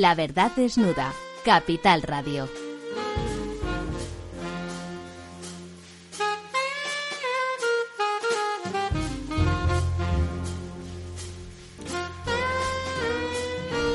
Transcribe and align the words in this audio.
La 0.00 0.16
verdad 0.16 0.50
desnuda. 0.56 1.12
Capital 1.44 2.02
Radio. 2.02 2.48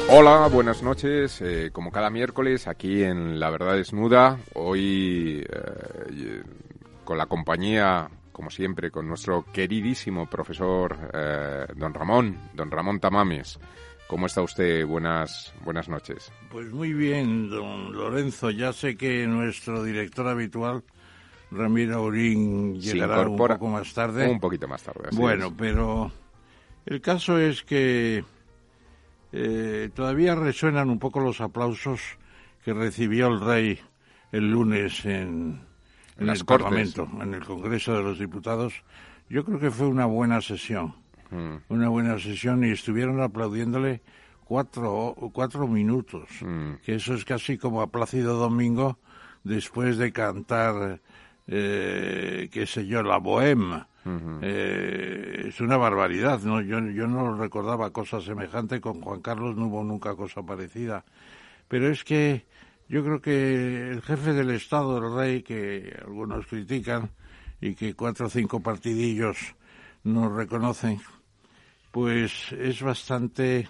Hola, 0.07 0.47
buenas 0.47 0.82
noches. 0.82 1.41
Eh, 1.41 1.71
como 1.73 1.91
cada 1.91 2.09
miércoles, 2.09 2.70
aquí 2.70 3.04
en 3.04 3.38
La 3.38 3.50
Verdad 3.50 3.75
Desnuda, 3.75 4.39
hoy 4.54 5.45
eh, 5.51 6.43
con 7.04 7.18
la 7.18 7.25
compañía, 7.25 8.09
como 8.31 8.50
siempre, 8.50 8.89
con 8.89 9.06
nuestro 9.06 9.43
queridísimo 9.51 10.29
profesor 10.29 10.95
eh, 11.14 11.65
don 11.75 11.93
Ramón, 11.93 12.37
don 12.54 12.71
Ramón 12.71 13.01
Tamames. 13.01 13.59
¿Cómo 14.09 14.25
está 14.25 14.41
usted? 14.41 14.87
Buenas, 14.87 15.54
buenas 15.63 15.87
noches. 15.87 16.31
Pues 16.50 16.71
muy 16.71 16.93
bien, 16.93 17.47
don 17.47 17.93
Lorenzo. 17.93 18.50
Ya 18.50 18.73
sé 18.73 18.97
que 18.97 19.27
nuestro 19.27 19.83
director 19.83 20.27
habitual, 20.27 20.83
Ramiro 21.51 21.97
Aurín, 21.97 22.81
llegará 22.81 23.29
un 23.29 23.37
poco 23.37 23.67
más 23.67 23.93
tarde. 23.93 24.27
Un 24.27 24.39
poquito 24.39 24.67
más 24.67 24.81
tarde. 24.81 25.09
bueno, 25.11 25.55
pero 25.55 26.11
el 26.87 27.01
caso 27.01 27.37
es 27.37 27.61
que 27.61 28.23
eh, 29.31 29.91
todavía 29.93 30.33
resuenan 30.33 30.89
un 30.89 30.97
poco 30.97 31.19
los 31.19 31.39
aplausos 31.39 32.02
que 32.66 32.73
recibió 32.73 33.28
el 33.28 33.39
rey 33.39 33.80
el 34.31 34.50
lunes 34.50 35.05
en, 35.05 35.61
el 36.17 36.45
Parlamento, 36.45 37.08
en 37.22 37.36
el 37.36 37.45
Congreso 37.45 37.94
de 37.94 38.02
los 38.02 38.17
Diputados. 38.17 38.73
Yo 39.30 39.45
creo 39.45 39.59
que 39.59 39.69
fue 39.69 39.86
una 39.86 40.08
buena 40.08 40.41
sesión, 40.41 40.95
mm. 41.31 41.55
una 41.69 41.89
buena 41.89 42.19
sesión 42.19 42.63
y 42.63 42.72
estuvieron 42.72 43.22
aplaudiéndole 43.22 44.02
cuatro, 44.44 45.16
cuatro 45.33 45.67
minutos, 45.67 46.30
mm. 46.41 46.75
que 46.83 46.95
eso 46.95 47.13
es 47.13 47.25
casi 47.25 47.58
como 47.58 47.81
a 47.81 47.88
Plácido 47.88 48.35
Domingo 48.35 48.97
después 49.44 49.97
de 49.97 50.11
cantar, 50.11 51.02
eh, 51.47 52.50
qué 52.52 52.66
sé 52.66 52.85
yo, 52.85 53.03
la 53.03 53.17
bohema 53.17 53.89
eh, 54.41 55.45
es 55.47 55.61
una 55.61 55.77
barbaridad, 55.77 56.41
¿no? 56.41 56.61
Yo, 56.61 56.80
yo 56.80 57.07
no 57.07 57.35
recordaba 57.35 57.91
cosa 57.91 58.22
semejante, 58.22 58.81
con 58.81 59.02
Juan 59.02 59.22
Carlos 59.22 59.55
no 59.55 59.67
hubo 59.67 59.83
nunca 59.83 60.16
cosa 60.16 60.41
parecida. 60.44 61.03
Pero 61.67 61.89
es 61.89 62.03
que 62.03 62.45
yo 62.88 63.03
creo 63.03 63.22
que 63.22 63.91
el 63.91 64.02
jefe 64.02 64.33
del 64.33 64.52
Estado, 64.52 64.97
el 64.97 65.16
rey, 65.16 65.44
que 65.44 65.95
algunos 66.02 66.47
critican 66.47 67.11
y 67.61 67.75
que 67.75 67.94
cuatro 67.94 68.27
o 68.27 68.30
cinco 68.30 68.61
partidillos 68.61 69.55
no 70.03 70.35
reconocen, 70.35 71.00
pues 71.92 72.52
es 72.52 72.82
bastante 72.82 73.68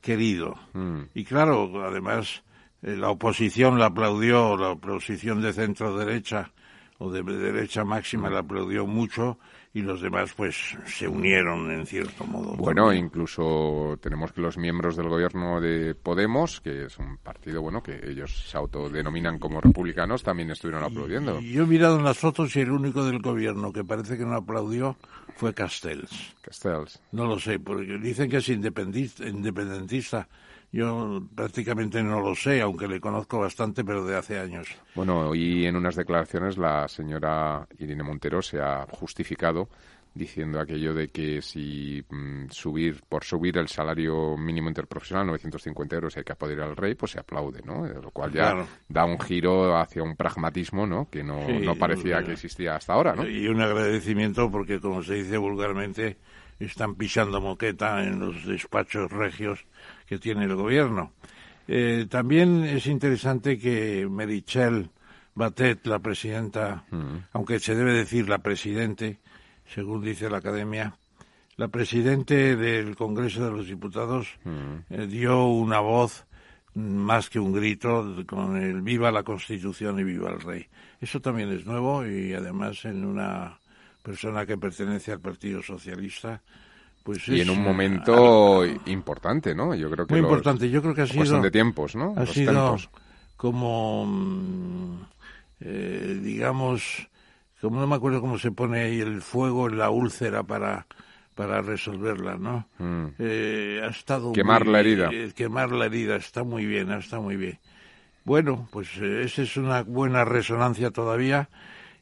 querido. 0.00 0.54
Mm. 0.72 1.02
Y 1.14 1.24
claro, 1.24 1.84
además, 1.84 2.42
eh, 2.82 2.96
la 2.96 3.10
oposición 3.10 3.78
la 3.78 3.86
aplaudió, 3.86 4.56
la 4.56 4.70
oposición 4.70 5.40
de 5.42 5.52
centro 5.52 5.96
derecha 5.96 6.52
o 6.98 7.10
de 7.10 7.22
derecha 7.22 7.82
máxima 7.82 8.28
la 8.28 8.40
aplaudió 8.40 8.86
mucho 8.86 9.38
y 9.72 9.82
los 9.82 10.00
demás 10.02 10.34
pues 10.36 10.76
se 10.84 11.06
unieron 11.06 11.70
en 11.70 11.86
cierto 11.86 12.24
modo. 12.24 12.56
Bueno, 12.56 12.92
incluso 12.92 13.96
tenemos 14.02 14.32
que 14.32 14.40
los 14.40 14.58
miembros 14.58 14.96
del 14.96 15.08
gobierno 15.08 15.60
de 15.60 15.94
Podemos, 15.94 16.60
que 16.60 16.86
es 16.86 16.98
un 16.98 17.18
partido 17.18 17.62
bueno 17.62 17.82
que 17.82 18.00
ellos 18.02 18.48
se 18.48 18.56
autodenominan 18.56 19.38
como 19.38 19.60
republicanos, 19.60 20.22
también 20.22 20.50
estuvieron 20.50 20.84
aplaudiendo. 20.84 21.40
yo 21.40 21.62
he 21.62 21.66
mirado 21.66 21.98
en 21.98 22.04
las 22.04 22.18
fotos 22.18 22.54
y 22.56 22.60
el 22.60 22.70
único 22.70 23.04
del 23.04 23.20
gobierno 23.20 23.72
que 23.72 23.84
parece 23.84 24.18
que 24.18 24.24
no 24.24 24.34
aplaudió 24.34 24.96
fue 25.40 25.54
Castells. 25.54 26.36
Castells. 26.42 27.00
No 27.12 27.24
lo 27.24 27.38
sé, 27.38 27.58
porque 27.58 27.96
dicen 27.96 28.28
que 28.28 28.36
es 28.36 28.48
independentista 28.50 30.28
yo 30.70 31.22
prácticamente 31.34 32.02
no 32.02 32.20
lo 32.20 32.34
sé, 32.34 32.60
aunque 32.60 32.86
le 32.86 33.00
conozco 33.00 33.40
bastante, 33.40 33.84
pero 33.84 34.04
de 34.04 34.16
hace 34.16 34.38
años. 34.38 34.68
Bueno, 34.94 35.34
y 35.34 35.64
en 35.64 35.76
unas 35.76 35.96
declaraciones 35.96 36.58
la 36.58 36.86
señora 36.88 37.66
Irene 37.78 38.02
Montero 38.02 38.42
se 38.42 38.60
ha 38.60 38.86
justificado 38.90 39.68
diciendo 40.14 40.60
aquello 40.60 40.92
de 40.92 41.08
que 41.08 41.40
si 41.40 42.04
mm, 42.08 42.46
subir 42.50 43.00
por 43.08 43.24
subir 43.24 43.58
el 43.58 43.68
salario 43.68 44.36
mínimo 44.36 44.68
interprofesional 44.68 45.26
950 45.28 45.94
euros 45.94 46.16
hay 46.16 46.24
que 46.24 46.32
apoderar 46.32 46.68
al 46.68 46.76
rey 46.76 46.94
pues 46.94 47.12
se 47.12 47.20
aplaude 47.20 47.62
no 47.64 47.86
lo 47.86 48.10
cual 48.10 48.32
ya 48.32 48.66
da 48.88 49.04
un 49.04 49.20
giro 49.20 49.76
hacia 49.78 50.02
un 50.02 50.16
pragmatismo 50.16 50.86
no 50.86 51.08
que 51.08 51.22
no, 51.22 51.46
no 51.48 51.76
parecía 51.76 52.24
que 52.24 52.32
existía 52.32 52.74
hasta 52.74 52.94
ahora 52.94 53.14
no 53.14 53.26
y 53.26 53.46
un 53.46 53.60
agradecimiento 53.60 54.50
porque 54.50 54.80
como 54.80 55.02
se 55.02 55.14
dice 55.14 55.36
vulgarmente 55.36 56.16
están 56.60 56.94
pisando 56.94 57.40
moqueta 57.40 58.04
en 58.04 58.20
los 58.20 58.44
despachos 58.44 59.10
regios 59.10 59.64
que 60.06 60.18
tiene 60.18 60.44
el 60.44 60.54
gobierno. 60.54 61.12
Eh, 61.66 62.06
también 62.08 62.64
es 62.64 62.86
interesante 62.86 63.58
que 63.58 64.06
Merichel 64.08 64.90
Batet, 65.34 65.86
la 65.86 66.00
presidenta, 66.00 66.84
mm. 66.90 67.16
aunque 67.32 67.58
se 67.60 67.74
debe 67.74 67.94
decir 67.94 68.28
la 68.28 68.38
presidente, 68.38 69.20
según 69.74 70.02
dice 70.02 70.28
la 70.28 70.38
academia, 70.38 70.94
la 71.56 71.68
presidente 71.68 72.56
del 72.56 72.96
Congreso 72.96 73.44
de 73.44 73.50
los 73.52 73.66
Diputados 73.66 74.28
mm. 74.44 74.92
eh, 74.94 75.06
dio 75.06 75.46
una 75.46 75.80
voz 75.80 76.26
más 76.74 77.28
que 77.28 77.40
un 77.40 77.52
grito 77.52 78.16
con 78.26 78.56
el 78.56 78.82
viva 78.82 79.10
la 79.10 79.22
Constitución 79.22 79.98
y 79.98 80.04
viva 80.04 80.30
el 80.30 80.40
rey. 80.40 80.66
Eso 81.00 81.20
también 81.20 81.50
es 81.52 81.66
nuevo 81.66 82.06
y 82.06 82.32
además 82.32 82.84
en 82.84 83.04
una 83.04 83.58
persona 84.02 84.46
que 84.46 84.56
pertenece 84.56 85.12
al 85.12 85.20
Partido 85.20 85.62
Socialista 85.62 86.40
pues 87.02 87.26
y 87.28 87.40
en 87.40 87.50
un 87.50 87.62
momento 87.62 88.64
importante, 88.86 89.54
¿no? 89.54 89.74
Yo 89.74 89.90
creo 89.90 90.06
que 90.06 90.14
muy 90.14 90.22
importante. 90.22 90.68
Yo 90.68 90.82
creo 90.82 90.94
que 90.94 91.02
ha 91.02 91.06
sido 91.06 91.40
de 91.40 91.50
tiempos, 91.50 91.96
¿no? 91.96 92.14
Ha 92.16 92.26
sido 92.26 92.76
como, 93.36 94.04
mm, 94.06 95.02
eh, 95.60 96.20
digamos, 96.22 97.09
como 97.60 97.80
no 97.80 97.86
me 97.86 97.96
acuerdo 97.96 98.20
cómo 98.20 98.38
se 98.38 98.50
pone 98.50 98.80
ahí 98.80 99.00
el 99.00 99.22
fuego 99.22 99.68
en 99.68 99.78
la 99.78 99.90
úlcera 99.90 100.42
para 100.42 100.86
para 101.34 101.62
resolverla, 101.62 102.36
¿no? 102.36 102.68
Mm. 102.78 103.14
Eh, 103.18 103.80
ha 103.82 103.88
estado 103.88 104.32
quemar 104.32 104.66
la 104.66 104.80
herida. 104.80 105.08
Eh, 105.10 105.32
quemar 105.34 105.72
la 105.72 105.86
herida 105.86 106.16
está 106.16 106.44
muy 106.44 106.66
bien, 106.66 106.90
está 106.92 107.18
muy 107.18 107.36
bien. 107.36 107.58
Bueno, 108.24 108.68
pues 108.70 108.94
esa 108.98 109.42
es 109.42 109.56
una 109.56 109.82
buena 109.82 110.26
resonancia 110.26 110.90
todavía. 110.90 111.48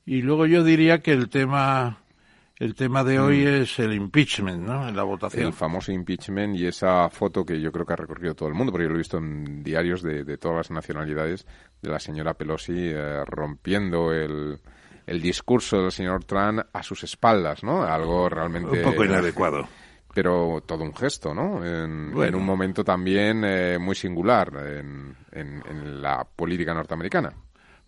Y 0.04 0.22
luego 0.22 0.46
yo 0.46 0.64
diría 0.64 1.00
que 1.00 1.12
el 1.12 1.28
tema 1.28 1.98
el 2.58 2.74
tema 2.74 3.04
de 3.04 3.20
hoy 3.20 3.44
mm. 3.44 3.62
es 3.62 3.78
el 3.78 3.92
impeachment, 3.92 4.66
¿no? 4.66 4.90
La 4.90 5.04
votación. 5.04 5.46
El 5.46 5.52
famoso 5.52 5.92
impeachment 5.92 6.56
y 6.56 6.66
esa 6.66 7.08
foto 7.08 7.44
que 7.44 7.60
yo 7.60 7.70
creo 7.70 7.86
que 7.86 7.92
ha 7.92 7.96
recorrido 7.96 8.34
todo 8.34 8.48
el 8.48 8.56
mundo, 8.56 8.72
porque 8.72 8.86
yo 8.86 8.90
lo 8.90 8.96
he 8.96 8.98
visto 8.98 9.18
en 9.18 9.62
diarios 9.62 10.02
de, 10.02 10.36
todas 10.38 10.56
las 10.56 10.70
nacionalidades, 10.72 11.46
de 11.80 11.90
la 11.90 12.00
señora 12.00 12.34
Pelosi 12.34 12.74
eh, 12.76 13.24
rompiendo 13.24 14.12
el, 14.12 14.58
el 15.08 15.20
discurso 15.20 15.82
del 15.82 15.92
señor 15.92 16.24
Trump 16.24 16.60
a 16.72 16.82
sus 16.82 17.04
espaldas, 17.04 17.62
¿no? 17.64 17.82
Algo 17.82 18.28
realmente... 18.28 18.78
Un 18.78 18.82
poco 18.82 19.04
inadecuado. 19.04 19.68
Pero 20.14 20.62
todo 20.66 20.84
un 20.84 20.94
gesto, 20.94 21.34
¿no? 21.34 21.64
En, 21.64 22.34
un 22.34 22.44
momento 22.44 22.82
también 22.82 23.44
eh, 23.44 23.78
muy 23.78 23.94
singular 23.94 24.50
en, 24.56 25.14
en 25.32 26.02
la 26.02 26.24
política 26.24 26.74
norteamericana. 26.74 27.32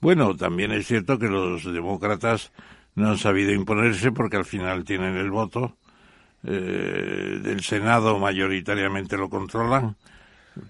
Bueno, 0.01 0.35
también 0.37 0.73
es 0.73 0.87
cierto 0.87 1.19
que 1.19 1.27
los 1.29 1.65
demócratas 1.65 2.53
no 2.95 3.11
han 3.11 3.19
sabido 3.19 3.53
imponerse 3.53 4.13
porque 4.13 4.37
al 4.37 4.45
final 4.45 4.85
tienen 4.85 5.17
el 5.17 5.31
voto. 5.31 5.77
Eh, 6.43 7.39
del 7.43 7.61
Senado 7.63 8.19
mayoritariamente 8.19 9.19
lo 9.19 9.29
controlan, 9.29 9.97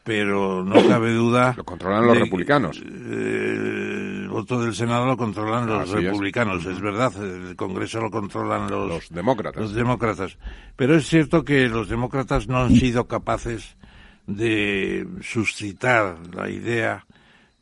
pero 0.03 0.65
no 0.65 0.87
cabe 0.89 1.12
duda. 1.12 1.55
Lo 1.56 1.65
controlan 1.65 2.06
los 2.06 2.19
republicanos. 2.19 2.83
Eh, 2.84 4.20
voto 4.30 4.60
del 4.60 4.74
Senado 4.74 5.06
lo 5.06 5.16
controlan 5.16 5.66
los 5.66 5.91
republicanos, 5.91 6.65
es. 6.65 6.80
verdad. 6.80 7.12
El 7.22 7.56
Congreso 7.56 8.00
lo 8.00 8.10
controlan 8.10 8.71
los, 8.71 8.88
los 8.88 9.09
demócratas. 9.10 9.62
Los 9.62 9.74
demócratas. 9.74 10.38
Pero 10.77 10.97
es 10.97 11.06
cierto 11.06 11.44
que 11.44 11.68
los 11.68 11.88
demócratas 11.88 12.48
no 12.48 12.59
han 12.59 12.74
sido 12.74 13.06
capaces 13.06 13.77
de 14.27 15.06
suscitar 15.22 16.18
la 16.32 16.48
idea 16.48 17.06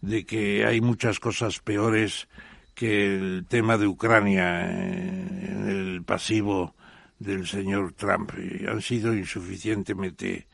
de 0.00 0.24
que 0.24 0.64
hay 0.64 0.80
muchas 0.80 1.18
cosas 1.18 1.58
peores 1.60 2.28
que 2.74 3.16
el 3.16 3.46
tema 3.48 3.76
de 3.76 3.86
Ucrania 3.86 4.66
eh, 4.66 5.48
en 5.48 5.68
el 5.68 6.02
pasivo 6.04 6.74
del 7.18 7.46
señor 7.46 7.92
Trump 7.94 8.30
han 8.68 8.80
sido 8.80 9.14
insuficientemente, 9.14 10.46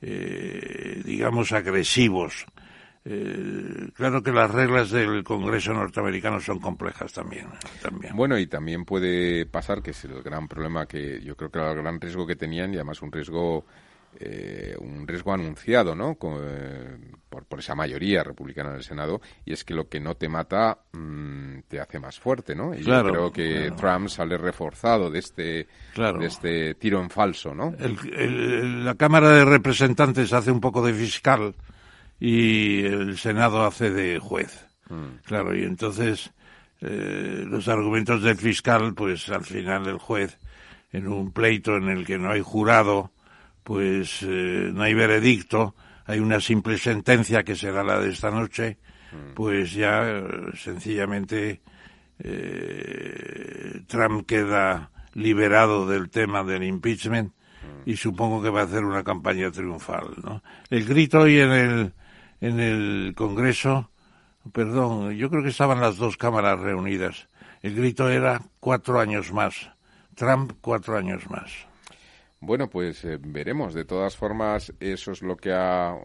eh, 0.00 1.02
digamos, 1.04 1.52
agresivos. 1.52 2.46
Eh, 3.08 3.90
claro 3.94 4.20
que 4.20 4.32
las 4.32 4.50
reglas 4.50 4.90
del 4.90 5.22
Congreso 5.22 5.72
norteamericano 5.72 6.40
son 6.40 6.58
complejas 6.58 7.12
también, 7.12 7.46
también. 7.80 8.16
Bueno, 8.16 8.36
y 8.36 8.48
también 8.48 8.84
puede 8.84 9.46
pasar, 9.46 9.80
que 9.80 9.92
es 9.92 10.04
el 10.06 10.22
gran 10.24 10.48
problema 10.48 10.86
que 10.86 11.22
yo 11.22 11.36
creo 11.36 11.48
que 11.48 11.58
era 11.60 11.70
el 11.70 11.78
gran 11.78 12.00
riesgo 12.00 12.26
que 12.26 12.34
tenían, 12.34 12.72
y 12.72 12.76
además 12.76 13.00
un 13.02 13.12
riesgo 13.12 13.64
eh, 14.18 14.74
un 14.80 15.06
riesgo 15.06 15.32
anunciado 15.32 15.94
¿no? 15.94 16.16
Eh, 16.40 16.96
por, 17.28 17.58
esa 17.58 17.74
mayoría 17.74 18.24
republicana 18.24 18.70
en 18.70 18.76
el 18.76 18.82
Senado, 18.82 19.20
y 19.44 19.52
es 19.52 19.62
que 19.62 19.74
lo 19.74 19.88
que 19.88 20.00
no 20.00 20.14
te 20.14 20.28
mata 20.28 20.78
mm, 20.92 21.60
te 21.68 21.80
hace 21.80 22.00
más 22.00 22.18
fuerte. 22.18 22.54
¿no? 22.54 22.74
Y 22.74 22.82
yo 22.82 23.04
creo 23.04 23.30
que 23.30 23.72
Trump 23.76 24.08
sale 24.08 24.38
reforzado 24.38 25.10
de 25.10 25.18
este, 25.18 25.68
de 25.96 26.26
este 26.26 26.74
tiro 26.74 27.00
en 27.00 27.10
falso. 27.10 27.54
¿no? 27.54 27.74
la 27.78 28.94
Cámara 28.94 29.30
de 29.30 29.44
Representantes 29.44 30.32
hace 30.32 30.50
un 30.50 30.60
poco 30.60 30.84
de 30.84 30.94
fiscal 30.94 31.54
y 32.18 32.84
el 32.84 33.18
Senado 33.18 33.64
hace 33.64 33.90
de 33.90 34.18
juez. 34.18 34.66
Mm. 34.88 35.22
Claro, 35.24 35.54
y 35.54 35.64
entonces 35.64 36.32
eh, 36.80 37.44
los 37.46 37.68
argumentos 37.68 38.22
del 38.22 38.36
fiscal, 38.36 38.94
pues 38.94 39.28
al 39.28 39.44
final 39.44 39.86
el 39.86 39.98
juez, 39.98 40.38
en 40.92 41.08
un 41.08 41.32
pleito 41.32 41.76
en 41.76 41.88
el 41.88 42.06
que 42.06 42.18
no 42.18 42.30
hay 42.30 42.42
jurado, 42.42 43.12
pues 43.62 44.22
eh, 44.22 44.70
no 44.72 44.82
hay 44.82 44.94
veredicto, 44.94 45.74
hay 46.04 46.20
una 46.20 46.40
simple 46.40 46.78
sentencia 46.78 47.42
que 47.42 47.56
será 47.56 47.82
la 47.82 47.98
de 48.00 48.10
esta 48.10 48.30
noche, 48.30 48.78
mm. 49.12 49.34
pues 49.34 49.72
ya 49.72 50.02
eh, 50.06 50.24
sencillamente 50.54 51.62
Trump 53.88 54.26
queda 54.26 54.90
liberado 55.12 55.86
del 55.86 56.08
tema 56.08 56.44
del 56.44 56.62
impeachment 56.62 57.32
mm. 57.32 57.90
y 57.90 57.96
supongo 57.96 58.42
que 58.42 58.48
va 58.48 58.62
a 58.62 58.64
hacer 58.64 58.84
una 58.84 59.04
campaña 59.04 59.50
triunfal. 59.50 60.14
¿no? 60.22 60.42
El 60.70 60.86
grito 60.86 61.20
hoy 61.20 61.40
en 61.40 61.50
el, 61.50 61.92
en 62.40 62.60
el 62.60 63.14
Congreso 63.16 63.90
perdón, 64.52 65.12
yo 65.12 65.30
creo 65.30 65.42
que 65.42 65.50
estaban 65.50 65.80
las 65.80 65.96
dos 65.96 66.16
cámaras 66.16 66.60
reunidas. 66.60 67.28
El 67.62 67.74
grito 67.74 68.08
era 68.08 68.42
cuatro 68.60 69.00
años 69.00 69.32
más. 69.32 69.70
Trump, 70.14 70.52
cuatro 70.60 70.96
años 70.96 71.28
más. 71.28 71.52
Bueno, 72.40 72.68
pues 72.68 73.04
eh, 73.04 73.18
veremos. 73.20 73.74
De 73.74 73.84
todas 73.84 74.16
formas, 74.16 74.72
eso 74.80 75.12
es 75.12 75.22
lo 75.22 75.36
que 75.36 75.52
ha, 75.52 75.96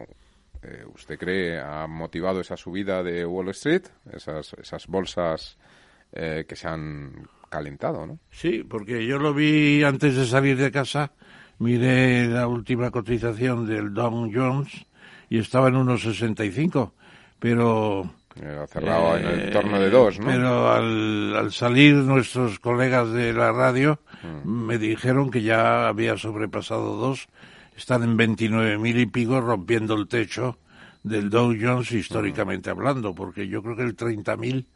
eh, 0.62 0.84
usted 0.94 1.18
cree, 1.18 1.60
ha 1.60 1.86
motivado 1.86 2.40
esa 2.40 2.56
subida 2.56 3.02
de 3.02 3.24
Wall 3.24 3.50
Street, 3.50 3.84
esas, 4.12 4.54
esas 4.54 4.86
bolsas 4.86 5.58
eh, 6.12 6.44
que 6.48 6.56
se 6.56 6.68
han 6.68 7.28
calentado, 7.48 8.06
¿no? 8.06 8.18
Sí, 8.30 8.64
porque 8.64 9.06
yo 9.06 9.18
lo 9.18 9.34
vi 9.34 9.82
antes 9.84 10.16
de 10.16 10.26
salir 10.26 10.56
de 10.56 10.70
casa, 10.70 11.12
miré 11.58 12.26
la 12.26 12.48
última 12.48 12.90
cotización 12.90 13.66
del 13.66 13.92
Dow 13.92 14.30
Jones 14.32 14.86
y 15.32 15.38
estaba 15.38 15.68
en 15.68 15.76
unos 15.76 16.02
65, 16.02 16.92
pero 17.38 18.02
ha 18.36 18.66
cerrado 18.66 19.16
en 19.16 19.24
el 19.24 19.50
torno 19.50 19.80
de 19.80 19.88
dos, 19.88 20.18
¿no? 20.18 20.26
Pero 20.26 20.70
al, 20.70 21.50
salir 21.52 21.94
nuestros 21.94 22.58
colegas 22.58 23.10
de 23.12 23.32
la 23.32 23.50
radio 23.50 23.98
mm. 24.22 24.46
me 24.46 24.76
dijeron 24.76 25.30
que 25.30 25.40
ya 25.40 25.88
había 25.88 26.18
sobrepasado 26.18 26.96
dos. 26.98 27.28
Están 27.74 28.02
en 28.02 28.18
29 28.18 28.76
mil 28.76 28.98
y 28.98 29.06
pico 29.06 29.40
rompiendo 29.40 29.94
el 29.94 30.06
techo 30.06 30.58
del 31.02 31.30
Dow 31.30 31.56
Jones 31.58 31.92
históricamente 31.92 32.68
mm. 32.68 32.76
hablando, 32.76 33.14
porque 33.14 33.48
yo 33.48 33.62
creo 33.62 33.74
que 33.74 33.84
el 33.84 33.96
30 33.96 34.36
mil 34.36 34.66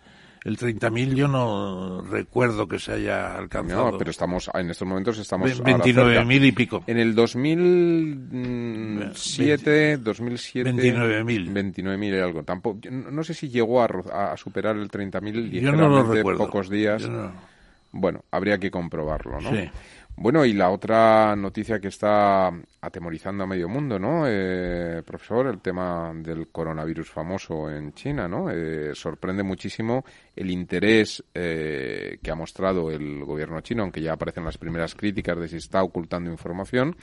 el 0.47 0.57
30.000 0.57 1.15
yo 1.15 1.27
no 1.27 2.03
recuerdo 2.03 2.69
que 2.69 2.79
se 2.79 2.93
haya 2.93 3.37
alcanzado. 3.37 3.91
No, 3.91 3.99
pero 3.99 4.13
estamos 4.13 4.49
en 4.55 4.71
estos 4.71 4.87
momentos 4.87 5.19
estamos 5.19 5.61
29.000 5.61 6.47
y 6.47 6.53
pico. 6.53 6.85
En 6.87 6.99
el 6.99 7.17
2007, 7.17 9.97
2007 9.97 10.73
29.000. 10.73 11.53
29.000 11.53 12.17
y 12.17 12.21
algo. 12.21 12.45
Tampoco 12.45 12.79
no 12.89 13.25
sé 13.25 13.35
si 13.35 13.49
llegó 13.49 13.83
a, 13.83 13.89
a 14.33 14.37
superar 14.37 14.77
el 14.77 14.89
30.000 14.89 15.51
yo 15.61 15.73
no 15.73 15.89
lo 15.89 16.05
recuerdo. 16.05 16.47
pocos 16.47 16.71
días. 16.71 17.11
Bueno, 17.91 18.25
habría 18.31 18.59
que 18.59 18.71
comprobarlo, 18.71 19.41
¿no? 19.41 19.51
Sí. 19.51 19.69
Bueno, 20.19 20.47
y 20.47 20.55
la 20.55 20.71
otra 20.71 21.37
noticia 21.37 21.79
que 21.79 21.89
está 21.89 22.51
atemorizando 22.81 23.45
a 23.45 23.47
medio 23.47 23.69
mundo, 23.69 23.99
¿no, 23.99 24.25
eh, 24.27 25.03
profesor? 25.05 25.47
El 25.47 25.61
tema 25.61 26.11
del 26.15 26.49
coronavirus 26.49 27.11
famoso 27.11 27.71
en 27.71 27.93
China, 27.93 28.27
¿no? 28.27 28.51
Eh, 28.51 28.95
sorprende 28.95 29.43
muchísimo 29.43 30.07
el 30.35 30.51
interés 30.51 31.23
eh, 31.35 32.19
que 32.23 32.31
ha 32.31 32.35
mostrado 32.35 32.91
el 32.91 33.27
gobierno 33.27 33.61
chino, 33.61 33.83
aunque 33.83 34.01
ya 34.01 34.15
aparecen 34.15 34.47
las 34.47 34.57
primeras 34.57 34.95
críticas 34.95 35.39
de 35.39 35.49
si 35.49 35.57
está 35.57 35.83
ocultando 35.83 36.31
información. 36.31 36.97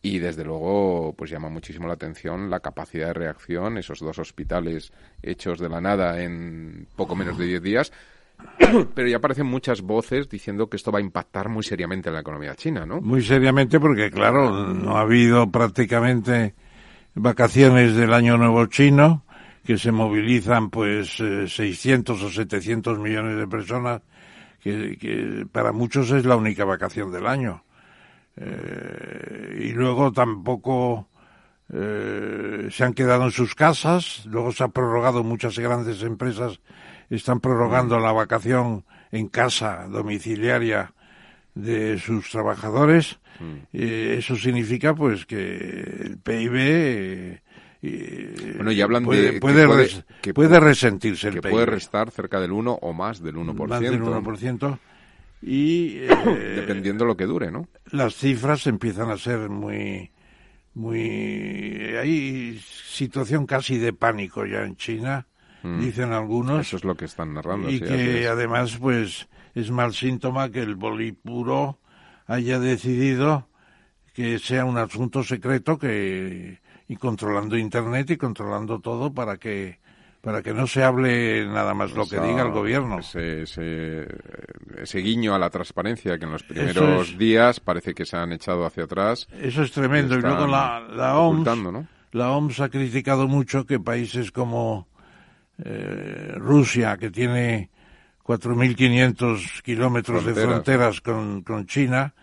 Y 0.00 0.18
desde 0.18 0.44
luego, 0.44 1.12
pues 1.18 1.30
llama 1.30 1.50
muchísimo 1.50 1.86
la 1.86 1.94
atención 1.94 2.48
la 2.48 2.60
capacidad 2.60 3.08
de 3.08 3.14
reacción, 3.14 3.76
esos 3.76 3.98
dos 3.98 4.18
hospitales 4.18 4.90
hechos 5.22 5.58
de 5.58 5.68
la 5.68 5.82
nada 5.82 6.22
en 6.22 6.86
poco 6.96 7.14
menos 7.14 7.36
de 7.36 7.44
10 7.44 7.62
días 7.62 7.92
pero 8.94 9.08
ya 9.08 9.16
aparecen 9.16 9.46
muchas 9.46 9.82
voces 9.82 10.28
diciendo 10.28 10.68
que 10.68 10.76
esto 10.76 10.92
va 10.92 10.98
a 10.98 11.02
impactar 11.02 11.48
muy 11.48 11.62
seriamente 11.62 12.08
en 12.08 12.14
la 12.14 12.20
economía 12.20 12.54
china, 12.54 12.86
¿no? 12.86 13.00
Muy 13.00 13.22
seriamente 13.22 13.80
porque, 13.80 14.10
claro, 14.10 14.74
no 14.74 14.96
ha 14.96 15.00
habido 15.00 15.50
prácticamente 15.50 16.54
vacaciones 17.14 17.94
del 17.94 18.12
Año 18.12 18.36
Nuevo 18.36 18.66
chino, 18.66 19.24
que 19.64 19.78
se 19.78 19.92
movilizan 19.92 20.70
pues 20.70 21.16
600 21.16 22.20
eh, 22.20 22.24
o 22.24 22.30
700 22.30 22.98
millones 22.98 23.36
de 23.36 23.46
personas, 23.46 24.02
que, 24.60 25.46
para 25.50 25.72
muchos 25.72 26.10
es 26.10 26.24
la 26.24 26.36
única 26.36 26.64
vacación 26.64 27.12
del 27.12 27.26
año. 27.26 27.64
Eh, 28.36 29.64
y 29.64 29.72
luego 29.72 30.12
tampoco 30.12 31.08
eh, 31.72 32.68
se 32.70 32.84
han 32.84 32.94
quedado 32.94 33.24
en 33.24 33.30
sus 33.30 33.54
casas, 33.54 34.24
luego 34.26 34.52
se 34.52 34.64
han 34.64 34.72
prorrogado 34.72 35.24
muchas 35.24 35.58
grandes 35.58 36.02
empresas 36.02 36.60
están 37.10 37.40
prorrogando 37.40 37.98
la 37.98 38.12
vacación 38.12 38.84
en 39.10 39.28
casa 39.28 39.86
domiciliaria 39.88 40.92
de 41.54 41.98
sus 41.98 42.30
trabajadores. 42.30 43.18
Mm. 43.40 43.54
Eh, 43.72 44.16
eso 44.18 44.36
significa 44.36 44.94
pues 44.94 45.26
que 45.26 45.56
el 45.56 46.18
PIB 46.18 47.40
eh, 47.80 48.54
bueno, 48.56 48.72
y 48.72 48.80
hablan 48.80 49.04
puede, 49.04 49.32
de 49.32 49.40
puede, 49.40 49.88
que 50.20 50.34
puede, 50.34 50.58
resentirse 50.58 51.28
el 51.28 51.34
que 51.34 51.42
PIB. 51.42 51.52
puede 51.52 51.66
restar 51.66 52.10
cerca 52.10 52.40
del 52.40 52.52
1 52.52 52.78
o 52.82 52.92
más 52.92 53.22
del 53.22 53.36
1%. 53.36 53.68
Más 53.68 53.80
del 53.80 54.02
1%. 54.02 54.78
Y 55.42 55.98
eh, 56.00 56.52
dependiendo 56.56 57.04
lo 57.04 57.16
que 57.16 57.26
dure, 57.26 57.50
¿no? 57.52 57.68
Las 57.92 58.16
cifras 58.16 58.66
empiezan 58.66 59.10
a 59.10 59.16
ser 59.16 59.48
muy 59.48 60.10
muy 60.74 61.96
hay 62.00 62.60
situación 62.60 63.46
casi 63.46 63.78
de 63.78 63.92
pánico 63.92 64.44
ya 64.46 64.62
en 64.62 64.76
China 64.76 65.26
Mm. 65.62 65.80
dicen 65.80 66.12
algunos. 66.12 66.66
Eso 66.66 66.76
es 66.76 66.84
lo 66.84 66.94
que 66.94 67.06
están 67.06 67.34
narrando. 67.34 67.70
Y 67.70 67.80
que 67.80 68.26
además, 68.28 68.76
pues, 68.78 69.28
es 69.54 69.70
mal 69.70 69.94
síntoma 69.94 70.50
que 70.50 70.60
el 70.60 70.76
Bolipuro 70.76 71.78
haya 72.26 72.58
decidido 72.58 73.48
que 74.14 74.38
sea 74.38 74.64
un 74.64 74.78
asunto 74.78 75.22
secreto 75.22 75.78
que 75.78 76.60
y 76.88 76.96
controlando 76.96 77.56
internet 77.56 78.10
y 78.10 78.16
controlando 78.16 78.80
todo 78.80 79.12
para 79.12 79.36
que 79.36 79.78
para 80.20 80.42
que 80.42 80.52
no 80.52 80.66
se 80.66 80.82
hable 80.82 81.46
nada 81.46 81.74
más 81.74 81.92
lo 81.92 82.06
que 82.08 82.18
diga 82.18 82.42
el 82.42 82.50
gobierno. 82.50 82.98
Ese, 82.98 83.42
ese, 83.42 84.98
guiño 84.98 85.34
a 85.34 85.38
la 85.38 85.48
transparencia 85.48 86.18
que 86.18 86.24
en 86.24 86.32
los 86.32 86.42
primeros 86.42 87.16
días 87.16 87.60
parece 87.60 87.94
que 87.94 88.04
se 88.04 88.16
han 88.16 88.32
echado 88.32 88.66
hacia 88.66 88.84
atrás. 88.84 89.28
Eso 89.40 89.62
es 89.62 89.70
tremendo. 89.70 90.16
Y, 90.16 90.20
luego 90.20 90.46
la, 90.46 90.80
la 90.80 91.18
OMS, 91.18 91.86
la 92.10 92.32
OMS 92.32 92.60
ha 92.60 92.68
criticado 92.68 93.28
mucho 93.28 93.64
que 93.64 93.78
países 93.78 94.32
como 94.32 94.87
eh, 95.64 96.34
Rusia, 96.36 96.96
que 96.96 97.10
tiene 97.10 97.70
4.500 98.24 99.62
kilómetros 99.62 100.24
de 100.24 100.34
fronteras 100.34 101.00
con, 101.00 101.42
con, 101.42 101.66
China, 101.66 102.14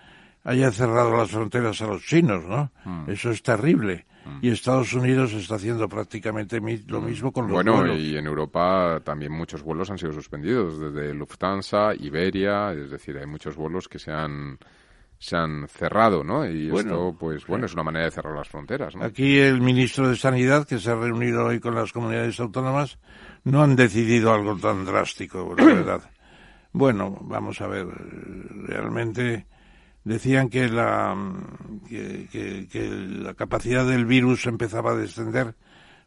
haya 0.44 0.72
cerrado 0.72 1.18
las 1.18 1.32
fronteras 1.32 1.82
a 1.82 1.88
los 1.88 2.06
chinos, 2.06 2.46
¿no? 2.46 2.72
Mm. 2.86 3.10
Eso 3.10 3.32
es 3.32 3.42
terrible. 3.42 4.06
Mm. 4.26 4.40
Y 4.42 4.50
Estados 4.50 4.94
Unidos 4.94 5.34
está 5.34 5.56
haciendo 5.56 5.90
prácticamente 5.90 6.60
lo 6.88 7.02
mm. 7.02 7.06
mismo 7.06 7.32
con 7.32 7.46
los 7.46 7.54
bueno, 7.54 7.96
y 7.96 8.16
en 8.16 8.26
Europa 8.26 9.02
también 9.04 9.32
muchos 9.32 9.64
vuelos 9.64 9.90
han 9.90 9.98
sido 9.98 10.14
suspendidos, 10.14 10.80
desde 10.80 11.14
Lufthansa, 11.14 11.94
Iberia, 11.96 12.72
es 12.74 12.92
decir, 12.92 13.18
hay 13.18 13.26
muchos 13.26 13.56
vuelos 13.56 13.88
que 13.88 14.00
se 14.00 14.12
han 14.12 14.58
se 15.18 15.36
han 15.36 15.68
cerrado, 15.68 16.24
¿no? 16.24 16.50
Y 16.50 16.76
esto, 16.76 17.16
pues 17.20 17.46
bueno, 17.48 17.66
es 17.66 17.74
una 17.74 17.84
manera 17.84 18.06
de 18.06 18.12
cerrar 18.12 18.36
las 18.36 18.50
fronteras, 18.50 18.96
¿no? 18.96 19.04
Aquí 19.04 19.38
el 19.38 19.62
ministro 19.62 20.10
de 20.10 20.16
Sanidad, 20.16 20.68
que 20.68 20.80
se 20.80 20.92
ha 20.92 20.96
reunido 20.96 21.46
hoy 21.46 21.60
con 21.60 21.76
las 21.76 21.92
comunidades 21.92 22.40
autónomas, 22.40 23.00
no 23.44 23.64
han 23.64 23.76
decidido 23.76 24.34
algo 24.34 24.58
tan 24.58 24.86
drástico, 24.86 25.56
la 25.58 25.66
verdad. 25.66 26.02
Bueno, 26.72 27.18
vamos 27.22 27.62
a 27.62 27.68
ver, 27.68 27.88
realmente 28.68 29.48
decían 30.04 30.50
que 30.50 30.68
la, 30.68 31.16
que, 31.90 32.68
la 33.22 33.34
capacidad 33.34 33.86
del 33.86 34.06
virus 34.06 34.46
empezaba 34.46 34.92
a 34.92 34.96
descender, 34.96 35.56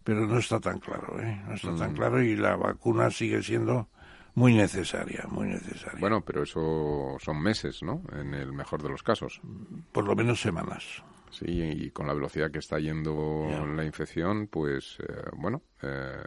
pero 0.05 0.27
no 0.27 0.39
está 0.39 0.61
tan 0.61 0.79
claro, 0.79 1.19
¿eh? 1.21 1.43
No 1.47 1.55
está 1.55 1.75
tan 1.75 1.93
mm. 1.93 1.97
claro 1.97 2.23
y 2.23 2.37
la 2.37 2.57
vacuna 2.57 3.11
sigue 3.11 3.43
siendo 3.43 3.89
muy 4.39 4.55
necesaria, 4.55 5.27
muy 5.29 5.49
necesaria. 5.49 5.99
Bueno, 5.99 6.21
pero 6.25 6.45
eso 6.45 7.17
son 7.19 7.43
meses, 7.43 7.83
¿no? 7.83 8.03
En 8.13 8.35
el 8.35 8.53
mejor 8.53 8.83
de 8.83 8.89
los 8.89 9.03
casos. 9.03 9.41
Por 9.91 10.07
lo 10.07 10.15
menos 10.15 10.41
semanas. 10.41 11.03
Sí, 11.31 11.45
y 11.47 11.91
con 11.91 12.07
la 12.07 12.15
velocidad 12.15 12.51
que 12.51 12.61
está 12.61 12.79
yendo 12.79 13.47
la 13.75 13.85
infección, 13.85 14.47
pues 14.47 14.97
eh, 15.01 15.25
bueno, 15.37 15.63
eh, 15.83 16.23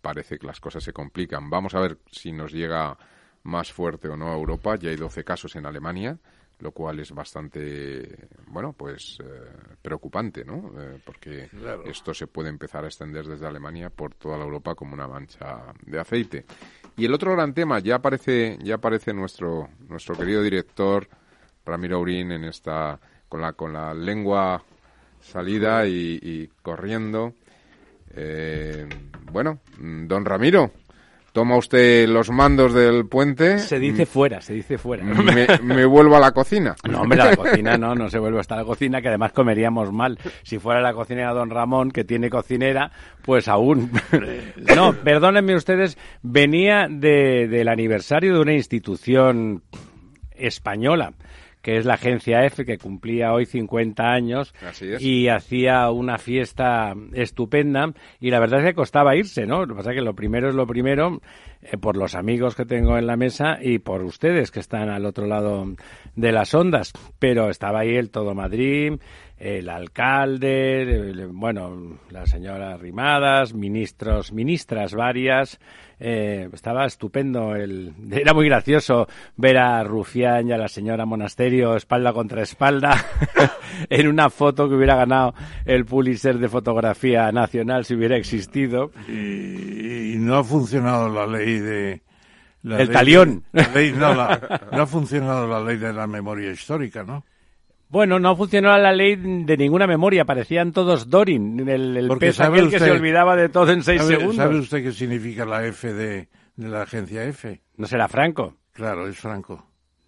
parece 0.00 0.38
que 0.38 0.46
las 0.46 0.60
cosas 0.60 0.82
se 0.82 0.92
complican. 0.92 1.50
Vamos 1.50 1.74
a 1.74 1.80
ver 1.80 1.98
si 2.10 2.32
nos 2.32 2.52
llega 2.52 2.96
más 3.42 3.72
fuerte 3.72 4.08
o 4.08 4.16
no 4.16 4.30
a 4.30 4.34
Europa. 4.34 4.76
Ya 4.76 4.90
hay 4.90 4.96
12 4.96 5.24
casos 5.24 5.56
en 5.56 5.66
Alemania, 5.66 6.18
lo 6.60 6.70
cual 6.70 7.00
es 7.00 7.12
bastante, 7.12 8.28
bueno, 8.46 8.72
pues 8.72 9.18
eh, 9.22 9.76
preocupante, 9.82 10.44
¿no? 10.44 10.70
porque 11.04 11.50
esto 11.84 12.14
se 12.14 12.28
puede 12.28 12.48
empezar 12.48 12.84
a 12.84 12.86
extender 12.86 13.26
desde 13.26 13.46
Alemania 13.46 13.90
por 13.90 14.14
toda 14.14 14.38
la 14.38 14.44
Europa 14.44 14.74
como 14.74 14.94
una 14.94 15.08
mancha 15.08 15.74
de 15.84 16.00
aceite. 16.00 16.46
Y 16.96 17.04
el 17.04 17.12
otro 17.12 17.32
gran 17.32 17.52
tema, 17.52 17.78
ya 17.78 17.96
aparece, 17.96 18.58
ya 18.62 18.76
aparece 18.76 19.12
nuestro, 19.12 19.68
nuestro 19.88 20.16
querido 20.16 20.42
director 20.42 21.06
Ramiro 21.66 21.96
Aurín 21.96 22.32
en 22.32 22.44
esta, 22.44 22.98
con 23.28 23.42
la, 23.42 23.52
con 23.52 23.72
la 23.72 23.92
lengua 23.92 24.62
salida 25.20 25.86
y, 25.86 26.48
corriendo. 26.62 27.34
Eh, 28.14 28.88
bueno, 29.30 29.60
don 29.78 30.24
Ramiro, 30.24 30.70
toma 31.36 31.58
usted 31.58 32.08
los 32.08 32.30
mandos 32.30 32.72
del 32.72 33.08
puente. 33.08 33.58
Se 33.58 33.78
dice 33.78 34.06
fuera, 34.06 34.40
se 34.40 34.54
dice 34.54 34.78
fuera. 34.78 35.04
Me, 35.04 35.46
me 35.62 35.84
vuelvo 35.84 36.16
a 36.16 36.18
la 36.20 36.32
cocina. 36.32 36.74
No, 36.88 37.02
hombre, 37.02 37.20
a 37.20 37.26
la 37.26 37.36
cocina 37.36 37.76
no, 37.78 37.94
no 37.94 38.08
se 38.08 38.18
vuelve 38.18 38.40
hasta 38.40 38.56
la 38.56 38.64
cocina, 38.64 39.02
que 39.02 39.08
además 39.08 39.32
comeríamos 39.32 39.92
mal. 39.92 40.18
Si 40.42 40.58
fuera 40.58 40.80
la 40.80 40.94
cocinera 40.94 41.34
don 41.34 41.50
Ramón, 41.50 41.90
que 41.90 42.04
tiene 42.04 42.30
cocinera, 42.30 42.90
pues 43.20 43.48
aún. 43.48 43.90
No, 44.74 44.94
perdónenme 44.94 45.54
ustedes, 45.54 45.98
venía 46.22 46.86
de, 46.88 47.48
del 47.48 47.68
aniversario 47.68 48.34
de 48.34 48.40
una 48.40 48.54
institución 48.54 49.62
española 50.30 51.12
que 51.66 51.78
es 51.78 51.84
la 51.84 51.94
agencia 51.94 52.44
F, 52.44 52.64
que 52.64 52.78
cumplía 52.78 53.32
hoy 53.32 53.44
50 53.44 54.12
años 54.12 54.54
Así 54.64 54.86
es. 54.86 55.02
y 55.02 55.26
hacía 55.26 55.90
una 55.90 56.16
fiesta 56.16 56.94
estupenda 57.12 57.92
y 58.20 58.30
la 58.30 58.38
verdad 58.38 58.60
es 58.60 58.66
que 58.66 58.74
costaba 58.74 59.16
irse, 59.16 59.46
¿no? 59.46 59.62
Lo 59.62 59.74
que 59.74 59.78
pasa 59.78 59.90
es 59.90 59.96
que 59.96 60.02
lo 60.04 60.14
primero 60.14 60.48
es 60.48 60.54
lo 60.54 60.64
primero, 60.64 61.20
eh, 61.70 61.76
por 61.78 61.96
los 61.96 62.14
amigos 62.14 62.54
que 62.54 62.64
tengo 62.64 62.96
en 62.98 63.06
la 63.06 63.16
mesa 63.16 63.58
y 63.60 63.78
por 63.78 64.02
ustedes 64.02 64.50
que 64.50 64.60
están 64.60 64.88
al 64.88 65.04
otro 65.06 65.26
lado 65.26 65.66
de 66.14 66.32
las 66.32 66.54
ondas, 66.54 66.92
pero 67.18 67.50
estaba 67.50 67.80
ahí 67.80 67.94
el 67.96 68.10
Todo 68.10 68.34
Madrid, 68.34 68.94
el 69.38 69.68
alcalde, 69.68 70.82
el- 70.82 71.26
bueno, 71.28 71.98
la 72.10 72.26
señora 72.26 72.76
Rimadas, 72.76 73.52
ministros, 73.54 74.32
ministras 74.32 74.94
varias, 74.94 75.58
eh, 75.98 76.48
estaba 76.52 76.86
estupendo. 76.86 77.54
El, 77.54 77.92
era 78.12 78.32
muy 78.34 78.46
gracioso 78.46 79.06
ver 79.36 79.58
a 79.58 79.82
Rufián 79.84 80.48
y 80.48 80.52
a 80.52 80.58
la 80.58 80.68
señora 80.68 81.04
Monasterio 81.06 81.76
espalda 81.76 82.12
contra 82.12 82.42
espalda 82.42 82.94
en 83.90 84.08
una 84.08 84.30
foto 84.30 84.68
que 84.68 84.74
hubiera 84.74 84.96
ganado 84.96 85.34
el 85.64 85.84
Pulitzer 85.84 86.38
de 86.38 86.48
fotografía 86.48 87.30
nacional 87.32 87.84
si 87.84 87.94
hubiera 87.94 88.16
existido. 88.16 88.90
Y, 89.08 90.14
y 90.14 90.16
no 90.18 90.36
ha 90.36 90.44
funcionado 90.44 91.08
la 91.08 91.26
ley 91.26 91.55
de... 91.58 92.02
la 92.62 92.78
El 92.80 92.86
ley- 92.88 92.94
talión. 92.94 93.44
la 93.52 93.68
ley- 93.74 93.92
no, 93.92 94.14
la- 94.14 94.68
no 94.72 94.82
ha 94.82 94.86
funcionado 94.86 95.46
la 95.46 95.60
ley 95.60 95.76
de 95.76 95.92
la 95.92 96.06
memoria 96.06 96.50
histórica, 96.50 97.02
¿no? 97.04 97.24
Bueno, 97.88 98.18
no 98.18 98.34
funcionó 98.36 98.76
la 98.76 98.92
ley 98.92 99.14
de 99.16 99.56
ninguna 99.56 99.86
memoria, 99.86 100.24
parecían 100.24 100.72
todos 100.72 101.08
Dorin, 101.08 101.68
el, 101.68 101.96
el 101.96 102.08
pez 102.18 102.34
sabe 102.34 102.58
aquel 102.58 102.70
que 102.70 102.78
se 102.78 102.84
usted- 102.86 102.96
olvidaba 102.96 103.36
de 103.36 103.48
todo 103.48 103.70
en 103.70 103.82
seis 103.84 104.00
¿Sabe, 104.02 104.14
segundos. 104.16 104.36
sabe 104.36 104.58
usted 104.58 104.82
qué 104.82 104.92
significa 104.92 105.44
la 105.46 105.64
F 105.66 105.92
de, 105.94 106.28
de 106.56 106.68
la 106.68 106.82
agencia 106.82 107.22
F? 107.24 107.60
No 107.76 107.86
será 107.86 108.08
Franco. 108.08 108.56
Claro, 108.72 109.06
es 109.06 109.16
Franco. 109.16 109.64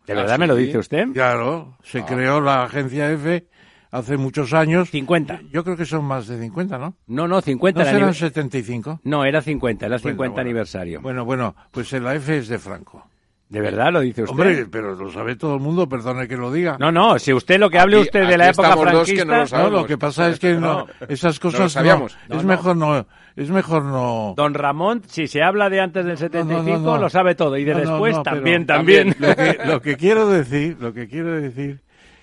¿De 0.07 0.13
Ah, 0.15 0.17
verdad 0.17 0.39
me 0.39 0.47
lo 0.49 0.57
sí. 0.57 0.65
dice 0.65 0.79
usted? 0.79 1.07
Claro, 1.13 1.77
se 1.85 2.03
creó 2.05 2.41
la 2.41 2.65
agencia 2.65 3.13
F 3.13 3.47
hace 3.91 4.17
muchos 4.17 4.53
años. 4.53 4.91
50. 4.91 5.41
Yo 5.53 5.65
creo 5.65 5.77
que 5.77 5.85
son 5.87 6.05
más 6.05 6.27
de 6.27 6.39
50, 6.41 6.79
¿no? 6.79 6.95
No, 7.07 7.27
no, 7.29 7.41
50. 7.41 7.83
¿No 7.85 7.89
el 7.91 8.03
anive- 8.05 8.15
75? 8.15 9.01
No, 9.05 9.25
era 9.25 9.41
50, 9.43 9.87
era 9.87 9.99
50 9.99 10.17
Bueno, 10.17 10.33
bueno. 10.33 10.41
aniversario. 10.43 11.01
Bueno, 11.01 11.25
bueno, 11.25 11.55
pues 11.71 11.93
la 11.93 12.15
F 12.15 12.37
es 12.39 12.49
de 12.49 12.59
Franco. 12.59 13.07
¿De 13.49 13.63
verdad 13.63 13.91
lo 13.91 14.01
dice 14.01 14.25
usted? 14.25 14.33
Hombre, 14.33 14.67
pero 14.71 14.95
lo 14.95 15.11
sabe 15.11 15.35
todo 15.35 15.55
el 15.55 15.61
mundo, 15.61 15.89
perdone 15.89 16.29
que 16.29 16.37
lo 16.37 16.53
diga. 16.53 16.77
No, 16.79 16.93
no, 16.93 17.19
si 17.19 17.33
usted 17.33 17.59
lo 17.59 17.71
que 17.71 17.79
hable 17.79 17.97
Aquí- 17.97 18.09
usted 18.09 18.29
de 18.29 18.37
la 18.37 18.51
época 18.51 18.69
estamos 18.69 18.93
dos 18.93 19.09
que 19.09 19.17
franquista... 19.17 19.25
no 19.25 19.33
lo 19.33 19.41
No, 19.41 19.47
sabemos. 19.47 19.73
lo 19.81 19.87
que 19.87 19.97
pasa 19.97 20.29
es 20.29 20.39
que 20.39 20.53
no, 20.53 20.87
esas 21.09 21.43
No 21.43 21.49
lo 21.49 21.51
cosas 21.53 21.61
no, 21.61 21.69
sabíamos. 21.71 22.19
No, 22.29 22.37
es 22.37 22.43
no. 22.43 22.49
mejor 22.49 22.77
no, 22.77 23.07
es 23.37 23.51
mejor 23.51 23.85
no. 23.87 24.35
Don 24.37 24.53
Ramón, 24.53 25.03
si 25.07 25.27
se 25.29 25.43
habla 25.43 25.71
de 25.71 25.81
antes 25.81 26.05
del 26.05 26.19
75, 26.19 26.79
no, 26.79 26.97
no. 26.97 26.99
lo 26.99 27.09
sabe 27.09 27.35
todo. 27.35 27.57
Y 27.57 27.65
de 27.65 27.75
después 27.75 28.13
pero- 28.17 28.23
también, 28.23 28.67
también. 28.67 29.17
Lo 29.19 29.35
que, 29.35 29.59
lo 29.67 29.81
que 29.81 29.97
quiero 29.97 30.29
decir, 30.29 30.77
lo 30.79 30.93
que 30.93 31.09
quiero 31.09 31.33
decir 31.41 31.81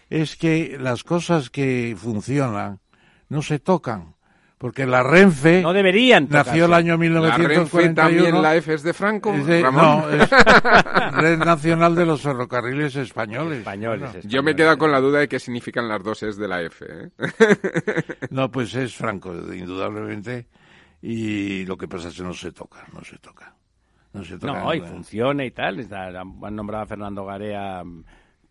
es 0.09 0.35
que 0.35 0.77
las 0.79 1.03
cosas 1.03 1.49
que 1.49 1.95
funcionan 1.97 2.79
no 3.29 3.41
se 3.41 3.59
tocan, 3.59 4.15
porque 4.57 4.85
la 4.85 5.03
Renfe 5.03 5.61
No 5.61 5.73
deberían 5.73 6.27
nació 6.29 6.65
el 6.65 6.73
año 6.73 6.95
La 6.97 7.35
Renfe 7.37 7.47
1941. 7.49 7.93
también 7.95 8.41
la 8.41 8.55
F 8.55 8.73
es 8.73 8.83
de 8.83 8.93
Franco, 8.93 9.33
es 9.33 9.45
de- 9.45 9.61
Ramón. 9.61 10.01
no, 10.01 10.09
es 10.11 10.29
Red 11.13 11.39
Nacional 11.39 11.95
de 11.95 12.05
los 12.05 12.21
Ferrocarriles 12.21 12.95
Españoles. 12.95 13.59
Españoles, 13.59 14.23
Yo 14.25 14.41
me 14.43 14.51
he 14.51 14.55
quedado 14.55 14.77
con 14.77 14.91
la 14.91 14.99
duda 15.01 15.19
de 15.19 15.27
qué 15.27 15.39
significan 15.39 15.87
las 15.87 16.01
dos 16.03 16.23
es 16.23 16.37
de 16.37 16.47
la 16.47 16.61
F. 16.61 16.85
¿eh? 16.87 17.09
No, 18.29 18.49
pues 18.51 18.73
es 18.75 18.95
Franco, 18.95 19.33
indudablemente. 19.53 20.47
Y 21.01 21.65
lo 21.65 21.77
que 21.77 21.87
pasa 21.87 22.07
es 22.09 22.15
que 22.17 22.23
no 22.23 22.33
se 22.33 22.51
toca, 22.51 22.85
no 22.93 23.03
se 23.03 23.17
toca. 23.17 23.53
No 24.13 24.23
se 24.23 24.37
toca. 24.39 24.53
No, 24.63 24.73
y 24.73 24.81
funciona 24.81 25.43
y 25.45 25.51
tal. 25.51 25.79
Está- 25.79 26.07
Han 26.21 26.55
nombrado 26.55 26.83
a 26.83 26.87
Fernando 26.87 27.25
Garea 27.25 27.83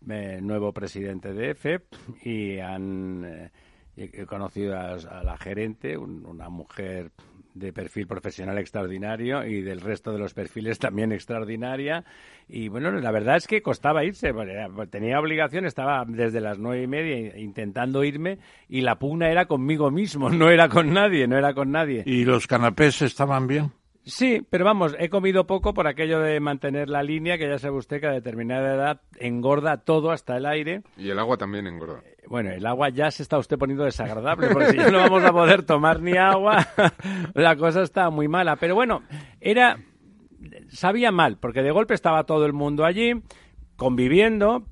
eh, 0.09 0.39
nuevo 0.41 0.73
presidente 0.73 1.33
de 1.33 1.51
EFE 1.51 1.81
y 2.23 2.59
han 2.59 3.51
eh, 3.97 4.25
conocido 4.27 4.75
a, 4.77 4.93
a 4.95 5.23
la 5.23 5.37
gerente, 5.37 5.97
un- 5.97 6.25
una 6.25 6.49
mujer 6.49 7.11
de 7.53 7.71
perfil 7.71 8.05
profesional 8.05 8.57
extraordinario 8.57 9.45
y 9.45 9.61
del 9.61 9.79
resto 9.79 10.11
de 10.11 10.19
los 10.19 10.33
perfiles 10.33 10.77
también 10.77 11.13
extraordinaria. 11.13 12.03
Y 12.49 12.67
bueno, 12.67 12.91
la 12.91 13.11
verdad 13.11 13.37
es 13.37 13.47
que 13.47 13.61
costaba 13.61 14.03
irse. 14.03 14.27
era- 14.27 14.67
Tenía 14.89 15.19
obligación, 15.21 15.65
estaba 15.65 16.03
desde 16.05 16.41
las 16.41 16.59
nueve 16.59 16.83
y 16.83 16.87
media 16.87 17.37
intentando 17.39 18.03
irme 18.03 18.39
y 18.67 18.81
la 18.81 18.99
pugna 18.99 19.29
era 19.29 19.45
conmigo 19.45 19.89
mismo, 19.89 20.29
no 20.31 20.49
era 20.49 20.67
con 20.67 20.93
nadie, 20.93 21.27
no 21.29 21.37
era 21.37 21.53
con 21.53 21.71
nadie. 21.71 22.03
¿Y 22.05 22.25
los 22.25 22.45
canapés 22.45 23.01
estaban 23.01 23.47
bien? 23.47 23.71
Sí, 24.05 24.45
pero 24.51 24.63
vamos, 24.65 24.95
he 24.99 25.09
comido 25.09 25.47
poco 25.47 25.73
por 25.73 25.87
aquello 25.87 26.19
de 26.19 26.39
mantener 26.39 26.89
la 26.89 27.01
línea, 27.01 27.39
que 27.39 27.49
ya 27.49 27.57
sabe 27.57 27.77
usted 27.77 27.99
que 27.99 28.05
a 28.05 28.11
determinada 28.11 28.75
edad 28.75 29.01
engorda 29.17 29.77
todo 29.77 30.11
hasta 30.11 30.37
el 30.37 30.45
aire. 30.45 30.83
Y 30.95 31.09
el 31.09 31.17
agua 31.17 31.37
también 31.37 31.65
engorda. 31.65 32.03
Bueno, 32.27 32.51
el 32.51 32.65
agua 32.67 32.89
ya 32.89 33.09
se 33.09 33.23
está 33.23 33.39
usted 33.39 33.57
poniendo 33.57 33.83
desagradable, 33.83 34.49
porque 34.49 34.71
si 34.71 34.77
ya 34.77 34.91
no 34.91 34.99
vamos 34.99 35.23
a 35.23 35.31
poder 35.31 35.63
tomar 35.63 36.01
ni 36.01 36.17
agua, 36.17 36.67
la 37.33 37.55
cosa 37.55 37.81
está 37.81 38.11
muy 38.11 38.27
mala. 38.27 38.57
Pero 38.57 38.75
bueno, 38.75 39.01
era. 39.41 39.79
Sabía 40.69 41.11
mal, 41.11 41.37
porque 41.37 41.63
de 41.63 41.71
golpe 41.71 41.95
estaba 41.95 42.25
todo 42.25 42.45
el 42.45 42.53
mundo 42.53 42.85
allí, 42.85 43.13
conviviendo, 43.75 44.65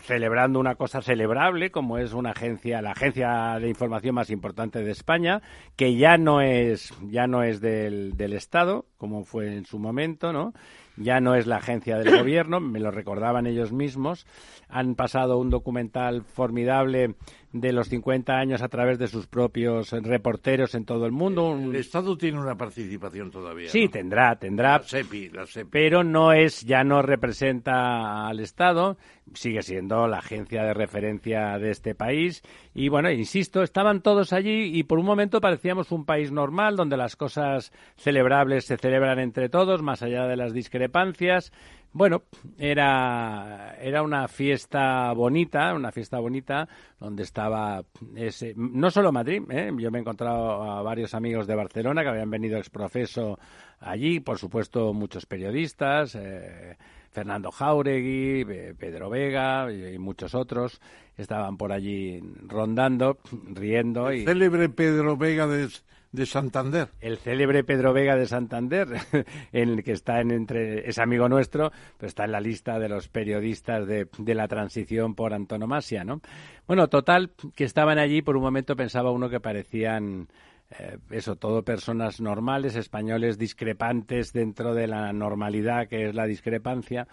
celebrando 0.00 0.58
una 0.58 0.74
cosa 0.74 1.02
celebrable, 1.02 1.70
como 1.70 1.98
es 1.98 2.12
una 2.12 2.30
agencia, 2.30 2.82
la 2.82 2.92
agencia 2.92 3.58
de 3.60 3.68
información 3.68 4.14
más 4.14 4.30
importante 4.30 4.82
de 4.82 4.90
España, 4.90 5.42
que 5.76 5.96
ya 5.96 6.18
no 6.18 6.40
es, 6.40 6.92
ya 7.08 7.26
no 7.26 7.42
es 7.42 7.60
del, 7.60 8.16
del 8.16 8.32
Estado, 8.32 8.86
como 8.96 9.24
fue 9.24 9.54
en 9.54 9.66
su 9.66 9.78
momento, 9.78 10.32
¿no? 10.32 10.52
Ya 10.96 11.20
no 11.20 11.36
es 11.36 11.46
la 11.46 11.56
agencia 11.56 11.98
del 11.98 12.16
gobierno, 12.18 12.60
me 12.60 12.80
lo 12.80 12.90
recordaban 12.90 13.46
ellos 13.46 13.72
mismos. 13.72 14.26
Han 14.68 14.94
pasado 14.94 15.38
un 15.38 15.50
documental 15.50 16.22
formidable 16.22 17.14
de 17.52 17.72
los 17.72 17.88
50 17.88 18.36
años 18.36 18.60
a 18.60 18.68
través 18.68 18.98
de 18.98 19.06
sus 19.06 19.26
propios 19.26 19.90
reporteros 19.92 20.74
en 20.74 20.84
todo 20.84 21.06
el 21.06 21.12
mundo. 21.12 21.48
Un- 21.50 21.70
El 21.74 21.76
Estado 21.76 22.16
tiene 22.18 22.38
una 22.38 22.56
participación 22.56 23.30
todavía. 23.30 23.68
Sí, 23.70 23.86
¿no? 23.86 23.90
tendrá, 23.90 24.36
tendrá, 24.36 24.72
La 24.78 24.82
SEPI, 24.82 25.30
la 25.30 25.46
SEPI. 25.46 25.70
pero 25.70 26.04
no 26.04 26.32
es, 26.32 26.60
ya 26.66 26.84
no 26.84 27.00
representa 27.00 28.26
al 28.28 28.40
Estado, 28.40 28.98
sigue 29.34 29.62
siendo 29.62 30.06
la 30.08 30.18
agencia 30.18 30.62
de 30.62 30.74
referencia 30.74 31.58
de 31.58 31.70
este 31.70 31.94
país. 31.94 32.42
Y 32.74 32.88
bueno, 32.90 33.10
insisto, 33.10 33.62
estaban 33.62 34.02
todos 34.02 34.32
allí 34.32 34.76
y 34.78 34.82
por 34.82 34.98
un 34.98 35.06
momento 35.06 35.40
parecíamos 35.40 35.90
un 35.90 36.04
país 36.04 36.30
normal 36.30 36.76
donde 36.76 36.96
las 36.96 37.16
cosas 37.16 37.72
celebrables 37.96 38.66
se 38.66 38.76
celebran 38.76 39.18
entre 39.18 39.48
todos, 39.48 39.82
más 39.82 40.02
allá 40.02 40.26
de 40.26 40.36
las 40.36 40.52
discrepancias. 40.52 41.52
Bueno, 41.92 42.22
era, 42.58 43.74
era 43.80 44.02
una 44.02 44.28
fiesta 44.28 45.12
bonita, 45.12 45.74
una 45.74 45.90
fiesta 45.90 46.18
bonita, 46.18 46.68
donde 47.00 47.22
estaba 47.22 47.82
ese, 48.14 48.52
no 48.56 48.90
solo 48.90 49.10
Madrid, 49.10 49.42
¿eh? 49.50 49.72
yo 49.78 49.90
me 49.90 49.98
he 49.98 50.00
encontrado 50.02 50.62
a 50.62 50.82
varios 50.82 51.14
amigos 51.14 51.46
de 51.46 51.54
Barcelona 51.54 52.02
que 52.02 52.08
habían 52.10 52.30
venido 52.30 52.58
exprofeso 52.58 53.38
allí, 53.80 54.20
por 54.20 54.38
supuesto 54.38 54.92
muchos 54.92 55.24
periodistas, 55.24 56.14
eh, 56.14 56.76
Fernando 57.18 57.50
Jauregui, 57.50 58.44
Pedro 58.78 59.10
Vega 59.10 59.72
y, 59.72 59.98
muchos 59.98 60.36
otros 60.36 60.80
estaban 61.16 61.56
por 61.56 61.72
allí 61.72 62.20
rondando, 62.46 63.18
riendo 63.52 64.12
y 64.12 64.24
Célebre 64.24 64.68
Pedro 64.68 65.16
Vega 65.16 65.48
de, 65.48 65.68
de 66.12 66.26
Santander. 66.26 66.90
el 67.00 67.18
célebre 67.18 67.64
Pedro 67.64 67.92
Vega 67.92 68.14
de 68.14 68.28
Santander, 68.28 68.86
en 69.52 69.68
el 69.70 69.82
que 69.82 69.90
está 69.90 70.20
en 70.20 70.30
entre 70.30 70.88
es 70.88 71.00
amigo 71.00 71.28
nuestro, 71.28 71.72
pero 71.96 72.06
está 72.06 72.24
en 72.24 72.30
la 72.30 72.40
lista 72.40 72.78
de 72.78 72.88
los 72.88 73.08
periodistas 73.08 73.84
de, 73.88 74.06
de 74.16 74.34
la 74.36 74.46
transición 74.46 75.16
por 75.16 75.34
antonomasia, 75.34 76.04
¿no? 76.04 76.20
Bueno, 76.68 76.86
total 76.86 77.32
que 77.56 77.64
estaban 77.64 77.98
allí 77.98 78.22
por 78.22 78.36
un 78.36 78.44
momento 78.44 78.76
pensaba 78.76 79.10
uno 79.10 79.28
que 79.28 79.40
parecían 79.40 80.28
eh, 80.70 80.98
eso, 81.10 81.36
todo 81.36 81.62
personas 81.62 82.20
normales, 82.20 82.76
españoles 82.76 83.38
discrepantes 83.38 84.32
dentro 84.32 84.74
de 84.74 84.86
la 84.86 85.12
normalidad 85.12 85.88
que 85.88 86.08
es 86.08 86.14
la 86.14 86.26
discrepancia. 86.26 87.06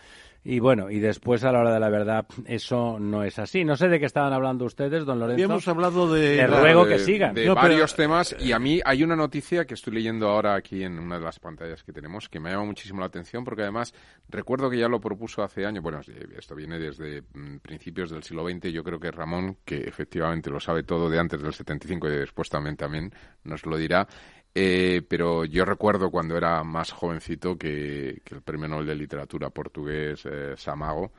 Y 0.47 0.59
bueno, 0.59 0.91
y 0.91 0.99
después 0.99 1.43
a 1.43 1.51
la 1.51 1.59
hora 1.61 1.73
de 1.73 1.79
la 1.79 1.89
verdad, 1.89 2.27
eso 2.45 2.99
no 2.99 3.23
es 3.23 3.39
así. 3.39 3.63
No 3.65 3.75
sé 3.75 3.87
de 3.87 3.99
qué 3.99 4.05
estaban 4.05 4.31
hablando 4.31 4.65
ustedes, 4.65 5.03
don 5.03 5.17
Lorenzo. 5.19 5.43
Habíamos 5.43 5.67
hablado 5.67 6.13
de... 6.13 6.35
Le 6.35 6.47
la- 6.47 6.59
ruego 6.59 6.85
de- 6.85 6.91
que 6.93 6.99
sigan. 6.99 7.33
De 7.33 7.47
No, 7.47 7.55
pero- 7.55 7.69
varios 7.69 7.95
temas. 7.95 8.35
Y 8.39 8.51
a 8.51 8.59
mí 8.59 8.79
hay 8.85 9.01
una 9.03 9.15
noticia 9.15 9.65
que 9.65 9.73
estoy 9.73 9.95
leyendo 9.95 10.29
ahora 10.29 10.53
aquí 10.53 10.83
en 10.83 10.99
una 10.99 11.17
de 11.17 11.23
las 11.25 11.39
pantallas 11.39 11.81
que 11.83 11.91
tenemos 11.91 12.29
que 12.29 12.39
me 12.39 12.51
llama 12.51 12.65
muchísimo 12.65 12.99
la 12.99 13.07
atención 13.07 13.43
porque 13.43 13.63
además 13.63 13.95
recuerdo 14.29 14.69
que 14.69 14.77
ya 14.77 14.87
lo 14.87 14.99
propuso 14.99 15.41
hace 15.41 15.65
años. 15.65 15.81
Bueno, 15.81 16.01
esto 16.37 16.53
viene 16.53 16.77
desde 16.77 17.23
mm, 17.33 17.57
principios 17.63 18.11
del 18.11 18.21
siglo 18.21 18.47
XX. 18.47 18.71
Yo 18.71 18.83
creo 18.83 18.99
que 18.99 19.09
Ramón, 19.09 19.57
que 19.65 19.77
efectivamente 19.77 20.51
lo 20.51 20.59
sabe 20.59 20.83
todo 20.83 21.09
de 21.09 21.17
antes 21.17 21.41
del 21.41 21.53
75 21.53 22.07
y 22.07 22.17
después 22.17 22.49
también, 22.49 22.77
también 22.77 23.11
nos 23.45 23.65
lo 23.65 23.77
dirá. 23.77 24.07
Eh, 24.53 25.01
pero 25.07 25.43
yo 25.43 25.65
recuerdo 25.65 26.09
cuando 26.09 26.37
era 26.37 26.63
más 26.63 26.91
jovencito 26.91 27.57
que, 27.57 28.21
el 28.25 28.41
premio 28.41 28.69
Nobel 28.69 28.87
de 28.87 28.95
Literatura 28.95 29.49
portugués 29.49 30.25
eh, 30.25 30.53
Samago, 30.55 31.11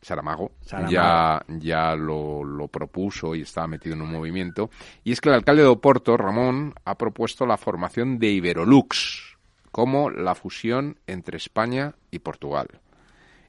Saramago, 0.00 0.52
ya, 0.88 1.44
ya 1.48 1.96
lo, 1.96 2.44
lo, 2.44 2.68
propuso 2.68 3.34
y 3.34 3.40
estaba 3.40 3.66
metido 3.66 3.96
en 3.96 4.02
un 4.02 4.12
movimiento. 4.12 4.70
Y 5.02 5.10
es 5.10 5.20
que 5.20 5.28
el 5.28 5.34
alcalde 5.34 5.62
de 5.62 5.68
Oporto, 5.68 6.16
Ramón, 6.16 6.74
ha 6.84 6.96
propuesto 6.96 7.46
la 7.46 7.56
formación 7.56 8.18
de 8.18 8.28
Iberolux 8.28 9.34
como 9.72 10.08
la 10.08 10.36
fusión 10.36 11.00
entre 11.08 11.36
España 11.36 11.96
y 12.12 12.20
Portugal. 12.20 12.68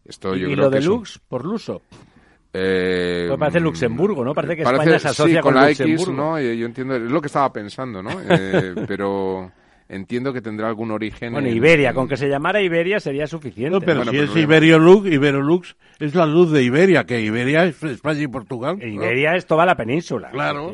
Esto 0.06 0.36
yo 0.36 0.48
lo 0.56 0.72
de 0.72 0.82
Lux 0.82 1.20
por 1.20 1.46
Luso? 1.46 1.84
Eh, 2.58 3.26
pues 3.28 3.40
parece 3.40 3.60
Luxemburgo, 3.60 4.24
¿no? 4.24 4.34
Parece 4.34 4.56
que 4.56 4.62
España 4.62 4.98
se 4.98 5.10
asocia 5.10 5.42
con, 5.42 5.56
la 5.56 5.70
X, 5.72 6.08
¿no? 6.08 6.40
Yo 6.40 6.66
entiendo, 6.66 6.96
es 6.96 7.02
lo 7.02 7.20
que 7.20 7.28
estaba 7.28 7.52
pensando, 7.52 8.02
¿no? 8.02 8.12
Eh, 8.30 8.74
pero 8.88 9.52
entiendo 9.88 10.34
que 10.34 10.42
tendrá 10.42 10.68
algún 10.68 10.92
origen. 10.92 11.34
Bueno, 11.34 11.50
Iberia, 11.50 11.94
con 11.94 12.08
que 12.08 12.18
se 12.18 12.28
llamara 12.28 12.62
Iberia 12.62 13.00
sería 13.00 13.28
suficiente. 13.28 13.72
No, 13.72 13.82
pero 13.82 14.04
si 14.06 14.18
es 14.18 14.36
Iberiolux, 14.36 15.08
Iberolux 15.08 15.76
es 16.00 16.16
la 16.16 16.26
luz 16.26 16.52
de 16.52 16.64
Iberia, 16.64 17.06
que 17.06 17.22
Iberia 17.22 17.66
es 17.66 17.82
España 17.84 18.22
y 18.22 18.28
Portugal. 18.28 18.82
Iberia 18.82 19.36
es 19.36 19.46
toda 19.46 19.66
la 19.66 19.76
península. 19.76 20.30
Claro. 20.32 20.72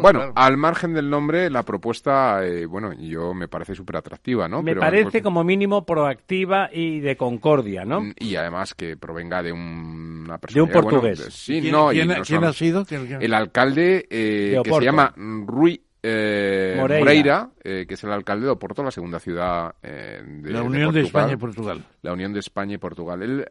bueno, 0.00 0.32
al 0.34 0.56
margen 0.56 0.94
del 0.94 1.08
nombre, 1.08 1.50
la 1.50 1.62
propuesta, 1.62 2.44
eh, 2.44 2.66
bueno, 2.66 2.92
yo 2.92 3.34
me 3.34 3.48
parece 3.48 3.74
súper 3.74 3.96
atractiva, 3.96 4.48
¿no? 4.48 4.62
Me 4.62 4.76
parece 4.76 5.22
como 5.22 5.44
mínimo 5.44 5.84
proactiva 5.84 6.70
y 6.72 7.00
de 7.00 7.16
concordia, 7.16 7.84
¿no? 7.84 8.00
Mm, 8.00 8.14
y 8.18 8.36
además 8.36 8.74
que 8.74 8.96
provenga 8.96 9.42
de 9.42 9.52
una 9.52 10.38
persona. 10.38 10.58
De 10.58 10.62
un 10.62 10.82
portugués. 10.82 11.28
sí, 11.30 11.60
¿Quién, 11.60 11.72
no, 11.72 11.88
¿quién, 11.88 12.44
ha 12.44 12.52
sido? 12.52 12.84
El 13.20 13.34
alcalde 13.34 14.06
eh, 14.10 14.60
que 14.62 14.72
se 14.72 14.84
llama 14.84 15.12
Rui 15.16 15.82
eh, 16.00 16.76
Moreira, 16.78 17.50
eh, 17.62 17.84
que 17.88 17.94
es 17.94 18.04
el 18.04 18.12
alcalde 18.12 18.46
de 18.46 18.52
Oporto, 18.52 18.84
la 18.84 18.90
segunda 18.90 19.18
ciudad 19.18 19.74
eh, 19.82 20.22
de 20.24 20.52
la 20.52 20.62
Unión 20.62 20.94
de, 20.94 21.00
España 21.00 21.32
y 21.32 21.36
Portugal. 21.36 21.82
La 22.02 22.12
Unión 22.12 22.32
de 22.32 22.38
España 22.38 22.74
y 22.74 22.78
Portugal. 22.78 23.22
Él 23.22 23.44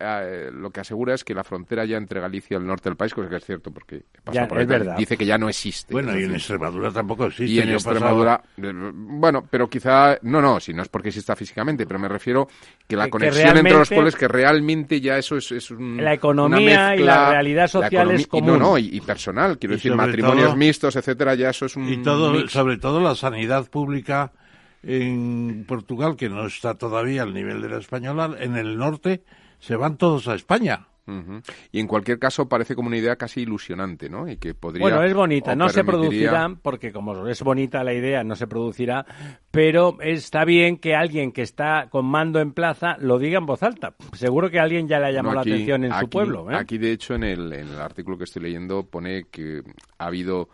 lo 0.54 0.70
que 0.70 0.80
asegura 0.80 1.13
es 1.13 1.24
que 1.24 1.34
la 1.34 1.44
frontera 1.44 1.84
ya 1.84 1.98
entre 1.98 2.22
Galicia 2.22 2.56
y 2.56 2.58
el 2.58 2.66
norte 2.66 2.89
del 2.89 2.96
país, 2.96 3.13
cosa 3.13 3.30
que 3.30 3.36
es 3.36 3.46
cierto, 3.46 3.72
porque 3.72 4.04
pasa 4.24 4.48
por 4.48 4.62
es 4.62 4.68
verdad. 4.68 4.96
dice 4.98 5.18
que 5.18 5.25
ya 5.25 5.38
no 5.38 5.50
existe. 5.50 5.94
Bueno, 5.94 6.18
y 6.18 6.24
en 6.24 6.36
Extremadura 6.36 6.92
tampoco 6.92 7.25
existe. 7.25 7.54
Y 7.54 7.60
en 7.60 7.70
Extremadura, 7.70 8.42
bueno, 8.56 9.46
pero 9.50 9.70
quizá, 9.70 10.18
no, 10.22 10.42
no, 10.42 10.60
si 10.62 10.74
no 10.74 10.84
es 10.84 10.89
porque 10.89 11.10
exista 11.10 11.36
físicamente, 11.36 11.86
pero 11.86 12.00
me 12.00 12.08
refiero 12.08 12.48
que 12.88 12.96
la 12.96 13.10
conexión 13.10 13.58
entre 13.58 13.74
los 13.74 13.89
pueblos, 13.89 14.16
que 14.16 14.27
realmente 14.27 15.01
ya 15.01 15.18
eso 15.18 15.36
es, 15.36 15.51
es 15.51 15.70
un, 15.72 15.98
La 16.01 16.13
economía 16.13 16.96
y 16.96 17.00
la 17.00 17.32
realidad 17.32 17.68
social 17.68 18.12
es 18.12 18.25
común. 18.27 18.50
Y 18.50 18.51
no, 18.54 18.58
no, 18.58 18.77
y, 18.77 19.01
personal, 19.01 19.58
quiero 19.58 19.75
decir, 19.75 19.94
matrimonios 19.94 20.56
mixtos, 20.56 20.96
etcétera, 20.96 21.36
ya 21.36 21.50
eso 21.50 21.66
es 21.66 21.75
un... 21.75 21.89
Y 21.89 21.98
todo, 21.98 22.37
sobre 22.48 22.77
todo 22.77 23.00
la 23.01 23.15
sanidad 23.15 23.70
pública 23.70 24.32
en 24.84 25.65
Portugal, 25.67 26.15
que 26.15 26.29
no 26.29 26.46
está 26.46 26.75
todavía 26.75 27.24
al 27.24 27.34
nivel 27.34 27.62
de 27.62 27.70
la 27.70 27.77
española, 27.77 28.36
en 28.39 28.56
el 28.56 28.77
norte 28.77 29.24
se 29.60 29.75
van 29.75 29.98
todos 29.98 30.27
a 30.27 30.36
España. 30.36 30.88
Y 31.72 31.79
en 31.79 31.88
cualquier 31.88 32.20
caso 32.20 32.50
parece 32.50 32.75
como 32.75 32.88
una 32.88 32.98
idea 32.98 33.15
casi 33.15 33.41
ilusionante, 33.41 34.10
¿no? 34.10 34.27
Y 34.27 34.36
que 34.36 34.53
podría. 34.53 34.82
Bueno, 34.82 35.01
es 35.03 35.13
bonita, 35.13 35.56
no 35.56 35.70
se 35.70 35.86
producirá, 35.86 36.53
porque 36.62 36.91
como 36.91 37.27
es 37.27 37.41
bonita 37.44 37.82
la 37.86 37.94
idea, 37.94 38.25
no 38.25 38.36
se 38.36 38.46
producirá, 38.46 39.06
pero 39.50 39.98
está 40.01 40.44
bien 40.44 40.77
que 40.77 40.96
alguien 40.96 41.32
que 41.32 41.44
está 41.44 41.88
con 41.89 42.06
mando 42.06 42.41
en 42.41 42.51
plaza 42.51 42.98
lo 43.00 43.20
diga 43.20 43.38
en 43.38 43.46
voz 43.46 43.63
alta. 43.63 43.96
Seguro 44.12 44.50
que 44.50 44.60
alguien 44.60 44.89
ya 44.89 45.00
le 45.00 45.06
ha 45.06 45.12
llamado 45.12 45.36
la 45.36 45.41
atención 45.41 45.85
en 45.85 45.94
su 45.94 46.09
pueblo. 46.09 46.51
¿eh? 46.51 46.55
Aquí, 46.55 46.77
de 46.77 46.92
hecho, 46.92 47.16
en 47.16 47.24
el, 47.24 47.53
en 47.53 47.70
el 47.70 47.79
artículo 47.79 48.18
que 48.18 48.25
estoy 48.25 48.42
leyendo 48.42 48.83
pone 48.83 49.27
que 49.31 49.62
ha 49.98 50.07
habido 50.07 50.50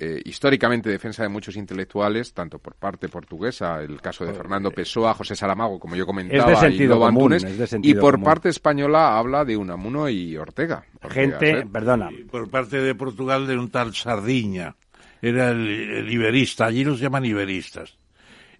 eh, 0.00 0.22
históricamente 0.24 0.88
defensa 0.88 1.24
de 1.24 1.28
muchos 1.28 1.56
intelectuales, 1.56 2.32
tanto 2.32 2.60
por 2.60 2.76
parte 2.76 3.08
portuguesa, 3.08 3.82
el 3.82 4.00
caso 4.00 4.24
de 4.24 4.32
Fernando 4.32 4.70
Pessoa, 4.70 5.12
José 5.12 5.34
Salamago, 5.34 5.80
como 5.80 5.96
yo 5.96 6.06
comentaba, 6.06 6.68
y 6.68 6.86
Lobo 6.86 7.08
Antunes, 7.08 7.44
y 7.82 7.94
por 7.94 8.22
parte 8.22 8.48
española 8.48 9.18
habla 9.18 9.44
de 9.44 9.56
Unamuno 9.56 10.08
y 10.08 10.36
Ortega. 10.36 10.84
Gente, 11.10 11.66
perdona. 11.66 12.10
por 12.30 12.48
parte 12.48 12.80
de 12.80 12.94
Portugal 12.94 13.48
de 13.48 13.58
un 13.58 13.70
tal 13.70 13.92
Sardiña, 13.92 14.76
era 15.20 15.50
el, 15.50 16.08
iberista, 16.08 16.66
allí 16.66 16.84
los 16.84 17.00
llaman 17.00 17.24
iberistas. 17.24 17.98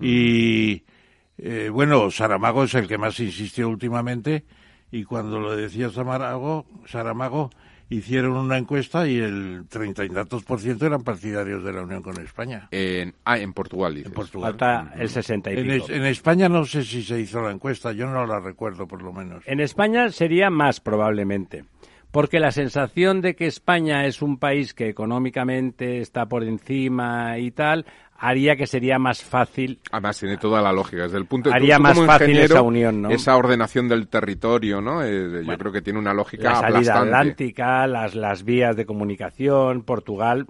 Y 0.01 0.83
eh, 1.38 1.68
bueno, 1.72 2.11
Saramago 2.11 2.64
es 2.64 2.74
el 2.74 2.88
que 2.88 2.98
más 2.98 3.20
insistió 3.20 3.68
últimamente, 3.68 4.44
y 4.90 5.05
cuando 5.05 5.38
lo 5.38 5.55
decía 5.55 5.88
Saramago, 5.88 6.66
Saramago 6.85 7.51
hicieron 7.90 8.37
una 8.37 8.59
encuesta 8.59 9.07
y 9.07 9.18
el 9.18 9.64
treinta 9.68 10.05
y 10.05 10.09
tantos 10.09 10.44
por 10.44 10.61
ciento 10.61 10.87
eran 10.87 11.03
partidarios 11.03 11.64
de 11.64 11.72
la 11.72 11.83
Unión 11.83 12.03
con 12.03 12.20
España. 12.20 12.68
En, 12.70 13.14
ah, 13.24 13.38
en 13.38 13.53
Portugal, 13.53 13.94
dices. 13.94 14.09
En 14.09 14.14
Portugal. 14.14 14.51
Falta 14.53 14.92
el 14.96 15.09
60 15.09 15.53
y 15.53 15.59
en, 15.59 15.70
en, 15.70 16.05
España 16.05 16.48
no 16.48 16.64
sé 16.64 16.85
si 16.85 17.03
se 17.03 17.20
hizo 17.20 17.40
la 17.40 17.51
encuesta, 17.51 17.92
yo 17.92 18.07
no 18.07 18.27
la 18.27 18.40
recuerdo 18.40 18.87
por 18.87 19.03
lo 19.03 19.12
menos. 19.12 19.42
En 19.46 19.61
España 19.61 20.11
sería 20.11 20.51
más 20.51 20.81
probablemente. 20.81 21.64
Porque 22.11 22.40
la 22.40 22.53
sensación 22.53 23.20
de 23.20 23.37
que 23.37 23.46
España 23.46 24.07
es 24.07 24.22
un 24.22 24.38
país 24.38 24.72
que 24.72 24.88
económicamente 24.88 25.98
está 26.01 26.24
por 26.24 26.42
encima 26.42 27.38
y 27.38 27.51
tal, 27.51 27.85
haría 28.18 28.57
que 28.57 28.66
sería 28.66 28.98
más 28.98 29.22
fácil. 29.22 29.81
Además, 29.90 30.18
tiene 30.18 30.37
toda 30.37 30.61
la 30.61 30.72
lógica. 30.72 31.04
Desde 31.04 31.18
el 31.18 31.26
punto 31.26 31.48
de 31.48 31.57
Haría 31.57 31.78
más 31.78 31.98
fácil 32.04 32.37
esa 32.38 32.62
unión, 32.62 33.02
¿no? 33.02 33.11
Esa 33.11 33.37
ordenación 33.37 33.88
del 33.88 34.09
territorio, 34.09 34.81
¿no? 34.81 35.02
Eh, 35.02 35.44
yo 35.46 35.59
creo 35.59 35.72
que 35.72 35.81
tiene 35.81 35.98
una 35.98 36.12
lógica 36.12 36.50
La 36.50 36.61
salida 36.61 37.00
atlántica, 37.00 37.87
las, 37.87 38.14
las 38.14 38.42
vías 38.42 38.76
de 38.76 38.85
comunicación, 38.85 39.83
Portugal 39.83 40.46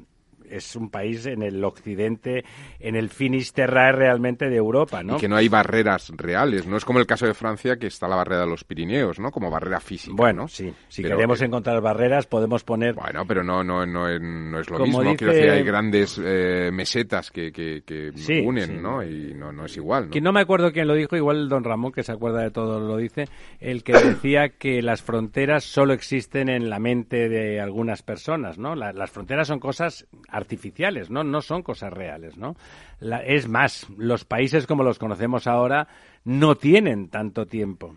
es 0.50 0.76
un 0.76 0.90
país 0.90 1.26
en 1.26 1.42
el 1.42 1.62
occidente, 1.64 2.44
en 2.80 2.96
el 2.96 3.08
Finisterrae 3.08 3.92
realmente 3.92 4.48
de 4.48 4.56
Europa, 4.56 5.02
¿no? 5.02 5.16
Y 5.16 5.20
que 5.20 5.28
no 5.28 5.36
hay 5.36 5.48
barreras 5.48 6.12
reales, 6.16 6.66
no 6.66 6.76
es 6.76 6.84
como 6.84 6.98
el 6.98 7.06
caso 7.06 7.26
de 7.26 7.34
Francia 7.34 7.76
que 7.76 7.86
está 7.86 8.08
la 8.08 8.16
barrera 8.16 8.42
de 8.42 8.48
los 8.48 8.64
Pirineos, 8.64 9.18
¿no? 9.18 9.30
Como 9.30 9.50
barrera 9.50 9.80
física. 9.80 10.14
Bueno, 10.16 10.48
sí, 10.48 10.72
si 10.88 11.02
queremos 11.02 11.40
encontrar 11.42 11.80
barreras 11.80 12.26
podemos 12.26 12.64
poner... 12.64 12.94
Bueno, 12.94 13.24
pero 13.26 13.42
no, 13.42 13.62
no, 13.62 13.86
no, 13.86 14.08
es 14.08 14.70
lo 14.70 14.78
mismo, 14.80 15.16
quiero 15.16 15.32
decir, 15.32 15.50
hay 15.50 15.62
grandes 15.62 16.20
eh, 16.22 16.70
mesetas 16.72 17.30
que, 17.30 17.52
que, 17.52 18.42
unen, 18.44 18.82
¿no? 18.82 19.02
Y 19.02 19.34
no, 19.34 19.52
no 19.52 19.64
es 19.64 19.76
igual, 19.76 20.06
¿no? 20.06 20.10
Que 20.10 20.20
no 20.20 20.32
me 20.32 20.40
acuerdo 20.40 20.72
quién 20.72 20.86
lo 20.86 20.94
dijo, 20.94 21.16
igual 21.16 21.48
don 21.48 21.64
Ramón, 21.64 21.92
que 21.92 22.02
se 22.02 22.12
acuerda 22.12 22.42
de 22.42 22.50
todo, 22.50 22.80
lo 22.80 22.96
dice, 22.96 23.26
el 23.60 23.82
que 23.82 23.92
decía 23.92 24.50
que 24.50 24.82
las 24.82 25.02
fronteras 25.02 25.64
solo 25.64 25.92
existen 25.92 26.48
en 26.48 26.70
la 26.70 26.78
mente 26.78 27.28
de 27.28 27.60
algunas 27.60 28.02
personas, 28.02 28.58
¿no? 28.58 28.74
las 28.74 29.10
fronteras 29.10 29.48
son 29.48 29.60
cosas 29.60 30.06
artificiales, 30.38 31.10
¿no? 31.10 31.22
No 31.22 31.42
son 31.42 31.62
cosas 31.62 31.92
reales, 31.92 32.36
¿no? 32.38 32.56
es 33.24 33.48
más, 33.48 33.86
los 33.96 34.24
países 34.24 34.66
como 34.66 34.82
los 34.82 34.98
conocemos 34.98 35.46
ahora 35.46 35.88
no 36.24 36.56
tienen 36.56 37.08
tanto 37.08 37.46
tiempo. 37.46 37.94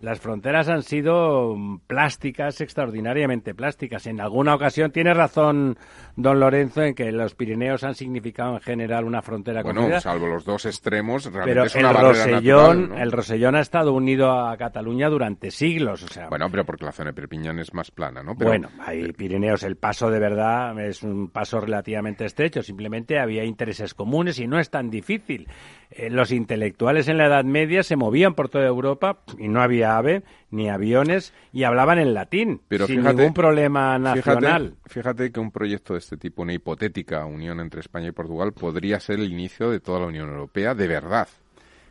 Las 0.00 0.20
fronteras 0.20 0.68
han 0.68 0.82
sido 0.82 1.56
plásticas, 1.86 2.60
extraordinariamente 2.60 3.54
plásticas. 3.54 4.06
En 4.06 4.20
alguna 4.20 4.54
ocasión 4.54 4.90
tiene 4.90 5.14
razón 5.14 5.78
don 6.16 6.40
Lorenzo 6.40 6.82
en 6.82 6.94
que 6.94 7.10
los 7.12 7.34
Pirineos 7.34 7.84
han 7.84 7.94
significado 7.94 8.54
en 8.54 8.60
general 8.60 9.04
una 9.04 9.22
frontera 9.22 9.62
bueno, 9.62 10.00
salvo 10.00 10.26
los 10.26 10.44
dos 10.44 10.66
extremos, 10.66 11.24
realmente 11.24 11.50
pero 11.50 11.64
es 11.64 11.74
una 11.74 11.90
el 11.90 11.96
Rosellón, 11.96 12.98
el 12.98 13.12
Rosellón 13.12 13.56
ha 13.56 13.60
estado 13.60 13.92
unido 13.92 14.30
a 14.30 14.56
Cataluña 14.56 15.08
durante 15.08 15.50
siglos, 15.50 16.02
o 16.02 16.08
sea. 16.08 16.28
Bueno, 16.28 16.48
pero 16.50 16.64
porque 16.64 16.84
la 16.84 16.92
zona 16.92 17.10
de 17.10 17.14
Perpiñán 17.14 17.58
es 17.58 17.72
más 17.72 17.90
plana, 17.90 18.22
¿no? 18.22 18.34
bueno, 18.34 18.68
hay 18.80 19.12
Pirineos, 19.12 19.62
el 19.62 19.76
paso 19.76 20.10
de 20.10 20.18
verdad 20.18 20.78
es 20.80 21.02
un 21.02 21.28
paso 21.28 21.60
relativamente 21.60 22.24
estrecho, 22.24 22.62
simplemente 22.62 23.18
había 23.18 23.44
intereses 23.44 23.94
comunes 23.94 24.38
y 24.38 24.46
no 24.46 24.58
es 24.58 24.70
tan 24.70 24.90
difícil. 24.90 25.48
Eh, 25.90 26.10
los 26.10 26.32
intelectuales 26.32 27.08
en 27.08 27.18
la 27.18 27.26
Edad 27.26 27.44
Media 27.44 27.82
se 27.82 27.96
movían 27.96 28.34
por 28.34 28.48
toda 28.48 28.66
Europa 28.66 29.18
y 29.38 29.48
no 29.48 29.62
había 29.62 29.96
ave 29.96 30.22
ni 30.50 30.68
aviones 30.68 31.32
y 31.52 31.64
hablaban 31.64 31.98
en 31.98 32.14
latín 32.14 32.60
Pero 32.68 32.86
sin 32.86 33.02
ningún 33.02 33.34
problema 33.34 33.98
nacional. 33.98 34.76
Fíjate, 34.86 35.30
que 35.30 35.40
un 35.40 35.50
proyecto 35.50 35.94
de 35.94 36.00
este 36.00 36.16
tipo, 36.16 36.42
una 36.42 36.52
hipotética 36.52 37.24
unión 37.24 37.60
entre 37.60 37.80
España 37.80 38.08
y 38.08 38.12
Portugal, 38.12 38.52
podría 38.52 39.00
ser 39.00 39.20
el 39.20 39.30
inicio 39.30 39.70
de 39.70 39.80
toda 39.80 40.00
la 40.00 40.06
Unión 40.06 40.28
Europea 40.28 40.74
de 40.74 40.88
verdad. 40.88 41.28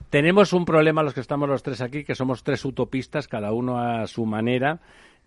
Tenemos 0.09 0.53
un 0.53 0.65
problema 0.65 1.01
los 1.01 1.13
que 1.13 1.21
estamos 1.21 1.49
los 1.49 1.63
tres 1.63 1.81
aquí, 1.81 2.03
que 2.03 2.13
somos 2.13 2.43
tres 2.43 2.63
utopistas, 2.65 3.27
cada 3.27 3.51
uno 3.51 3.79
a 3.79 4.05
su 4.05 4.25
manera 4.25 4.79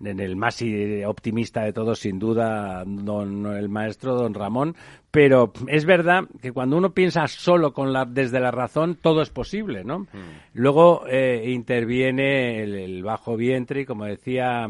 en 0.04 0.20
el 0.20 0.36
más 0.36 0.62
optimista 1.06 1.62
de 1.62 1.72
todos, 1.72 2.00
sin 2.00 2.18
duda, 2.18 2.84
don, 2.86 3.46
el 3.56 3.68
maestro 3.68 4.14
don 4.14 4.34
Ramón. 4.34 4.76
Pero 5.10 5.52
es 5.68 5.86
verdad 5.86 6.24
que 6.42 6.52
cuando 6.52 6.76
uno 6.76 6.92
piensa 6.92 7.26
solo 7.26 7.72
con 7.72 7.92
la, 7.92 8.04
desde 8.04 8.40
la 8.40 8.50
razón, 8.50 8.98
todo 9.00 9.22
es 9.22 9.30
posible, 9.30 9.84
¿no? 9.84 10.00
Mm. 10.00 10.06
Luego 10.52 11.06
eh, 11.08 11.44
interviene 11.46 12.62
el, 12.62 13.02
bajo 13.02 13.36
vientre 13.36 13.82
y, 13.82 13.84
como 13.86 14.04
decía 14.04 14.68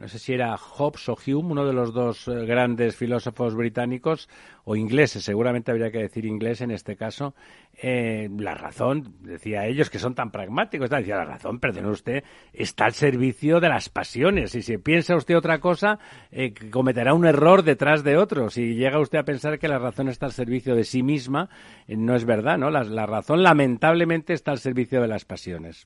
no 0.00 0.08
sé 0.08 0.18
si 0.18 0.32
era 0.32 0.56
Hobbes 0.56 1.10
o 1.10 1.16
Hume, 1.26 1.52
uno 1.52 1.66
de 1.66 1.74
los 1.74 1.92
dos 1.92 2.26
eh, 2.26 2.46
grandes 2.46 2.96
filósofos 2.96 3.54
británicos, 3.54 4.30
o 4.64 4.74
ingleses, 4.74 5.22
seguramente 5.22 5.70
habría 5.70 5.90
que 5.90 5.98
decir 5.98 6.24
inglés 6.24 6.62
en 6.62 6.70
este 6.70 6.96
caso, 6.96 7.34
eh, 7.82 8.30
la 8.38 8.54
razón, 8.54 9.14
decía 9.20 9.66
ellos 9.66 9.90
que 9.90 9.98
son 9.98 10.14
tan 10.14 10.30
pragmáticos, 10.30 10.88
decía 10.88 11.16
la 11.16 11.26
razón, 11.26 11.60
perdone 11.60 11.90
usted, 11.90 12.24
está 12.54 12.86
al 12.86 12.94
servicio 12.94 13.60
de 13.60 13.68
las 13.68 13.90
pasiones. 13.90 14.54
Y 14.54 14.62
si 14.62 14.78
piensa 14.78 15.16
usted 15.16 15.36
otra 15.36 15.58
cosa, 15.58 15.98
eh, 16.30 16.54
cometerá 16.70 17.12
un 17.12 17.26
error 17.26 17.62
detrás 17.62 18.02
de 18.02 18.16
otro. 18.16 18.48
Si 18.48 18.74
llega 18.74 19.00
usted 19.00 19.18
a 19.18 19.24
pensar 19.24 19.58
que 19.58 19.68
la 19.68 19.78
razón 19.78 20.08
está 20.08 20.24
al 20.24 20.32
servicio 20.32 20.74
de 20.74 20.84
sí 20.84 21.02
misma, 21.02 21.50
no 21.86 22.16
es 22.16 22.24
verdad, 22.24 22.56
¿no? 22.56 22.70
La, 22.70 23.06
razón 23.06 23.42
lamentablemente 23.42 24.32
está 24.32 24.52
al 24.52 24.60
servicio 24.60 25.02
de 25.02 25.08
las 25.08 25.26
pasiones. 25.26 25.84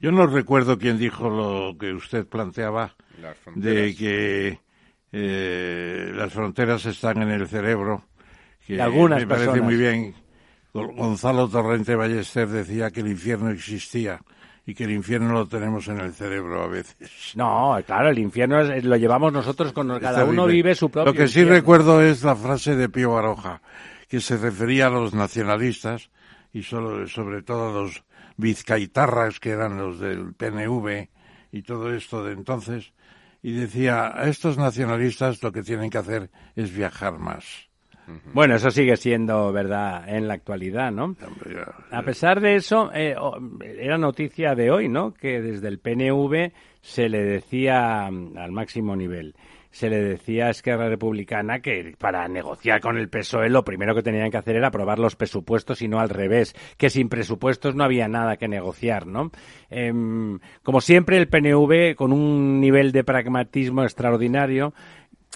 Yo 0.00 0.12
no 0.12 0.26
recuerdo 0.26 0.78
quién 0.78 0.98
dijo 0.98 1.28
lo 1.28 1.76
que 1.78 1.92
usted 1.92 2.26
planteaba 2.26 2.94
de 3.54 3.94
que 3.96 4.60
las 5.10 6.32
fronteras 6.32 6.86
están 6.86 7.22
en 7.22 7.30
el 7.30 7.48
cerebro 7.48 8.04
algunas 8.76 9.20
me 9.20 9.26
parece 9.26 9.60
muy 9.60 9.76
bien. 9.76 10.14
Gonzalo 10.74 11.48
Torrente 11.48 11.96
Ballester 11.96 12.46
decía 12.48 12.90
que 12.90 13.00
el 13.00 13.08
infierno 13.08 13.50
existía 13.50 14.20
y 14.66 14.74
que 14.74 14.84
el 14.84 14.90
infierno 14.90 15.32
lo 15.32 15.46
tenemos 15.46 15.88
en 15.88 15.98
el 15.98 16.12
cerebro 16.12 16.62
a 16.62 16.68
veces. 16.68 17.32
No, 17.34 17.76
claro, 17.86 18.10
el 18.10 18.18
infierno 18.18 18.62
lo 18.62 18.96
llevamos 18.96 19.32
nosotros 19.32 19.72
con 19.72 19.98
cada 19.98 20.24
uno 20.24 20.46
vive 20.46 20.74
su 20.74 20.90
propio. 20.90 21.12
Lo 21.12 21.18
que 21.18 21.26
sí 21.26 21.42
recuerdo 21.42 22.02
es 22.02 22.22
la 22.22 22.36
frase 22.36 22.76
de 22.76 22.88
Pío 22.88 23.12
Baroja 23.12 23.62
que 24.08 24.20
se 24.20 24.36
refería 24.36 24.86
a 24.86 24.90
los 24.90 25.14
nacionalistas 25.14 26.10
y 26.52 26.62
solo, 26.62 27.06
sobre 27.08 27.42
todo 27.42 27.70
a 27.70 27.82
los 27.82 28.04
vizcaitarras 28.38 29.38
que 29.38 29.50
eran 29.50 29.76
los 29.76 30.00
del 30.00 30.32
PNV 30.32 31.08
y 31.52 31.62
todo 31.62 31.92
esto 31.92 32.24
de 32.24 32.32
entonces 32.32 32.94
y 33.42 33.52
decía 33.52 34.18
a 34.18 34.28
estos 34.28 34.56
nacionalistas 34.56 35.42
lo 35.42 35.52
que 35.52 35.62
tienen 35.62 35.90
que 35.90 35.98
hacer 35.98 36.30
es 36.56 36.74
viajar 36.74 37.18
más 37.18 37.68
bueno, 38.32 38.54
eso 38.54 38.70
sigue 38.70 38.96
siendo 38.96 39.52
verdad 39.52 40.08
en 40.08 40.28
la 40.28 40.34
actualidad, 40.34 40.90
¿no? 40.90 41.14
A 41.90 42.02
pesar 42.02 42.40
de 42.40 42.56
eso, 42.56 42.90
eh, 42.94 43.14
era 43.78 43.98
noticia 43.98 44.54
de 44.54 44.70
hoy, 44.70 44.88
¿no? 44.88 45.12
Que 45.12 45.40
desde 45.40 45.68
el 45.68 45.78
PNV 45.78 46.52
se 46.80 47.08
le 47.08 47.22
decía 47.22 48.08
mm, 48.10 48.38
al 48.38 48.52
máximo 48.52 48.96
nivel, 48.96 49.34
se 49.70 49.90
le 49.90 50.02
decía 50.02 50.46
a 50.46 50.50
Esquerra 50.50 50.88
Republicana 50.88 51.60
que 51.60 51.94
para 51.98 52.26
negociar 52.28 52.80
con 52.80 52.96
el 52.96 53.08
PSOE 53.08 53.50
lo 53.50 53.64
primero 53.64 53.94
que 53.94 54.02
tenían 54.02 54.30
que 54.30 54.38
hacer 54.38 54.56
era 54.56 54.68
aprobar 54.68 54.98
los 54.98 55.16
presupuestos 55.16 55.82
y 55.82 55.88
no 55.88 56.00
al 56.00 56.08
revés, 56.08 56.54
que 56.76 56.90
sin 56.90 57.08
presupuestos 57.08 57.74
no 57.74 57.84
había 57.84 58.08
nada 58.08 58.36
que 58.36 58.48
negociar, 58.48 59.06
¿no? 59.06 59.30
Em, 59.70 60.38
como 60.62 60.80
siempre, 60.80 61.18
el 61.18 61.28
PNV, 61.28 61.94
con 61.96 62.12
un 62.12 62.60
nivel 62.60 62.92
de 62.92 63.04
pragmatismo 63.04 63.82
extraordinario, 63.82 64.72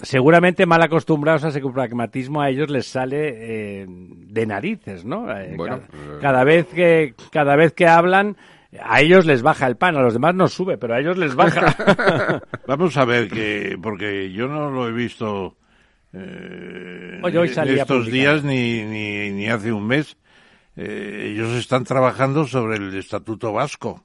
seguramente 0.01 0.65
mal 0.65 0.81
acostumbrados 0.81 1.43
a 1.43 1.49
ese 1.49 1.61
pragmatismo 1.61 2.41
a 2.41 2.49
ellos 2.49 2.69
les 2.69 2.87
sale 2.87 3.81
eh, 3.81 3.85
de 3.87 4.45
narices, 4.45 5.05
¿no? 5.05 5.31
Eh, 5.31 5.55
eh, 5.55 5.81
cada, 6.21 6.43
vez 6.43 6.67
que 6.67 7.13
cada 7.31 7.55
vez 7.55 7.73
que 7.73 7.87
hablan 7.87 8.35
a 8.81 9.01
ellos 9.01 9.25
les 9.25 9.41
baja 9.41 9.67
el 9.67 9.77
pan, 9.77 9.95
a 9.95 10.01
los 10.01 10.13
demás 10.13 10.35
no 10.35 10.47
sube, 10.47 10.77
pero 10.77 10.95
a 10.95 10.99
ellos 10.99 11.17
les 11.17 11.35
baja. 11.35 12.41
Vamos 12.67 12.97
a 12.97 13.05
ver 13.05 13.29
que 13.29 13.77
porque 13.81 14.31
yo 14.31 14.47
no 14.47 14.71
lo 14.71 14.87
he 14.87 14.91
visto 14.91 15.57
eh, 16.13 17.19
hoy 17.23 17.51
estos 17.67 18.07
días 18.07 18.43
ni, 18.43 18.83
ni, 18.83 19.31
ni, 19.31 19.47
hace 19.47 19.71
un 19.71 19.87
mes. 19.87 20.17
ellos 20.75 21.51
están 21.53 21.83
trabajando 21.83 22.47
sobre 22.47 22.77
el 22.77 22.95
estatuto 22.95 23.53
vasco 23.53 24.03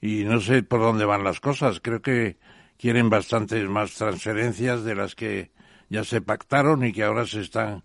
y 0.00 0.24
no 0.24 0.40
sé 0.40 0.62
por 0.62 0.80
dónde 0.80 1.04
van 1.04 1.24
las 1.24 1.40
cosas. 1.40 1.80
Creo 1.80 2.02
que 2.02 2.36
quieren 2.76 3.08
bastantes 3.08 3.66
más 3.68 3.94
transferencias 3.94 4.84
de 4.84 4.94
las 4.94 5.14
que 5.14 5.50
ya 5.88 6.04
se 6.04 6.20
pactaron 6.20 6.84
y 6.84 6.92
que 6.92 7.04
ahora 7.04 7.26
se 7.26 7.40
están 7.40 7.84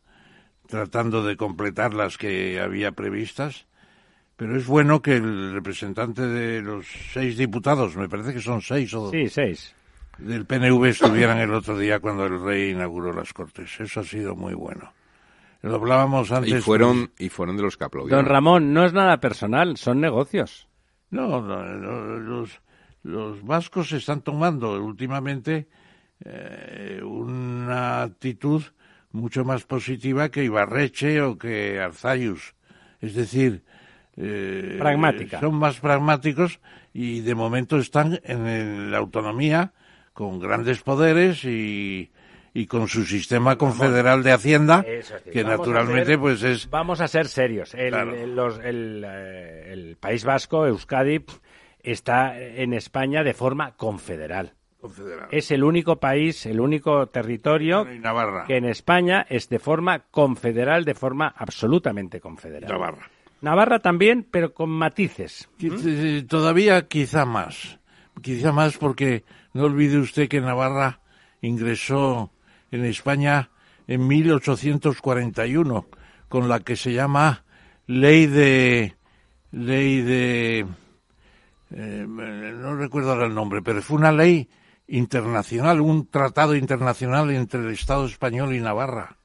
tratando 0.68 1.24
de 1.24 1.38
completar 1.38 1.94
las 1.94 2.18
que 2.18 2.60
había 2.60 2.92
previstas. 2.92 3.68
Pero 4.40 4.56
es 4.56 4.66
bueno 4.68 5.02
que 5.02 5.18
el 5.18 5.52
representante 5.52 6.22
de 6.22 6.62
los 6.62 6.88
seis 7.12 7.36
diputados, 7.36 7.98
me 7.98 8.08
parece 8.08 8.34
que 8.34 8.40
son 8.40 8.62
seis 8.62 8.94
o 8.94 9.12
sí, 9.12 9.28
seis. 9.28 9.76
del 10.18 10.46
PNV 10.46 10.86
estuvieran 10.86 11.40
el 11.40 11.54
otro 11.54 11.78
día 11.78 12.00
cuando 12.00 12.26
el 12.26 12.42
rey 12.42 12.70
inauguró 12.70 13.12
las 13.12 13.34
Cortes. 13.34 13.78
Eso 13.82 14.00
ha 14.00 14.04
sido 14.06 14.38
muy 14.38 14.54
bueno. 14.54 14.94
Lo 15.62 15.76
hablábamos 15.76 16.32
antes. 16.32 16.54
Y 16.54 16.62
fueron, 16.62 17.12
y 17.20 17.28
fueron 17.28 17.58
de 17.58 17.64
los 17.64 17.76
que 17.76 17.84
aplaudieron. 17.84 18.24
Don 18.24 18.32
Ramón, 18.32 18.72
no 18.72 18.86
es 18.86 18.94
nada 18.94 19.20
personal, 19.20 19.76
son 19.76 20.00
negocios. 20.00 20.70
No, 21.10 21.42
no, 21.42 21.62
no 21.62 22.20
los, 22.20 22.62
los 23.04 23.44
vascos 23.44 23.92
están 23.92 24.22
tomando 24.22 24.82
últimamente 24.82 25.68
eh, 26.24 27.02
una 27.04 28.04
actitud 28.04 28.64
mucho 29.12 29.44
más 29.44 29.66
positiva 29.66 30.30
que 30.30 30.46
Ibarreche 30.46 31.22
o 31.24 31.38
que 31.38 31.82
Arzayus. 31.82 32.56
Es 33.02 33.16
decir, 33.16 33.64
eh, 34.20 34.76
Pragmática. 34.78 35.40
son 35.40 35.56
más 35.56 35.80
pragmáticos 35.80 36.60
y 36.94 37.22
de 37.22 37.36
momento 37.36 37.78
están 37.78 38.20
en 38.24 38.92
la 38.92 38.98
autonomía 38.98 39.72
con 40.14 40.40
grandes 40.40 40.82
poderes 40.82 41.46
y, 41.46 42.12
y 42.54 42.66
con 42.66 42.90
su 42.90 43.06
sistema 43.06 43.58
confederal 43.58 44.22
de 44.22 44.34
Hacienda, 44.34 44.86
que 45.32 45.44
naturalmente 45.46 46.18
pues 46.18 46.44
es... 46.44 46.70
Vamos 46.70 47.00
a 47.00 47.08
ser 47.08 47.28
serios. 47.28 47.74
El, 47.74 47.94
el, 47.94 49.06
eh, 49.06 49.70
el 49.72 49.98
País 49.98 50.26
Vasco, 50.26 50.68
Euskadi, 50.68 51.24
está 51.82 52.38
en 52.38 52.74
España 52.74 53.24
de 53.24 53.34
forma 53.34 53.78
confederal. 53.78 54.54
Es 55.32 55.52
el 55.52 55.64
único 55.64 55.98
país, 56.00 56.46
el 56.46 56.60
único 56.60 57.08
territorio 57.08 57.86
que 58.48 58.58
en 58.58 58.66
España 58.66 59.26
es 59.30 59.50
de 59.50 59.60
forma 59.60 60.06
confederal, 60.12 60.86
de 60.86 60.96
forma 60.96 61.34
absolutamente 61.36 62.22
confederal. 62.22 62.70
Navarra. 62.70 63.10
Navarra 63.42 63.80
también, 63.80 64.28
pero 64.30 64.54
con 64.54 64.70
matices. 64.70 65.50
Todavía 66.28 66.88
quizá 66.88 67.26
más. 67.26 67.80
Quizá 68.22 68.52
más 68.52 68.78
porque 68.78 69.24
no 69.54 69.64
olvide 69.64 69.98
usted 69.98 70.28
que 70.28 70.42
Navarra 70.42 71.00
ingresó 71.42 72.32
en 72.72 72.86
España 72.86 73.50
en 73.88 74.08
1841 74.08 75.88
con 76.28 76.50
la 76.50 76.60
que 76.60 76.76
se 76.76 76.94
llama 76.94 77.46
Ley 77.88 78.28
de 78.28 78.96
Ley 79.52 80.02
de 80.02 80.68
eh, 81.72 82.06
no 82.08 82.76
recuerdo 82.76 83.12
ahora 83.12 83.28
el 83.28 83.36
nombre, 83.36 83.62
pero 83.62 83.82
fue 83.82 83.98
una 83.98 84.12
ley 84.12 84.50
internacional, 84.88 85.82
un 85.82 86.08
tratado 86.08 86.56
internacional 86.56 87.30
entre 87.32 87.62
el 87.62 87.70
Estado 87.70 88.06
español 88.06 88.56
y 88.56 88.60
Navarra. 88.60 89.18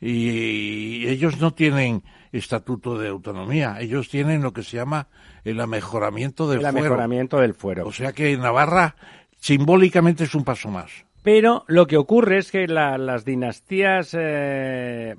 Y, 0.00 1.06
ellos 1.06 1.38
no 1.38 1.54
tienen 1.54 2.02
estatuto 2.38 2.98
de 2.98 3.08
autonomía, 3.08 3.76
ellos 3.80 4.08
tienen 4.08 4.42
lo 4.42 4.52
que 4.52 4.62
se 4.62 4.76
llama 4.76 5.08
el 5.44 5.60
amejoramiento 5.60 6.48
del 6.48 6.60
el 6.60 6.66
amejoramiento 6.66 7.38
del 7.38 7.54
fuero. 7.54 7.86
O 7.86 7.92
sea 7.92 8.12
que 8.12 8.36
Navarra 8.36 8.96
simbólicamente 9.38 10.24
es 10.24 10.34
un 10.34 10.44
paso 10.44 10.70
más. 10.70 11.04
Pero 11.22 11.64
lo 11.68 11.86
que 11.86 11.96
ocurre 11.96 12.38
es 12.38 12.50
que 12.50 12.66
las 12.66 13.24
dinastías 13.24 14.14
eh, 14.18 15.16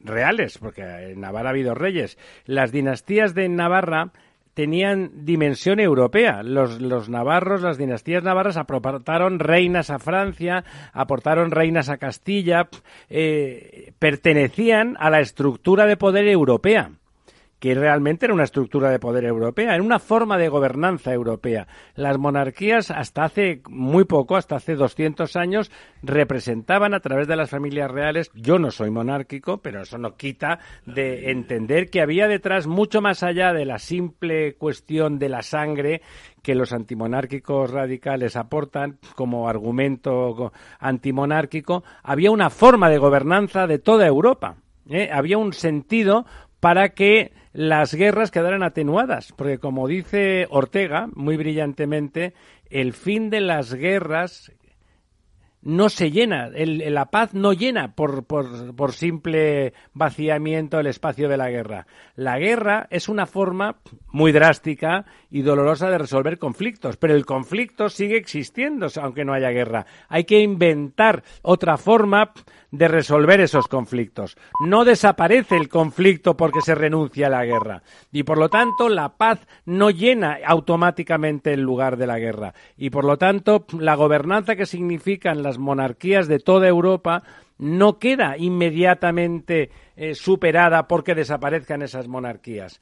reales, 0.00 0.58
porque 0.58 0.82
en 0.82 1.20
Navarra 1.20 1.50
ha 1.50 1.52
habido 1.52 1.74
reyes, 1.74 2.18
las 2.46 2.72
dinastías 2.72 3.34
de 3.34 3.48
Navarra 3.48 4.12
tenían 4.54 5.24
dimensión 5.24 5.80
europea. 5.80 6.42
Los, 6.42 6.80
los, 6.80 7.08
navarros, 7.08 7.62
las 7.62 7.78
dinastías 7.78 8.22
navarras 8.22 8.56
aportaron 8.56 9.38
reinas 9.38 9.90
a 9.90 9.98
Francia, 9.98 10.64
aportaron 10.92 11.50
reinas 11.50 11.88
a 11.88 11.98
Castilla, 11.98 12.68
eh, 13.08 13.92
pertenecían 13.98 14.96
a 14.98 15.10
la 15.10 15.20
estructura 15.20 15.86
de 15.86 15.96
poder 15.96 16.28
europea 16.28 16.90
que 17.62 17.76
realmente 17.76 18.26
era 18.26 18.34
una 18.34 18.42
estructura 18.42 18.90
de 18.90 18.98
poder 18.98 19.24
europea, 19.24 19.74
era 19.74 19.84
una 19.84 20.00
forma 20.00 20.36
de 20.36 20.48
gobernanza 20.48 21.12
europea. 21.12 21.68
Las 21.94 22.18
monarquías 22.18 22.90
hasta 22.90 23.22
hace 23.22 23.62
muy 23.68 24.04
poco, 24.04 24.34
hasta 24.34 24.56
hace 24.56 24.74
200 24.74 25.36
años, 25.36 25.70
representaban 26.02 26.92
a 26.92 26.98
través 26.98 27.28
de 27.28 27.36
las 27.36 27.50
familias 27.50 27.88
reales, 27.88 28.32
yo 28.34 28.58
no 28.58 28.72
soy 28.72 28.90
monárquico, 28.90 29.58
pero 29.58 29.80
eso 29.82 29.96
no 29.96 30.16
quita 30.16 30.58
de 30.86 31.30
entender 31.30 31.88
que 31.88 32.02
había 32.02 32.26
detrás 32.26 32.66
mucho 32.66 33.00
más 33.00 33.22
allá 33.22 33.52
de 33.52 33.64
la 33.64 33.78
simple 33.78 34.54
cuestión 34.54 35.20
de 35.20 35.28
la 35.28 35.42
sangre 35.42 36.02
que 36.42 36.56
los 36.56 36.72
antimonárquicos 36.72 37.70
radicales 37.70 38.34
aportan 38.34 38.98
como 39.14 39.48
argumento 39.48 40.52
antimonárquico, 40.80 41.84
había 42.02 42.32
una 42.32 42.50
forma 42.50 42.90
de 42.90 42.98
gobernanza 42.98 43.68
de 43.68 43.78
toda 43.78 44.04
Europa. 44.04 44.56
¿eh? 44.90 45.10
Había 45.12 45.38
un 45.38 45.52
sentido 45.52 46.26
para 46.58 46.88
que 46.88 47.30
las 47.52 47.94
guerras 47.94 48.30
quedaran 48.30 48.62
atenuadas, 48.62 49.32
porque 49.32 49.58
como 49.58 49.86
dice 49.86 50.46
Ortega 50.50 51.08
muy 51.14 51.36
brillantemente, 51.36 52.34
el 52.70 52.92
fin 52.92 53.30
de 53.30 53.40
las 53.40 53.74
guerras 53.74 54.52
no 55.62 55.88
se 55.88 56.10
llena, 56.10 56.48
el, 56.54 56.92
la 56.92 57.06
paz 57.06 57.34
no 57.34 57.52
llena 57.52 57.94
por, 57.94 58.24
por, 58.24 58.74
por, 58.74 58.92
simple 58.92 59.72
vaciamiento 59.94 60.80
el 60.80 60.88
espacio 60.88 61.28
de 61.28 61.36
la 61.36 61.50
guerra. 61.50 61.86
La 62.16 62.38
guerra 62.38 62.88
es 62.90 63.08
una 63.08 63.26
forma 63.26 63.76
muy 64.10 64.32
drástica 64.32 65.06
y 65.30 65.42
dolorosa 65.42 65.88
de 65.88 65.98
resolver 65.98 66.38
conflictos, 66.38 66.96
pero 66.96 67.14
el 67.14 67.24
conflicto 67.24 67.88
sigue 67.88 68.16
existiendo 68.16 68.88
aunque 69.00 69.24
no 69.24 69.34
haya 69.34 69.50
guerra. 69.50 69.86
Hay 70.08 70.24
que 70.24 70.40
inventar 70.40 71.22
otra 71.42 71.76
forma 71.76 72.32
de 72.72 72.88
resolver 72.88 73.40
esos 73.40 73.68
conflictos. 73.68 74.36
No 74.66 74.84
desaparece 74.84 75.56
el 75.56 75.68
conflicto 75.68 76.36
porque 76.36 76.62
se 76.62 76.74
renuncia 76.74 77.28
a 77.28 77.30
la 77.30 77.44
guerra. 77.44 77.82
Y 78.10 78.24
por 78.24 78.38
lo 78.38 78.48
tanto, 78.48 78.88
la 78.88 79.10
paz 79.10 79.46
no 79.66 79.90
llena 79.90 80.38
automáticamente 80.44 81.52
el 81.52 81.60
lugar 81.60 81.98
de 81.98 82.06
la 82.06 82.18
guerra. 82.18 82.54
Y 82.76 82.90
por 82.90 83.04
lo 83.04 83.18
tanto, 83.18 83.66
la 83.78 83.94
gobernanza 83.94 84.56
que 84.56 84.66
significan 84.66 85.42
las 85.42 85.58
monarquías 85.58 86.26
de 86.28 86.38
toda 86.38 86.66
Europa 86.66 87.22
no 87.58 87.98
queda 87.98 88.36
inmediatamente 88.38 89.70
eh, 89.94 90.14
superada 90.14 90.88
porque 90.88 91.14
desaparezcan 91.14 91.82
esas 91.82 92.08
monarquías. 92.08 92.80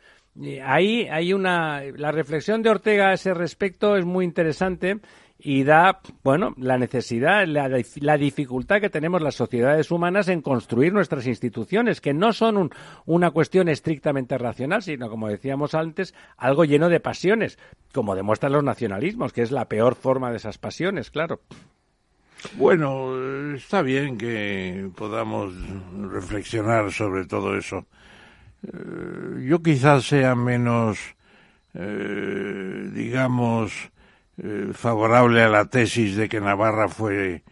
ahí 0.64 1.08
hay 1.10 1.32
una. 1.32 1.82
La 1.96 2.12
reflexión 2.12 2.62
de 2.62 2.70
Ortega 2.70 3.08
a 3.08 3.14
ese 3.14 3.34
respecto 3.34 3.96
es 3.96 4.04
muy 4.04 4.24
interesante 4.24 5.00
y 5.42 5.64
da, 5.64 6.00
bueno, 6.22 6.54
la 6.58 6.78
necesidad, 6.78 7.46
la, 7.46 8.16
dificultad 8.16 8.80
que 8.80 8.90
tenemos 8.90 9.22
las 9.22 9.34
sociedades 9.34 9.90
humanas 9.90 10.28
en 10.28 10.42
construir 10.42 10.92
nuestras 10.92 11.26
instituciones, 11.26 12.00
que 12.00 12.14
no 12.14 12.32
son 12.32 12.70
una 13.06 13.30
cuestión 13.30 13.68
estrictamente 13.68 14.36
racional, 14.38 14.82
sino, 14.82 15.08
como 15.08 15.28
decíamos 15.28 15.74
antes, 15.74 16.14
algo 16.36 16.64
lleno 16.64 16.88
de 16.88 17.00
pasiones, 17.00 17.58
como 17.92 18.14
demuestran 18.14 18.52
los 18.52 18.64
nacionalismos, 18.64 19.32
que 19.32 19.42
es 19.42 19.50
la 19.50 19.66
peor 19.66 19.94
forma 19.94 20.30
de 20.30 20.36
esas 20.36 20.58
pasiones, 20.58 21.10
claro. 21.10 21.40
Bueno, 22.54 23.54
está 23.54 23.82
bien 23.82 24.16
que 24.16 24.90
podamos 24.96 25.52
reflexionar 26.10 26.90
sobre 26.92 27.26
todo 27.26 27.56
eso. 27.56 27.86
Eh, 28.62 29.46
yo 29.46 29.62
quizás 29.62 30.04
sea 30.04 30.34
menos, 30.34 30.98
eh, 31.74 32.90
digamos, 32.92 33.90
eh, 34.42 34.70
favorable 34.72 35.42
a 35.42 35.48
la 35.48 35.66
tesis 35.66 36.16
de 36.16 36.28
que 36.28 36.40
Navarra 36.40 36.88
fue, 36.88 37.34
eh, 37.34 37.42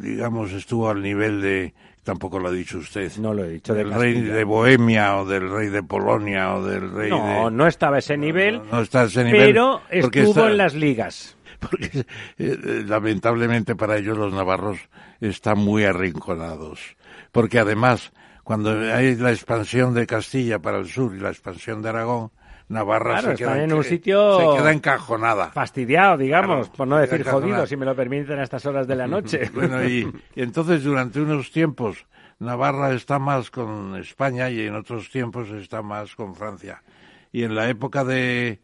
digamos, 0.00 0.52
estuvo 0.52 0.88
al 0.88 1.00
nivel 1.00 1.40
de, 1.40 1.74
tampoco 2.02 2.40
lo 2.40 2.48
ha 2.48 2.52
dicho 2.52 2.78
usted. 2.78 3.12
No 3.18 3.34
lo 3.34 3.44
he 3.44 3.50
dicho. 3.50 3.72
Del 3.72 3.92
rey 3.92 4.20
de 4.20 4.42
Bohemia 4.42 5.16
o 5.18 5.24
del 5.24 5.48
rey 5.48 5.68
de 5.68 5.82
Polonia 5.82 6.54
o 6.54 6.64
del 6.64 6.90
rey 6.90 7.10
no, 7.10 7.50
No, 7.50 7.66
estaba 7.68 7.96
a 7.96 7.98
ese 8.00 8.16
nivel. 8.16 8.62
No, 8.70 8.80
está 8.80 9.02
a 9.02 9.04
ese 9.04 9.22
nivel. 9.24 9.40
Pero 9.40 9.82
estuvo 9.90 10.48
en 10.48 10.56
las 10.56 10.74
ligas. 10.74 11.36
Porque 11.60 12.04
eh, 12.38 12.84
lamentablemente 12.86 13.76
para 13.76 13.98
ellos 13.98 14.16
los 14.16 14.32
navarros 14.32 14.78
están 15.20 15.58
muy 15.58 15.84
arrinconados. 15.84 16.96
Porque 17.30 17.58
además, 17.58 18.12
cuando 18.42 18.70
hay 18.70 19.14
la 19.14 19.30
expansión 19.30 19.94
de 19.94 20.06
Castilla 20.06 20.58
para 20.58 20.78
el 20.78 20.88
sur 20.88 21.14
y 21.14 21.20
la 21.20 21.28
expansión 21.28 21.82
de 21.82 21.90
Aragón, 21.90 22.32
Navarra 22.70 23.20
se, 23.20 23.34
queda, 23.34 23.64
en 23.64 23.72
un 23.72 23.82
sitio 23.82 24.38
se 24.38 24.58
queda 24.58 24.72
encajonada. 24.72 25.50
Fastidiado, 25.50 26.16
digamos, 26.16 26.68
por 26.68 26.86
no 26.86 26.98
decir 26.98 27.24
jodido, 27.24 27.66
si 27.66 27.76
me 27.76 27.84
lo 27.84 27.96
permiten 27.96 28.38
a 28.38 28.44
estas 28.44 28.64
horas 28.64 28.86
de 28.86 28.94
la 28.94 29.08
noche. 29.08 29.50
bueno, 29.54 29.84
y, 29.84 30.08
entonces 30.36 30.84
durante 30.84 31.20
unos 31.20 31.50
tiempos 31.50 32.06
Navarra 32.38 32.92
está 32.92 33.18
más 33.18 33.50
con 33.50 33.96
España 33.96 34.48
y 34.50 34.60
en 34.60 34.76
otros 34.76 35.10
tiempos 35.10 35.50
está 35.50 35.82
más 35.82 36.14
con 36.14 36.36
Francia. 36.36 36.80
Y 37.32 37.42
en 37.42 37.56
la 37.56 37.68
época 37.68 38.04
de, 38.04 38.60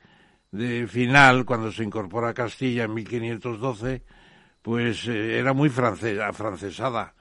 de 0.53 0.87
final, 0.87 1.45
cuando 1.45 1.73
se 1.73 1.83
incorpora 1.83 2.29
a 2.29 2.35
Castilla 2.35 2.85
en 2.85 2.95
1512, 2.95 4.03
pues 4.63 5.09
eh, 5.09 5.41
era 5.41 5.53
muy 5.53 5.69
francesa, 5.69 6.29
afrancesada. 6.29 7.13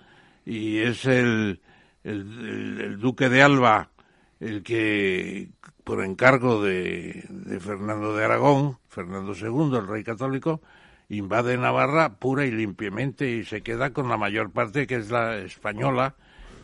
Y 0.45 0.78
es 0.78 1.04
el, 1.06 1.60
el 2.04 3.00
duque 3.00 3.28
de 3.28 3.41
Alba 3.41 3.89
el 4.39 4.63
que 4.63 5.50
por 5.86 6.04
encargo 6.04 6.62
de, 6.62 7.24
Fernando 7.62 8.15
de 8.15 8.26
Aragón, 8.26 8.80
Fernando 8.89 9.34
II, 9.34 9.78
el 9.78 9.88
rey 9.88 10.04
católico, 10.04 10.60
invade 11.10 11.58
Navarra 11.58 12.15
pura 12.15 12.45
y 12.45 12.52
limpiamente 12.52 13.30
y 13.30 13.45
se 13.45 13.62
queda 13.62 13.93
con 13.93 14.10
la 14.10 14.17
mayor 14.17 14.52
parte 14.52 14.88
que 14.88 14.95
es 14.95 15.12
la 15.12 15.38
española 15.38 16.15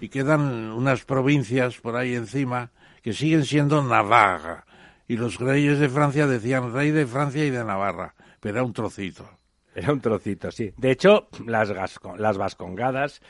y 0.02 0.10
quedan 0.10 0.72
unas 0.72 1.06
provincias 1.06 1.78
por 1.78 1.96
ahí 1.96 2.16
encima 2.16 2.72
que 3.04 3.14
siguen 3.14 3.46
siendo 3.46 3.84
Navarra 3.84 4.66
y 5.08 5.18
los 5.18 5.40
reyes 5.40 5.78
de 5.78 5.90
Francia 5.90 6.26
decían 6.26 6.74
rey 6.74 6.90
de 6.90 7.06
Francia 7.06 7.46
y 7.46 7.52
de 7.52 7.64
Navarra, 7.64 8.16
pero 8.40 8.56
era 8.56 8.64
un 8.64 8.74
trocito. 8.74 9.30
Era 9.74 9.94
un 9.94 10.02
trocito, 10.02 10.52
sí. 10.52 10.74
De 10.76 10.92
hecho, 10.92 11.30
las, 11.46 11.72
las 12.18 12.38
vascongadas, 12.38 13.22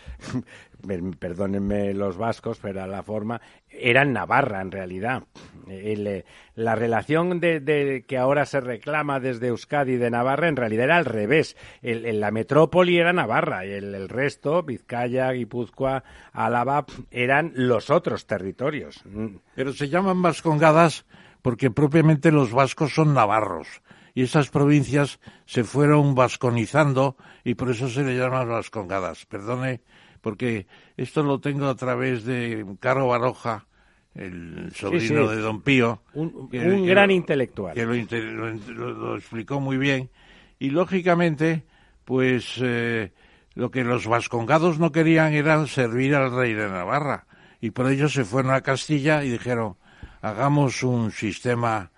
perdónenme 1.20 1.94
los 1.94 2.18
vascos, 2.18 2.58
pero 2.60 2.88
la 2.88 3.04
forma, 3.04 3.40
eran 3.70 4.12
Navarra 4.12 4.62
en 4.62 4.72
realidad. 4.72 5.24
Eh, 5.70 6.24
la 6.56 6.76
relación 6.76 7.40
de, 7.40 8.04
que 8.08 8.18
ahora 8.18 8.46
se 8.46 8.60
reclama 8.60 9.20
desde 9.20 9.48
Euskadi 9.48 9.98
de 9.98 10.10
Navarra 10.10 10.48
en 10.48 10.56
realidad 10.56 10.86
era 10.86 10.98
al 10.98 11.06
revés. 11.06 11.56
El, 11.84 12.20
la 12.20 12.32
metrópoli 12.32 12.98
era 12.98 13.14
Navarra 13.14 13.64
y 13.66 13.72
el, 13.72 14.10
resto, 14.10 14.64
Vizcaya, 14.64 15.32
Guipúzcoa, 15.32 16.04
Álava, 16.34 16.86
eran 17.12 17.54
los 17.56 17.92
otros 17.92 18.26
territorios. 18.26 19.04
Pero 19.54 19.74
se 19.74 19.90
llaman 19.90 20.24
vascongadas 20.24 21.06
porque 21.44 21.70
propiamente 21.70 22.32
los 22.32 22.52
vascos 22.52 22.96
son 22.96 23.14
navarros 23.14 23.82
y 24.14 24.24
esas 24.24 24.50
provincias 24.50 25.20
se 25.46 25.64
fueron 25.64 26.16
vasconizando 26.16 27.16
y 27.44 27.56
por 27.56 27.72
eso 27.72 27.90
se 27.90 28.04
le 28.04 28.18
llaman 28.18 28.50
vascongadas. 28.50 29.26
Perdone, 29.26 29.82
porque 30.22 30.68
esto 30.98 31.24
lo 31.24 31.40
tengo 31.40 31.68
a 31.68 31.76
través 31.76 32.26
de 32.26 32.66
Caro 32.80 33.08
Baroja, 33.08 33.68
el 34.14 34.72
sobrino 34.76 35.28
de 35.30 35.38
Don 35.38 35.62
Pío. 35.62 36.02
Un, 36.14 36.50
gran 36.86 37.12
intelectual. 37.12 37.74
Que 37.74 37.86
lo, 37.86 39.16
explicó 39.16 39.60
muy 39.60 39.78
bien. 39.78 40.10
Y 40.60 40.70
lógicamente, 40.70 41.64
pues 42.04 42.60
eh, 42.62 43.12
lo 43.56 43.72
que 43.72 43.84
los 43.84 44.08
vascongados 44.08 44.80
no 44.80 44.92
querían 44.92 45.34
era 45.34 45.66
servir 45.68 46.16
al 46.16 46.36
rey 46.36 46.54
de 46.54 46.70
Navarra. 46.70 47.26
Y 47.62 47.72
por 47.72 47.90
ello 47.90 48.10
se 48.10 48.26
fueron 48.26 48.54
a 48.54 48.62
Castilla 48.62 49.24
y 49.24 49.30
dijeron, 49.30 49.78
hagamos 50.22 50.84
un 50.84 51.12
sistema 51.12 51.91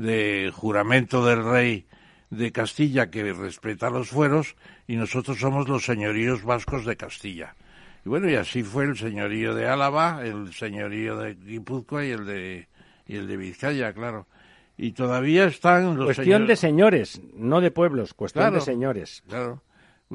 de 0.00 0.50
juramento 0.54 1.24
del 1.24 1.44
rey 1.44 1.86
de 2.30 2.52
Castilla 2.52 3.10
que 3.10 3.32
respeta 3.32 3.90
los 3.90 4.08
fueros 4.08 4.56
y 4.86 4.96
nosotros 4.96 5.38
somos 5.38 5.68
los 5.68 5.84
señoríos 5.84 6.42
vascos 6.42 6.86
de 6.86 6.96
Castilla. 6.96 7.54
Y 8.04 8.08
bueno, 8.08 8.30
y 8.30 8.36
así 8.36 8.62
fue 8.62 8.84
el 8.84 8.96
señorío 8.96 9.54
de 9.54 9.68
Álava, 9.68 10.22
el 10.24 10.54
señorío 10.54 11.18
de 11.18 11.34
Guipúzcoa 11.34 12.04
y 12.04 12.10
el 12.12 12.24
de, 12.24 12.68
y 13.06 13.16
el 13.16 13.26
de 13.26 13.36
Vizcaya, 13.36 13.92
claro. 13.92 14.26
Y 14.78 14.92
todavía 14.92 15.44
están 15.44 15.96
los 15.98 16.06
Cuestión 16.06 16.46
de 16.46 16.56
señores, 16.56 17.20
no 17.34 17.60
de 17.60 17.70
pueblos, 17.70 18.14
cuestión 18.14 18.54
de 18.54 18.60
señores. 18.62 19.22
Claro. 19.28 19.62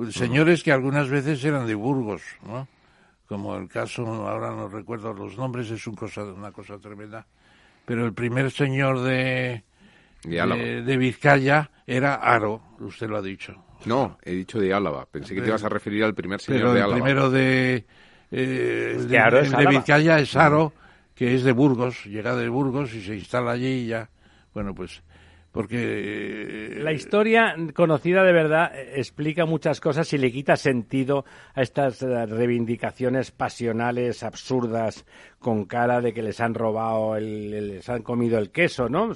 Señores 0.09 0.63
que 0.63 0.71
algunas 0.71 1.09
veces 1.09 1.43
eran 1.45 1.67
de 1.67 1.75
Burgos, 1.75 2.23
¿no? 2.43 2.67
Como 3.27 3.55
el 3.55 3.67
caso, 3.67 4.05
ahora 4.27 4.49
no 4.49 4.67
recuerdo 4.67 5.13
los 5.13 5.37
nombres, 5.37 5.69
es 5.69 5.85
un 5.85 5.95
cosa, 5.95 6.23
una 6.23 6.51
cosa 6.51 6.79
tremenda. 6.79 7.27
Pero 7.85 8.05
el 8.05 8.13
primer 8.13 8.51
señor 8.51 9.01
de, 9.01 9.63
de, 10.25 10.97
Vizcaya 10.97 11.69
era 11.85 12.15
Aro, 12.15 12.61
usted 12.79 13.07
lo 13.07 13.17
ha 13.17 13.21
dicho. 13.21 13.55
No, 13.85 14.17
he 14.23 14.31
dicho 14.31 14.59
de 14.59 14.73
Álava. 14.73 15.05
Pensé 15.05 15.35
que 15.35 15.41
te 15.41 15.47
ibas 15.47 15.63
a 15.63 15.69
referir 15.69 16.03
al 16.03 16.15
primer 16.15 16.41
señor 16.41 16.73
de 16.73 16.81
Álava. 16.81 16.95
El 16.95 17.03
primero 17.03 17.29
de, 17.29 17.85
eh, 18.31 19.05
de, 19.07 19.67
Vizcaya 19.67 20.19
es 20.19 20.35
Aro, 20.35 20.73
que 21.13 21.35
es 21.35 21.43
de 21.43 21.51
Burgos, 21.51 22.05
llega 22.05 22.35
de 22.35 22.49
Burgos 22.49 22.93
y 22.93 23.01
se 23.01 23.15
instala 23.15 23.51
allí 23.51 23.67
y 23.67 23.87
ya. 23.87 24.09
Bueno, 24.53 24.73
pues 24.73 25.03
porque 25.55 26.75
la 26.81 26.91
historia 26.91 27.55
conocida 27.73 28.23
de 28.23 28.33
verdad 28.33 28.73
explica 28.75 29.45
muchas 29.45 29.79
cosas 29.79 30.11
y 30.11 30.17
le 30.17 30.29
quita 30.29 30.57
sentido 30.57 31.23
a 31.53 31.61
estas 31.61 32.01
eh, 32.01 32.25
reivindicaciones 32.25 33.31
pasionales 33.31 34.21
absurdas 34.23 35.05
con 35.45 35.65
cara 35.65 36.01
de 36.01 36.11
que 36.11 36.23
les 36.23 36.41
han 36.41 36.55
robado, 36.55 37.15
el, 37.15 37.51
les 37.51 37.87
han 37.87 38.01
comido 38.01 38.39
el 38.39 38.49
queso, 38.49 38.89
¿no? 38.89 39.11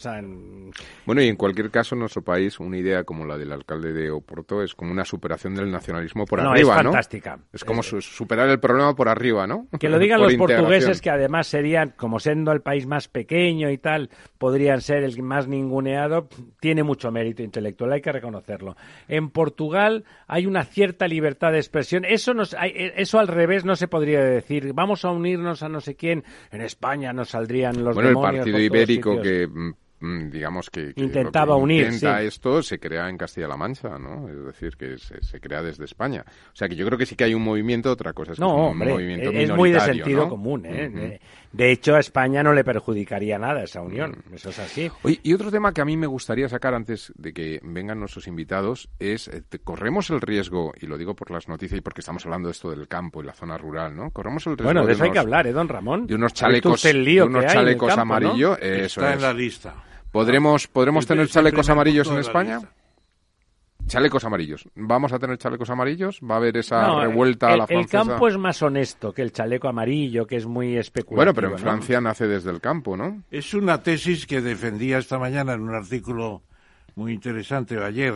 Bueno, 1.03 1.23
y 1.23 1.27
en 1.27 1.35
cualquier 1.35 1.71
caso, 1.71 1.95
en 1.95 2.01
nuestro 2.01 2.21
país, 2.21 2.59
una 2.59 2.77
idea 2.77 3.03
como 3.03 3.25
la 3.25 3.35
del 3.35 3.51
alcalde 3.51 3.91
de 3.91 4.11
Oporto 4.11 4.61
es 4.61 4.75
como 4.75 4.91
una 4.91 5.03
superación 5.05 5.55
del 5.55 5.71
nacionalismo 5.71 6.25
por 6.25 6.39
arriba, 6.39 6.77
es 6.77 6.83
fantástica. 6.83 7.39
Es 7.51 7.65
como 7.65 7.81
superar 7.81 8.47
el 8.47 8.59
problema 8.59 8.95
por 8.95 9.09
arriba, 9.09 9.47
¿no? 9.47 9.67
Que 9.79 9.89
lo 9.89 9.97
digan 9.97 10.21
los 10.21 10.35
portugueses, 10.35 11.01
que 11.01 11.09
además 11.09 11.47
serían, 11.47 11.95
como 11.97 12.19
siendo 12.19 12.51
el 12.51 12.61
país 12.61 12.85
más 12.85 13.07
pequeño 13.07 13.71
y 13.71 13.79
tal, 13.79 14.11
podrían 14.37 14.81
ser 14.81 15.03
el 15.03 15.19
más 15.23 15.47
ninguneado, 15.47 16.28
tiene 16.59 16.83
mucho 16.83 17.11
mérito 17.11 17.43
intelectual, 17.43 17.93
hay 17.93 18.01
que 18.01 18.11
reconocerlo. 18.11 18.75
En 19.07 19.29
Portugal 19.29 20.03
hay 20.27 20.45
una 20.45 20.63
cierta 20.63 21.07
libertad 21.07 21.51
de 21.51 21.57
expresión. 21.57 22.05
Eso, 22.05 22.33
nos, 22.33 22.55
eso 22.61 23.19
al 23.19 23.27
revés 23.27 23.65
no 23.65 23.75
se 23.75 23.87
podría 23.87 24.21
decir. 24.21 24.73
Vamos 24.73 25.05
a 25.05 25.11
unirnos 25.11 25.63
a 25.63 25.69
no 25.69 25.81
sé 25.81 25.95
quién 25.95 26.23
en 26.51 26.61
España 26.61 27.13
nos 27.13 27.29
saldrían 27.29 27.83
los 27.83 27.95
bueno, 27.95 28.09
el 28.09 28.15
partido 28.15 28.59
ibérico 28.59 29.21
que 29.21 29.47
mm, 29.47 29.73
mm, 29.99 30.29
digamos 30.29 30.69
que, 30.69 30.93
que 30.93 31.01
Intentaba 31.01 31.55
que 31.55 31.61
unir, 31.61 31.83
intenta 31.85 32.19
sí. 32.19 32.27
esto 32.27 32.61
se 32.61 32.79
crea 32.79 33.09
en 33.09 33.17
Castilla-La 33.17 33.57
Mancha, 33.57 33.97
¿no? 33.97 34.29
Es 34.29 34.45
decir, 34.45 34.75
que 34.77 34.97
se, 34.97 35.21
se 35.23 35.39
crea 35.39 35.61
desde 35.61 35.85
España. 35.85 36.23
O 36.27 36.55
sea, 36.55 36.67
que 36.67 36.75
yo 36.75 36.85
creo 36.85 36.97
que 36.97 37.05
sí 37.05 37.15
que 37.15 37.23
hay 37.23 37.33
un 37.33 37.43
movimiento, 37.43 37.91
otra 37.91 38.13
cosa 38.13 38.33
es 38.33 38.37
que 38.37 38.43
No, 38.43 38.49
es 38.49 38.53
un 38.53 38.67
hombre, 38.67 38.93
movimiento 38.93 39.31
es 39.31 39.51
muy 39.51 39.71
de 39.71 39.79
sentido 39.79 40.23
¿no? 40.23 40.29
común. 40.29 40.65
¿eh? 40.65 41.19
De 41.51 41.71
hecho, 41.71 41.95
a 41.95 41.99
España 41.99 42.43
no 42.43 42.53
le 42.53 42.63
perjudicaría 42.63 43.39
nada 43.39 43.63
esa 43.63 43.81
unión. 43.81 44.23
Mm. 44.29 44.35
Eso 44.35 44.49
es 44.49 44.59
así. 44.59 44.91
Oye, 45.01 45.19
y 45.23 45.33
otro 45.33 45.49
tema 45.49 45.73
que 45.73 45.81
a 45.81 45.85
mí 45.85 45.97
me 45.97 46.05
gustaría 46.05 46.47
sacar 46.47 46.75
antes 46.75 47.11
de 47.15 47.33
que 47.33 47.59
vengan 47.63 47.99
nuestros 47.99 48.27
invitados 48.27 48.87
es, 48.99 49.27
eh, 49.29 49.41
corremos 49.63 50.09
el 50.11 50.21
riesgo, 50.21 50.73
y 50.79 50.85
lo 50.85 50.97
digo 50.97 51.15
por 51.15 51.31
las 51.31 51.47
noticias 51.47 51.79
y 51.79 51.81
porque 51.81 52.01
estamos 52.01 52.23
hablando 52.25 52.49
de 52.49 52.51
esto 52.51 52.69
del 52.69 52.87
campo 52.87 53.23
y 53.23 53.25
la 53.25 53.33
zona 53.33 53.57
rural, 53.57 53.95
¿no? 53.95 54.11
Corremos 54.11 54.45
el 54.45 54.53
riesgo 54.57 54.65
Bueno, 54.67 54.85
de 54.85 54.93
eso 54.93 55.03
hay 55.03 55.09
unos- 55.09 55.13
que 55.15 55.19
hablar, 55.19 55.47
¿eh, 55.47 55.51
don 55.51 55.67
Ramón? 55.67 56.05
de 56.05 56.15
unos 56.15 56.33
chalecos, 56.33 56.85
el 56.85 57.03
lío 57.03 57.23
de 57.23 57.29
unos 57.29 57.41
que 57.41 57.47
hay 57.47 57.53
en 57.53 57.59
el 57.59 57.65
chalecos 57.65 57.95
campo, 57.95 58.05
¿no? 58.05 58.13
amarillos, 58.29 58.57
eso 58.61 59.01
Está 59.01 59.09
es. 59.09 59.15
en 59.15 59.21
la 59.23 59.33
lista. 59.33 59.75
¿Podremos, 60.11 60.67
podremos 60.67 61.03
El- 61.03 61.07
tener 61.07 61.27
chalecos 61.29 61.69
amarillos 61.69 62.07
en 62.09 62.17
España? 62.19 62.59
Chalecos 63.89 64.23
amarillos. 64.23 64.67
¿Vamos 64.75 65.11
a 65.13 65.19
tener 65.19 65.37
chalecos 65.37 65.69
amarillos? 65.69 66.19
¿Va 66.21 66.35
a 66.35 66.37
haber 66.37 66.57
esa 66.57 66.87
No, 66.87 67.01
revuelta 67.01 67.47
a 67.47 67.51
el, 67.53 67.57
la 67.57 67.63
el 67.65 67.67
francesa? 67.67 67.97
campo 68.05 68.27
es 68.27 68.37
más 68.37 68.61
honesto 68.61 69.11
que 69.13 69.21
el 69.23 69.31
chaleco 69.31 69.67
amarillo, 69.67 70.25
que 70.27 70.35
es 70.37 70.45
muy 70.45 70.77
especulativo. 70.77 71.15
Bueno, 71.17 71.33
pero 71.33 71.47
en 71.47 71.53
¿no? 71.53 71.57
Francia 71.57 71.99
nace 71.99 72.27
desde 72.27 72.51
el 72.51 72.61
campo, 72.61 72.95
¿no? 72.95 73.23
Es 73.31 73.53
una 73.53 73.81
tesis 73.83 74.25
que 74.27 74.41
defendía 74.41 74.99
esta 74.99 75.17
mañana 75.17 75.53
en 75.53 75.61
un 75.61 75.73
artículo 75.73 76.43
muy 76.95 77.13
interesante 77.13 77.77
o 77.77 77.83
ayer, 77.85 78.13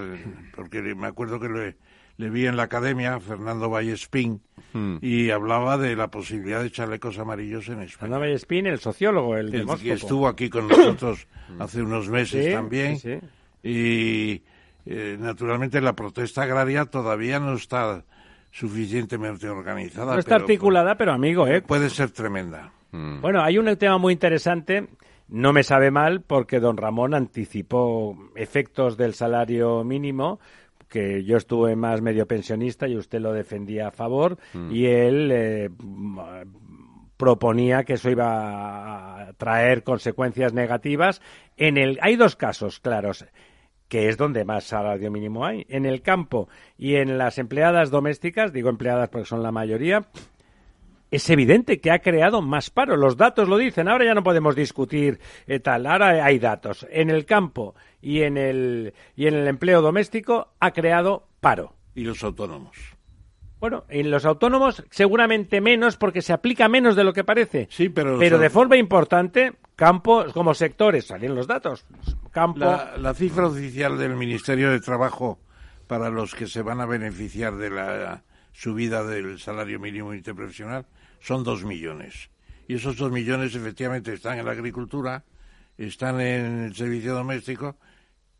porque 0.55 0.81
me 0.95 1.07
acuerdo 1.07 1.39
que 1.39 1.49
le, 1.49 1.77
le 2.17 2.29
vi 2.29 2.45
en 2.45 2.55
la 2.55 2.63
academia, 2.63 3.19
Fernando 3.19 3.69
Vallespín, 3.69 4.41
Hmm. 4.73 4.97
y 5.01 5.29
hablaba 5.29 5.77
de 5.77 5.95
la 5.95 6.09
posibilidad 6.09 6.63
de 6.63 6.71
chalecos 6.71 7.19
amarillos 7.19 7.67
en 7.67 7.81
España. 7.81 7.99
Fernando 7.99 8.19
Vallespín, 8.21 8.65
el 8.65 8.79
sociólogo, 8.79 9.37
el, 9.37 9.53
El 9.53 9.67
que 9.79 9.93
estuvo 9.93 10.27
aquí 10.27 10.49
con 10.49 10.67
nosotros 10.67 11.27
hace 11.59 11.83
unos 11.83 12.09
meses 12.09 12.45
Sí, 12.47 12.51
también. 12.51 12.97
sí, 12.97 13.19
sí. 13.21 13.27
Y 13.69 14.41
eh, 14.85 15.17
naturalmente 15.19 15.81
la 15.81 15.93
protesta 15.93 16.43
agraria 16.43 16.85
todavía 16.85 17.39
no 17.39 17.53
está 17.53 18.03
suficientemente 18.51 19.49
organizada. 19.49 20.13
No 20.13 20.19
está 20.19 20.35
pero 20.35 20.43
articulada, 20.45 20.95
pero 20.95 21.13
amigo, 21.13 21.47
¿eh? 21.47 21.61
Puede 21.61 21.89
ser 21.89 22.11
tremenda. 22.11 22.71
Mm. 22.91 23.21
Bueno, 23.21 23.41
hay 23.41 23.57
un 23.57 23.75
tema 23.77 23.97
muy 23.97 24.13
interesante. 24.13 24.89
No 25.27 25.53
me 25.53 25.63
sabe 25.63 25.89
mal 25.89 26.21
porque 26.21 26.59
don 26.59 26.77
Ramón 26.77 27.13
anticipó 27.13 28.15
efectos 28.35 28.97
del 28.97 29.13
salario 29.13 29.83
mínimo 29.83 30.39
que 30.89 31.23
yo 31.23 31.37
estuve 31.37 31.75
más 31.75 32.01
medio 32.01 32.27
pensionista 32.27 32.87
y 32.87 32.95
usted 32.95 33.19
lo 33.19 33.33
defendía 33.33 33.87
a 33.87 33.91
favor 33.91 34.37
y 34.69 34.85
él 34.85 35.31
eh, 35.31 35.69
proponía 37.17 37.83
que 37.83 37.93
eso 37.93 38.11
iba 38.11 39.23
a 39.29 39.33
traer 39.33 39.81
consecuencias 39.81 40.53
negativas. 40.53 41.19
En 41.57 41.77
el 41.77 41.97
hay 41.99 42.15
dos 42.15 42.35
casos 42.35 42.79
claros 42.79 43.25
que 43.93 44.09
es 44.09 44.17
donde 44.17 44.43
más 44.43 44.63
salario 44.63 45.11
mínimo 45.11 45.45
hay, 45.45 45.67
en 45.69 45.85
el 45.85 46.01
campo 46.01 46.49
y 46.79 46.95
en 46.95 47.19
las 47.19 47.37
empleadas 47.37 47.91
domésticas, 47.91 48.51
digo 48.51 48.69
empleadas 48.69 49.09
porque 49.09 49.27
son 49.27 49.43
la 49.43 49.51
mayoría, 49.51 50.07
es 51.11 51.29
evidente 51.29 51.79
que 51.79 51.91
ha 51.91 51.99
creado 51.99 52.41
más 52.41 52.71
paro. 52.71 52.97
Los 52.97 53.17
datos 53.17 53.47
lo 53.47 53.55
dicen. 53.55 53.87
Ahora 53.87 54.05
ya 54.05 54.15
no 54.15 54.23
podemos 54.23 54.55
discutir 54.55 55.19
eh, 55.45 55.59
tal. 55.59 55.85
Ahora 55.85 56.25
hay 56.25 56.39
datos. 56.39 56.87
En 56.89 57.11
el 57.11 57.25
campo 57.25 57.75
y 58.01 58.23
en 58.23 58.37
el, 58.37 58.95
y 59.15 59.27
en 59.27 59.35
el 59.35 59.47
empleo 59.47 59.83
doméstico 59.83 60.53
ha 60.59 60.71
creado 60.71 61.27
paro. 61.39 61.75
Y 61.93 62.01
los 62.01 62.23
autónomos. 62.23 62.92
Bueno, 63.63 63.85
en 63.87 64.11
los 64.11 64.25
autónomos 64.25 64.83
seguramente 64.91 65.61
menos 65.61 65.95
porque 65.95 66.21
se 66.21 66.33
aplica 66.33 66.67
menos 66.67 66.97
de 66.97 67.05
lo 67.05 67.13
que 67.13 67.23
parece. 67.23 67.69
Sí, 67.71 67.87
pero... 67.87 68.19
Pero 68.19 68.37
de 68.37 68.49
forma 68.49 68.75
importante, 68.75 69.53
campo 69.77 70.25
como 70.33 70.53
sectores, 70.53 71.05
salen 71.05 71.33
los 71.33 71.47
datos. 71.47 71.85
Campo, 72.31 72.59
La, 72.59 72.97
la 72.97 73.13
cifra 73.13 73.47
oficial 73.47 73.97
del 73.97 74.17
Ministerio 74.17 74.69
de 74.69 74.81
Trabajo 74.81 75.39
para 75.87 76.09
los 76.09 76.35
que 76.35 76.47
se 76.47 76.61
van 76.61 76.81
a 76.81 76.85
beneficiar 76.85 77.55
de 77.55 77.69
la 77.69 78.23
subida 78.51 79.05
del 79.05 79.39
salario 79.39 79.79
mínimo 79.79 80.13
interprofesional 80.13 80.85
son 81.21 81.45
dos 81.45 81.63
millones. 81.63 82.31
Y 82.67 82.75
esos 82.75 82.97
dos 82.97 83.13
millones 83.13 83.55
efectivamente 83.55 84.11
están 84.11 84.39
en 84.39 84.45
la 84.45 84.51
agricultura, 84.51 85.23
están 85.77 86.19
en 86.19 86.65
el 86.65 86.75
servicio 86.75 87.13
doméstico 87.13 87.77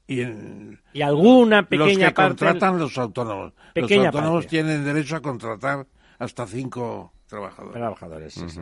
y 0.07 0.21
en 0.21 0.79
y 0.93 1.01
alguna 1.01 1.61
los 1.61 1.69
pequeña 1.69 2.09
que 2.09 2.13
parte. 2.13 2.29
contratan 2.29 2.79
los 2.79 2.97
autónomos. 2.97 3.53
Los 3.75 3.91
autónomos 3.91 4.45
parte. 4.45 4.47
tienen 4.47 4.83
derecho 4.83 5.15
a 5.15 5.21
contratar 5.21 5.87
hasta 6.19 6.45
cinco 6.45 7.13
trabajadores. 7.27 7.73
trabajadores. 7.73 8.33
sí, 8.33 8.49
sí. 8.49 8.59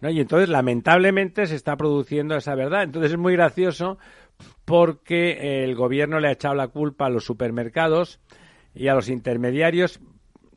¿No? 0.00 0.10
Y 0.10 0.20
entonces, 0.20 0.48
lamentablemente, 0.48 1.46
se 1.46 1.56
está 1.56 1.76
produciendo 1.76 2.36
esa 2.36 2.54
verdad. 2.54 2.84
Entonces, 2.84 3.12
es 3.12 3.18
muy 3.18 3.32
gracioso 3.34 3.98
porque 4.64 5.64
el 5.64 5.74
gobierno 5.74 6.20
le 6.20 6.28
ha 6.28 6.32
echado 6.32 6.54
la 6.54 6.68
culpa 6.68 7.06
a 7.06 7.10
los 7.10 7.24
supermercados 7.24 8.20
y 8.74 8.88
a 8.88 8.94
los 8.94 9.08
intermediarios, 9.08 10.00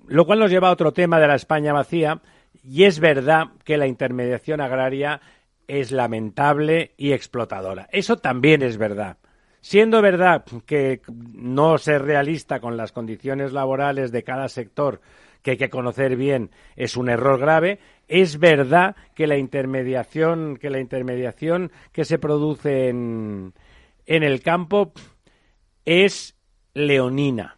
lo 0.07 0.25
cual 0.25 0.39
nos 0.39 0.51
lleva 0.51 0.67
a 0.67 0.71
otro 0.71 0.93
tema 0.93 1.19
de 1.19 1.27
la 1.27 1.35
España 1.35 1.73
vacía. 1.73 2.21
Y 2.63 2.83
es 2.83 2.99
verdad 2.99 3.47
que 3.63 3.77
la 3.77 3.87
intermediación 3.87 4.61
agraria 4.61 5.21
es 5.67 5.91
lamentable 5.91 6.93
y 6.97 7.13
explotadora. 7.13 7.87
Eso 7.91 8.17
también 8.17 8.61
es 8.61 8.77
verdad. 8.77 9.17
Siendo 9.61 10.01
verdad 10.01 10.43
que 10.65 11.01
no 11.33 11.77
ser 11.77 12.01
realista 12.01 12.59
con 12.59 12.77
las 12.77 12.91
condiciones 12.91 13.53
laborales 13.53 14.11
de 14.11 14.23
cada 14.23 14.49
sector, 14.49 15.01
que 15.43 15.51
hay 15.51 15.57
que 15.57 15.69
conocer 15.69 16.15
bien, 16.15 16.49
es 16.75 16.97
un 16.97 17.09
error 17.09 17.39
grave, 17.39 17.79
es 18.07 18.39
verdad 18.39 18.95
que 19.15 19.27
la 19.27 19.37
intermediación, 19.37 20.57
que 20.57 20.69
la 20.69 20.79
intermediación 20.79 21.71
que 21.91 22.05
se 22.05 22.19
produce 22.19 22.89
en, 22.89 23.53
en 24.05 24.23
el 24.23 24.41
campo 24.41 24.93
es 25.85 26.35
leonina. 26.73 27.57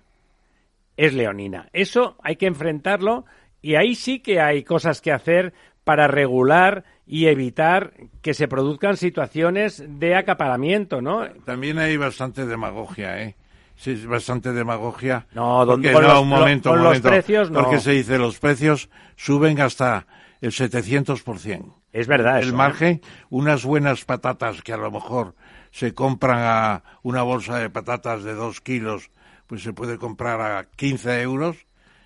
Es 0.95 1.13
leonina. 1.13 1.69
Eso 1.73 2.17
hay 2.21 2.35
que 2.35 2.47
enfrentarlo 2.47 3.25
y 3.61 3.75
ahí 3.75 3.95
sí 3.95 4.19
que 4.19 4.39
hay 4.41 4.63
cosas 4.63 5.01
que 5.01 5.11
hacer 5.11 5.53
para 5.83 6.07
regular 6.07 6.83
y 7.05 7.27
evitar 7.27 7.93
que 8.21 8.33
se 8.33 8.47
produzcan 8.47 8.95
situaciones 8.97 9.83
de 9.99 10.15
acaparamiento, 10.15 11.01
¿no? 11.01 11.25
También 11.45 11.77
hay 11.79 11.97
bastante 11.97 12.45
demagogia, 12.45 13.21
¿eh? 13.21 13.35
Sí, 13.75 14.05
bastante 14.05 14.53
demagogia. 14.53 15.25
No, 15.33 15.63
Porque 15.65 15.91
con 15.91 16.03
no, 16.03 16.07
los- 16.09 16.21
un 16.21 16.29
momento, 16.29 16.69
con 16.69 16.77
un 16.79 16.83
los 16.85 16.89
momento, 16.91 17.09
precios, 17.09 17.51
no. 17.51 17.59
Porque 17.61 17.79
se 17.79 17.91
dice 17.91 18.17
los 18.19 18.39
precios 18.39 18.89
suben 19.15 19.59
hasta 19.59 20.05
el 20.41 20.51
700%. 20.51 21.73
Es 21.91 22.07
verdad 22.07 22.37
El 22.37 22.43
eso, 22.45 22.53
¿eh? 22.53 22.57
margen, 22.57 23.01
unas 23.29 23.65
buenas 23.65 24.05
patatas 24.05 24.61
que 24.61 24.73
a 24.73 24.77
lo 24.77 24.91
mejor 24.91 25.35
se 25.71 25.93
compran 25.93 26.39
a 26.41 26.83
una 27.01 27.23
bolsa 27.23 27.57
de 27.59 27.69
patatas 27.69 28.23
de 28.23 28.33
dos 28.33 28.61
kilos, 28.61 29.11
pues 29.47 29.63
se 29.63 29.73
puede 29.73 29.97
comprar 29.97 30.39
a 30.41 30.65
15 30.75 31.21
euros. 31.21 31.57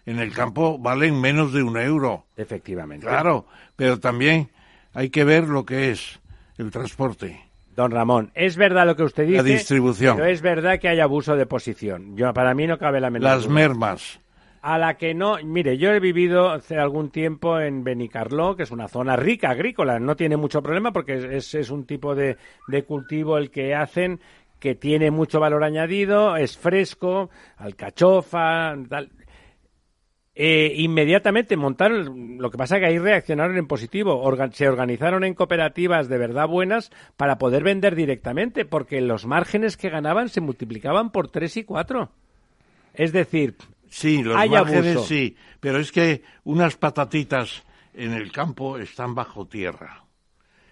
En 0.08 0.20
el 0.20 0.34
campo 0.34 0.80
valen 0.80 1.20
menos 1.20 1.54
de 1.54 1.62
un 1.62 1.78
euro. 1.78 2.26
Efectivamente. 2.38 3.06
Claro, 3.06 3.46
pero 3.76 4.00
también 4.00 4.50
hay 4.94 5.10
que 5.10 5.24
ver 5.24 5.44
lo 5.48 5.66
que 5.66 5.92
es 5.92 6.20
el 6.58 6.72
transporte. 6.72 7.40
Don 7.76 7.92
Ramón, 7.92 8.32
es 8.34 8.56
verdad 8.56 8.88
lo 8.88 8.96
que 8.96 9.04
usted 9.04 9.28
dice. 9.28 9.44
distribución. 9.44 10.16
Pero 10.16 10.30
es 10.30 10.42
verdad 10.42 10.80
que 10.80 10.88
hay 10.88 11.00
abuso 11.02 11.36
de 11.36 11.46
posición. 11.46 12.16
Yo, 12.18 12.34
para 12.34 12.56
mí 12.56 12.66
no 12.66 12.80
cabe 12.80 13.00
la 13.02 13.10
menor 13.12 13.30
Las 13.30 13.44
duda. 13.44 13.54
mermas. 13.54 14.20
A 14.62 14.78
la 14.78 14.96
que 14.98 15.14
no, 15.14 15.38
mire, 15.44 15.78
yo 15.78 15.92
he 15.92 16.00
vivido 16.00 16.50
hace 16.50 16.78
algún 16.78 17.12
tiempo 17.12 17.60
en 17.60 17.84
Benicarló, 17.84 18.56
que 18.56 18.64
es 18.64 18.72
una 18.72 18.88
zona 18.88 19.16
rica 19.16 19.52
agrícola, 19.52 20.00
no 20.00 20.16
tiene 20.16 20.38
mucho 20.38 20.64
problema 20.64 20.92
porque 20.92 21.38
es, 21.38 21.54
es 21.54 21.70
un 21.70 21.86
tipo 21.86 22.16
de, 22.16 22.38
de 22.68 22.84
cultivo 22.84 23.38
el 23.38 23.52
que 23.52 23.76
hacen 23.76 24.20
que 24.60 24.74
tiene 24.74 25.12
mucho 25.12 25.40
valor 25.40 25.64
añadido, 25.64 26.36
es 26.36 26.58
fresco, 26.58 27.30
alcachofa, 27.58 28.76
tal. 28.90 29.12
Eh, 30.40 30.74
inmediatamente 30.76 31.58
montaron, 31.58 32.38
lo 32.38 32.52
que 32.52 32.60
pasa 32.60 32.76
es 32.76 32.82
que 32.82 32.86
ahí 32.86 33.00
reaccionaron 33.00 33.58
en 33.58 33.66
positivo, 33.66 34.22
se 34.52 34.68
organizaron 34.70 35.24
en 35.24 35.34
cooperativas 35.34 36.10
de 36.10 36.20
verdad 36.20 36.48
buenas 36.48 36.92
para 37.16 37.40
poder 37.40 37.64
vender 37.64 37.96
directamente, 37.96 38.64
porque 38.64 39.02
los 39.02 39.26
márgenes 39.26 39.78
que 39.78 39.90
ganaban 39.90 40.30
se 40.30 40.40
multiplicaban 40.42 41.10
por 41.10 41.30
tres 41.30 41.58
y 41.58 41.64
cuatro. 41.64 42.12
Es 42.94 43.12
decir, 43.14 43.56
Sí, 43.90 44.22
los 44.22 44.36
Hay 44.36 44.50
márgenes 44.50 44.96
abuso. 44.98 45.08
sí, 45.08 45.36
pero 45.60 45.80
es 45.80 45.92
que 45.92 46.22
unas 46.44 46.76
patatitas 46.78 47.64
en 47.96 48.14
el 48.14 48.32
campo 48.32 48.78
están 48.78 49.16
bajo 49.16 49.48
tierra. 49.48 50.04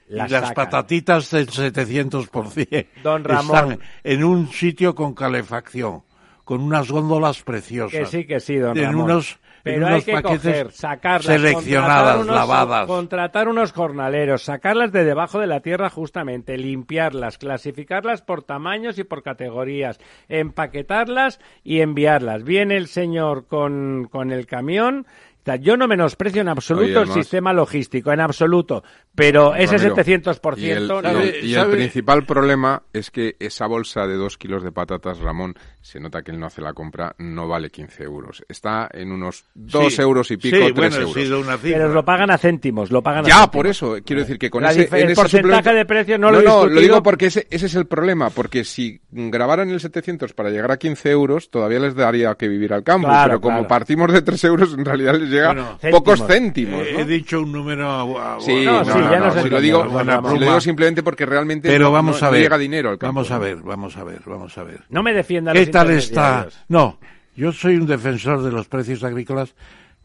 las 0.07 0.29
y 0.29 0.33
las 0.33 0.41
sacan. 0.49 0.53
patatitas 0.53 1.31
del 1.31 1.47
700% 1.47 2.87
Don 3.03 3.23
Ramón. 3.23 3.55
están 3.71 3.79
en 4.03 4.23
un 4.23 4.47
sitio 4.51 4.93
con 4.93 5.15
calefacción, 5.15 6.03
con 6.43 6.61
unas 6.61 6.91
góndolas 6.91 7.41
preciosas. 7.41 7.97
Que 7.99 8.05
sí, 8.05 8.25
que 8.27 8.39
sí, 8.39 8.57
don 8.57 8.77
en 8.77 8.83
Ramón. 8.85 9.01
unos, 9.05 9.39
Pero 9.65 9.87
hay 9.87 10.01
que 10.03 10.21
coger, 10.21 10.71
sacarlas, 10.71 11.25
seleccionadas, 11.25 11.95
contratar 11.97 12.17
unos- 12.19 12.35
lavadas. 12.35 12.87
Contratar 12.87 13.47
unos 13.49 13.71
jornaleros, 13.73 14.43
sacarlas 14.43 14.91
de 14.91 15.03
debajo 15.03 15.39
de 15.39 15.47
la 15.47 15.59
tierra 15.61 15.89
justamente, 15.89 16.57
limpiarlas, 16.57 17.37
clasificarlas 17.37 18.21
por 18.21 18.43
tamaños 18.43 18.99
y 18.99 19.03
por 19.03 19.23
categorías, 19.23 19.99
empaquetarlas 20.29 21.39
y 21.63 21.81
enviarlas. 21.81 22.43
Viene 22.43 22.77
el 22.77 22.87
señor 22.87 23.47
con, 23.47 24.07
con 24.11 24.31
el 24.31 24.45
camión, 24.45 25.05
sea, 25.45 25.55
yo 25.57 25.77
no 25.77 25.87
menosprecio 25.87 26.41
en 26.41 26.49
absoluto 26.49 27.01
Oye, 27.01 27.09
el 27.11 27.13
sistema 27.13 27.53
logístico, 27.53 28.11
en 28.11 28.19
absoluto. 28.19 28.83
Pero 29.13 29.55
ese 29.55 29.77
Ramiro, 29.77 29.95
700%... 29.95 30.57
Y 30.57 30.69
el, 30.71 30.87
no- 30.87 31.01
y 31.01 31.05
el- 31.29 31.45
y 31.45 31.53
el 31.53 31.59
¿Sabe? 31.61 31.75
principal 31.77 32.25
problema 32.25 32.83
es 32.91 33.11
que 33.11 33.35
esa 33.39 33.65
bolsa 33.67 34.07
de 34.07 34.15
dos 34.15 34.37
kilos 34.37 34.63
de 34.63 34.71
patatas, 34.71 35.19
Ramón, 35.19 35.55
se 35.81 35.99
nota 35.99 36.21
que 36.23 36.31
él 36.31 36.39
no 36.39 36.47
hace 36.47 36.61
la 36.61 36.73
compra, 36.73 37.15
no 37.19 37.47
vale 37.47 37.69
15 37.69 38.03
euros. 38.03 38.43
Está 38.49 38.89
en 38.91 39.11
unos 39.11 39.45
dos 39.53 39.93
Sí. 39.93 40.01
euros 40.01 40.31
y 40.31 40.37
pico, 40.37 40.57
Sí, 40.57 40.61
tres 40.63 40.73
bueno, 40.73 40.95
ha 40.95 40.99
euros. 40.99 41.13
sido 41.13 41.39
una 41.39 41.57
pero 41.57 41.89
lo 41.93 42.03
pagan 42.03 42.31
a 42.31 42.37
céntimos, 42.37 42.91
lo 42.91 43.01
pagan 43.03 43.25
a 43.25 43.27
Ya, 43.27 43.33
céntimos. 43.35 43.51
por 43.53 43.67
eso, 43.67 43.95
quiero 44.05 44.21
decir 44.23 44.37
que 44.39 44.49
con 44.49 44.63
La 44.63 44.71
ese, 44.71 44.81
el 44.91 45.11
ese 45.11 45.15
porcentaje 45.15 45.57
suplemento- 45.69 45.73
de 45.77 45.85
precio 45.85 46.17
no 46.17 46.31
lo 46.31 46.39
he 46.39 46.43
No, 46.43 46.65
lo 46.65 46.81
digo 46.81 47.03
porque 47.03 47.27
ese, 47.27 47.47
ese 47.51 47.67
es 47.67 47.75
el 47.75 47.85
problema, 47.85 48.31
porque 48.31 48.63
si 48.65 48.99
grabaran 49.11 49.69
el 49.69 49.79
700 49.79 50.33
para 50.33 50.49
llegar 50.49 50.71
a 50.71 50.77
15 50.77 51.11
euros, 51.11 51.49
todavía 51.51 51.79
les 51.79 51.95
daría 51.95 52.33
que 52.35 52.47
vivir 52.47 52.73
al 52.73 52.83
campo, 52.83 53.07
Claro, 53.07 53.29
pero 53.29 53.41
como 53.41 53.57
claro. 53.57 53.67
partimos 53.67 54.11
de 54.11 54.21
3 54.23 54.43
euros, 54.45 54.73
en 54.73 54.83
realidad 54.83 55.13
les 55.15 55.29
llega 55.35 55.53
Bueno, 55.53 55.77
pocos 55.91 56.25
céntimos. 56.25 56.81
Eh. 56.81 56.95
He 57.01 57.05
dicho 57.05 57.41
un 57.41 57.51
número 57.51 58.39
Sí, 58.39 58.65
No, 58.65 58.83
no, 58.83 58.85
sí, 58.85 58.99
no, 58.99 59.11
ya 59.11 59.19
no, 59.19 59.25
nos 59.33 59.43
si 59.43 59.49
lo 59.49 59.61
digo, 59.61 59.83
si 59.99 60.05
lo 60.05 60.39
digo 60.39 60.61
simplemente 60.61 61.03
porque 61.03 61.25
realmente 61.25 61.67
Pero 61.69 61.85
no, 61.85 61.91
vamos 61.91 62.21
no- 62.21 62.27
a 62.27 62.31
ver. 62.31 62.41
llega 62.41 62.57
dinero 62.57 62.89
al 62.89 62.97
campo. 62.97 63.13
Vamos 63.15 63.31
a 63.31 63.37
ver, 63.37 63.57
vamos 63.57 63.97
a 63.97 64.03
ver, 64.03 64.21
vamos 64.25 64.57
a 64.57 64.63
ver. 64.63 64.81
No 64.89 65.03
me 65.03 65.13
defienda 65.13 65.53
¿Qué 65.53 65.59
los 65.59 65.71
tal 65.71 65.91
está? 65.91 66.47
No, 66.67 66.97
yo 67.35 67.51
soy 67.51 67.75
un 67.75 67.85
defensor 67.85 68.41
de 68.41 68.51
los 68.51 68.67
precios 68.67 69.03
agrícolas, 69.03 69.53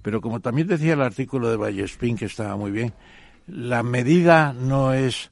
pero 0.03 0.21
como 0.21 0.41
también 0.41 0.67
decía 0.67 0.95
el 0.95 1.03
artículo 1.03 1.49
de 1.51 1.57
Vallespín, 1.57 2.17
que 2.17 2.25
estaba 2.27 2.57
muy 2.57 2.71
bien, 2.71 2.93
la 3.47 3.83
medida 3.83 4.53
no 4.53 4.93
es 4.93 5.31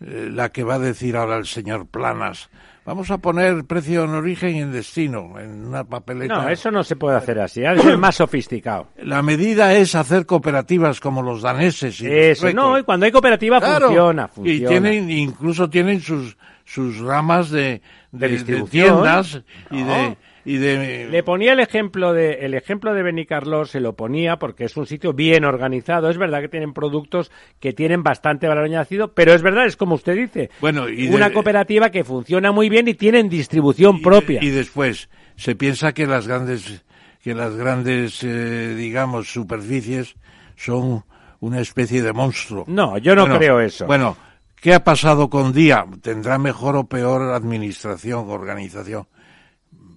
eh, 0.00 0.28
la 0.32 0.50
que 0.50 0.62
va 0.64 0.74
a 0.74 0.78
decir 0.78 1.16
ahora 1.16 1.36
el 1.36 1.46
señor 1.46 1.86
Planas. 1.86 2.50
Vamos 2.86 3.10
a 3.10 3.18
poner 3.18 3.64
precio 3.64 4.04
en 4.04 4.10
origen 4.10 4.54
y 4.56 4.60
en 4.60 4.70
destino, 4.70 5.38
en 5.40 5.66
una 5.66 5.82
papeleta. 5.82 6.42
No, 6.42 6.48
eso 6.48 6.70
no 6.70 6.84
se 6.84 6.94
puede 6.94 7.16
hacer 7.16 7.40
así. 7.40 7.64
Ha 7.64 7.74
de 7.74 7.82
ser 7.82 7.98
más 7.98 8.14
sofisticado. 8.14 8.86
La 8.98 9.22
medida 9.22 9.74
es 9.74 9.96
hacer 9.96 10.24
cooperativas 10.24 11.00
como 11.00 11.20
los 11.20 11.42
daneses 11.42 12.00
y 12.00 12.04
los 12.06 12.14
Eso, 12.14 12.40
suecos. 12.42 12.62
no, 12.62 12.78
y 12.78 12.84
cuando 12.84 13.06
hay 13.06 13.12
cooperativa 13.12 13.58
Claro, 13.58 13.86
funciona, 13.86 14.28
funciona. 14.28 14.64
Y 14.64 14.66
tienen, 14.68 15.10
incluso 15.10 15.68
tienen 15.68 16.00
sus, 16.00 16.36
sus 16.64 16.98
ramas 17.00 17.50
de, 17.50 17.82
De 18.12 18.62
tiendas 18.70 19.42
y 19.70 19.82
de, 19.82 20.16
y 20.46 20.56
de 20.58 21.08
Le 21.10 21.22
ponía 21.22 21.52
el 21.52 21.60
ejemplo 21.60 22.12
de 22.12 22.34
el 22.46 22.54
ejemplo 22.54 22.94
de 22.94 23.02
Benicarlós, 23.02 23.70
se 23.70 23.80
lo 23.80 23.94
ponía 23.94 24.38
porque 24.38 24.64
es 24.64 24.76
un 24.76 24.86
sitio 24.86 25.12
bien 25.12 25.44
organizado. 25.44 26.08
Es 26.08 26.16
verdad 26.16 26.40
que 26.40 26.48
tienen 26.48 26.72
productos 26.72 27.30
que 27.60 27.72
tienen 27.72 28.02
bastante 28.02 28.46
valor 28.48 28.64
añadido, 28.64 29.12
pero 29.12 29.34
es 29.34 29.42
verdad, 29.42 29.66
es 29.66 29.76
como 29.76 29.96
usted 29.96 30.14
dice. 30.14 30.50
Bueno, 30.60 30.88
y 30.88 31.08
una 31.08 31.28
de- 31.28 31.34
cooperativa 31.34 31.90
que 31.90 32.04
funciona 32.04 32.52
muy 32.52 32.68
bien 32.68 32.86
y 32.88 32.94
tienen 32.94 33.28
distribución 33.28 33.96
y- 33.96 34.02
propia. 34.02 34.38
Y, 34.42 34.50
después 34.50 35.10
se 35.36 35.54
piensa 35.56 35.92
que 35.92 36.06
las 36.06 36.26
grandes 36.26 36.82
que 37.22 37.34
las 37.34 37.56
grandes 37.56 38.22
eh, 38.22 38.74
digamos 38.76 39.28
superficies 39.32 40.14
son 40.54 41.04
una 41.40 41.60
especie 41.60 42.00
de 42.02 42.12
monstruo. 42.12 42.64
No, 42.68 42.98
yo 42.98 43.14
no 43.16 43.22
Bueno, 43.22 43.38
creo 43.38 43.60
eso. 43.60 43.84
Bueno, 43.86 44.16
¿qué 44.60 44.74
ha 44.74 44.84
pasado 44.84 45.28
con 45.28 45.52
Día? 45.52 45.84
¿Tendrá 46.02 46.38
mejor 46.38 46.76
o 46.76 46.84
peor 46.84 47.32
administración, 47.34 48.30
organización? 48.30 49.06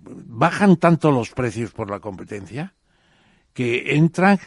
¿Bajan 0.10 0.78
tanto 0.78 1.12
los 1.12 1.30
precios 1.32 1.72
por 1.72 1.90
la 1.90 2.00
competencia? 2.00 2.74
Que 3.54 3.96
entran 3.96 4.40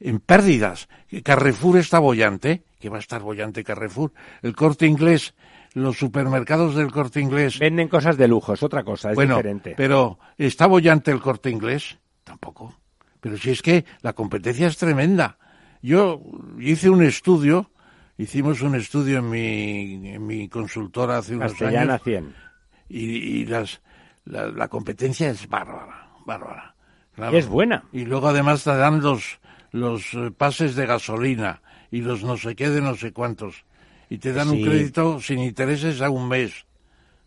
en 0.00 0.20
pérdidas. 0.20 0.88
Carrefour 1.24 1.78
está 1.78 1.98
bollante, 1.98 2.64
que 2.78 2.88
va 2.88 2.96
a 2.98 3.00
estar 3.00 3.22
bollante 3.22 3.64
Carrefour. 3.64 4.12
El 4.42 4.54
corte 4.54 4.86
inglés, 4.86 5.34
los 5.74 5.98
supermercados 5.98 6.74
del 6.74 6.92
corte 6.92 7.20
inglés. 7.20 7.58
Venden 7.58 7.88
cosas 7.88 8.16
de 8.16 8.28
lujo, 8.28 8.52
es 8.52 8.62
otra 8.62 8.84
cosa, 8.84 9.10
es 9.10 9.16
bueno, 9.16 9.36
diferente. 9.36 9.74
pero 9.76 10.18
¿está 10.36 10.66
bollante 10.66 11.10
el 11.10 11.20
corte 11.20 11.50
inglés? 11.50 11.98
Tampoco. 12.24 12.74
Pero 13.20 13.36
si 13.36 13.50
es 13.50 13.62
que 13.62 13.84
la 14.02 14.12
competencia 14.12 14.68
es 14.68 14.76
tremenda. 14.76 15.38
Yo 15.82 16.20
hice 16.58 16.90
un 16.90 17.02
estudio, 17.02 17.70
hicimos 18.16 18.62
un 18.62 18.74
estudio 18.74 19.18
en 19.18 19.30
mi, 19.30 20.10
en 20.10 20.26
mi 20.26 20.48
consultora 20.48 21.18
hace 21.18 21.34
unos 21.34 21.52
Castellana 21.52 21.94
años 21.94 22.04
100. 22.04 22.34
y, 22.88 23.04
y 23.04 23.46
las, 23.46 23.80
la, 24.30 24.46
la 24.48 24.68
competencia 24.68 25.30
es 25.30 25.48
bárbara, 25.48 26.08
bárbara. 26.26 26.74
Claro. 27.14 27.36
Es 27.36 27.46
buena. 27.48 27.84
Y 27.92 28.04
luego 28.04 28.28
además 28.28 28.62
te 28.64 28.74
dan 28.76 29.00
los, 29.00 29.40
los 29.72 30.14
eh, 30.14 30.30
pases 30.36 30.76
de 30.76 30.86
gasolina 30.86 31.62
y 31.90 32.00
los 32.02 32.22
no 32.22 32.36
sé 32.36 32.54
qué 32.54 32.70
de 32.70 32.80
no 32.80 32.94
sé 32.94 33.12
cuántos. 33.12 33.64
Y 34.10 34.18
te 34.18 34.32
dan 34.32 34.48
Sí. 34.50 34.62
un 34.62 34.68
crédito 34.68 35.20
sin 35.20 35.38
intereses 35.40 36.00
a 36.00 36.10
un 36.10 36.28
mes. 36.28 36.64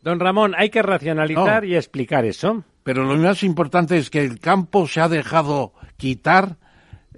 Don 0.02 0.20
Ramón, 0.20 0.54
hay 0.58 0.70
que 0.70 0.82
racionalizar 0.82 1.64
No. 1.64 1.70
y 1.70 1.76
explicar 1.76 2.26
eso. 2.26 2.64
Pero 2.84 3.04
lo 3.04 3.16
más 3.18 3.43
importante 3.43 3.97
es 3.97 4.10
que 4.10 4.24
el 4.24 4.39
campo 4.39 4.88
se 4.88 4.99
ha 5.02 5.08
dejado 5.10 5.74
quitar 5.97 6.58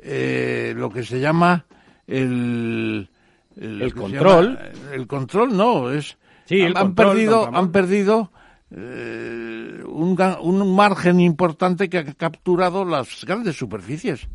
eh, 0.02 0.74
lo 0.76 0.90
que 0.90 1.04
se 1.04 1.20
llama 1.20 1.66
el... 2.08 3.08
El 3.56 3.94
control. 3.94 4.58
llama- 4.58 4.94
el 4.94 5.08
control 5.08 5.56
no, 5.56 5.92
es... 5.92 6.18
Sí, 6.46 6.62
han, 6.62 6.74
control, 6.74 6.86
don 6.86 6.96
perdido, 7.16 7.52
han 7.56 7.72
perdido 7.72 8.32
eh, 8.76 9.84
un, 9.86 10.18
un 10.42 10.76
margen 10.76 11.20
importante 11.20 11.90
que 11.90 12.00
ha 12.00 12.06
capturado 12.14 12.86
las 12.86 13.24
grandes 13.26 13.56
superficies. 13.56 14.28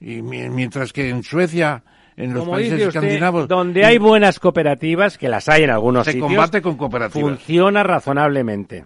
Y 0.00 0.22
mi- 0.22 0.48
mientras 0.50 0.92
que 0.92 1.08
en 1.08 1.22
Suecia, 1.22 1.82
en 2.16 2.34
los 2.34 2.40
Como 2.40 2.52
países 2.52 2.74
dice 2.74 2.88
usted, 2.88 3.00
escandinavos... 3.02 3.48
donde 3.48 3.84
hay 3.84 3.98
buenas 3.98 4.38
cooperativas, 4.40 5.16
que 5.18 5.28
las 5.28 5.48
hay 5.48 5.62
en 5.64 5.70
algunos 5.70 6.04
se 6.04 6.12
sitios, 6.12 6.28
combate 6.28 6.60
con 6.62 6.76
cooperativas. 6.76 7.30
funciona 7.38 7.82
razonablemente. 7.82 8.84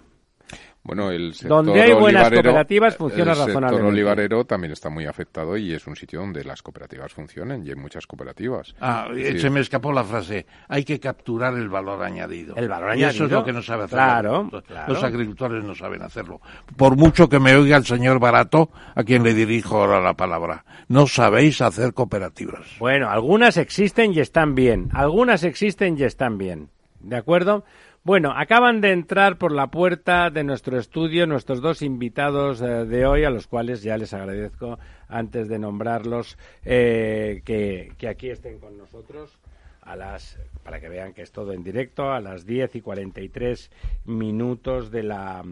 Bueno, 0.83 1.11
el 1.11 1.35
sector 1.35 1.65
Donde 1.67 1.83
hay 1.83 1.93
buenas 1.93 2.23
olivarero- 2.29 2.43
cooperativas, 2.43 2.97
funciona 2.97 3.33
El 3.33 3.37
sector 3.39 3.83
olivarero 3.83 4.45
también 4.47 4.73
está 4.73 4.89
muy 4.89 5.05
afectado 5.05 5.59
y 5.59 5.75
es 5.75 5.87
un 5.87 5.95
sitio 5.95 6.21
donde 6.21 6.43
las 6.43 6.63
cooperativas 6.63 7.13
funcionan 7.13 7.67
y 7.67 7.69
hay 7.69 7.77
muchas 7.77 8.07
cooperativas. 8.07 8.75
Ah, 8.81 9.07
Es 9.11 9.19
eh, 9.19 9.23
decir, 9.25 9.41
se 9.43 9.51
me 9.51 9.61
escapó 9.61 9.93
la 9.93 10.05
frase. 10.05 10.47
Hay 10.69 10.85
que 10.85 10.99
capturar 10.99 11.53
el 11.55 11.69
valor 11.69 12.03
añadido. 12.03 12.57
El 12.57 12.69
valor 12.71 12.97
Y 12.97 13.01
eso 13.03 13.09
añadido. 13.09 13.27
es 13.27 13.33
lo 13.33 13.45
que 13.45 13.53
no 13.53 13.61
sabe 13.63 13.85
hacer. 13.85 13.97
Claro, 13.99 14.49
los, 14.51 14.63
claro. 14.65 14.93
los 14.95 15.05
agricultores 15.05 15.63
no 15.63 15.75
saben 15.75 16.01
hacerlo. 16.03 16.41
Por 16.77 16.97
mucho 16.97 17.29
que 17.29 17.39
me 17.39 17.55
oiga 17.55 17.77
el 17.77 17.85
señor 17.85 18.19
Barato, 18.19 18.71
a 18.95 19.05
quien 19.05 19.23
le 19.23 19.35
dirijo 19.35 19.77
ahora 19.83 20.01
la 20.01 20.15
palabra. 20.15 20.65
No 20.89 21.07
sabéis 21.07 21.61
hacer 21.61 21.93
cooperativas. 21.93 22.67
Bueno, 22.79 23.11
algunas 23.11 23.59
existen 23.59 24.15
y 24.15 24.21
están 24.21 24.55
bien. 24.55 24.89
Algunas 24.95 25.45
existen 25.45 25.99
y 25.99 26.05
están 26.05 26.39
bien. 26.39 26.71
¿De 27.01 27.17
acuerdo? 27.17 27.65
Bueno, 28.03 28.33
acaban 28.35 28.81
de 28.81 28.93
entrar 28.93 29.37
por 29.37 29.53
la 29.53 29.67
puerta 29.67 30.31
de 30.31 30.43
nuestro 30.43 30.79
estudio 30.79 31.27
nuestros 31.27 31.61
dos 31.61 31.83
invitados 31.83 32.63
eh, 32.63 32.87
de 32.87 33.05
hoy, 33.05 33.25
a 33.25 33.31
los 33.31 33.47
cuales 33.47 33.83
ya 33.83 33.99
les 33.99 34.15
agradezco, 34.15 34.79
antes 35.07 35.49
de 35.49 35.59
nombrarlos, 35.59 36.39
eh, 36.65 37.43
que, 37.45 37.93
que 37.99 38.09
aquí 38.09 38.31
estén 38.31 38.59
con 38.59 38.79
nosotros 38.79 39.39
a 39.83 39.97
las 39.97 40.39
para 40.63 40.81
que 40.81 40.89
vean 40.89 41.13
que 41.13 41.21
es 41.21 41.31
todo 41.31 41.53
en 41.53 41.63
directo 41.63 42.11
a 42.11 42.21
las 42.21 42.47
10 42.47 42.77
y 42.77 42.81
43 42.81 43.71
minutos 44.07 44.91
de 44.91 45.03
la 45.03 45.45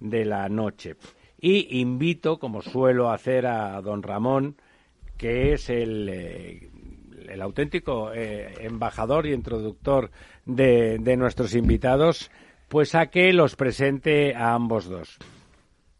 de 0.00 0.24
la 0.24 0.48
noche. 0.48 0.96
Y 1.38 1.80
invito, 1.80 2.38
como 2.38 2.62
suelo 2.62 3.10
hacer 3.10 3.46
a 3.46 3.78
don 3.82 4.02
Ramón, 4.02 4.56
que 5.18 5.52
es 5.52 5.68
el, 5.68 6.08
eh, 6.08 6.70
el 7.30 7.42
auténtico 7.42 8.12
eh, 8.14 8.52
embajador 8.60 9.26
y 9.26 9.32
introductor 9.32 10.10
de, 10.46 10.98
de 10.98 11.16
nuestros 11.16 11.54
invitados, 11.54 12.30
pues 12.68 12.94
a 12.94 13.06
que 13.06 13.32
los 13.32 13.56
presente 13.56 14.34
a 14.34 14.54
ambos 14.54 14.86
dos. 14.86 15.18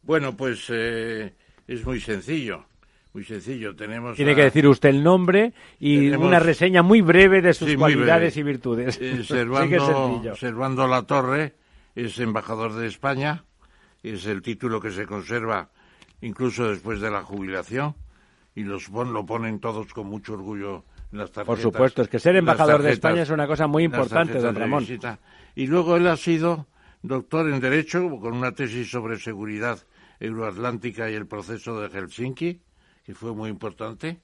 Bueno, 0.03 0.37
pues 0.37 0.67
eh, 0.71 1.35
es 1.67 1.85
muy 1.85 2.01
sencillo. 2.01 2.65
Muy 3.13 3.25
sencillo. 3.25 3.75
Tenemos 3.75 4.15
Tiene 4.17 4.33
a- 4.33 4.35
que 4.37 4.43
decir 4.45 4.67
usted 4.69 4.91
el 4.91 5.03
nombre 5.03 5.53
y 5.81 5.97
Tenemos- 6.11 6.29
una 6.29 6.39
reseña 6.39 6.83
muy 6.83 7.01
breve 7.01 7.43
de 7.43 7.55
sus 7.55 7.71
Sí, 7.71 7.77
cualidades 7.77 8.37
y 8.37 8.43
virtudes. 8.45 8.99
Eh, 9.01 9.17
Sí 9.19 9.25
Servando, 9.25 9.87
sencillo. 10.13 10.37
Servando 10.37 10.87
La 10.87 11.03
Torre 11.03 11.55
es 11.97 12.19
embajador 12.21 12.75
de 12.75 12.87
España, 12.87 13.45
es 14.03 14.27
el 14.27 14.43
título 14.43 14.81
que 14.81 14.93
se 14.93 15.07
conserva 15.07 15.71
incluso 16.23 16.69
después 16.71 17.01
de 17.01 17.11
la 17.11 17.23
jubilación 17.23 17.97
y 18.55 18.63
los 18.63 18.89
lo 18.91 19.27
ponen 19.27 19.59
todos 19.59 19.93
con 19.93 20.07
mucho 20.07 20.35
orgullo 20.35 20.85
tarjetas. 21.11 21.45
Por 21.45 21.59
supuesto, 21.59 22.03
es 22.03 22.09
que 22.09 22.19
ser 22.19 22.37
embajador 22.37 22.83
de 22.83 22.93
España 22.93 23.23
es 23.23 23.31
una 23.31 23.47
cosa 23.47 23.67
muy 23.67 23.85
importante, 23.85 24.39
don 24.39 24.55
Ramón. 24.55 24.87
Y 25.55 25.67
luego 25.67 25.97
él 25.97 26.07
ha 26.07 26.17
sido 26.17 26.67
doctor 27.03 27.49
en 27.49 27.61
Derecho 27.61 28.09
con 28.21 28.35
una 28.35 28.53
tesis 28.53 28.91
sobre 28.91 29.19
seguridad 29.19 29.79
euroatlántica 30.21 31.11
y 31.11 31.15
el 31.15 31.27
proceso 31.27 31.81
de 31.81 31.89
Helsinki, 31.89 32.61
que 33.05 33.15
fue 33.15 33.35
muy 33.35 33.51
importante. 33.51 34.21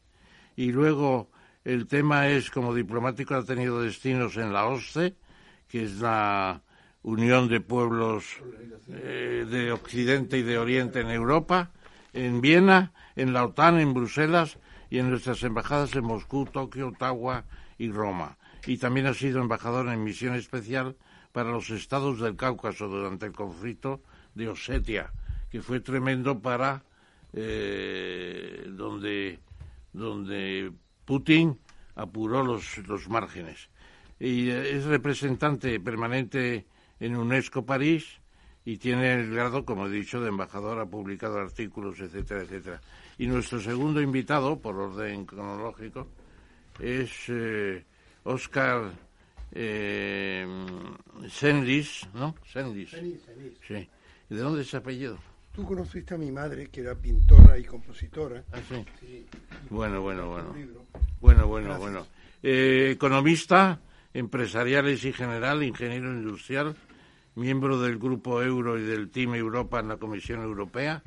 Y 0.55 0.73
luego 0.73 1.31
el 1.65 1.87
tema 1.87 2.29
es, 2.29 2.51
como 2.51 2.75
diplomático, 2.75 3.35
ha 3.35 3.45
tenido 3.45 3.83
destinos 3.83 4.37
en 4.37 4.53
la 4.53 4.67
OSCE, 4.67 5.17
que 5.69 5.85
es 5.85 6.01
la 6.01 6.63
Unión 7.03 7.49
de 7.49 7.61
Pueblos 7.61 8.25
eh, 8.89 9.47
de 9.49 9.73
Occidente 9.73 10.39
y 10.39 10.43
de 10.43 10.59
Oriente 10.59 11.01
en 11.01 11.11
Europa, 11.11 11.73
en 12.13 12.41
Viena, 12.41 12.93
en 13.17 13.33
la 13.33 13.45
OTAN, 13.45 13.81
en 13.81 13.95
Bruselas 13.95 14.59
y 14.91 14.99
en 14.99 15.11
nuestras 15.11 15.43
embajadas 15.43 15.95
en 15.95 16.05
Moscú, 16.05 16.47
Tokio, 16.47 16.89
Ottawa 16.89 17.45
y 17.79 17.91
Roma. 17.91 18.37
Y 18.67 18.79
también 18.79 19.07
ha 19.07 19.15
sido 19.15 19.41
embajador 19.41 19.89
en 19.89 20.05
misión 20.05 20.35
especial 20.35 20.97
para 21.33 21.51
los 21.51 21.71
estados 21.71 22.21
del 22.21 22.37
Cáucaso 22.37 22.89
durante 22.89 23.27
el 23.27 23.33
conflicto 23.33 24.03
de 24.35 24.49
Osetia, 24.49 25.13
que 25.51 25.63
fue 25.63 25.81
tremendo 25.81 26.41
para 26.41 26.83
eh, 27.33 28.65
donde 28.69 29.41
donde 29.97 30.73
Putin 31.05 31.59
apuró 31.95 32.45
los, 32.45 32.79
los 32.87 33.09
márgenes. 33.09 33.71
Y 34.21 34.51
es 34.51 34.85
representante 34.85 35.81
permanente 35.81 36.67
en 37.01 37.17
UNESCO 37.17 37.65
París 37.67 38.21
y 38.67 38.79
tiene 38.79 39.15
el 39.15 39.31
grado, 39.31 39.65
como 39.65 39.87
he 39.87 39.91
dicho, 39.91 40.21
de 40.21 40.29
embajador, 40.29 40.81
ha 40.81 40.87
publicado 40.87 41.39
artículos, 41.39 42.01
etcétera, 42.01 42.43
etcétera. 42.43 42.81
Y 43.17 43.29
nuestro 43.29 43.61
segundo 43.61 44.03
invitado, 44.03 44.59
por 44.59 44.75
orden 44.75 45.25
cronológico, 45.25 46.09
es 46.81 47.11
eh, 47.29 47.85
Oscar 48.25 48.91
eh, 49.53 50.45
Senlis, 51.31 52.09
¿no? 52.13 52.35
Senlis. 52.53 52.91
Sí. 53.67 53.89
¿Y 54.29 54.35
de 54.35 54.41
dónde 54.41 54.63
es 54.63 54.67
ese 54.67 54.79
apellido? 54.79 55.17
Tú 55.55 55.65
conociste 55.65 56.15
a 56.15 56.19
mi 56.19 56.33
madre, 56.33 56.67
que 56.67 56.81
era 56.81 56.97
pintora 56.97 57.57
y 57.57 57.65
compositora. 57.65 58.43
Ah, 58.53 58.59
sí. 58.69 59.25
Bueno, 59.71 60.03
bueno, 60.03 60.29
bueno. 60.29 60.55
Bueno, 61.21 61.47
bueno, 61.47 61.79
bueno. 61.79 62.07
Eh, 62.43 62.91
economista, 62.91 63.81
empresariales 64.13 65.05
y 65.05 65.13
general, 65.13 65.63
ingeniero 65.63 66.13
industrial, 66.13 66.75
miembro 67.37 67.81
del 67.81 67.99
Grupo 67.99 68.43
Euro 68.43 68.79
y 68.79 68.83
del 68.83 69.11
Team 69.11 69.35
Europa 69.35 69.81
en 69.81 69.89
la 69.89 69.97
Comisión 69.99 70.43
Europea. 70.43 71.03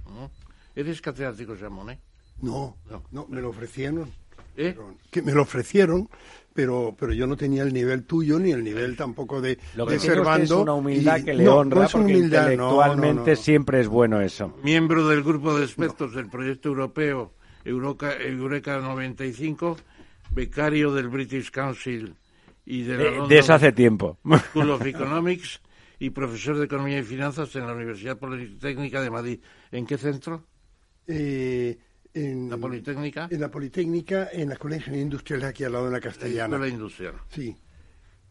¿Eres 0.75 1.01
catedrático, 1.01 1.55
Jamonet? 1.59 1.99
No, 2.41 2.77
no, 2.89 3.03
no, 3.11 3.27
me 3.27 3.41
lo 3.41 3.49
ofrecieron. 3.49 4.09
¿Eh? 4.55 4.75
Que 5.11 5.21
me 5.21 5.31
lo 5.33 5.43
ofrecieron, 5.43 6.09
pero, 6.53 6.93
pero 6.97 7.13
yo 7.13 7.25
no 7.27 7.37
tenía 7.37 7.63
el 7.63 7.73
nivel 7.73 8.03
tuyo 8.03 8.39
ni 8.39 8.51
el 8.51 8.63
nivel 8.63 8.95
tampoco 8.97 9.39
de, 9.41 9.57
Lo 9.75 9.85
que 9.85 9.93
de 9.93 9.99
Servando. 9.99 10.43
es 10.43 10.51
una 10.51 10.73
humildad 10.73 11.17
y- 11.19 11.23
que 11.23 11.33
le 11.33 11.43
no, 11.45 11.55
honra, 11.57 11.79
no 11.79 11.85
es 11.85 11.91
porque 11.91 12.05
humildad, 12.13 12.41
no, 12.41 12.47
no, 12.47 12.51
intelectualmente 12.53 13.31
no. 13.31 13.35
siempre 13.37 13.79
es 13.81 13.87
bueno 13.87 14.19
eso. 14.21 14.53
Miembro 14.63 15.07
del 15.07 15.23
Grupo 15.23 15.57
de 15.57 15.63
Expertos 15.65 16.13
del 16.13 16.27
Proyecto 16.29 16.69
Europeo 16.69 17.31
Euroca- 17.63 18.17
Eureka 18.21 18.79
95, 18.79 19.77
becario 20.31 20.93
del 20.93 21.07
British 21.07 21.51
Council 21.51 22.15
y 22.65 22.83
de 22.83 22.97
la 22.97 23.03
De, 23.03 23.11
London 23.11 23.29
de 23.29 23.39
eso 23.39 23.53
hace 23.53 23.71
tiempo. 23.71 24.17
School 24.49 24.69
of 24.71 24.85
Economics 24.85 25.61
y 25.99 26.09
profesor 26.11 26.57
de 26.57 26.65
Economía 26.65 26.99
y 26.99 27.03
Finanzas 27.03 27.55
en 27.55 27.67
la 27.67 27.73
Universidad 27.73 28.17
Politécnica 28.17 29.01
de 29.01 29.09
Madrid. 29.09 29.39
¿En 29.71 29.85
qué 29.85 29.97
centro? 29.97 30.45
Eh, 31.05 31.77
en, 32.13 32.49
¿La 32.49 32.57
Politécnica? 32.57 33.27
En 33.29 33.41
la 33.41 33.51
Politécnica, 33.51 34.29
en 34.31 34.49
la 34.49 34.55
Colegio 34.55 34.95
Industrial 34.95 35.43
aquí 35.43 35.63
al 35.63 35.73
lado 35.73 35.85
de 35.85 35.91
la 35.91 35.99
Castellana. 35.99 36.55
Escuela 36.55 36.73
Industrial. 36.73 37.13
Sí. 37.29 37.55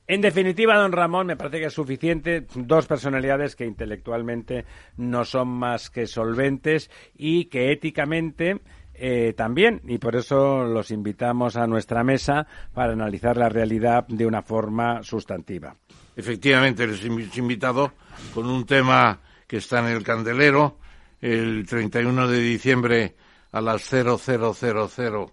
En 0.07 0.23
definitiva, 0.23 0.79
don 0.79 0.93
Ramón, 0.93 1.27
me 1.27 1.37
parece 1.37 1.61
que 1.61 1.67
es 1.67 1.75
suficiente. 1.75 2.47
Dos 2.55 2.87
personalidades 2.87 3.55
que 3.55 3.67
intelectualmente 3.67 4.65
no 4.97 5.27
son 5.27 5.49
más 5.49 5.91
que 5.91 6.07
solventes 6.07 6.91
y 7.15 7.45
que 7.45 7.73
éticamente 7.73 8.63
eh, 8.95 9.35
también. 9.37 9.83
Y 9.85 9.99
por 9.99 10.17
eso 10.17 10.65
los 10.65 10.91
invitamos 10.91 11.57
a 11.57 11.67
nuestra 11.67 12.05
mesa 12.05 12.47
para 12.73 12.95
analizar 12.95 13.37
la 13.37 13.51
realidad 13.51 14.07
de 14.09 14.25
una 14.25 14.41
forma 14.41 15.03
sustantiva. 15.03 15.77
Efectivamente, 16.19 16.85
les 16.85 17.05
invitado 17.05 17.93
con 18.35 18.47
un 18.47 18.67
tema 18.67 19.21
que 19.47 19.59
está 19.59 19.79
en 19.79 19.97
el 19.97 20.03
candelero. 20.03 20.79
El 21.21 21.65
31 21.65 22.27
de 22.27 22.41
diciembre 22.41 23.15
a 23.53 23.61
las 23.61 23.89
0000 23.89 25.27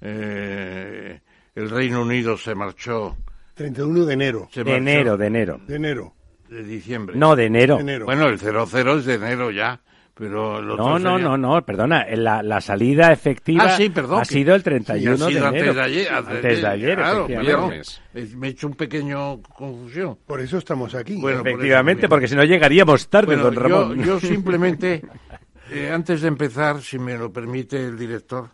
eh, 0.00 1.20
el 1.54 1.70
Reino 1.70 2.00
Unido 2.00 2.38
se 2.38 2.54
marchó. 2.54 3.14
31 3.52 4.06
de 4.06 4.14
enero. 4.14 4.48
Se 4.50 4.64
De 4.64 4.76
enero, 4.76 5.18
de 5.18 5.26
enero. 5.26 5.60
De 5.66 5.76
enero. 5.76 6.14
De 6.48 6.64
diciembre. 6.64 7.14
No, 7.14 7.36
de 7.36 7.44
enero. 7.44 7.76
De 7.76 7.82
enero. 7.82 8.06
Bueno, 8.06 8.26
el 8.28 8.38
00 8.38 8.98
es 9.00 9.04
de 9.04 9.14
enero 9.14 9.50
ya, 9.50 9.82
pero 10.14 10.58
el 10.58 10.70
otro 10.70 10.84
No, 10.84 10.98
no, 10.98 11.10
sería- 11.16 11.28
no, 11.28 11.36
no, 11.38 11.62
perdona. 11.64 12.04
La, 12.14 12.42
la 12.42 12.60
salida 12.60 13.12
efectiva 13.12 13.64
Ah, 13.64 13.70
sí, 13.76 13.88
perdón, 13.88 14.18
ha 14.20 14.22
que- 14.22 14.34
sido 14.34 14.54
el 14.54 14.60
Sí, 14.60 14.64
31 14.64 15.12
ha 15.24 15.28
sido 15.28 15.40
de 15.40 15.46
antes 15.46 15.62
enero. 15.62 15.74
de 15.74 15.82
ayer. 15.82 16.12
Antes 16.12 16.60
de 16.62 16.66
ayer, 16.68 16.96
claro. 16.96 17.26
Viernes. 17.26 18.02
Eh, 18.14 18.28
Me 18.36 18.48
he 18.48 18.50
hecho 18.50 18.66
un 18.66 18.74
pequeño 18.74 19.40
confusión. 19.42 20.18
Por 20.26 20.40
eso 20.40 20.58
estamos 20.58 20.94
aquí. 20.94 21.16
Bueno, 21.20 21.38
por 21.38 21.48
Efectivamente, 21.48 22.02
mismo. 22.02 22.08
porque 22.10 22.28
si 22.28 22.36
no 22.36 22.44
llegaríamos 22.44 23.08
tarde, 23.08 23.26
Bueno, 23.36 23.44
don 23.44 23.54
yo, 23.54 23.60
Ramón. 23.60 24.02
yo 24.04 24.20
simplemente, 24.20 25.02
eh, 25.72 25.90
antes 25.92 26.20
de 26.20 26.28
empezar, 26.28 26.80
si 26.82 26.98
me 26.98 27.16
lo 27.16 27.32
permite 27.32 27.76
el 27.82 27.96
director, 27.98 28.50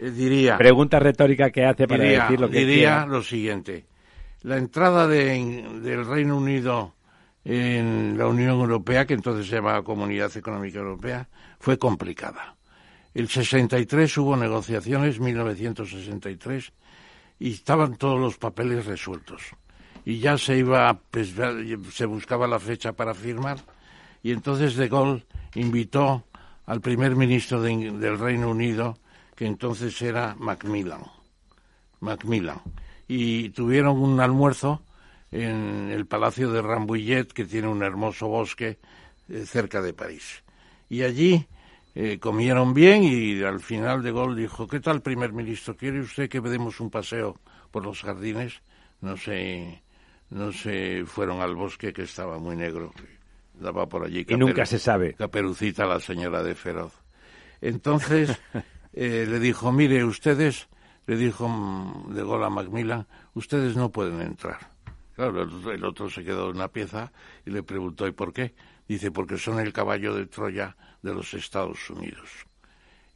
eh, 0.00 0.10
diría, 0.10 0.56
Pregunta 0.58 0.98
retórica 0.98 1.50
que 1.50 1.64
hace 1.64 1.86
para 1.86 2.02
diría, 2.02 2.22
decir 2.24 2.40
lo 2.40 2.50
que 2.50 2.58
diría 2.58 2.74
quiera. 2.74 3.06
lo 3.06 3.22
siguiente. 3.22 3.84
La 4.42 4.56
entrada 4.56 5.06
de- 5.06 5.64
del 5.82 6.04
Reino 6.04 6.36
Unido 6.36 6.94
en 7.44 8.16
la 8.16 8.26
Unión 8.26 8.60
Europea, 8.60 9.06
que 9.06 9.14
entonces 9.14 9.46
se 9.46 9.56
llamaba 9.56 9.82
Comunidad 9.82 10.36
Económica 10.36 10.78
Europea, 10.78 11.28
fue 11.58 11.78
complicada. 11.78 12.56
El 13.14 13.28
63 13.28 14.16
hubo 14.18 14.36
negociaciones, 14.36 15.20
1963, 15.20 16.72
y 17.38 17.52
estaban 17.52 17.96
todos 17.96 18.20
los 18.20 18.38
papeles 18.38 18.86
resueltos. 18.86 19.42
Y 20.04 20.18
ya 20.18 20.38
se 20.38 20.56
iba, 20.56 20.98
pues, 21.10 21.34
se 21.92 22.06
buscaba 22.06 22.46
la 22.46 22.58
fecha 22.58 22.92
para 22.92 23.14
firmar, 23.14 23.58
y 24.22 24.30
entonces 24.32 24.76
De 24.76 24.88
Gaulle 24.88 25.26
invitó 25.54 26.24
al 26.66 26.80
primer 26.80 27.16
ministro 27.16 27.60
de 27.60 27.90
del 27.90 28.18
Reino 28.18 28.50
Unido, 28.50 28.98
que 29.34 29.46
entonces 29.46 30.00
era 30.00 30.36
Macmillan. 30.38 31.02
Macmillan. 32.00 32.60
Y 33.08 33.50
tuvieron 33.50 33.98
un 33.98 34.20
almuerzo 34.20 34.82
en 35.32 35.90
el 35.90 36.06
Palacio 36.06 36.52
de 36.52 36.62
Rambouillet, 36.62 37.32
que 37.32 37.46
tiene 37.46 37.68
un 37.68 37.82
hermoso 37.82 38.28
bosque 38.28 38.78
eh, 39.28 39.44
cerca 39.46 39.80
de 39.80 39.94
París. 39.94 40.44
Y 40.90 41.02
allí 41.02 41.46
eh, 41.94 42.18
comieron 42.18 42.74
bien 42.74 43.02
y 43.02 43.42
al 43.42 43.60
final 43.60 44.02
de 44.02 44.12
Gaulle 44.12 44.42
dijo, 44.42 44.66
¿qué 44.68 44.78
tal, 44.78 45.00
primer 45.00 45.32
ministro? 45.32 45.74
¿Quiere 45.74 46.00
usted 46.00 46.28
que 46.28 46.40
demos 46.40 46.80
un 46.80 46.90
paseo 46.90 47.40
por 47.70 47.84
los 47.84 48.02
jardines? 48.02 48.60
No 49.00 49.16
sé, 49.16 49.82
no 50.30 50.52
se 50.52 51.04
fueron 51.06 51.40
al 51.40 51.54
bosque 51.54 51.92
que 51.92 52.02
estaba 52.02 52.38
muy 52.38 52.54
negro. 52.54 52.92
Daba 53.54 53.86
por 53.86 54.04
allí 54.04 54.24
Y 54.28 54.36
nunca 54.36 54.66
se 54.66 54.78
sabe. 54.78 55.14
Caperucita, 55.14 55.86
la 55.86 56.00
señora 56.00 56.42
de 56.42 56.54
Feroz. 56.54 56.92
Entonces 57.60 58.38
eh, 58.92 59.26
le 59.28 59.38
dijo, 59.38 59.72
mire, 59.72 60.04
ustedes, 60.04 60.68
le 61.06 61.16
dijo 61.16 61.48
mm, 61.48 62.14
de 62.14 62.22
Gaulle 62.22 62.46
a 62.46 62.50
Macmillan, 62.50 63.06
ustedes 63.34 63.76
no 63.76 63.90
pueden 63.90 64.20
entrar. 64.20 64.71
Claro, 65.30 65.42
el, 65.42 65.74
el 65.76 65.84
otro 65.84 66.10
se 66.10 66.24
quedó 66.24 66.50
en 66.50 66.56
una 66.56 66.66
pieza 66.68 67.12
y 67.46 67.50
le 67.50 67.62
preguntó, 67.62 68.08
¿y 68.08 68.12
por 68.12 68.32
qué? 68.32 68.54
Dice, 68.88 69.12
porque 69.12 69.38
son 69.38 69.60
el 69.60 69.72
caballo 69.72 70.14
de 70.14 70.26
Troya 70.26 70.76
de 71.00 71.14
los 71.14 71.32
Estados 71.34 71.88
Unidos. 71.90 72.28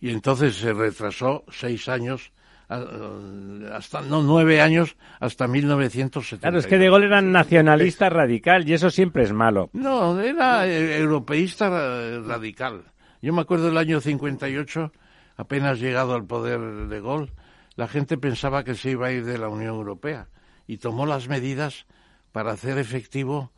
Y 0.01 0.11
entonces 0.11 0.55
se 0.55 0.73
retrasó 0.73 1.45
seis 1.51 1.89
años, 1.89 2.31
hasta, 2.69 4.03
no, 4.03 4.23
nueve 4.23 4.61
años, 4.61 4.97
hasta 5.19 5.49
1970. 5.49 6.43
Claro, 6.43 6.59
es 6.59 6.67
que 6.67 6.79
De 6.79 6.89
Gaulle 6.89 7.07
era 7.07 7.21
nacionalista 7.23 8.09
radical 8.09 8.69
y 8.69 8.75
eso 8.75 8.91
siempre 8.91 9.25
es 9.25 9.33
malo. 9.33 9.71
No, 9.73 10.21
era 10.21 10.67
eh, 10.69 10.99
europeísta 10.99 11.69
ra- 11.69 12.21
radical. 12.21 12.85
Yo 13.21 13.33
me 13.33 13.41
acuerdo 13.41 13.67
del 13.67 13.79
año 13.79 14.01
58, 14.01 14.93
apenas 15.39 15.81
llegado 15.81 16.15
al 16.15 16.25
poder 16.25 16.61
de 16.89 17.01
Gaulle, 17.01 17.33
la 17.75 17.89
gente 17.89 18.17
pensaba 18.17 18.63
que 18.63 18.75
se 18.77 18.91
iba 18.91 19.09
a 19.09 19.13
ir 19.13 19.25
de 19.25 19.39
la 19.39 19.49
Unión 19.49 19.75
Europea 19.75 20.29
y 20.67 20.79
tomó 20.79 21.07
las 21.07 21.29
medidas 21.29 21.87
para 22.33 22.53
hacer 22.53 22.79
efectivo 22.79 23.53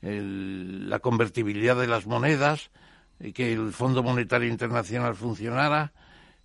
el- 0.00 0.88
la 0.90 0.98
convertibilidad 0.98 1.76
de 1.76 1.86
las 1.86 2.06
monedas, 2.06 2.70
y 3.20 3.32
que 3.32 3.52
el 3.52 3.72
Fondo 3.72 4.02
Monetario 4.02 4.48
Internacional 4.48 5.14
funcionara. 5.14 5.92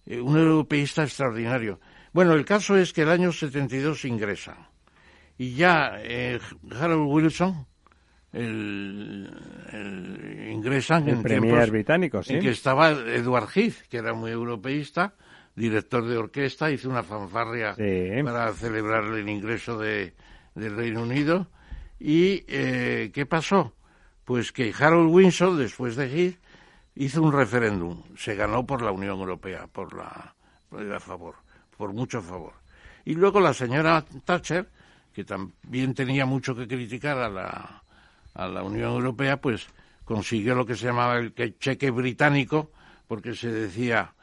eh, 0.10 0.22
un 0.22 0.38
europeísta 0.38 1.04
extraordinario. 1.04 1.82
Bueno, 2.14 2.32
el 2.34 2.46
caso 2.46 2.78
es 2.78 2.94
que 2.94 3.02
el 3.02 3.10
año 3.10 3.34
72 3.34 4.06
ingresa 4.06 4.70
y 5.38 5.54
ya 5.56 5.98
eh, 6.00 6.40
Harold 6.80 7.12
Wilson, 7.12 7.66
el, 8.32 9.30
el- 9.74 10.50
ingresan 10.54 11.08
El 11.10 11.16
en 11.16 11.24
tiempos 11.24 11.70
británico, 11.70 12.24
sí. 12.24 12.36
en 12.36 12.42
que 12.42 12.50
estaba 12.52 12.92
Edward 12.92 13.50
Heath, 13.54 13.82
que 13.90 13.98
era 13.98 14.14
muy 14.14 14.32
europeísta, 14.32 15.14
director 15.58 16.06
de 16.06 16.16
orquesta, 16.18 16.72
hizo 16.72 16.90
una 16.90 17.04
fanfarria 17.04 17.76
Sí. 17.76 18.24
para 18.24 18.54
celebrar 18.54 19.04
el 19.06 19.28
ingreso 19.28 19.78
de, 19.78 20.14
del 20.56 20.76
Reino 20.78 21.02
Unido. 21.02 21.48
¿Y 22.00 22.46
eh, 22.48 23.12
qué 23.14 23.26
pasó? 23.26 23.74
Pues 24.24 24.52
que 24.52 24.74
Harold 24.80 25.10
Windsor, 25.12 25.56
después 25.58 25.96
de 25.96 26.06
Heath, 26.08 26.38
hizo 26.96 27.24
un 27.24 27.34
referéndum. 27.34 28.04
Se 28.16 28.36
ganó 28.36 28.66
por 28.68 28.82
la 28.84 28.92
Unión 28.92 29.20
Europea, 29.20 29.66
por 29.68 29.96
la, 29.98 30.36
por 30.70 30.94
a 30.94 31.00
favor, 31.00 31.36
por 31.76 31.92
mucho 31.92 32.22
favor. 32.22 32.54
Y 33.04 33.16
luego 33.16 33.40
la 33.40 33.54
señora 33.54 34.06
Thatcher, 34.26 34.70
que 35.12 35.24
también 35.24 35.96
tenía 35.96 36.28
mucho 36.28 36.56
que 36.56 36.68
criticar 36.68 37.18
a 37.18 37.30
la, 37.30 37.84
a 38.36 38.48
la 38.48 38.62
Unión 38.62 38.92
Europea, 38.92 39.38
pues 39.42 39.66
consiguió 40.06 40.54
lo 40.54 40.66
que 40.68 40.76
se 40.76 40.86
llamaba 40.86 41.18
el 41.18 41.34
que- 41.34 41.58
cheque 41.58 41.90
británico, 41.90 42.70
porque 43.08 43.34
se 43.34 43.50
decía 43.52 44.14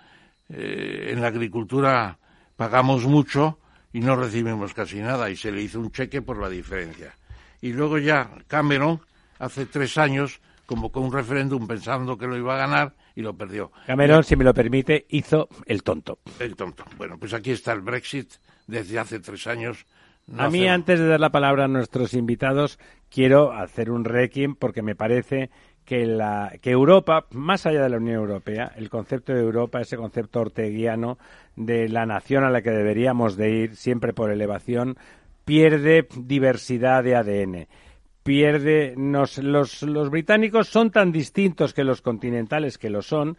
eh, 0.56 1.10
en 1.12 1.20
la 1.20 1.28
agricultura 1.28 2.18
pagamos 2.56 3.04
mucho 3.06 3.58
y 3.92 4.00
no 4.00 4.16
recibimos 4.16 4.72
casi 4.74 5.00
nada, 5.00 5.30
y 5.30 5.36
se 5.36 5.52
le 5.52 5.62
hizo 5.62 5.80
un 5.80 5.90
cheque 5.90 6.22
por 6.22 6.40
la 6.40 6.48
diferencia. 6.48 7.16
Y 7.60 7.72
luego 7.72 7.98
ya 7.98 8.30
Cameron, 8.46 9.00
hace 9.38 9.66
tres 9.66 9.98
años, 9.98 10.40
convocó 10.66 11.00
un 11.00 11.12
referéndum 11.12 11.66
pensando 11.66 12.16
que 12.16 12.26
lo 12.26 12.36
iba 12.36 12.54
a 12.54 12.58
ganar 12.58 12.94
y 13.14 13.22
lo 13.22 13.36
perdió. 13.36 13.72
Cameron, 13.86 14.24
si 14.24 14.36
me 14.36 14.44
lo 14.44 14.54
permite, 14.54 15.06
hizo 15.10 15.48
el 15.66 15.82
tonto. 15.82 16.18
El 16.38 16.56
tonto. 16.56 16.84
Bueno, 16.96 17.18
pues 17.18 17.34
aquí 17.34 17.50
está 17.50 17.72
el 17.72 17.80
Brexit 17.80 18.34
desde 18.66 18.98
hace 18.98 19.20
tres 19.20 19.46
años. 19.46 19.86
a 20.36 20.48
mí, 20.50 20.68
antes 20.68 20.98
de 20.98 21.06
dar 21.06 21.20
la 21.20 21.30
palabra 21.30 21.64
a 21.64 21.68
nuestros 21.68 22.14
invitados, 22.14 22.78
quiero 23.10 23.52
hacer 23.52 23.90
un 23.90 24.04
requiem 24.04 24.54
porque 24.54 24.82
me 24.82 24.94
parece 24.94 25.50
que, 25.84 26.06
la, 26.06 26.52
que 26.60 26.70
Europa, 26.70 27.26
más 27.32 27.66
allá 27.66 27.82
de 27.82 27.90
la 27.90 27.96
Unión 27.98 28.16
Europea, 28.16 28.72
el 28.76 28.90
concepto 28.90 29.32
de 29.32 29.40
Europa, 29.40 29.80
ese 29.80 29.96
concepto 29.96 30.40
orteguiano 30.40 31.18
de 31.56 31.88
la 31.88 32.06
nación 32.06 32.44
a 32.44 32.50
la 32.50 32.62
que 32.62 32.70
deberíamos 32.70 33.36
de 33.36 33.50
ir, 33.50 33.76
siempre 33.76 34.12
por 34.12 34.30
elevación, 34.30 34.96
pierde 35.44 36.06
diversidad 36.16 37.04
de 37.04 37.16
ADN 37.16 37.66
pierde. 38.24 38.94
los, 38.96 39.82
los 39.82 40.10
británicos 40.10 40.68
son 40.68 40.90
tan 40.90 41.12
distintos 41.12 41.72
que 41.72 41.84
los 41.84 42.02
continentales, 42.02 42.78
que 42.78 42.90
lo 42.90 43.02
son, 43.02 43.36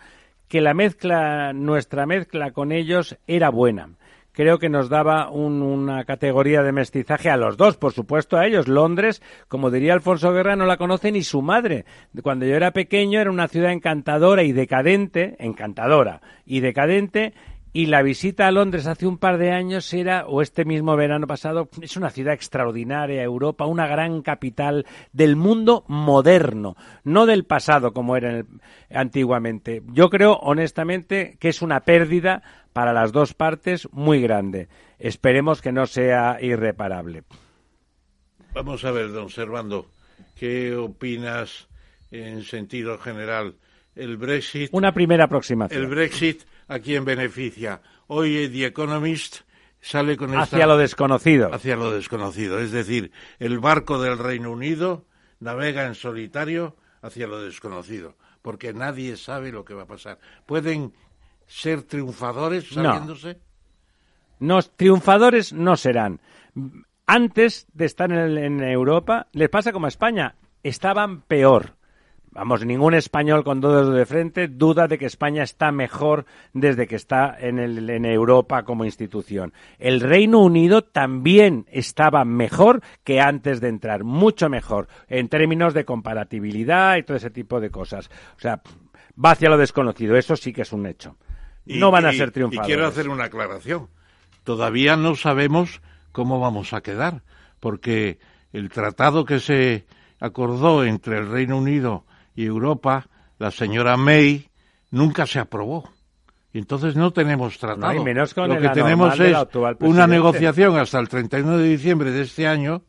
que 0.48 0.62
la 0.62 0.74
mezcla, 0.74 1.52
nuestra 1.52 2.06
mezcla 2.06 2.52
con 2.52 2.72
ellos 2.72 3.18
era 3.28 3.50
buena. 3.50 3.90
Creo 4.36 4.60
que 4.60 4.68
nos 4.68 4.90
daba 4.90 5.30
una 5.30 6.04
categoría 6.04 6.62
de 6.62 6.74
mestizaje 6.74 7.30
a 7.30 7.38
los 7.38 7.56
dos, 7.56 7.78
por 7.78 7.94
supuesto 7.94 8.36
a 8.36 8.46
ellos. 8.46 8.68
Londres, 8.68 9.22
como 9.48 9.72
diría 9.72 9.94
Alfonso 9.94 10.34
Guerra, 10.34 10.58
no 10.58 10.66
la 10.66 10.76
conoce 10.76 11.12
ni 11.14 11.24
su 11.24 11.42
madre. 11.42 11.86
Cuando 12.22 12.46
yo 12.46 12.54
era 12.56 12.72
pequeño 12.72 13.22
era 13.22 13.32
una 13.32 13.48
ciudad 13.48 13.72
encantadora 13.72 14.44
y 14.44 14.52
decadente, 14.52 15.38
encantadora 15.40 16.22
y 16.46 16.60
decadente, 16.60 17.34
y 17.76 17.88
la 17.88 18.04
visita 18.04 18.48
a 18.48 18.52
Londres 18.52 18.88
hace 18.88 19.06
un 19.06 19.18
par 19.18 19.38
de 19.38 19.52
años 19.52 19.94
era, 19.94 20.28
o 20.28 20.42
este 20.42 20.64
mismo 20.64 20.96
verano 20.96 21.28
pasado, 21.28 21.68
es 21.82 21.98
una 21.98 22.10
ciudad 22.10 22.34
extraordinaria, 22.34 23.22
Europa, 23.22 23.66
una 23.66 23.86
gran 23.86 24.22
capital 24.22 24.86
del 25.12 25.36
mundo 25.36 25.84
moderno, 25.90 26.78
no 27.04 27.26
del 27.26 27.44
pasado 27.44 27.92
como 27.92 28.16
era 28.16 28.46
antiguamente. 28.90 29.84
Yo 29.88 30.10
creo, 30.10 30.38
honestamente, 30.38 31.36
que 31.38 31.50
es 31.50 31.62
una 31.62 31.82
pérdida 31.82 32.44
para 32.72 32.94
las 32.94 33.12
dos 33.12 33.34
partes 33.34 33.90
muy 33.92 34.22
grande. 34.22 34.70
Esperemos 34.98 35.62
que 35.62 35.74
no 35.74 35.86
sea 35.86 36.38
irreparable. 36.40 37.24
Vamos 38.54 38.86
a 38.86 38.92
ver, 38.92 39.12
don 39.12 39.30
Servando, 39.30 39.88
¿qué 40.40 40.74
opinas 40.78 41.68
en 42.10 42.42
sentido 42.44 42.98
general? 43.00 43.56
El 43.98 44.16
Brexit. 44.16 44.70
Una 44.72 44.94
primera 44.94 45.26
aproximación. 45.26 45.82
El 45.82 45.90
Brexit 45.90 46.44
a 46.68 46.80
quién 46.80 47.06
beneficia. 47.06 47.82
Hoy 48.08 48.50
The 48.50 48.68
Economist 48.68 49.42
sale 49.82 50.18
con 50.18 50.36
Hacia 50.36 50.66
lo 50.66 50.78
desconocido. 50.78 51.54
Hacia 51.54 51.76
lo 51.76 51.92
desconocido. 51.92 52.60
Es 52.60 52.72
decir, 52.72 53.12
el 53.40 53.60
barco 53.60 54.02
del 54.02 54.18
Reino 54.18 54.52
Unido 54.52 55.06
navega 55.40 55.86
en 55.86 55.96
solitario 55.96 56.76
hacia 57.02 57.28
lo 57.28 57.42
desconocido, 57.42 58.16
porque 58.42 58.74
nadie 58.74 59.16
sabe 59.16 59.52
lo 59.52 59.64
que 59.64 59.76
va 59.76 59.84
a 59.84 59.88
pasar. 59.88 60.20
¿Pueden 60.46 60.94
ser 61.46 61.84
triunfadores 61.84 62.70
sabiéndose? 62.70 63.40
No, 64.40 64.62
triunfadores 64.62 65.54
no 65.54 65.76
serán. 65.78 66.20
Antes 67.06 67.68
de 67.74 67.86
estar 67.86 68.12
en, 68.12 68.38
en 68.38 68.64
Europa, 68.64 69.28
les 69.34 69.50
pasa 69.50 69.72
como 69.72 69.86
a 69.86 69.90
España, 69.90 70.36
estaban 70.64 71.22
peor 71.22 71.75
vamos, 72.36 72.66
ningún 72.66 72.94
español 72.94 73.44
con 73.44 73.62
dos 73.62 73.94
de 73.94 74.06
frente 74.06 74.48
duda 74.48 74.88
de 74.88 74.98
que 74.98 75.06
España 75.06 75.42
está 75.42 75.72
mejor 75.72 76.26
desde 76.54 76.86
que 76.86 76.98
está 76.98 77.36
en, 77.40 77.60
el, 77.60 77.90
en 77.90 78.06
Europa 78.06 78.64
como 78.64 78.86
institución. 78.86 79.54
El 79.80 80.02
Reino 80.02 80.40
Unido 80.40 80.84
también 80.84 81.66
estaba 81.72 82.26
mejor 82.26 82.82
que 83.04 83.22
antes 83.22 83.62
de 83.62 83.70
entrar, 83.70 84.04
mucho 84.04 84.50
mejor, 84.50 84.88
en 85.08 85.30
términos 85.30 85.74
de 85.74 85.86
comparatibilidad 85.86 86.98
y 86.98 87.04
todo 87.04 87.18
ese 87.18 87.30
tipo 87.30 87.60
de 87.62 87.72
cosas. 87.72 88.10
O 88.38 88.40
sea, 88.40 88.62
va 89.24 89.32
hacia 89.32 89.50
lo 89.50 89.58
desconocido, 89.58 90.18
eso 90.18 90.36
sí 90.36 90.52
que 90.52 90.64
es 90.64 90.74
un 90.74 90.86
hecho. 90.86 91.16
no 91.66 91.90
van 91.90 92.06
a 92.06 92.12
ser 92.12 92.32
triunfadores. 92.32 92.68
Y 92.68 92.72
quiero 92.72 92.86
hacer 92.86 93.08
una 93.08 93.26
aclaración. 93.26 93.88
Todavía 94.44 94.98
no 94.98 95.16
sabemos 95.16 95.82
cómo 96.12 96.40
vamos 96.40 96.74
a 96.74 96.82
quedar, 96.82 97.24
porque 97.62 98.20
el 98.52 98.70
tratado 98.70 99.24
que 99.26 99.40
se 99.40 99.86
acordó 100.20 100.84
entre 100.84 101.18
el 101.18 101.30
Reino 101.30 101.58
Unido 101.58 102.06
y 102.36 102.46
Europa, 102.46 103.08
la 103.40 103.52
señora 103.52 103.98
May, 103.98 104.50
nunca 104.92 105.26
se 105.26 105.40
aprobó. 105.40 105.90
Entonces 106.54 106.96
no 106.96 107.12
tenemos 107.12 107.58
tratado. 107.58 108.02
menos 108.04 108.34
con 108.34 108.48
Lo 108.48 108.60
que 108.60 108.70
tenemos 108.70 109.20
es 109.20 109.36
una 109.80 110.08
negociación 110.08 110.78
hasta 110.78 111.00
el 111.00 111.10
31 111.10 111.58
de 111.58 111.68
diciembre 111.68 112.12
de 112.12 112.22
este 112.22 112.48
año 112.48 112.84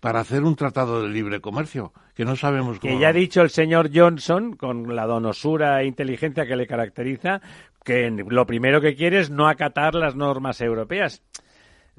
para 0.00 0.20
hacer 0.20 0.42
un 0.42 0.56
tratado 0.56 1.02
de 1.02 1.08
libre 1.08 1.40
comercio, 1.40 1.92
que 2.14 2.24
no 2.24 2.36
sabemos 2.36 2.78
cómo. 2.78 2.92
Que 2.92 3.00
ya 3.00 3.08
ha 3.08 3.12
dicho 3.12 3.42
el 3.42 3.50
señor 3.50 3.90
Johnson, 3.92 4.54
con 4.56 4.94
la 4.94 5.06
donosura 5.06 5.82
e 5.82 5.86
inteligencia 5.86 6.46
que 6.46 6.56
le 6.56 6.66
caracteriza, 6.66 7.40
que 7.84 8.10
lo 8.10 8.46
primero 8.46 8.80
que 8.80 8.94
quiere 8.94 9.20
es 9.20 9.30
no 9.30 9.48
acatar 9.48 9.94
las 9.94 10.14
normas 10.14 10.60
europeas 10.60 11.22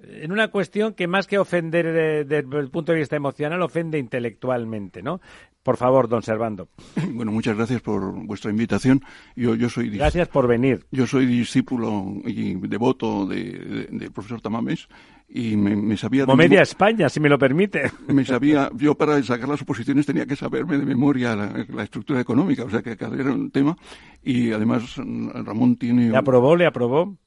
en 0.03 0.31
una 0.31 0.49
cuestión 0.49 0.93
que 0.93 1.07
más 1.07 1.27
que 1.27 1.37
ofender 1.37 1.85
eh, 1.87 2.25
desde 2.25 2.59
el 2.59 2.69
punto 2.69 2.91
de 2.91 2.99
vista 2.99 3.15
emocional, 3.15 3.61
ofende 3.61 3.97
intelectualmente, 3.97 5.01
¿no? 5.01 5.21
Por 5.63 5.77
favor, 5.77 6.07
don 6.07 6.23
Servando. 6.23 6.69
Bueno, 7.13 7.31
muchas 7.31 7.57
gracias 7.57 7.81
por 7.81 8.13
vuestra 8.25 8.49
invitación. 8.49 9.01
Yo, 9.35 9.55
yo 9.55 9.69
soy 9.69 9.89
gracias 9.89 10.29
por 10.29 10.47
venir. 10.47 10.85
Yo 10.91 11.05
soy 11.05 11.25
discípulo 11.25 12.13
y 12.25 12.55
devoto 12.55 13.25
del 13.25 14.11
profesor 14.13 14.39
Tamames 14.39 14.87
y 15.27 15.55
me, 15.57 15.95
sabía... 15.97 16.25
Como 16.25 16.37
media 16.37 16.61
España, 16.61 17.09
si 17.09 17.19
me 17.19 17.29
lo 17.29 17.37
permite. 17.37 17.91
Me 18.07 18.25
sabía, 18.25 18.71
yo 18.75 18.95
para 18.95 19.21
sacar 19.21 19.49
las 19.49 19.61
oposiciones 19.61 20.05
tenía 20.05 20.25
que 20.25 20.35
saberme 20.35 20.77
de 20.77 20.85
memoria 20.85 21.35
la, 21.35 21.83
estructura 21.83 22.19
económica, 22.19 22.63
o 22.63 22.69
sea 22.69 22.81
que 22.81 22.91
era 22.91 23.31
un 23.31 23.51
tema 23.51 23.75
y 24.23 24.51
además 24.51 24.95
Ramón 24.97 25.75
tiene... 25.75 26.09
¿Le 26.09 26.17
aprobó, 26.17 26.55
le 26.55 26.65
aprobó? 26.65 27.17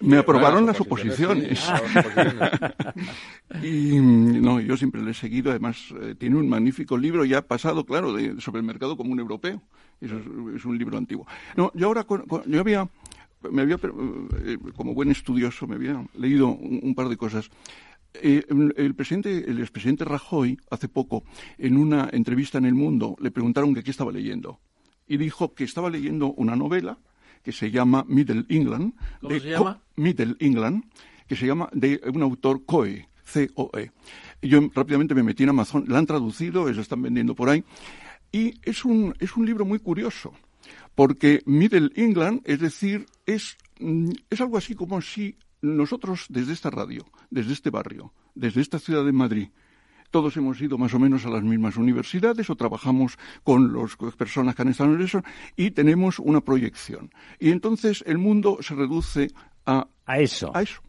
Me 0.00 0.18
aprobaron 0.18 0.66
las 0.66 0.78
oposiciones. 0.80 1.66
y 3.62 3.98
no, 3.98 4.60
yo 4.60 4.76
siempre 4.76 5.02
le 5.02 5.12
he 5.12 5.14
seguido. 5.14 5.50
Además, 5.50 5.94
eh, 6.02 6.14
tiene 6.18 6.36
un 6.36 6.48
magnífico 6.48 6.98
libro 6.98 7.24
ya 7.24 7.42
pasado, 7.42 7.86
claro, 7.86 8.12
de, 8.12 8.38
sobre 8.40 8.60
el 8.60 8.66
mercado 8.66 8.96
común 8.96 9.18
europeo. 9.18 9.62
Eso 10.00 10.18
es, 10.54 10.64
un 10.64 10.76
libro 10.76 10.98
antiguo. 10.98 11.26
No, 11.56 11.72
yo 11.74 11.86
ahora, 11.86 12.06
yo 12.46 12.60
había, 12.60 12.88
me 13.50 13.62
había, 13.62 13.76
eh, 13.76 14.58
como 14.76 14.92
buen 14.92 15.10
estudioso, 15.10 15.66
me 15.66 15.76
había 15.76 16.04
leído 16.14 16.48
un, 16.48 16.94
par 16.94 17.08
de 17.08 17.16
cosas. 17.16 17.48
Eh, 18.14 18.44
el 18.76 18.94
presidente, 18.94 19.50
el 19.50 19.60
expresidente 19.60 20.04
Rajoy, 20.04 20.58
hace 20.70 20.88
poco, 20.88 21.24
en 21.56 21.78
una 21.78 22.10
entrevista 22.12 22.58
en 22.58 22.66
El 22.66 22.74
Mundo, 22.74 23.16
le 23.18 23.30
preguntaron 23.30 23.74
que 23.74 23.82
qué 23.82 23.92
estaba 23.92 24.12
leyendo. 24.12 24.60
Y 25.08 25.16
dijo 25.16 25.54
que 25.54 25.64
estaba 25.64 25.88
leyendo 25.88 26.32
una 26.32 26.54
novela 26.54 26.98
que 27.46 27.52
se 27.52 27.70
llama 27.70 28.04
Middle 28.08 28.44
England. 28.48 28.94
¿Cómo 29.20 29.38
se 29.38 29.50
llama? 29.50 29.80
Middle 29.94 30.34
England, 30.40 30.82
que 31.28 31.36
se 31.36 31.46
llama 31.46 31.68
de 31.72 32.00
un 32.12 32.20
autor 32.20 32.64
Coe, 32.66 33.08
C-O-E. 33.22 33.92
Yo 34.42 34.68
rápidamente 34.74 35.14
me 35.14 35.22
metí 35.22 35.44
en 35.44 35.50
Amazon, 35.50 35.84
la 35.86 35.98
han 35.98 36.06
traducido, 36.06 36.68
eso 36.68 36.80
están 36.80 37.02
vendiendo 37.02 37.36
por 37.36 37.48
ahí, 37.48 37.62
y 38.32 38.54
es 38.64 38.84
un, 38.84 39.14
es 39.20 39.36
un 39.36 39.46
libro 39.46 39.64
muy 39.64 39.78
curioso, 39.78 40.32
porque 40.96 41.40
Middle 41.46 41.92
England, 41.94 42.40
es 42.46 42.58
decir, 42.58 43.06
es, 43.26 43.56
mm, 43.78 44.10
es 44.28 44.40
algo 44.40 44.58
así 44.58 44.74
como 44.74 45.00
si 45.00 45.38
nosotros 45.62 46.26
desde 46.28 46.52
esta 46.52 46.70
radio, 46.70 47.06
desde 47.30 47.52
este 47.52 47.70
barrio, 47.70 48.12
desde 48.34 48.60
esta 48.60 48.80
ciudad 48.80 49.04
de 49.04 49.12
Madrid, 49.12 49.50
todos 50.16 50.34
hemos 50.38 50.58
ido 50.62 50.78
más 50.78 50.94
o 50.94 50.98
menos 50.98 51.26
a 51.26 51.28
las 51.28 51.42
mismas 51.42 51.76
universidades 51.76 52.48
o 52.48 52.56
trabajamos 52.56 53.18
con 53.42 53.70
las 53.74 54.16
personas 54.16 54.54
que 54.54 54.62
han 54.62 54.68
estado 54.68 54.94
en 54.94 55.02
eso 55.02 55.22
y 55.56 55.72
tenemos 55.72 56.18
una 56.18 56.40
proyección. 56.40 57.10
Y 57.38 57.50
entonces 57.50 58.02
el 58.06 58.16
mundo 58.16 58.56
se 58.62 58.74
reduce 58.74 59.30
a, 59.66 59.88
a 60.06 60.18
eso. 60.18 60.56
A 60.56 60.62
eso. 60.62 60.80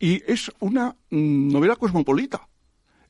Y 0.00 0.20
es 0.26 0.50
una 0.58 0.96
mm, 1.10 1.52
novela 1.52 1.76
cosmopolita 1.76 2.48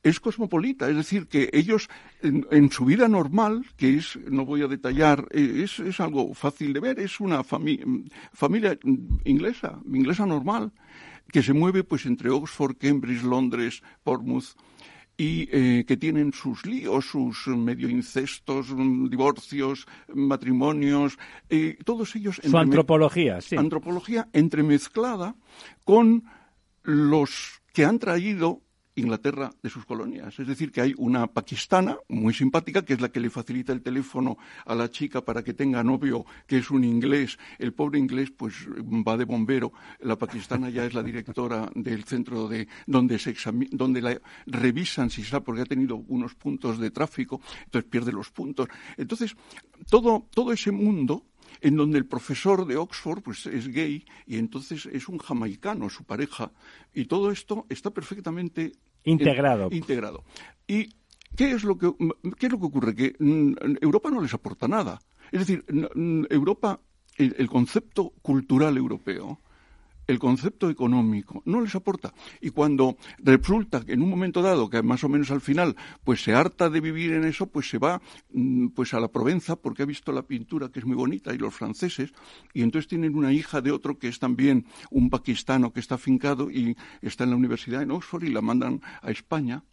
es 0.02 0.18
cosmopolita, 0.20 0.90
es 0.90 0.96
decir, 0.96 1.28
que 1.28 1.48
ellos 1.52 1.88
en, 2.22 2.70
su 2.72 2.84
vida 2.84 3.06
normal, 3.06 3.64
que 3.76 3.96
es, 3.98 4.18
no 4.28 4.44
voy 4.44 4.60
a 4.62 4.66
detallar, 4.66 5.28
eh, 5.30 5.62
es, 5.62 5.78
es 5.78 6.00
algo 6.00 6.34
fácil 6.34 6.72
de 6.72 6.80
ver, 6.80 6.98
es 6.98 7.20
una 7.20 7.44
familia 7.44 8.76
inglesa, 9.24 9.78
inglesa 9.86 10.26
normal, 10.26 10.72
que 11.30 11.40
se 11.40 11.52
mueve 11.52 11.84
pues 11.84 12.04
entre 12.04 12.30
Oxford, 12.30 12.76
Cambridge, 12.78 13.22
Londres, 13.22 13.80
Portsmouth, 14.02 14.56
y 15.22 15.48
eh, 15.52 15.84
que 15.86 15.96
tienen 15.96 16.32
sus 16.32 16.66
líos, 16.66 17.06
sus 17.06 17.46
medio 17.46 17.88
incestos, 17.88 18.74
mm, 18.74 19.08
divorcios, 19.08 19.86
matrimonios, 20.12 21.16
eh, 21.48 21.78
todos 21.84 22.16
ellos... 22.16 22.40
Su 22.42 22.58
antropología, 22.58 23.40
sí. 23.40 23.54
Antropología 23.54 24.28
entremezclada 24.32 25.36
con 25.84 26.24
los 26.82 27.62
que 27.72 27.84
han 27.84 28.00
traído 28.00 28.62
Inglaterra 28.94 29.50
de 29.62 29.70
sus 29.70 29.84
colonias. 29.84 30.38
Es 30.38 30.46
decir, 30.46 30.70
que 30.70 30.80
hay 30.80 30.94
una 30.98 31.26
pakistana 31.26 31.96
muy 32.08 32.34
simpática, 32.34 32.84
que 32.84 32.94
es 32.94 33.00
la 33.00 33.10
que 33.10 33.20
le 33.20 33.30
facilita 33.30 33.72
el 33.72 33.82
teléfono 33.82 34.38
a 34.66 34.74
la 34.74 34.90
chica 34.90 35.24
para 35.24 35.42
que 35.42 35.54
tenga 35.54 35.82
novio, 35.82 36.24
que 36.46 36.58
es 36.58 36.70
un 36.70 36.84
inglés. 36.84 37.38
El 37.58 37.72
pobre 37.72 37.98
inglés, 37.98 38.30
pues 38.30 38.54
va 38.66 39.16
de 39.16 39.24
bombero. 39.24 39.72
La 40.00 40.16
pakistana 40.16 40.70
ya 40.70 40.84
es 40.84 40.94
la 40.94 41.02
directora 41.02 41.70
del 41.74 42.04
centro 42.04 42.48
de 42.48 42.68
donde 42.86 43.18
se 43.18 43.34
donde 43.70 44.02
la 44.02 44.20
revisan 44.46 45.10
si 45.10 45.22
sabe 45.24 45.44
porque 45.44 45.62
ha 45.62 45.66
tenido 45.66 45.96
unos 46.08 46.34
puntos 46.34 46.78
de 46.78 46.90
tráfico, 46.90 47.40
entonces 47.64 47.90
pierde 47.90 48.12
los 48.12 48.30
puntos. 48.30 48.68
Entonces, 48.96 49.34
todo, 49.88 50.26
todo 50.34 50.52
ese 50.52 50.70
mundo 50.70 51.24
en 51.62 51.76
donde 51.76 51.98
el 51.98 52.06
profesor 52.06 52.66
de 52.66 52.76
Oxford 52.76 53.22
pues 53.22 53.46
es 53.46 53.68
gay 53.68 54.04
y 54.26 54.36
entonces 54.36 54.86
es 54.86 55.08
un 55.08 55.18
jamaicano 55.18 55.88
su 55.88 56.04
pareja 56.04 56.50
y 56.92 57.06
todo 57.06 57.30
esto 57.30 57.66
está 57.68 57.90
perfectamente 57.90 58.72
integrado. 59.04 59.68
integrado. 59.70 60.24
¿Y 60.66 60.94
qué 61.36 61.52
es 61.52 61.64
lo 61.64 61.78
que 61.78 61.92
qué 62.38 62.46
es 62.46 62.52
lo 62.52 62.58
que 62.58 62.66
ocurre? 62.66 62.94
Que 62.94 63.14
mm, 63.18 63.76
Europa 63.80 64.10
no 64.10 64.20
les 64.20 64.34
aporta 64.34 64.68
nada. 64.68 65.00
Es 65.30 65.40
decir, 65.40 65.64
Europa 66.28 66.80
el 67.16 67.48
concepto 67.48 68.12
cultural 68.22 68.76
europeo 68.76 69.40
el 70.06 70.18
concepto 70.18 70.70
económico 70.70 71.42
no 71.44 71.60
les 71.60 71.74
aporta. 71.74 72.12
Y 72.40 72.50
cuando 72.50 72.96
resulta 73.18 73.84
que 73.84 73.92
en 73.92 74.02
un 74.02 74.10
momento 74.10 74.42
dado, 74.42 74.68
que 74.68 74.82
más 74.82 75.04
o 75.04 75.08
menos 75.08 75.30
al 75.30 75.40
final, 75.40 75.76
pues 76.04 76.22
se 76.22 76.34
harta 76.34 76.70
de 76.70 76.80
vivir 76.80 77.12
en 77.12 77.24
eso, 77.24 77.46
pues 77.46 77.68
se 77.68 77.78
va 77.78 78.00
mm, 78.32 78.68
pues 78.68 78.94
a 78.94 79.00
la 79.00 79.08
Provenza 79.08 79.56
porque 79.56 79.82
ha 79.82 79.86
visto 79.86 80.12
la 80.12 80.22
pintura 80.22 80.70
que 80.70 80.80
es 80.80 80.86
muy 80.86 80.96
bonita 80.96 81.34
y 81.34 81.38
los 81.38 81.54
franceses, 81.54 82.12
y 82.52 82.62
entonces 82.62 82.88
tienen 82.88 83.16
una 83.16 83.32
hija 83.32 83.60
de 83.60 83.72
otro 83.72 83.98
que 83.98 84.08
es 84.08 84.18
también 84.18 84.66
un 84.90 85.10
paquistano 85.10 85.72
que 85.72 85.80
está 85.80 85.96
afincado 85.96 86.50
y 86.50 86.76
está 87.00 87.24
en 87.24 87.30
la 87.30 87.36
universidad 87.36 87.82
en 87.82 87.90
Oxford 87.90 88.24
y 88.24 88.32
la 88.32 88.40
mandan 88.40 88.80
a 89.02 89.10
España 89.10 89.64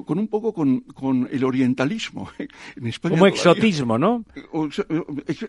con 0.00 0.18
un 0.18 0.28
poco 0.28 0.54
con, 0.54 1.28
el 1.30 1.44
orientalismo. 1.44 2.30
En 2.76 2.86
España 2.86 3.16
Como 3.16 3.26
exotismo, 3.26 3.98
¿no? 3.98 4.24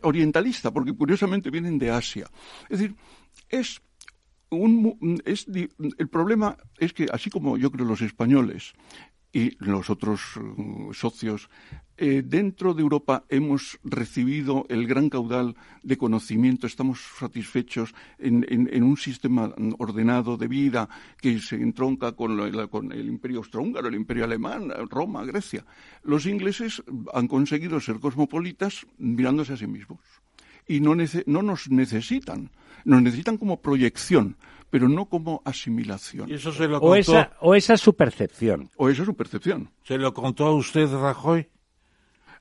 Orientalista, 0.01 0.71
porque 0.71 0.93
curiosamente 0.93 1.49
vienen 1.49 1.77
de 1.77 1.89
Asia. 1.91 2.29
Es 2.69 2.79
decir, 2.79 2.95
es 3.49 3.81
el 4.55 6.07
problema 6.09 6.57
es 6.77 6.93
que, 6.93 7.07
así 7.11 7.29
como 7.29 7.57
yo 7.57 7.71
creo 7.71 7.85
los 7.85 8.01
españoles 8.01 8.73
y 9.31 9.57
los 9.63 9.89
otros 9.89 10.37
uh, 10.37 10.93
socios, 10.93 11.49
eh, 11.97 12.23
dentro 12.25 12.73
de 12.73 12.81
Europa 12.81 13.23
hemos 13.29 13.79
recibido 13.83 14.65
el 14.69 14.87
gran 14.87 15.09
caudal 15.09 15.55
de 15.83 15.97
conocimiento, 15.97 16.65
estamos 16.65 16.99
satisfechos 17.19 17.93
en, 18.17 18.83
un 18.83 18.97
sistema 18.97 19.53
ordenado 19.77 20.37
de 20.37 20.47
vida 20.47 20.89
que 21.21 21.39
se 21.39 21.55
entronca 21.55 22.13
con, 22.13 22.51
con 22.69 22.91
el 22.91 23.07
imperio 23.07 23.39
austrohúngaro, 23.39 23.87
el 23.87 23.95
imperio 23.95 24.23
alemán, 24.23 24.71
Roma, 24.89 25.23
Grecia. 25.25 25.65
Los 26.03 26.25
ingleses 26.25 26.83
han 27.13 27.27
conseguido 27.27 27.79
ser 27.79 27.99
cosmopolitas 27.99 28.85
mirándose 28.97 29.53
a 29.53 29.57
sí 29.57 29.67
mismos 29.67 30.22
y 30.67 30.79
no, 30.79 30.95
no 31.25 31.41
nos 31.41 31.69
necesitan. 31.69 32.51
Nos 32.85 33.01
necesitan 33.01 33.37
como 33.37 33.61
proyección, 33.61 34.37
pero 34.69 34.89
no 34.89 35.05
como 35.05 35.41
asimilación. 35.45 36.31
eso 36.31 36.51
se 36.51 36.67
lo 36.67 36.79
contó... 36.79 36.87
o, 36.87 36.95
esa, 36.95 37.31
o 37.39 37.55
esa 37.55 37.75
es 37.75 37.81
su 37.81 37.95
percepción. 37.95 38.69
O 38.75 38.89
esa 38.89 39.03
es 39.03 39.05
su 39.05 39.15
percepción. 39.15 39.69
¿Se 39.83 39.97
lo 39.97 40.13
contó 40.13 40.47
a 40.47 40.53
usted 40.53 40.91
Rajoy? 40.91 41.47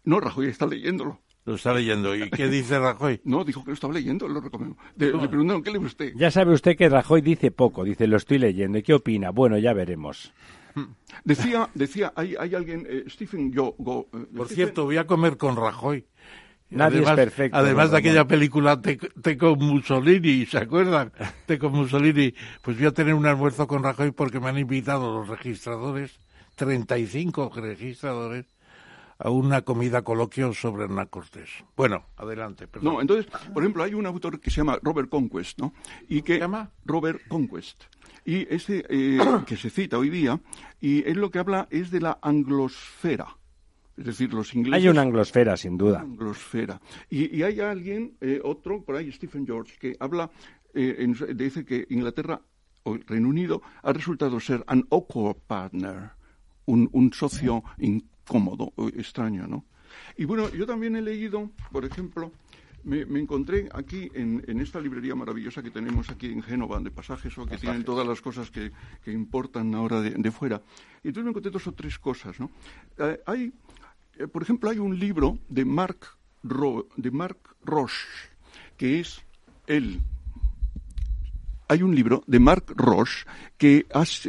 No, 0.05 0.18
Rajoy 0.18 0.49
está 0.49 0.66
leyéndolo. 0.66 1.20
Lo 1.45 1.57
está 1.57 1.75
leyendo. 1.75 2.14
¿Y 2.14 2.31
qué 2.31 2.49
dice 2.49 2.79
Rajoy? 2.79 3.20
No, 3.25 3.45
dijo 3.45 3.64
que 3.64 3.70
lo 3.70 3.75
estaba 3.75 3.93
leyendo, 3.93 4.29
lo 4.29 4.41
recomiendo. 4.41 4.77
Le 4.97 5.11
preguntaron, 5.11 5.62
¿qué 5.62 5.73
lee 5.73 5.79
usted? 5.79 6.12
Ya 6.14 6.31
sabe 6.31 6.53
usted 6.53 6.77
que 6.77 6.89
Rajoy 6.89 7.20
dice 7.20 7.51
poco, 7.51 7.85
dice, 7.85 8.07
lo 8.07 8.16
estoy 8.16 8.39
leyendo. 8.39 8.79
¿Y 8.79 8.83
qué 8.83 8.95
opina? 8.95 9.31
Bueno, 9.31 9.59
ya 9.59 9.73
veremos. 9.73 10.33
Decía, 11.25 11.68
decía, 11.75 12.12
hay, 12.16 12.35
hay 12.39 12.55
alguien, 12.55 12.87
eh, 12.89 13.05
Stephen 13.09 13.53
Yo, 13.53 13.75
eh, 13.79 14.27
Por 14.35 14.49
cierto, 14.49 14.85
voy 14.85 14.97
a 14.97 15.07
comer 15.07 15.37
con 15.37 15.57
Rajoy. 15.57 16.07
Nadie 16.73 16.99
además, 16.99 17.11
es 17.11 17.16
perfecto. 17.16 17.59
Además 17.59 17.91
de 17.91 17.99
aquella 17.99 18.27
película 18.27 18.81
Teco 18.81 19.57
Mussolini, 19.57 20.47
¿se 20.47 20.59
acuerdan? 20.59 21.12
Teco 21.47 21.70
Mussolini. 21.70 22.35
Pues 22.62 22.79
voy 22.79 22.87
a 22.87 22.93
tener 22.93 23.14
un 23.14 23.27
almuerzo 23.27 23.66
con 23.66 23.83
Rajoy 23.83 24.12
porque 24.12 24.41
me 24.41 24.49
han 24.49 24.59
invitado 24.59 25.14
los 25.14 25.29
registradores, 25.29 26.18
35 26.57 27.53
registradores, 27.55 28.47
a 29.18 29.31
una 29.31 29.62
comida 29.62 30.03
coloquio 30.03 30.53
sobre 30.53 30.85
Hernán 30.85 31.07
Cortés. 31.07 31.51
Bueno, 31.77 32.07
adelante. 32.16 32.66
No, 32.81 33.01
entonces, 33.01 33.27
por 33.53 33.62
ejemplo, 33.62 33.85
hay 33.85 33.95
un 33.95 34.07
autor 34.07 34.41
que 34.41 34.51
se 34.51 34.57
llama 34.57 34.79
Robert 34.83 35.09
Conquest, 35.09 35.61
¿no? 35.61 35.75
Y 36.09 36.23
que, 36.23 36.35
¿Se 36.35 36.41
llama? 36.41 36.70
Robert 36.85 37.20
Conquest. 37.29 37.85
Y 38.25 38.53
ese 38.53 38.85
eh, 38.89 39.18
que 39.47 39.57
se 39.57 39.70
cita 39.70 39.99
hoy 39.99 40.11
día, 40.11 40.41
y 40.81 41.09
él 41.09 41.18
lo 41.18 41.31
que 41.31 41.39
habla 41.39 41.68
es 41.70 41.91
de 41.91 42.01
la 42.01 42.18
anglosfera 42.23 43.37
es 43.97 44.05
decir, 44.05 44.32
los 44.32 44.55
ingleses... 44.55 44.82
Hay 44.82 44.88
una 44.88 45.03
anglosfera, 45.03 45.57
sin 45.57 45.76
duda. 45.76 46.01
Anglosfera. 46.01 46.80
Y, 47.11 47.43
hay 47.43 47.61
alguien, 47.61 48.16
eh, 48.20 48.40
otro, 48.43 48.82
por 48.82 48.97
ahí, 48.97 49.12
Stephen 49.12 49.47
George, 49.47 49.76
que 49.78 49.97
habla, 50.01 50.30
eh, 50.74 51.07
dice 51.34 51.64
que 51.64 51.86
Inglaterra 51.90 52.40
o 52.84 52.95
el 52.95 53.07
Reino 53.07 53.28
Unido 53.28 53.62
ha 53.82 53.93
resultado 53.93 54.40
ser 54.40 54.64
an 54.66 54.84
awkward 54.90 55.36
partner, 55.47 56.11
un, 56.66 57.12
socio 57.12 57.62
incómodo, 57.78 58.72
extraño, 58.97 59.47
¿no? 59.47 59.66
Y 60.16 60.24
bueno, 60.24 60.49
yo 60.51 60.66
también 60.66 60.97
he 60.97 61.03
leído, 61.03 61.51
por 61.70 61.84
ejemplo, 61.84 62.32
me, 62.84 63.03
encontré 63.20 63.68
aquí 63.72 64.11
en, 64.14 64.43
esta 64.61 64.80
librería 64.80 65.14
maravillosa 65.14 65.62
que 65.62 65.70
tenemos 65.70 66.11
aquí 66.11 66.32
en 66.32 66.43
Génova, 66.43 66.80
de 66.80 66.90
pasajes, 66.90 67.36
o 67.38 67.47
que 67.47 67.59
tienen 67.59 67.84
todas 67.84 68.07
las 68.07 68.20
cosas 68.20 68.51
que, 68.51 68.72
importan 69.07 69.74
ahora 69.74 70.01
de, 70.01 70.30
fuera. 70.30 70.62
Y 71.03 71.09
entonces 71.09 71.24
me 71.24 71.30
encontré 71.30 71.51
dos 71.51 71.66
o 71.66 71.72
tres 71.72 71.99
cosas, 71.99 72.40
¿no? 72.40 72.51
Eh, 72.99 73.20
hay 73.26 73.53
eh, 74.19 74.27
por 74.27 74.43
ejemplo, 74.43 74.71
hay 74.71 74.79
un 74.79 74.99
libro 74.99 75.39
de 75.49 75.65
Marc, 75.65 76.17
de 76.43 77.11
Marc 77.11 77.39
Roche, 77.65 78.07
que 78.77 79.01
es 79.01 79.23
el 79.67 80.01
hay 81.69 81.83
un 81.83 81.95
libro 81.95 82.23
de 82.27 82.39
Marc 82.39 82.71
Roche 82.77 83.25
que, 83.57 83.87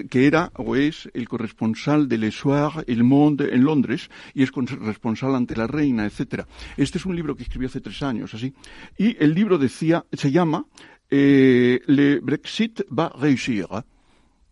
que, 0.10 0.28
era 0.28 0.50
o 0.56 0.78
es 0.78 1.10
el 1.14 1.28
corresponsal 1.28 2.08
de 2.08 2.18
Le 2.18 2.32
Soir, 2.32 2.86
El 2.88 3.04
Monde 3.04 3.54
en 3.54 3.66
Londres 3.66 4.10
y 4.34 4.44
es 4.44 4.52
corresponsal 4.52 5.36
ante 5.36 5.54
la 5.56 5.68
reina, 5.68 6.06
etcétera. 6.06 6.48
Este 6.78 7.00
es 7.00 7.06
un 7.06 7.18
libro 7.18 7.36
que 7.36 7.44
escribió 7.44 7.68
hace 7.68 7.82
tres 7.82 8.02
años, 8.02 8.34
así. 8.34 8.54
Y 8.98 9.22
el 9.22 9.34
libro 9.34 9.58
decía, 9.58 10.06
se 10.14 10.32
llama 10.32 10.66
eh, 11.10 11.82
Le 11.86 12.20
Brexit 12.22 12.84
va 12.98 13.10
réussir 13.10 13.68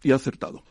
y 0.04 0.12
ha 0.12 0.16
acertado. 0.16 0.62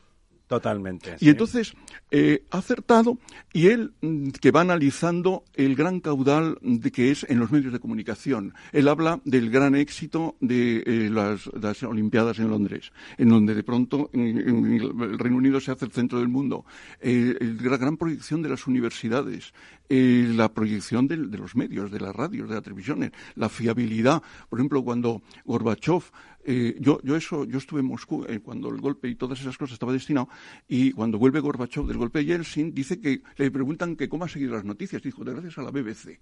Totalmente. 0.50 1.14
Y 1.20 1.28
entonces 1.28 1.74
eh, 2.10 2.42
ha 2.50 2.58
acertado 2.58 3.18
y 3.52 3.68
él 3.68 3.92
mm, 4.00 4.30
que 4.30 4.50
va 4.50 4.62
analizando 4.62 5.44
el 5.54 5.76
gran 5.76 6.00
caudal 6.00 6.58
de 6.60 6.90
que 6.90 7.12
es 7.12 7.24
en 7.28 7.38
los 7.38 7.52
medios 7.52 7.72
de 7.72 7.78
comunicación. 7.78 8.52
Él 8.72 8.88
habla 8.88 9.20
del 9.24 9.48
gran 9.48 9.76
éxito 9.76 10.34
de 10.40 10.82
eh, 10.84 11.08
las, 11.08 11.46
Olimpiadas 11.84 12.40
en 12.40 12.50
Londres, 12.50 12.90
en 13.16 13.28
donde 13.28 13.54
de 13.54 13.62
pronto 13.62 14.10
el 14.12 15.20
Reino 15.20 15.36
Unido 15.36 15.60
se 15.60 15.70
hace 15.70 15.84
el 15.84 15.92
centro 15.92 16.18
del 16.18 16.26
mundo. 16.26 16.64
Eh, 17.00 17.38
la 17.62 17.76
gran 17.76 17.96
proyección 17.96 18.42
de 18.42 18.48
las 18.48 18.66
universidades, 18.66 19.54
la 19.88 20.52
proyección 20.52 21.06
de, 21.06 21.16
de, 21.16 21.38
los 21.38 21.54
medios, 21.54 21.92
de 21.92 22.00
las 22.00 22.14
radios, 22.14 22.48
de 22.48 22.56
las 22.56 22.64
televisiones, 22.64 23.12
la 23.36 23.48
fiabilidad. 23.48 24.20
Por 24.48 24.58
ejemplo, 24.58 24.82
cuando 24.82 25.22
Gorbachev 25.44 26.02
eh, 26.44 26.76
yo, 26.80 27.00
yo 27.02 27.16
eso, 27.16 27.44
yo 27.44 27.58
estuve 27.58 27.80
en 27.80 27.86
Moscú 27.86 28.24
eh, 28.28 28.40
cuando 28.40 28.70
el 28.70 28.80
golpe 28.80 29.08
y 29.08 29.14
todas 29.14 29.40
esas 29.40 29.58
cosas 29.58 29.74
estaba 29.74 29.92
destinado 29.92 30.28
y 30.68 30.92
cuando 30.92 31.18
vuelve 31.18 31.40
Gorbachev 31.40 31.86
del 31.86 31.98
golpe 31.98 32.20
de 32.20 32.24
Yeltsin 32.26 32.72
dice 32.74 33.00
que 33.00 33.22
le 33.36 33.50
preguntan 33.50 33.96
que 33.96 34.08
cómo 34.08 34.24
ha 34.24 34.28
seguido 34.28 34.54
las 34.54 34.64
noticias. 34.64 35.02
Dijo, 35.02 35.22
gracias 35.22 35.58
a 35.58 35.62
la 35.62 35.70
BBC. 35.70 36.20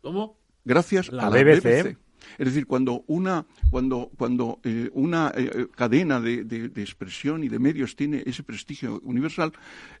¿Cómo? 0.00 0.38
Gracias 0.64 1.08
a 1.10 1.30
la 1.30 1.30
BBC. 1.30 1.96
Es 2.38 2.46
decir, 2.46 2.66
cuando 2.66 3.04
una, 3.06 3.46
cuando, 3.70 4.10
cuando 4.16 4.60
eh, 4.64 4.90
una 4.92 5.32
eh, 5.36 5.68
cadena 5.74 6.20
de, 6.20 6.44
de, 6.44 6.82
expresión 6.82 7.44
y 7.44 7.48
de 7.48 7.58
medios 7.58 7.96
tiene 7.96 8.22
ese 8.26 8.42
prestigio 8.42 9.00
universal, 9.04 9.52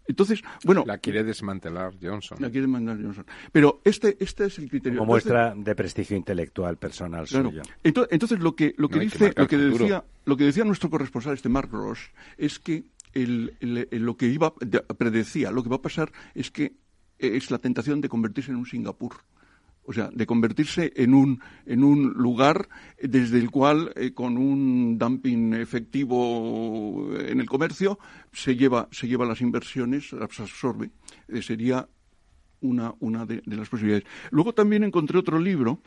entonces, 0.06 0.42
bueno... 0.64 0.84
La 0.86 0.98
quiere 0.98 1.24
desmantelar 1.24 1.94
Johnson. 2.00 2.38
La 2.40 2.48
quiere 2.48 2.62
desmantelar 2.62 3.02
Johnson. 3.02 3.26
Pero 3.52 3.80
este, 3.84 4.16
este 4.20 4.46
es 4.46 4.58
el 4.58 4.68
criterio. 4.68 4.98
Como 4.98 5.12
muestra 5.12 5.54
de 5.54 5.74
prestigio 5.74 6.16
intelectual 6.16 6.76
personal 6.76 7.26
suyo. 7.26 7.62
Entonces, 7.82 8.12
entonces, 8.12 8.40
lo 8.40 8.54
que, 8.54 8.74
lo 8.76 8.88
que 8.88 9.00
dice, 9.00 9.32
lo 9.36 9.46
que 9.46 9.56
decía, 9.56 10.04
lo 10.24 10.36
que 10.36 10.44
decía 10.44 10.64
nuestro 10.64 10.90
corresponsal, 10.90 11.34
este 11.34 11.48
Mark 11.48 11.70
Ross, 11.70 12.10
es 12.36 12.58
que 12.58 12.84
el, 13.12 13.56
lo 13.90 14.16
que 14.16 14.26
iba, 14.26 14.54
predecía, 14.54 15.50
lo 15.50 15.62
que 15.62 15.68
va 15.68 15.76
a 15.76 15.82
pasar 15.82 16.12
es 16.34 16.50
que 16.50 16.74
es 17.18 17.50
la 17.50 17.58
tentación 17.58 18.00
de 18.00 18.08
convertirse 18.08 18.50
en 18.50 18.56
un 18.56 18.66
Singapur 18.66 19.14
o 19.86 19.92
sea, 19.92 20.10
de 20.12 20.26
convertirse 20.26 20.92
en 20.96 21.14
un, 21.14 21.40
en 21.66 21.84
un 21.84 22.12
lugar 22.14 22.68
desde 23.00 23.38
el 23.38 23.50
cual, 23.50 23.92
eh, 23.96 24.12
con 24.12 24.36
un 24.36 24.98
dumping 24.98 25.54
efectivo 25.54 27.10
en 27.18 27.40
el 27.40 27.46
comercio, 27.46 27.98
se 28.32 28.56
lleva, 28.56 28.88
se 28.90 29.06
lleva 29.06 29.26
las 29.26 29.40
inversiones, 29.40 30.12
las 30.12 30.40
absorbe. 30.40 30.90
Eh, 31.28 31.42
sería 31.42 31.86
una, 32.60 32.94
una 33.00 33.26
de, 33.26 33.42
las 33.46 33.68
posibilidades. 33.68 34.06
Luego 34.30 34.54
también 34.54 34.84
encontré 34.84 35.18
otro 35.18 35.38
libro 35.38 35.80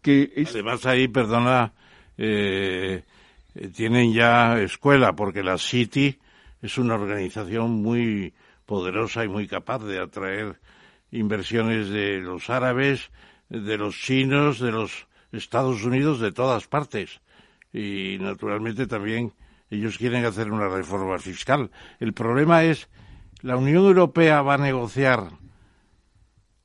que 0.00 0.32
es... 0.34 0.50
Además 0.50 0.86
ahí, 0.86 1.08
perdona, 1.08 1.74
eh, 2.16 3.02
tienen 3.74 4.12
ya 4.12 4.58
escuela, 4.60 5.14
porque 5.14 5.42
la 5.42 5.58
City 5.58 6.18
es 6.62 6.78
una 6.78 6.94
organización 6.94 7.82
muy 7.82 8.32
poderosa 8.66 9.24
y 9.24 9.28
muy 9.28 9.46
capaz 9.46 9.84
de 9.84 10.00
atraer 10.00 10.58
inversiones 11.10 11.90
de 11.90 12.20
los 12.20 12.48
árabes, 12.48 13.10
de 13.48 13.78
los 13.78 13.96
chinos, 13.96 14.58
de 14.58 14.72
los 14.72 15.06
Estados 15.32 15.84
Unidos, 15.84 16.20
de 16.20 16.32
todas 16.32 16.66
partes. 16.66 17.20
Y 17.72 18.18
naturalmente 18.20 18.86
también 18.86 19.32
ellos 19.70 19.96
quieren 19.96 20.24
hacer 20.24 20.50
una 20.50 20.68
reforma 20.68 21.18
fiscal. 21.18 21.70
El 21.98 22.12
problema 22.12 22.64
es, 22.64 22.88
la 23.40 23.56
Unión 23.56 23.84
Europea 23.84 24.42
va 24.42 24.54
a 24.54 24.58
negociar 24.58 25.30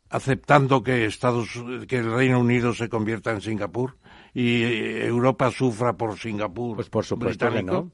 aceptando 0.09 0.83
que 0.83 1.05
Estados 1.05 1.49
que 1.87 1.97
el 1.97 2.11
Reino 2.11 2.39
Unido 2.39 2.73
se 2.73 2.89
convierta 2.89 3.31
en 3.31 3.41
Singapur 3.41 3.97
y 4.33 4.63
Europa 4.63 5.51
sufra 5.51 5.93
por 5.93 6.17
Singapur. 6.17 6.75
Pues 6.75 6.89
por 6.89 7.05
supuesto 7.05 7.51
que 7.51 7.63
no. 7.63 7.91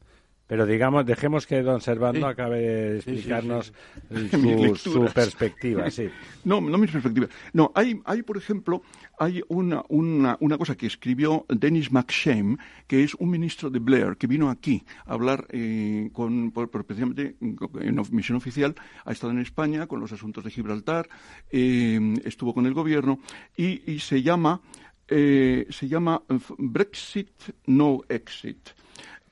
Pero 0.53 0.67
digamos, 0.67 1.03
dejemos 1.03 1.47
que 1.47 1.63
don 1.63 1.81
Servando 1.81 2.27
acabe 2.27 2.59
de 2.59 2.95
explicarnos 2.97 3.73
su, 4.77 5.09
perspectiva. 5.11 5.89
Sí. 5.89 6.07
No, 6.45 6.61
no 6.61 6.77
mi 6.77 6.85
perspectiva. 6.85 7.27
No, 7.53 7.71
hay, 7.73 7.99
hay 8.05 8.21
por 8.21 8.37
ejemplo, 8.37 8.83
hay 9.17 9.41
una, 9.47 9.81
una, 9.89 10.37
una 10.41 10.57
cosa 10.59 10.75
que 10.75 10.85
escribió 10.85 11.47
Dennis 11.49 11.91
McShane, 11.91 12.57
que 12.85 13.03
es 13.03 13.15
un 13.15 13.31
ministro 13.31 13.71
de 13.71 13.79
Blair, 13.79 14.15
que 14.15 14.27
vino 14.27 14.51
aquí 14.51 14.83
a 15.07 15.13
hablar 15.13 15.47
eh, 15.49 16.11
con, 16.13 16.51
por, 16.51 16.69
precisamente 16.69 17.35
en 17.41 18.01
misión 18.11 18.37
oficial, 18.37 18.75
ha 19.05 19.11
estado 19.11 19.31
en 19.31 19.39
España 19.39 19.87
con 19.87 20.01
los 20.01 20.11
asuntos 20.11 20.43
de 20.43 20.51
Gibraltar, 20.51 21.09
eh, 21.49 21.99
estuvo 22.25 22.53
con 22.53 22.67
el 22.67 22.75
gobierno 22.75 23.17
y, 23.57 23.91
y 23.91 23.97
se 23.97 24.21
llama 24.21 24.61
eh, 25.07 25.65
se 25.69 25.87
llama 25.87 26.21
Brexit 26.59 27.31
No 27.65 28.01
Exit. 28.07 28.69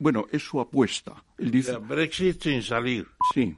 Bueno, 0.02 0.26
es 0.32 0.42
su 0.42 0.60
apuesta. 0.60 1.24
Él 1.38 1.52
dice, 1.52 1.78
Brexit 1.78 2.42
sin 2.42 2.64
salir. 2.64 3.06
Sí. 3.36 3.56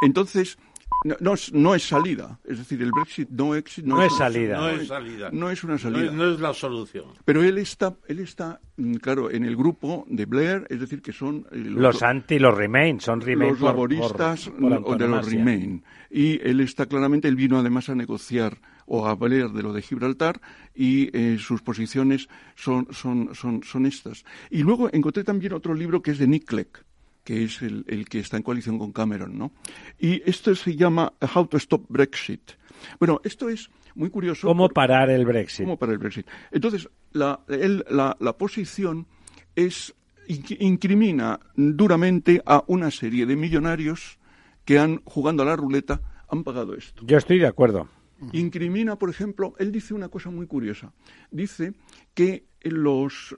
Entonces, 0.00 0.56
no, 1.04 1.34
no, 1.52 1.74
es, 1.74 1.82
salida. 1.82 2.40
Es 2.46 2.56
decir, 2.56 2.80
el 2.80 2.92
Brexit 2.92 3.28
no, 3.28 3.54
exit, 3.54 3.84
no, 3.84 4.02
es, 4.02 4.16
salida. 4.16 4.56
No 4.56 4.68
es 4.70 4.88
salida. 4.88 5.28
No 5.30 5.50
es 5.50 5.62
una 5.64 5.76
salida. 5.76 6.10
No 6.12 6.32
es, 6.32 6.40
la 6.40 6.54
solución. 6.54 7.04
Pero 7.26 7.42
él 7.42 7.58
está, 7.58 7.94
él 8.08 8.20
está, 8.20 8.58
mm, 8.78 8.94
claro, 8.94 9.30
en 9.30 9.44
el 9.44 9.54
grupo 9.54 10.06
de 10.08 10.24
Blair, 10.24 10.66
es 10.70 10.80
decir, 10.80 11.02
que 11.02 11.12
son... 11.12 11.46
Eh, 11.52 11.58
los, 11.58 12.02
anti, 12.02 12.38
los 12.38 12.56
Remain, 12.56 12.98
son 12.98 13.20
Remain 13.20 13.50
Los 13.50 13.60
laboristas 13.60 14.50
de 14.58 15.08
los 15.08 15.30
Remain. 15.30 15.84
Y 16.10 16.40
él 16.40 16.60
está 16.60 16.86
claramente, 16.86 17.28
él 17.28 17.36
vino 17.36 17.58
además 17.58 17.90
a 17.90 17.94
negociar 17.94 18.56
o 18.86 19.06
a 19.06 19.14
valer 19.14 19.50
de 19.50 19.62
lo 19.62 19.72
de 19.72 19.82
Gibraltar 19.82 20.40
y 20.74 21.16
eh, 21.16 21.38
sus 21.38 21.62
posiciones 21.62 22.28
son, 22.54 22.88
son, 22.92 23.34
son, 23.34 23.62
son 23.62 23.86
estas. 23.86 24.24
Y 24.50 24.62
luego 24.62 24.88
encontré 24.92 25.24
también 25.24 25.52
otro 25.52 25.74
libro 25.74 26.02
que 26.02 26.12
es 26.12 26.18
de 26.18 26.26
Nick 26.26 26.44
Clegg 26.44 26.84
que 27.24 27.42
es 27.42 27.60
el, 27.60 27.84
el, 27.88 28.08
que 28.08 28.20
está 28.20 28.36
en 28.36 28.44
coalición 28.44 28.78
con 28.78 28.92
Cameron, 28.92 29.36
¿no? 29.36 29.50
Y 29.98 30.22
esto 30.30 30.54
se 30.54 30.76
llama 30.76 31.12
How 31.34 31.48
to 31.48 31.56
Stop 31.56 31.84
Brexit. 31.88 32.52
Bueno, 33.00 33.20
esto 33.24 33.48
es 33.48 33.68
muy 33.96 34.10
curioso. 34.10 34.46
¿Cómo 34.46 34.68
parar 34.68 35.10
el 35.10 35.24
Brexit? 35.24 35.64
¿Cómo 35.64 35.76
parar 35.76 35.94
el 35.94 35.98
Brexit? 35.98 36.24
Entonces, 36.52 36.88
la, 37.10 37.40
la, 37.48 38.16
la 38.20 38.32
posición 38.38 39.08
es 39.56 39.92
incrimina 40.28 41.40
duramente 41.56 42.42
a 42.44 42.62
una 42.66 42.90
serie 42.90 43.26
de 43.26 43.36
millonarios 43.36 44.18
que 44.64 44.78
han, 44.78 45.00
jugando 45.04 45.42
a 45.42 45.46
la 45.46 45.56
ruleta, 45.56 46.00
han 46.28 46.44
pagado 46.44 46.74
esto. 46.74 47.02
Yo 47.06 47.18
estoy 47.18 47.38
de 47.38 47.46
acuerdo. 47.46 47.88
Incrimina, 48.32 48.98
por 48.98 49.10
ejemplo, 49.10 49.54
él 49.58 49.72
dice 49.72 49.94
una 49.94 50.08
cosa 50.08 50.30
muy 50.30 50.46
curiosa. 50.46 50.92
Dice 51.30 51.74
que 52.14 52.46
los, 52.62 53.36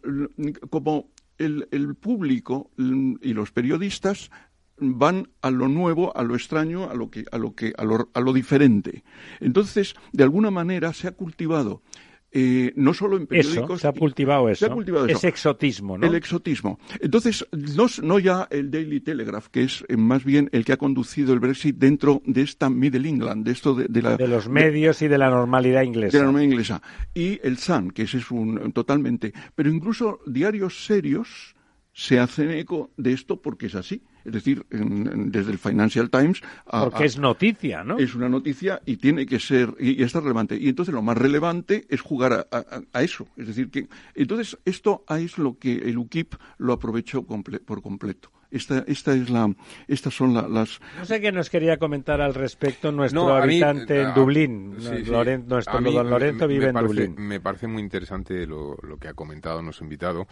como 0.70 1.10
el, 1.38 1.68
el 1.70 1.94
público 1.94 2.70
y 2.76 3.32
los 3.32 3.50
periodistas 3.52 4.30
van 4.80 5.28
a 5.42 5.50
lo 5.50 5.68
nuevo, 5.68 6.16
a 6.16 6.22
lo 6.22 6.34
extraño, 6.34 6.90
a 6.90 6.94
lo 6.94 7.10
que, 7.10 7.24
a 7.32 7.38
lo 7.38 7.54
que, 7.54 7.72
a 7.76 7.84
lo, 7.84 8.10
a 8.14 8.20
lo 8.20 8.32
diferente. 8.32 9.04
Entonces, 9.40 9.94
de 10.12 10.24
alguna 10.24 10.50
manera 10.50 10.92
se 10.92 11.08
ha 11.08 11.12
cultivado 11.12 11.82
eh, 12.30 12.72
no 12.76 12.92
solo 12.92 13.16
en 13.16 13.26
periódicos. 13.26 13.80
se 13.80 13.88
ha 13.88 13.92
cultivado 13.92 14.48
eso. 14.48 14.66
Ese 15.06 15.28
exotismo, 15.28 15.96
¿no? 15.96 16.06
El 16.06 16.14
exotismo. 16.14 16.78
Entonces, 17.00 17.46
no, 17.52 17.86
no, 18.02 18.18
ya 18.18 18.46
el 18.50 18.70
Daily 18.70 19.00
Telegraph, 19.00 19.48
que 19.48 19.62
es 19.62 19.84
eh, 19.88 19.96
más 19.96 20.24
bien 20.24 20.50
el 20.52 20.64
que 20.64 20.72
ha 20.72 20.76
conducido 20.76 21.32
el 21.32 21.40
Brexit 21.40 21.76
dentro 21.76 22.20
de 22.26 22.42
esta 22.42 22.68
Middle 22.68 23.08
England, 23.08 23.46
de 23.46 23.52
esto 23.52 23.74
de, 23.74 24.02
la... 24.02 24.16
De 24.16 24.28
los 24.28 24.48
medios 24.48 25.00
y 25.00 25.08
de 25.08 25.16
la 25.16 25.30
normalidad 25.30 25.82
inglesa. 25.82 26.16
De 26.16 26.18
la 26.18 26.26
normalidad 26.26 26.52
inglesa. 26.52 26.82
Y 27.14 27.40
el 27.42 27.56
Sun, 27.56 27.90
que 27.90 28.02
ese 28.02 28.18
es 28.18 28.30
un... 28.30 28.72
totalmente... 28.72 29.32
Pero 29.54 29.70
incluso 29.70 30.20
diarios 30.26 30.84
serios 30.84 31.54
se 31.92 32.20
hacen 32.20 32.50
eco 32.50 32.92
de 32.96 33.12
esto 33.12 33.42
porque 33.42 33.66
es 33.66 33.74
así. 33.74 34.04
Es 34.28 34.34
decir, 34.34 34.64
desde 34.70 35.52
el 35.52 35.58
Financial 35.58 36.10
Times. 36.10 36.42
Porque 36.70 37.06
es 37.06 37.18
noticia, 37.18 37.82
¿no? 37.82 37.98
Es 37.98 38.14
una 38.14 38.28
noticia 38.28 38.80
y 38.84 38.98
tiene 38.98 39.26
que 39.26 39.40
ser, 39.40 39.74
y, 39.80 40.02
está 40.02 40.20
relevante. 40.20 40.56
Y 40.56 40.68
entonces 40.68 40.94
lo 40.94 41.02
más 41.02 41.16
relevante 41.16 41.86
es 41.88 42.00
jugar 42.00 42.46
a, 42.50 43.02
eso. 43.02 43.26
Es 43.36 43.46
decir, 43.46 43.70
que. 43.70 43.88
Entonces, 44.14 44.58
esto 44.64 45.04
es 45.08 45.38
lo 45.38 45.58
que 45.58 45.72
el 45.76 45.98
UKIP 45.98 46.34
lo 46.58 46.74
aprovechó 46.74 47.22
por 47.22 47.82
completo. 47.82 48.30
Esta, 48.50 48.82
esta 48.86 49.12
es 49.12 49.28
la, 49.28 49.54
estas 49.88 50.14
son 50.14 50.32
las. 50.32 50.80
No 50.98 51.04
sé 51.04 51.20
qué 51.20 51.32
nos 51.32 51.50
quería 51.50 51.76
comentar 51.76 52.22
al 52.22 52.34
respecto 52.34 52.90
nuestro 52.90 53.34
habitante 53.34 54.00
en 54.00 54.14
Dublín. 54.14 54.76
nuestro 54.76 55.24
don 55.82 56.10
Lorenzo 56.10 56.48
vive 56.48 56.68
en 56.68 56.74
Dublín. 56.74 57.14
Me 57.18 57.40
parece 57.40 57.66
muy 57.66 57.82
interesante 57.82 58.46
lo, 58.46 58.76
lo 58.82 58.96
que 58.96 59.08
ha 59.08 59.14
comentado 59.14 59.60
nuestro 59.60 59.84
invitado 59.84 60.28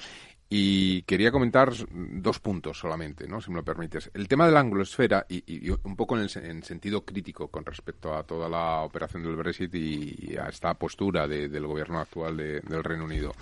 y 0.49 1.03
quería 1.03 1.33
comentar 1.33 1.73
dos 1.91 2.39
puntos 2.39 2.79
solamente, 2.79 3.27
¿no? 3.27 3.41
si 3.41 3.51
me 3.51 3.57
lo 3.57 3.65
permites. 3.65 4.11
El 4.15 4.29
tema 4.29 4.47
de 4.47 4.53
la 4.53 4.61
anglosfera 4.61 5.27
y, 5.29 5.71
un 5.71 5.97
poco 5.97 6.17
en, 6.17 6.23
el, 6.23 6.63
sentido 6.63 7.05
crítico 7.05 7.49
con 7.49 7.65
respecto 7.65 8.15
a 8.15 8.23
toda 8.23 8.49
la 8.49 8.83
operación 8.83 9.25
del 9.25 9.35
Brexit 9.35 9.75
y, 9.75 10.37
a 10.37 10.49
esta 10.49 10.75
postura 10.75 11.27
del 11.27 11.67
gobierno 11.67 11.99
actual 11.99 12.37
del 12.37 12.85
Reino 12.85 13.05
Unido. 13.05 13.35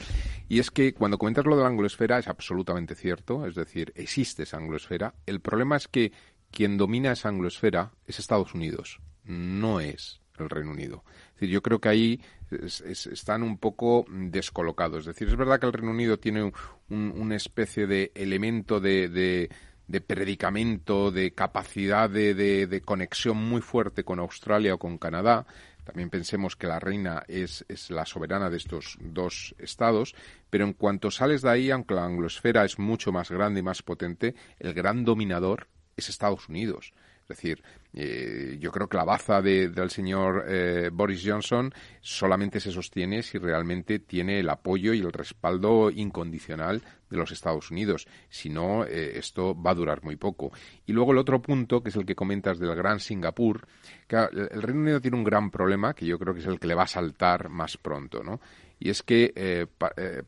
Y 0.49 0.59
es 0.59 0.71
que 0.71 0.95
cuando 0.95 1.19
comentas 1.19 1.45
lo 1.45 1.57
de 1.57 1.63
la 1.63 1.69
anglosfera 1.69 2.19
es 2.19 2.29
absolutamente 2.29 2.95
cierto, 2.95 3.47
es 3.47 3.55
decir, 3.55 3.93
existe 3.97 4.45
esa 4.45 4.57
anglosfera. 4.57 5.15
El 5.27 5.41
problema 5.41 5.77
es 5.77 5.89
que 5.89 6.13
quien 6.51 6.79
domina 6.79 7.13
esa 7.13 7.29
anglosfera 7.29 7.93
es 8.07 8.19
Estados 8.19 8.55
Unidos, 8.55 9.01
no 9.25 9.81
es 9.81 10.21
el 10.39 10.49
Reino 10.49 10.71
Unido. 10.71 11.05
Yo 11.41 11.62
creo 11.62 11.80
que 11.80 11.89
ahí 11.89 12.20
están 12.51 13.43
un 13.43 13.59
poco 13.59 14.05
descolocados. 14.09 15.01
Es 15.01 15.07
decir, 15.07 15.28
es 15.28 15.37
verdad 15.37 15.59
que 15.59 15.66
el 15.66 15.72
Reino 15.72 15.91
Unido 15.91 16.18
tiene 16.18 16.53
una 16.89 17.37
especie 17.37 17.87
de 17.87 18.12
elemento 18.14 18.80
de, 18.80 19.51
predicamento, 20.07 21.11
de 21.11 21.32
capacidad 21.32 22.09
de, 22.09 22.82
conexión 22.85 23.37
muy 23.37 23.61
fuerte 23.61 24.05
con 24.05 24.20
Australia 24.20 24.74
o 24.74 24.78
con 24.78 24.99
Canadá. 24.99 25.47
También 25.85 26.09
pensemos 26.09 26.57
que 26.57 26.66
la 26.66 26.80
reina 26.80 27.24
es, 27.28 27.64
la 27.91 28.07
soberana 28.07 28.49
de 28.49 28.57
estos 28.57 28.97
dos 29.01 29.55
estados, 29.59 30.14
pero 30.49 30.64
en 30.64 30.72
cuanto 30.72 31.11
sales 31.11 31.43
de 31.43 31.51
ahí, 31.51 31.70
aunque 31.70 31.95
la 31.95 32.07
anglosfera 32.07 32.64
es 32.64 32.78
mucho 32.78 33.12
más 33.12 33.30
grande 33.30 33.61
y 33.61 33.62
más 33.62 33.82
potente, 33.82 34.35
el 34.59 34.72
gran 34.72 35.05
dominador 35.05 35.68
es 35.97 36.09
Estados 36.09 36.49
Unidos. 36.49 36.95
Es 37.25 37.29
decir, 37.29 37.62
eh, 37.95 38.59
yo 38.61 38.70
creo 38.70 38.87
que 38.87 38.99
la 38.99 39.05
baza 39.05 39.41
del 39.41 39.89
señor 39.89 40.45
eh, 40.47 40.91
Boris 40.93 41.22
Johnson 41.25 41.72
solamente 42.03 42.61
se 42.61 42.70
sostiene 42.70 43.22
si 43.22 43.39
realmente 43.39 43.99
tiene 43.99 44.41
el 44.41 44.51
apoyo 44.51 44.93
y 44.93 45.01
el 45.01 45.11
respaldo 45.11 45.91
incondicional 45.91 46.83
de 47.09 47.16
los 47.16 47.33
Estados 47.33 47.70
Unidos. 47.70 48.07
Si 48.29 48.51
no, 48.51 48.85
eh, 48.85 49.18
esto 49.18 49.59
va 49.59 49.70
a 49.70 49.75
durar 49.75 50.05
muy 50.05 50.16
poco. 50.16 50.53
Y 50.85 50.93
luego 50.93 51.12
el 51.12 51.18
otro 51.18 51.41
punto, 51.41 51.83
que 51.83 51.89
es 51.89 51.97
el 51.97 52.05
que 52.05 52.14
comentas 52.14 52.59
del 52.59 52.75
Gran 52.75 53.01
Singapur, 53.01 53.66
que 54.07 54.16
el 54.16 54.61
Reino 54.61 54.83
Unido 54.83 55.01
tiene 55.01 55.16
un 55.16 55.25
gran 55.25 55.51
problema 55.51 55.95
que 55.95 56.05
yo 56.05 56.18
creo 56.18 56.35
que 56.35 56.41
es 56.41 56.47
el 56.47 56.61
que 56.61 56.66
le 56.66 56.75
va 56.75 56.83
a 56.83 56.89
saltar 56.89 57.49
más 57.49 57.79
pronto, 57.79 58.22
¿no? 58.22 58.39
Y 58.79 58.91
es 58.91 59.03
que 59.03 59.66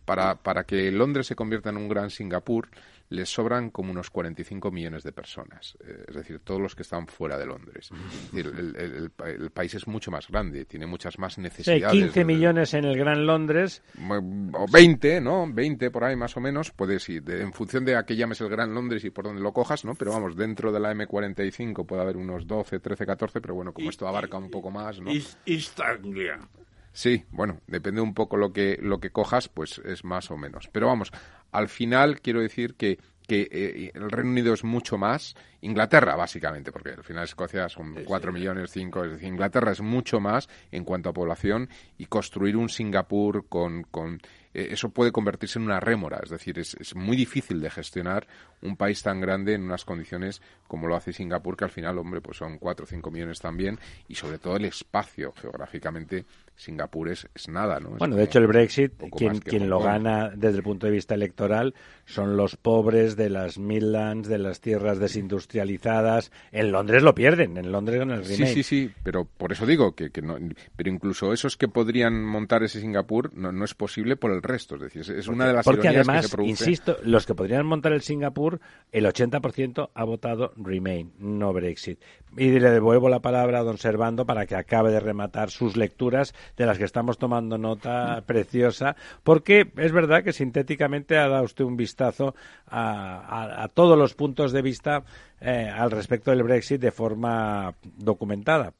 para, 0.06 0.36
para 0.36 0.64
que 0.64 0.90
Londres 0.92 1.26
se 1.26 1.34
convierta 1.34 1.68
en 1.68 1.76
un 1.76 1.88
Gran 1.88 2.08
Singapur, 2.08 2.70
les 3.08 3.28
sobran 3.28 3.70
como 3.70 3.90
unos 3.90 4.10
45 4.10 4.70
millones 4.70 5.02
de 5.02 5.12
personas, 5.12 5.76
eh, 5.84 6.04
es 6.08 6.14
decir, 6.14 6.40
todos 6.40 6.60
los 6.60 6.74
que 6.74 6.82
están 6.82 7.06
fuera 7.06 7.38
de 7.38 7.46
Londres. 7.46 7.90
el, 8.32 9.10
país 9.52 9.74
es 9.74 9.86
mucho 9.86 10.10
más 10.10 10.28
grande, 10.28 10.64
tiene 10.64 10.86
muchas 10.86 11.18
más 11.18 11.38
necesidades. 11.38 11.90
Sí, 11.90 11.98
15 11.98 12.24
millones 12.24 12.74
en 12.74 12.84
el 12.84 12.96
Gran 12.96 13.26
Londres. 13.26 13.82
O 14.52 14.66
20, 14.70 15.20
¿no? 15.20 15.50
20 15.50 15.90
por 15.90 16.04
ahí 16.04 16.16
más 16.16 16.36
o 16.36 16.40
menos, 16.40 16.72
puedes 16.72 17.08
ir, 17.08 17.22
en 17.30 17.52
función 17.52 17.84
de 17.84 17.96
a 17.96 18.04
qué 18.04 18.16
llames 18.16 18.40
el 18.40 18.48
Gran 18.48 18.74
Londres 18.74 19.04
y 19.04 19.10
por 19.10 19.24
dónde 19.24 19.42
lo 19.42 19.52
cojas, 19.52 19.84
¿no? 19.84 19.94
Pero 19.94 20.12
vamos, 20.12 20.36
dentro 20.36 20.72
de 20.72 20.80
la 20.80 20.92
M45 20.92 21.86
puede 21.86 22.02
haber 22.02 22.16
unos 22.16 22.46
12, 22.46 22.80
13, 22.80 23.06
14, 23.06 23.40
pero 23.40 23.54
bueno, 23.54 23.72
como 23.72 23.90
esto 23.90 24.06
abarca 24.06 24.36
un 24.38 24.50
poco 24.50 24.70
más, 24.70 25.00
¿no? 25.00 25.10
East 25.10 25.80
Anglia. 25.80 26.38
Sí, 26.96 27.24
bueno, 27.30 27.60
depende 27.66 28.00
un 28.00 28.14
poco 28.14 28.38
lo 28.38 28.54
que, 28.54 28.78
lo 28.80 29.00
que 29.00 29.10
cojas, 29.10 29.50
pues 29.50 29.82
es 29.84 30.02
más 30.02 30.30
o 30.30 30.38
menos. 30.38 30.70
Pero 30.72 30.86
vamos, 30.86 31.12
al 31.56 31.68
final 31.68 32.20
quiero 32.20 32.40
decir 32.40 32.74
que, 32.74 32.98
que 33.26 33.48
eh, 33.50 33.90
el 33.94 34.10
Reino 34.10 34.30
Unido 34.30 34.52
es 34.52 34.62
mucho 34.62 34.98
más, 34.98 35.34
Inglaterra 35.62 36.14
básicamente, 36.14 36.70
porque 36.70 36.90
al 36.90 37.02
final 37.02 37.24
Escocia 37.24 37.68
son 37.70 38.04
cuatro 38.04 38.30
millones, 38.30 38.70
cinco, 38.70 39.04
es 39.04 39.12
decir, 39.12 39.28
Inglaterra 39.28 39.72
es 39.72 39.80
mucho 39.80 40.20
más 40.20 40.48
en 40.70 40.84
cuanto 40.84 41.08
a 41.08 41.14
población 41.14 41.70
y 41.96 42.06
construir 42.06 42.58
un 42.58 42.68
Singapur 42.68 43.48
con, 43.48 43.84
con 43.84 44.20
eh, 44.52 44.68
eso 44.70 44.90
puede 44.90 45.12
convertirse 45.12 45.58
en 45.58 45.64
una 45.64 45.80
rémora. 45.80 46.20
Es 46.22 46.30
decir, 46.30 46.58
es, 46.58 46.74
es, 46.74 46.94
muy 46.94 47.16
difícil 47.16 47.60
de 47.60 47.70
gestionar 47.70 48.26
un 48.62 48.76
país 48.76 49.02
tan 49.02 49.20
grande 49.20 49.54
en 49.54 49.62
unas 49.62 49.84
condiciones 49.84 50.42
como 50.68 50.86
lo 50.88 50.94
hace 50.94 51.12
Singapur, 51.12 51.56
que 51.56 51.64
al 51.64 51.70
final, 51.70 51.98
hombre, 51.98 52.20
pues 52.20 52.36
son 52.36 52.58
cuatro 52.58 52.84
o 52.84 52.86
cinco 52.86 53.10
millones 53.10 53.40
también, 53.40 53.78
y 54.08 54.14
sobre 54.14 54.38
todo 54.38 54.56
el 54.56 54.66
espacio 54.66 55.32
geográficamente. 55.32 56.26
Singapur 56.56 57.08
es, 57.10 57.28
es 57.34 57.48
nada, 57.48 57.80
¿no? 57.80 57.90
Es 57.92 57.98
bueno, 57.98 58.16
de 58.16 58.24
hecho, 58.24 58.38
el 58.38 58.46
Brexit, 58.46 58.92
quien, 59.16 59.38
quien 59.40 59.68
lo 59.68 59.78
gana 59.78 60.30
desde 60.34 60.56
el 60.58 60.62
punto 60.62 60.86
de 60.86 60.92
vista 60.92 61.14
electoral 61.14 61.74
son 62.06 62.36
los 62.36 62.56
pobres 62.56 63.14
de 63.16 63.28
las 63.30 63.58
Midlands, 63.58 64.28
de 64.28 64.38
las 64.38 64.60
tierras 64.60 64.98
desindustrializadas. 64.98 66.30
En 66.52 66.72
Londres 66.72 67.02
lo 67.02 67.14
pierden, 67.14 67.56
en 67.56 67.72
Londres 67.72 67.98
ganan 67.98 68.18
el 68.18 68.24
Sí, 68.24 68.34
Remain. 68.36 68.54
sí, 68.54 68.62
sí, 68.62 68.90
pero 69.02 69.24
por 69.24 69.52
eso 69.52 69.66
digo 69.66 69.94
que, 69.94 70.10
que 70.10 70.22
no, 70.22 70.36
pero 70.76 70.90
incluso 70.90 71.32
esos 71.32 71.56
que 71.56 71.68
podrían 71.68 72.24
montar 72.24 72.62
ese 72.62 72.80
Singapur 72.80 73.32
no, 73.34 73.52
no 73.52 73.64
es 73.64 73.74
posible 73.74 74.16
por 74.16 74.32
el 74.32 74.42
resto, 74.42 74.76
es 74.76 74.82
decir, 74.82 75.02
es, 75.02 75.08
es 75.08 75.28
una 75.28 75.46
de 75.46 75.52
las 75.54 75.64
Porque 75.64 75.88
además, 75.88 76.22
que 76.22 76.28
se 76.28 76.36
produce. 76.36 76.50
insisto, 76.50 76.96
los 77.02 77.26
que 77.26 77.34
podrían 77.34 77.66
montar 77.66 77.92
el 77.92 78.02
Singapur, 78.02 78.60
el 78.92 79.04
80% 79.06 79.90
ha 79.94 80.04
votado 80.04 80.52
Remain, 80.56 81.12
no 81.18 81.52
Brexit. 81.52 82.00
Y 82.36 82.50
le 82.58 82.70
devuelvo 82.70 83.08
la 83.08 83.20
palabra 83.20 83.60
a 83.60 83.62
don 83.62 83.78
Servando 83.78 84.26
para 84.26 84.46
que 84.46 84.56
acabe 84.56 84.90
de 84.90 85.00
rematar 85.00 85.50
sus 85.50 85.76
lecturas 85.76 86.34
de 86.56 86.66
las 86.66 86.78
que 86.78 86.84
estamos 86.84 87.18
tomando 87.18 87.56
nota 87.58 88.22
preciosa, 88.26 88.96
porque 89.22 89.70
es 89.76 89.92
verdad 89.92 90.22
que 90.24 90.32
sintéticamente 90.32 91.16
ha 91.16 91.28
dado 91.28 91.44
usted 91.44 91.64
un 91.64 91.76
vistazo 91.76 92.34
a, 92.66 93.20
a- 93.20 93.64
a 93.64 93.68
todos 93.68 93.96
los 93.98 94.14
puntos 94.14 94.52
de 94.52 94.62
vista 94.62 95.04
eh, 95.40 95.70
al 95.74 95.90
respecto 95.90 96.30
del 96.30 96.42
Brexit 96.42 96.80
de 96.80 96.90
forma 96.92 97.74
documentada. 97.96 98.72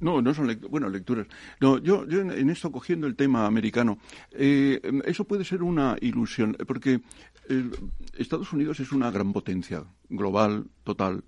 No, 0.00 0.20
no 0.20 0.34
son 0.34 0.48
lect- 0.48 0.68
bueno, 0.68 0.88
lecturas. 0.88 1.28
No, 1.60 1.78
yo, 1.78 2.04
yo 2.08 2.20
en, 2.20 2.50
esto 2.50 2.72
cogiendo 2.72 3.06
el 3.06 3.14
tema 3.14 3.46
americano, 3.46 3.98
eh, 4.32 4.80
eso 5.04 5.24
puede 5.24 5.44
ser 5.44 5.62
una 5.62 5.96
ilusión, 6.00 6.56
porque 6.66 7.00
eh, 7.48 7.70
Estados 8.18 8.52
Unidos 8.52 8.80
es 8.80 8.90
una 8.90 9.12
gran 9.12 9.32
potencia 9.32 9.84
global, 10.08 10.64
total. 10.82 11.22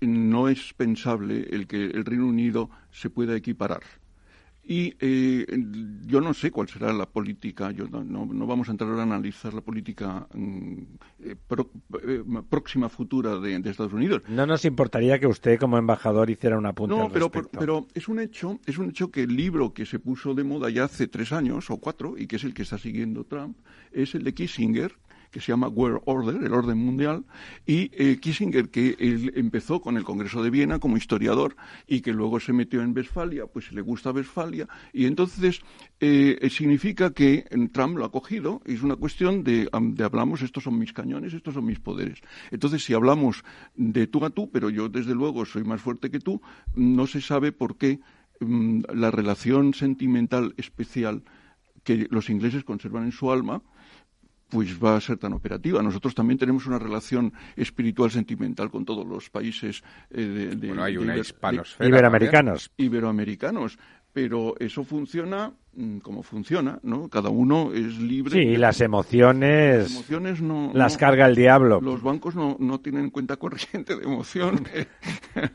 No 0.00 0.48
es 0.48 0.72
pensable 0.74 1.46
el 1.50 1.66
que 1.66 1.84
el 1.84 2.04
Reino 2.04 2.26
Unido 2.26 2.70
se 2.90 3.10
pueda 3.10 3.36
equiparar. 3.36 3.82
Y 4.64 4.94
eh, 5.00 5.44
yo 6.06 6.20
no 6.20 6.32
sé 6.34 6.52
cuál 6.52 6.68
será 6.68 6.92
la 6.92 7.06
política, 7.06 7.72
yo 7.72 7.88
no, 7.88 8.04
no- 8.04 8.26
no 8.26 8.46
vamos 8.46 8.68
a 8.68 8.70
entrar 8.70 8.88
ahora 8.88 9.02
a 9.02 9.06
analizar 9.06 9.52
la 9.52 9.60
política 9.60 10.28
mm, 10.34 10.82
eh, 11.24 11.36
pro- 11.48 11.70
eh, 12.06 12.22
próxima 12.48 12.88
futura 12.88 13.40
de, 13.40 13.58
de 13.58 13.70
Estados 13.70 13.92
Unidos. 13.92 14.22
No 14.28 14.46
nos 14.46 14.64
importaría 14.64 15.18
que 15.18 15.26
usted, 15.26 15.58
como 15.58 15.78
embajador, 15.78 16.30
hiciera 16.30 16.56
un 16.56 16.66
apunte 16.66 16.94
No, 16.94 17.06
al 17.06 17.10
pero, 17.10 17.26
respecto. 17.26 17.58
pero 17.58 17.86
es 17.92 18.06
un 18.06 18.20
hecho, 18.20 18.60
es 18.64 18.78
un 18.78 18.90
hecho 18.90 19.10
que 19.10 19.24
el 19.24 19.34
libro 19.36 19.74
que 19.74 19.84
se 19.84 19.98
puso 19.98 20.32
de 20.32 20.44
moda 20.44 20.70
ya 20.70 20.84
hace 20.84 21.08
tres 21.08 21.32
años 21.32 21.68
o 21.70 21.78
cuatro 21.78 22.14
y 22.16 22.28
que 22.28 22.36
es 22.36 22.44
el 22.44 22.54
que 22.54 22.62
está 22.62 22.78
siguiendo 22.78 23.24
Trump 23.24 23.56
es 23.90 24.14
el 24.14 24.22
de 24.22 24.32
Kissinger 24.32 24.94
que 25.32 25.40
se 25.40 25.50
llama 25.50 25.66
World 25.66 26.02
Order, 26.04 26.44
el 26.44 26.52
orden 26.52 26.78
mundial, 26.78 27.24
y 27.66 27.90
eh, 27.94 28.18
Kissinger, 28.20 28.68
que 28.68 28.94
él 28.98 29.32
empezó 29.34 29.80
con 29.80 29.96
el 29.96 30.04
Congreso 30.04 30.42
de 30.42 30.50
Viena 30.50 30.78
como 30.78 30.98
historiador 30.98 31.56
y 31.88 32.02
que 32.02 32.12
luego 32.12 32.38
se 32.38 32.52
metió 32.52 32.82
en 32.82 32.94
Westfalia, 32.94 33.46
pues 33.46 33.72
le 33.72 33.80
gusta 33.80 34.10
Westfalia, 34.10 34.68
y 34.92 35.06
entonces 35.06 35.62
eh, 36.00 36.48
significa 36.50 37.12
que 37.12 37.46
eh, 37.50 37.68
Trump 37.72 37.96
lo 37.96 38.04
ha 38.04 38.12
cogido, 38.12 38.60
y 38.66 38.74
es 38.74 38.82
una 38.82 38.96
cuestión 38.96 39.42
de 39.42 39.68
hablamos, 39.72 40.42
estos 40.42 40.64
son 40.64 40.78
mis 40.78 40.92
cañones, 40.92 41.32
estos 41.32 41.54
son 41.54 41.64
mis 41.64 41.80
poderes. 41.80 42.20
Entonces, 42.50 42.84
si 42.84 42.92
hablamos 42.92 43.42
de 43.74 44.06
tú 44.06 44.24
a 44.24 44.30
tú, 44.30 44.50
pero 44.50 44.68
yo 44.68 44.90
desde 44.90 45.14
luego 45.14 45.46
soy 45.46 45.64
más 45.64 45.80
fuerte 45.80 46.10
que 46.10 46.20
tú, 46.20 46.42
no 46.74 47.06
se 47.06 47.22
sabe 47.22 47.52
por 47.52 47.78
qué 47.78 48.00
mm, 48.40 48.82
la 48.94 49.10
relación 49.10 49.72
sentimental 49.72 50.52
especial 50.58 51.22
que 51.84 52.06
los 52.10 52.30
ingleses 52.30 52.64
conservan 52.64 53.04
en 53.04 53.12
su 53.12 53.32
alma, 53.32 53.62
pues 54.52 54.78
va 54.78 54.96
a 54.96 55.00
ser 55.00 55.16
tan 55.16 55.32
operativa. 55.32 55.82
Nosotros 55.82 56.14
también 56.14 56.38
tenemos 56.38 56.66
una 56.66 56.78
relación 56.78 57.32
espiritual 57.56 58.10
sentimental 58.10 58.70
con 58.70 58.84
todos 58.84 59.06
los 59.06 59.30
países 59.30 59.82
eh, 60.10 60.20
de, 60.20 60.56
de- 60.56 60.66
Bueno, 60.68 60.84
hay 60.84 60.92
de 60.94 60.98
una 61.00 61.16
hispanosfera. 61.16 61.88
Iberoamericanos. 61.88 62.70
de 62.76 62.84
iberoamericanos. 62.84 63.78
Pero 64.12 64.54
eso 64.60 64.84
funciona 64.84 65.54
mm, 65.74 65.98
como 66.00 66.22
funciona, 66.22 66.78
¿no? 66.82 67.08
Cada 67.08 67.30
uno 67.30 67.72
es 67.72 67.96
libre. 67.98 68.32
Sí, 68.32 68.40
y 68.40 68.56
las 68.58 68.82
emociones, 68.82 69.84
Las 69.84 69.92
emociones 69.92 70.42
no. 70.42 70.70
las 70.74 70.92
no- 70.92 70.98
carga 70.98 71.24
el 71.26 71.34
diablo. 71.34 71.80
Los 71.80 72.02
bancos 72.02 72.34
no, 72.36 72.58
no 72.60 72.78
tienen 72.80 73.08
cuenta 73.08 73.38
corriente 73.38 73.96
de 73.96 74.04
emoción. 74.04 74.66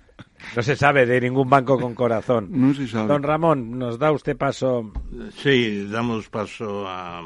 No 0.56 0.62
se 0.62 0.76
sabe 0.76 1.06
de 1.08 1.20
ningún 1.20 1.50
banco 1.50 1.80
con 1.80 1.94
corazón. 1.96 2.48
no 2.52 2.74
se 2.74 2.88
sabe. 2.88 3.08
Don 3.08 3.24
Ramón, 3.24 3.78
nos 3.78 3.98
da 3.98 4.12
usted 4.12 4.38
paso. 4.38 4.92
Sí, 5.36 5.88
damos 5.92 6.30
paso 6.30 6.88
a, 6.88 7.22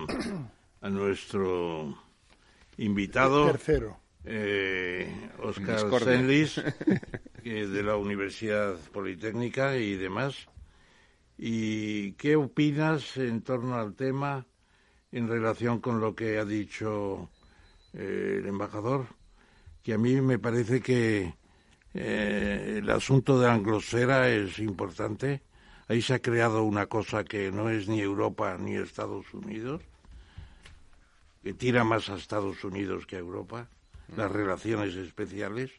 a 0.81 0.89
nuestro 0.89 1.95
invitado, 2.77 3.45
Tercero. 3.51 3.99
eh, 4.25 5.29
Oscar 5.39 5.79
es 7.43 7.69
de 7.71 7.83
la 7.83 7.95
Universidad 7.95 8.75
Politécnica 8.91 9.77
y 9.77 9.95
demás. 9.95 10.47
¿Y 11.37 12.13
qué 12.13 12.35
opinas 12.35 13.17
en 13.17 13.41
torno 13.41 13.75
al 13.75 13.95
tema 13.95 14.45
en 15.11 15.27
relación 15.27 15.79
con 15.79 15.99
lo 15.99 16.15
que 16.15 16.37
ha 16.37 16.45
dicho 16.45 17.29
eh, 17.93 18.37
el 18.39 18.47
embajador? 18.47 19.07
Que 19.83 19.93
a 19.93 19.97
mí 19.97 20.21
me 20.21 20.37
parece 20.37 20.81
que 20.81 21.33
eh, 21.93 22.75
el 22.77 22.89
asunto 22.89 23.39
de 23.39 23.47
la 23.47 23.53
anglosfera 23.53 24.29
es 24.29 24.59
importante. 24.59 25.41
Ahí 25.87 26.01
se 26.01 26.13
ha 26.13 26.19
creado 26.19 26.63
una 26.63 26.85
cosa 26.85 27.23
que 27.23 27.51
no 27.51 27.69
es 27.69 27.87
ni 27.87 27.99
Europa 28.01 28.57
ni 28.59 28.75
Estados 28.75 29.33
Unidos, 29.33 29.81
que 31.43 31.53
tira 31.53 31.83
más 31.83 32.09
a 32.09 32.15
Estados 32.15 32.63
Unidos 32.63 33.05
que 33.05 33.15
a 33.15 33.19
Europa, 33.19 33.67
las 34.15 34.31
relaciones 34.31 34.95
especiales. 34.95 35.71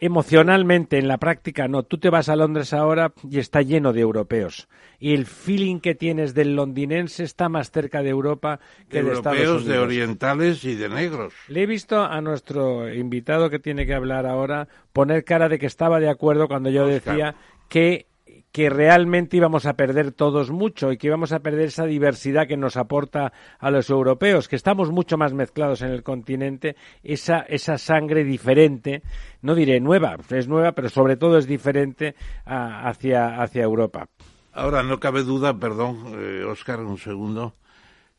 Emocionalmente, 0.00 0.96
en 0.98 1.08
la 1.08 1.18
práctica, 1.18 1.66
no. 1.66 1.82
Tú 1.82 1.98
te 1.98 2.08
vas 2.08 2.28
a 2.28 2.36
Londres 2.36 2.72
ahora 2.72 3.12
y 3.28 3.40
está 3.40 3.62
lleno 3.62 3.92
de 3.92 4.00
europeos. 4.00 4.68
Y 5.00 5.12
el 5.14 5.26
feeling 5.26 5.80
que 5.80 5.96
tienes 5.96 6.34
del 6.34 6.54
londinense 6.54 7.24
está 7.24 7.48
más 7.48 7.72
cerca 7.72 8.00
de 8.04 8.10
Europa 8.10 8.60
que 8.88 9.02
de 9.02 9.12
Estados 9.12 9.38
europeos, 9.38 9.62
Unidos. 9.62 9.66
de 9.66 9.78
orientales 9.80 10.64
y 10.64 10.76
de 10.76 10.88
negros. 10.88 11.34
Le 11.48 11.62
he 11.64 11.66
visto 11.66 12.00
a 12.04 12.20
nuestro 12.20 12.92
invitado 12.94 13.50
que 13.50 13.58
tiene 13.58 13.86
que 13.86 13.94
hablar 13.94 14.24
ahora 14.26 14.68
poner 14.92 15.24
cara 15.24 15.48
de 15.48 15.58
que 15.58 15.66
estaba 15.66 15.98
de 15.98 16.08
acuerdo 16.08 16.46
cuando 16.46 16.70
yo 16.70 16.84
Oscar. 16.84 17.16
decía 17.16 17.34
que, 17.68 18.06
que 18.52 18.70
realmente 18.70 19.36
íbamos 19.36 19.66
a 19.66 19.74
perder 19.74 20.12
todos 20.12 20.50
mucho 20.50 20.90
y 20.90 20.96
que 20.96 21.06
íbamos 21.08 21.32
a 21.32 21.40
perder 21.40 21.66
esa 21.66 21.84
diversidad 21.84 22.46
que 22.48 22.56
nos 22.56 22.76
aporta 22.76 23.32
a 23.58 23.70
los 23.70 23.90
europeos, 23.90 24.48
que 24.48 24.56
estamos 24.56 24.90
mucho 24.90 25.18
más 25.18 25.34
mezclados 25.34 25.82
en 25.82 25.90
el 25.90 26.02
continente, 26.02 26.74
esa, 27.02 27.40
esa 27.40 27.76
sangre 27.78 28.24
diferente, 28.24 29.02
no 29.42 29.54
diré 29.54 29.80
nueva, 29.80 30.16
es 30.30 30.48
nueva, 30.48 30.72
pero 30.72 30.88
sobre 30.88 31.16
todo 31.16 31.36
es 31.38 31.46
diferente 31.46 32.14
hacia, 32.46 33.40
hacia 33.42 33.62
Europa. 33.62 34.08
Ahora, 34.52 34.82
no 34.82 34.98
cabe 34.98 35.22
duda, 35.22 35.56
perdón, 35.58 36.14
eh, 36.18 36.42
Oscar, 36.44 36.80
un 36.80 36.98
segundo, 36.98 37.54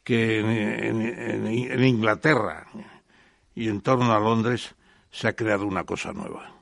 que 0.03 0.39
en- 0.39 1.01
en- 1.01 1.71
en 1.71 1.83
Inglaterra 1.83 2.67
y 3.55 3.67
en 3.67 3.81
torno 3.81 4.13
a 4.13 4.19
Londres 4.19 4.75
se 5.11 5.27
ha 5.27 5.33
creado 5.35 5.65
una 5.65 5.83
cosa 5.83 6.13
nueva. 6.13 6.53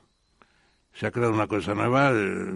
Se 0.98 1.06
ha 1.06 1.10
creado 1.12 1.32
una 1.32 1.46
cosa 1.46 1.74
nueva 1.74 2.10
eh, 2.12 2.46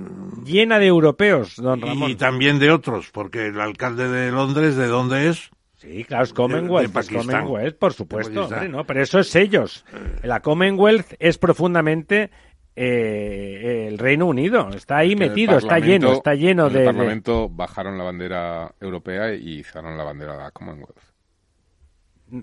Llena 0.45 0.79
de 0.81 0.87
europeos, 0.87 1.55
don 1.57 1.81
Ramón. 1.81 2.11
y 2.11 2.17
también 2.17 2.59
de 2.59 2.73
otros, 2.73 3.11
porque 3.13 3.47
el 3.47 3.61
alcalde 3.61 4.09
de 4.09 4.33
Londres, 4.33 4.75
¿de 4.77 4.89
dónde 4.89 5.29
es? 5.29 5.51
Sí, 5.77 6.03
claro, 6.05 6.25
es 6.25 6.33
Commonwealth, 6.33 6.93
de 6.93 7.01
es. 7.01 7.09
Commonwealth, 7.09 7.79
por 7.79 7.93
supuesto, 7.93 8.31
De 8.33 8.37
Pakistán. 8.39 8.59
hombre, 8.65 8.77
no, 8.79 8.85
pero 8.85 9.01
eso 9.03 9.21
es 9.21 9.35
ellos. 9.37 9.85
La 10.25 10.41
Commonwealth 10.41 11.15
es 11.21 11.39
profundamente 11.39 12.31
eh, 12.75 13.87
el 13.89 13.99
Reino 13.99 14.27
Unido, 14.27 14.69
está 14.71 14.97
ahí 14.99 15.15
metido, 15.15 15.59
está 15.59 15.79
lleno, 15.79 16.13
está 16.13 16.35
lleno 16.35 16.67
en 16.67 16.73
de, 16.73 16.79
el 16.81 16.85
de- 16.87 16.93
Parlamento 16.93 17.49
bajaron 17.49 17.97
la 17.99 18.05
bandera 18.05 18.75
europea 18.81 19.35
y 19.35 19.59
izaron 19.61 19.97
la 19.97 20.05
bandera 20.05 20.33
de 20.33 20.39
la 20.43 20.51
Commonwealth. 20.51 20.99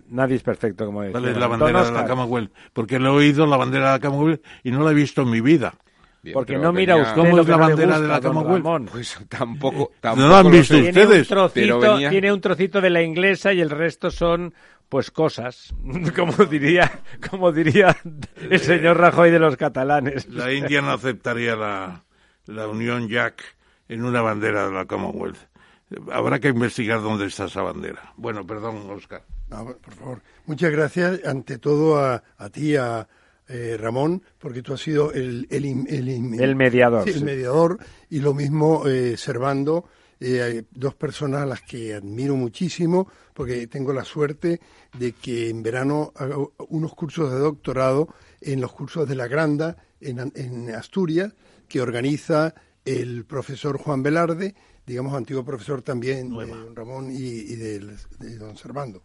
Nadie 0.08 0.36
es 0.36 0.44
perfecto, 0.44 0.86
como 0.86 1.02
decía. 1.02 1.14
¿Cuál 1.20 1.30
es 1.32 1.38
la 1.38 1.48
Don 1.48 1.60
bandera 1.60 1.84
de 1.84 1.92
la 1.92 2.06
Commonwealth? 2.08 2.52
Porque 2.74 3.00
lo 3.00 3.08
he 3.14 3.26
oído 3.26 3.46
la 3.48 3.58
bandera 3.58 3.88
de 3.94 4.00
la 4.00 4.08
Commonwealth 4.08 4.46
y 4.64 4.72
no 4.72 4.84
la 4.84 4.92
he 4.92 4.94
visto 4.94 5.24
en 5.24 5.32
mi 5.32 5.42
vida. 5.42 5.74
Bien, 6.22 6.34
Porque 6.34 6.58
no 6.58 6.74
mira 6.74 6.98
usted 6.98 7.16
¿Cómo 7.16 7.36
lo 7.38 7.44
es 7.44 7.48
la 7.48 7.56
bandera 7.58 8.00
de 8.00 8.08
la 8.08 8.20
Commonwealth? 8.20 8.90
Pues 8.92 9.18
tampoco, 9.30 9.92
¿No 10.04 10.28
lo 10.28 10.36
han 10.36 10.52
visto. 10.52 10.74
Tiene 10.74 10.90
un, 10.90 10.98
ustedes? 10.98 11.28
pero 11.30 11.50
trocito, 11.50 11.80
venía- 11.80 12.10
tiene 12.10 12.34
un 12.34 12.42
trocito 12.42 12.82
de 12.82 12.90
la 12.90 13.02
inglesa 13.02 13.54
y 13.54 13.62
el 13.62 13.70
resto 13.70 14.12
son 14.12 14.54
pues 14.90 15.12
cosas, 15.12 15.74
como 16.16 16.34
diría, 16.46 16.92
como 17.30 17.52
diría 17.52 17.96
el 18.50 18.60
señor 18.60 18.98
Rajoy 18.98 19.30
de 19.32 19.40
los 19.40 19.56
catalanes. 19.56 20.28
La 20.28 20.52
India 20.52 20.82
no 20.82 20.92
aceptaría 20.92 21.56
la, 21.56 22.04
la 22.48 22.68
Unión 22.68 23.08
Jack 23.08 23.44
en 23.88 24.04
una 24.04 24.22
bandera 24.22 24.66
de 24.68 24.74
la 24.74 24.86
Commonwealth. 24.86 25.38
Habrá 26.12 26.40
que 26.40 26.50
investigar 26.50 27.02
dónde 27.02 27.28
está 27.28 27.46
esa 27.46 27.62
bandera. 27.62 28.14
Bueno, 28.18 28.46
perdón, 28.46 28.88
Oscar. 28.92 29.24
No, 29.50 29.66
por 29.78 29.94
favor. 29.94 30.22
Muchas 30.46 30.72
gracias, 30.72 31.24
ante 31.26 31.58
todo, 31.58 31.98
a, 32.04 32.22
a 32.38 32.50
ti, 32.50 32.76
a 32.76 33.08
eh, 33.50 33.76
Ramón, 33.78 34.24
porque 34.38 34.62
tú 34.62 34.74
has 34.74 34.80
sido 34.82 35.12
el... 35.12 35.48
El, 35.50 35.66
im- 35.66 35.86
el 35.90 36.08
im- 36.08 36.40
El 36.40 36.56
mediador, 36.56 37.04
Sí, 37.04 37.10
el 37.10 37.20
sí. 37.20 37.24
mediador, 37.26 37.78
y 38.10 38.20
lo 38.20 38.34
mismo 38.34 38.88
eh, 38.88 39.18
Servando, 39.18 39.86
eh, 40.20 40.42
hay 40.42 40.66
dos 40.72 40.96
personas 40.96 41.42
a 41.42 41.46
las 41.46 41.62
que 41.62 41.94
admiro 41.96 42.36
muchísimo, 42.36 43.10
porque 43.34 43.68
tengo 43.68 43.92
la 43.94 44.06
suerte 44.06 44.60
de 44.98 45.14
que 45.14 45.50
en 45.50 45.64
verano 45.64 46.12
hago 46.16 46.54
unos 46.70 46.94
cursos 46.94 47.32
de 47.32 47.40
doctorado 47.40 48.08
en 48.42 48.62
los 48.62 48.72
cursos 48.72 49.08
de 49.10 49.16
la 49.16 49.28
Granda, 49.28 49.78
en, 50.02 50.20
An- 50.20 50.34
en 50.36 50.70
Asturias, 50.76 51.34
que 51.68 51.82
organiza 51.82 52.54
el 52.86 53.26
profesor 53.26 53.78
Juan 53.78 54.02
Velarde, 54.04 54.56
digamos 54.86 55.14
antiguo 55.14 55.44
profesor 55.46 55.82
también 55.82 56.30
de 56.36 56.46
don 56.48 56.76
Ramón 56.76 57.12
y, 57.12 57.16
y 57.18 57.56
del- 57.56 57.96
de 58.20 58.38
don 58.38 58.58
Servando. 58.58 59.04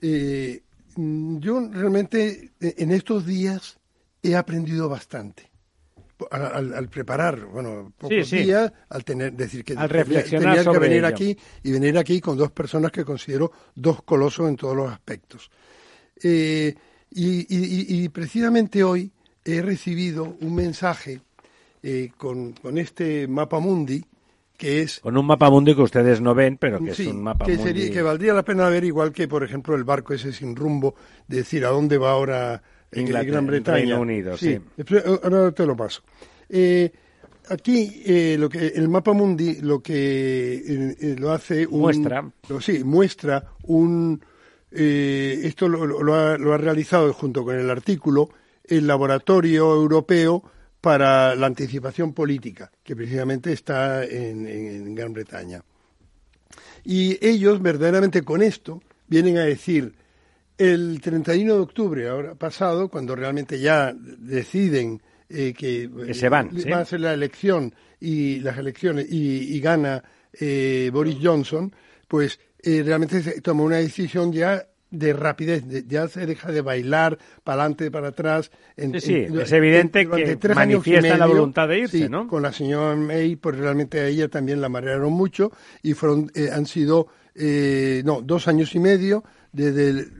Eh, 0.00 0.62
yo 0.96 1.68
realmente 1.70 2.52
eh, 2.60 2.74
en 2.78 2.90
estos 2.92 3.26
días 3.26 3.78
he 4.22 4.34
aprendido 4.34 4.88
bastante. 4.88 5.50
Al, 6.30 6.46
al- 6.46 6.74
al 6.74 6.88
preparar, 6.88 7.44
bueno, 7.44 7.92
pocos 7.98 8.26
sí. 8.28 8.38
días, 8.38 8.72
al 8.88 9.04
tener, 9.04 9.34
decir 9.34 9.62
que 9.64 9.74
Al 9.74 9.86
tenía- 9.88 10.02
reflexionar 10.04 10.56
tenía 10.56 10.72
que 10.72 10.78
venir 10.78 10.98
ello. 10.98 11.06
aquí 11.08 11.36
y 11.62 11.72
venir 11.72 11.98
aquí 11.98 12.20
con 12.22 12.38
dos 12.38 12.50
personas 12.52 12.90
que 12.90 13.04
considero 13.04 13.52
dos 13.74 14.02
colosos 14.02 14.48
en 14.48 14.56
todos 14.56 14.74
los 14.74 14.90
aspectos. 14.90 15.50
Eh, 16.22 16.74
y, 17.10 17.40
y- 17.40 17.46
y- 17.50 18.04
y 18.04 18.08
precisamente 18.08 18.82
hoy 18.82 19.12
he 19.44 19.60
recibido 19.60 20.36
un 20.40 20.54
mensaje 20.54 21.20
eh, 21.82 22.10
con, 22.16 22.52
con 22.52 22.78
este 22.78 23.28
mapa 23.28 23.58
mundi 23.60 24.02
que 24.56 24.82
es 24.82 25.00
Con 25.00 25.16
un 25.16 25.26
mapa 25.26 25.50
mundi 25.50 25.74
que 25.74 25.82
ustedes 25.82 26.20
no 26.20 26.34
ven, 26.34 26.56
pero 26.58 26.78
que 26.80 26.94
Sí, 26.94 27.02
es 27.02 27.08
un 27.14 27.22
mapa 27.22 27.44
que, 27.46 27.56
mundi. 27.56 27.64
sería- 27.68 27.90
que 27.90 28.02
valdría 28.02 28.32
la 28.34 28.44
pena 28.44 28.68
ver 28.68 28.84
igual 28.84 29.12
que, 29.12 29.28
por 29.28 29.42
ejemplo, 29.44 29.74
el 29.76 29.84
barco 29.84 30.14
ese 30.14 30.32
sin 30.32 30.56
rumbo, 30.56 30.94
de 31.28 31.38
decir 31.38 31.64
a 31.64 31.68
dónde 31.68 31.98
va 31.98 32.10
ahora 32.12 32.62
Inglaterra, 32.92 33.32
Gran 33.32 33.46
Bretaña. 33.46 33.76
Reino 33.78 34.00
Unido, 34.00 34.36
sí. 34.36 34.58
Espera, 34.76 35.02
Ahora 35.22 35.52
te 35.52 35.66
lo 35.66 35.76
paso. 35.76 36.02
Eh, 36.48 36.90
aquí 37.50 38.02
eh, 38.06 38.36
lo 38.38 38.48
que 38.48 38.68
el 38.68 38.88
mapa 38.88 39.12
mundi 39.12 39.56
lo 39.60 39.80
que 39.82 40.94
eh, 41.00 41.16
lo 41.18 41.32
hace 41.32 41.66
un, 41.66 41.80
Muestra. 41.80 42.24
lo- 42.48 42.60
sí, 42.60 42.82
muestra 42.84 43.44
un 43.64 44.20
eh, 44.70 45.40
esto 45.44 45.68
lo, 45.68 45.86
lo- 45.86 46.02
lo 46.02 46.14
ha, 46.14 46.38
lo 46.38 46.52
ha 46.52 46.58
realizado 46.58 47.12
junto 47.12 47.44
con 47.44 47.56
el 47.58 47.70
artículo 47.70 48.30
el 48.64 48.86
laboratorio 48.86 49.72
europeo 49.74 50.42
para 50.80 51.34
la 51.34 51.46
anticipación 51.46 52.12
política, 52.12 52.70
que 52.82 52.94
precisamente 52.94 53.52
está 53.52 54.04
en, 54.04 54.94
Gran 54.94 55.12
Bretaña. 55.12 55.62
Y 56.84 57.18
ellos 57.26 57.60
verdaderamente 57.60 58.22
con 58.22 58.42
esto 58.42 58.80
vienen 59.08 59.38
a 59.38 59.44
decir, 59.44 59.94
el 60.58 61.00
31 61.00 61.54
de 61.54 61.60
octubre, 61.60 62.08
ahora 62.08 62.34
pasado, 62.34 62.88
cuando 62.88 63.14
realmente 63.16 63.58
ya 63.58 63.92
deciden 63.92 65.02
eh, 65.28 65.52
que, 65.52 65.90
Que 66.06 66.14
se 66.14 66.28
van, 66.28 66.56
eh, 66.56 66.60
¿sí? 66.62 66.70
va 66.70 66.78
a 66.78 66.84
ser 66.84 67.00
la 67.00 67.12
elección 67.12 67.74
y 68.00 68.40
las 68.40 68.56
elecciones 68.56 69.06
y, 69.10 69.56
y 69.56 69.60
gana 69.60 70.02
eh, 70.38 70.90
Boris 70.92 71.16
Johnson, 71.20 71.72
pues 72.08 72.38
eh, 72.62 72.82
realmente 72.84 73.22
se 73.22 73.40
toma 73.40 73.62
una 73.62 73.76
decisión 73.76 74.32
ya 74.32 74.66
de 74.90 75.12
rapidez, 75.12 75.66
de- 75.66 75.84
ya 75.86 76.06
se 76.08 76.26
deja 76.26 76.52
de 76.52 76.60
bailar 76.60 77.18
para 77.44 77.62
adelante, 77.62 77.90
para 77.90 78.08
atrás. 78.08 78.50
en- 78.76 78.92
Sí, 78.94 79.00
sí, 79.00 79.14
en- 79.14 79.40
es 79.40 79.52
evidente 79.52 80.06
que 80.08 80.36
manifiestan 80.54 81.18
la 81.18 81.26
voluntad 81.26 81.68
de 81.68 81.78
irse, 81.80 81.98
sí, 81.98 82.08
¿no? 82.08 82.28
Con 82.28 82.42
la 82.42 82.52
señora 82.52 82.94
May, 82.96 83.36
pues 83.36 83.56
realmente 83.56 83.98
a 84.00 84.06
ella 84.06 84.28
también 84.28 84.60
la 84.60 84.68
marearon 84.68 85.12
mucho 85.12 85.50
y 85.82 85.94
fueron, 85.94 86.30
eh, 86.34 86.50
han 86.52 86.66
sido, 86.66 87.08
eh, 87.34 88.02
no, 88.04 88.20
dos 88.22 88.48
años 88.48 88.74
y 88.74 88.78
medio, 88.78 89.24
desde 89.52 89.88
el, 89.90 90.12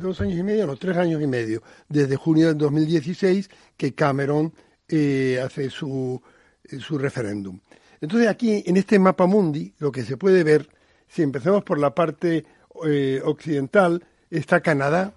dos 0.00 0.20
años 0.20 0.38
y 0.38 0.42
medio, 0.42 0.66
no, 0.66 0.76
tres 0.76 0.96
años 0.96 1.20
y 1.22 1.26
medio, 1.26 1.62
desde 1.88 2.16
junio 2.16 2.48
del 2.48 2.58
2016 2.58 3.50
que 3.76 3.92
Cameron 3.94 4.52
eh, 4.88 5.40
hace 5.44 5.68
su, 5.70 6.20
eh, 6.64 6.78
su 6.78 6.98
referéndum. 6.98 7.58
Entonces 8.00 8.28
aquí, 8.28 8.62
en 8.66 8.76
este 8.76 8.98
mapa 8.98 9.26
mundi, 9.26 9.74
lo 9.78 9.90
que 9.92 10.02
se 10.02 10.16
puede 10.16 10.44
ver, 10.44 10.68
si 11.08 11.22
empezamos 11.22 11.62
por 11.64 11.78
la 11.78 11.94
parte 11.94 12.44
eh, 12.86 13.20
occidental, 13.24 14.02
está 14.38 14.60
Canadá, 14.60 15.14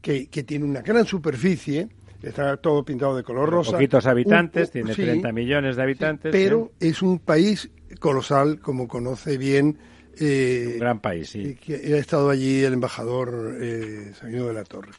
que, 0.00 0.28
que 0.28 0.42
tiene 0.42 0.64
una 0.64 0.82
gran 0.82 1.06
superficie, 1.06 1.88
está 2.22 2.56
todo 2.58 2.84
pintado 2.84 3.16
de 3.16 3.22
color 3.22 3.50
rosa. 3.50 3.72
Poquitos 3.72 4.06
habitantes, 4.06 4.68
Un- 4.68 4.72
tiene 4.72 4.94
sí, 4.94 5.02
30 5.02 5.32
millones 5.32 5.76
de 5.76 5.82
habitantes. 5.82 6.32
pero 6.32 6.72
¿sí? 6.80 6.88
es 6.88 7.02
un 7.02 7.18
país 7.18 7.70
colosal, 8.00 8.60
como 8.60 8.86
conoce 8.88 9.36
bien. 9.38 9.78
eh, 10.18 10.70
Un 10.74 10.78
gran 10.78 11.00
país, 11.00 11.30
sí. 11.30 11.40
y 11.40 11.54
que 11.54 11.74
ha 11.94 11.98
estado 11.98 12.30
allí 12.30 12.62
el 12.62 12.74
embajador 12.74 13.56
eh, 13.60 14.12
Sabino 14.18 14.46
de 14.46 14.52
la 14.54 14.64
Torre. 14.64 14.92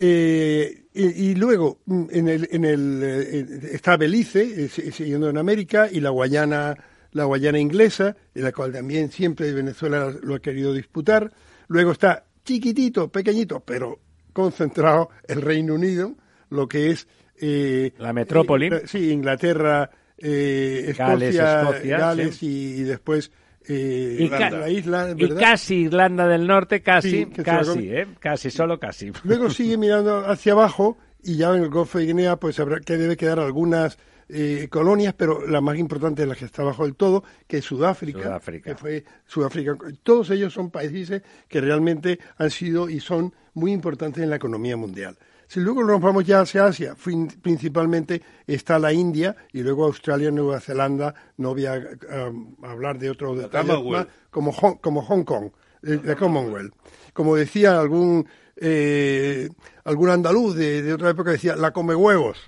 Eh, 0.00 0.84
y, 0.94 1.30
y 1.30 1.34
luego 1.34 1.80
en 1.88 2.28
el, 2.28 2.48
en 2.52 2.64
el 2.64 3.00
eh, 3.02 3.46
está 3.72 3.96
Belice 3.96 4.42
eh, 4.64 4.68
si- 4.68 4.92
siguiendo 4.92 5.28
en 5.28 5.36
América 5.38 5.88
y 5.90 5.98
la 6.00 6.10
Guayana 6.10 6.76
la 7.10 7.24
Guayana 7.24 7.58
inglesa 7.58 8.14
en 8.32 8.44
la 8.44 8.52
cual 8.52 8.70
también 8.72 9.10
siempre 9.10 9.52
Venezuela 9.52 10.14
lo 10.22 10.36
ha 10.36 10.38
querido 10.40 10.72
disputar 10.72 11.32
luego 11.66 11.90
está 11.90 12.26
chiquitito 12.48 13.08
pequeñito 13.12 13.60
pero 13.60 13.98
concentrado 14.32 15.10
el 15.26 15.42
Reino 15.42 15.74
Unido 15.74 16.14
lo 16.50 16.66
que 16.66 16.90
es 16.90 17.06
eh, 17.40 17.92
La 17.98 18.12
metrópoli. 18.12 18.68
eh, 18.68 18.82
sí 18.86 19.10
Inglaterra 19.10 19.90
eh, 20.16 20.94
Gales, 20.96 21.34
Escocia 21.34 21.60
Escocia, 21.62 21.98
Gales 21.98 22.36
sí. 22.36 22.46
y, 22.46 22.80
y 22.80 22.82
después 22.84 23.30
eh, 23.68 24.16
Y, 24.20 24.28
la, 24.28 24.38
ca- 24.38 24.50
la 24.50 24.70
isla 24.70 25.10
y 25.10 25.14
¿verdad? 25.22 25.40
casi 25.40 25.74
Irlanda 25.82 26.26
del 26.26 26.46
Norte, 26.46 26.80
casi, 26.80 27.10
Sí, 27.10 27.26
casi. 27.44 27.90
¿eh? 27.90 28.06
Casi, 28.18 28.50
solo 28.50 28.78
casi. 28.80 29.12
Luego 29.24 29.50
sigue 29.50 29.76
mirando 29.76 30.26
hacia 30.26 30.52
abajo 30.54 30.96
y 31.22 31.36
ya 31.36 31.54
en 31.54 31.64
el 31.64 31.68
Golfo 31.68 31.98
de 31.98 32.06
Guinea 32.06 32.36
pues 32.36 32.58
habrá 32.60 32.80
que 32.80 32.96
debe 32.96 33.16
quedar 33.16 33.38
algunas 33.40 33.98
eh, 34.28 34.68
colonias, 34.70 35.14
pero 35.16 35.46
la 35.46 35.60
más 35.60 35.78
importante 35.78 36.22
es 36.22 36.28
la 36.28 36.34
que 36.34 36.44
está 36.44 36.62
abajo 36.62 36.84
del 36.84 36.94
todo, 36.96 37.24
que 37.46 37.58
es 37.58 37.64
Sudáfrica, 37.64 38.20
Sudáfrica. 38.22 38.70
que 38.70 38.76
fue 38.76 39.04
Sudáfrica. 39.26 39.76
Todos 40.02 40.30
ellos 40.30 40.52
son 40.52 40.70
países 40.70 41.22
que 41.48 41.60
realmente 41.60 42.18
han 42.36 42.50
sido 42.50 42.88
y 42.90 43.00
son 43.00 43.32
muy 43.54 43.72
importantes 43.72 44.22
en 44.22 44.30
la 44.30 44.36
economía 44.36 44.76
mundial. 44.76 45.16
Si 45.46 45.60
luego 45.60 45.82
nos 45.82 45.98
vamos 45.98 46.24
ya 46.26 46.40
hacia 46.42 46.66
Asia, 46.66 46.94
fin- 46.94 47.28
principalmente 47.40 48.20
está 48.46 48.78
la 48.78 48.92
India 48.92 49.34
y 49.52 49.62
luego 49.62 49.86
Australia, 49.86 50.30
Nueva 50.30 50.60
Zelanda, 50.60 51.14
no 51.38 51.54
voy 51.54 51.64
a, 51.64 51.72
a- 51.72 52.66
a 52.66 52.70
hablar 52.70 52.98
de 52.98 53.08
otros 53.08 53.38
detalles 53.38 53.68
más, 54.04 54.06
como 54.30 54.52
Hong, 54.52 54.76
como 54.76 55.00
Hong 55.02 55.24
Kong, 55.24 55.50
eh, 55.82 55.98
la 56.04 56.16
Commonwealth. 56.16 56.74
Como 57.14 57.34
decía 57.34 57.80
algún 57.80 58.26
eh, 58.56 59.48
algún 59.84 60.10
andaluz 60.10 60.54
de, 60.54 60.82
de 60.82 60.92
otra 60.92 61.10
época, 61.10 61.30
decía 61.30 61.56
la 61.56 61.72
come 61.72 61.94
huevos. 61.94 62.38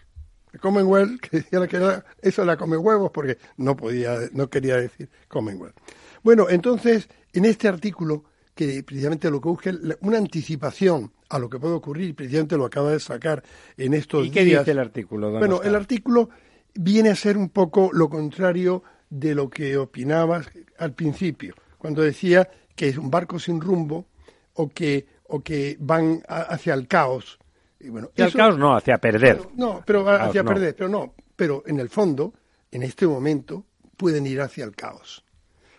Commonwealth, 0.59 1.21
que 1.21 1.37
decía 1.39 1.67
que 1.67 1.77
era 1.77 2.05
eso 2.23 2.45
la 2.45 2.57
come 2.57 2.77
huevos, 2.77 3.11
porque 3.13 3.39
no 3.57 3.77
podía, 3.77 4.17
no 4.33 4.49
quería 4.51 4.77
decir 4.77 5.09
Commonwealth. 5.29 5.77
Bueno, 6.23 6.47
entonces, 6.51 7.09
en 7.33 7.45
este 7.45 7.69
artículo, 7.69 8.25
que 8.55 8.83
precisamente 8.83 9.31
lo 9.31 9.41
que 9.41 9.49
busca 9.49 9.71
es 9.71 9.77
una 10.01 10.19
anticipación 10.19 11.13
a 11.29 11.39
lo 11.39 11.49
que 11.49 11.59
puede 11.59 11.75
ocurrir, 11.75 12.15
precisamente 12.15 12.57
lo 12.57 12.65
acaba 12.67 12.91
de 12.91 13.01
sacar 13.01 13.43
en 13.77 13.95
estos 13.95 14.27
¿Y 14.27 14.31
qué 14.31 14.45
días. 14.45 14.61
dice 14.63 14.73
el 14.73 14.79
artículo, 14.81 15.31
Bueno, 15.31 15.63
el 15.63 15.75
artículo 15.75 16.29
viene 16.75 17.11
a 17.11 17.15
ser 17.17 17.37
un 17.37 17.49
poco 17.49 17.91
lo 17.93 18.09
contrario 18.09 18.83
de 19.09 19.35
lo 19.35 19.49
que 19.51 19.77
opinabas 19.77 20.47
al 20.79 20.93
principio, 20.95 21.55
cuando 21.79 22.03
decía 22.03 22.49
que 22.77 22.89
es 22.89 22.99
un 22.99 23.11
barco 23.11 23.39
sin 23.39 23.61
rumbo 23.61 24.07
o 24.55 24.69
que, 24.69 25.07
o 25.25 25.41
que 25.41 25.77
van 25.81 26.23
a- 26.29 26.43
hacia 26.43 26.75
el 26.75 26.87
caos. 26.87 27.39
Y 27.81 27.89
bueno, 27.89 28.11
Y 28.15 28.23
al 28.23 28.29
eso- 28.29 28.39
caos 28.39 28.59
no, 28.59 28.77
hacia 28.77 28.99
perder. 28.99 29.41
no, 29.57 29.83
pero 29.87 30.09
a- 30.09 30.17
Caos 30.19 30.29
hacia 30.31 30.43
no. 30.43 30.49
perder, 30.51 30.75
pero 30.77 30.89
no. 30.89 31.15
Pero 31.37 31.63
en 31.67 31.81
el 31.81 31.89
fondo, 31.89 32.35
en 32.71 32.83
este 32.83 33.07
momento, 33.07 33.65
pueden 33.97 34.27
ir 34.27 34.41
hacia 34.41 34.65
el 34.65 34.75
caos. 34.77 35.25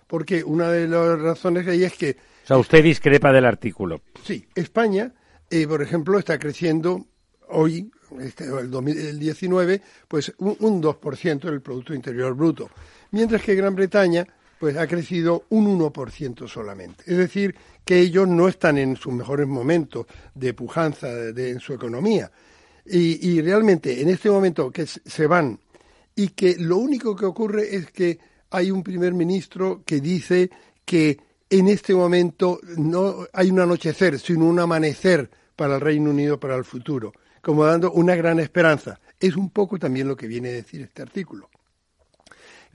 Porque 0.07 0.43
una 0.43 0.69
de 0.69 0.87
las 0.87 1.19
razones 1.19 1.67
ahí 1.67 1.83
es 1.83 1.93
que 1.93 2.17
O 2.43 2.47
sea, 2.47 2.57
usted 2.57 2.83
discrepa 2.83 3.31
del 3.31 3.45
artículo. 3.45 4.01
Sí, 4.23 4.45
España, 4.55 5.13
eh, 5.49 5.67
por 5.67 5.81
ejemplo, 5.81 6.17
está 6.19 6.37
creciendo 6.39 7.05
hoy, 7.49 7.91
este, 8.19 8.45
el 8.45 8.69
2019, 8.69 9.81
pues 10.07 10.33
un, 10.39 10.55
un 10.59 10.81
2% 10.81 11.39
del 11.49 11.61
Producto 11.61 11.93
Interior 11.93 12.33
Bruto, 12.33 12.69
mientras 13.11 13.41
que 13.41 13.55
Gran 13.55 13.75
Bretaña 13.75 14.25
pues 14.62 14.78
ha 14.78 14.86
crecido 14.86 15.45
un 15.49 15.80
1% 15.80 16.47
solamente. 16.47 17.03
Es 17.07 17.18
decir, 17.18 17.55
que 17.84 17.99
ellos 17.99 18.28
no 18.28 18.47
están 18.47 18.78
en 18.78 18.95
sus 18.95 19.12
mejores 19.12 19.47
momentos 19.47 20.05
de 20.36 20.53
pujanza 20.53 21.07
de, 21.07 21.49
en 21.49 21.59
su 21.59 21.74
economía. 21.74 22.32
Y, 22.86 23.41
realmente 23.41 24.03
en 24.03 24.09
este 24.09 24.30
momento 24.30 24.70
que 24.70 24.86
se 24.86 25.26
van 25.26 25.59
y 26.16 26.28
que 26.28 26.57
lo 26.59 26.78
único 26.78 27.16
que 27.16 27.26
ocurre 27.26 27.76
es 27.76 27.89
que 27.89 28.20
hay 28.51 28.70
un 28.70 28.84
primer 28.84 29.16
ministro 29.16 29.82
que 29.84 29.99
dice 29.99 30.51
que 30.86 31.18
en 31.50 31.67
este 31.67 31.96
momento 31.96 32.59
no 32.78 33.25
hay 33.33 33.50
un 33.50 33.62
anochecer, 33.62 34.20
sino 34.20 34.46
un 34.46 34.59
amanecer 34.59 35.28
para 35.55 35.74
el 35.74 35.82
Reino 35.82 36.12
Unido 36.12 36.39
para 36.39 36.55
el 36.55 36.66
futuro, 36.66 37.13
como 37.42 37.66
dando 37.66 37.92
una 37.93 38.13
gran 38.13 38.39
esperanza. 38.39 39.00
Es 39.20 39.36
un 39.36 39.50
poco 39.50 39.79
también 39.79 40.08
lo 40.08 40.16
que 40.16 40.28
viene 40.28 40.50
a 40.50 40.54
decir 40.54 40.82
este 40.82 41.01
artículo. 41.01 41.50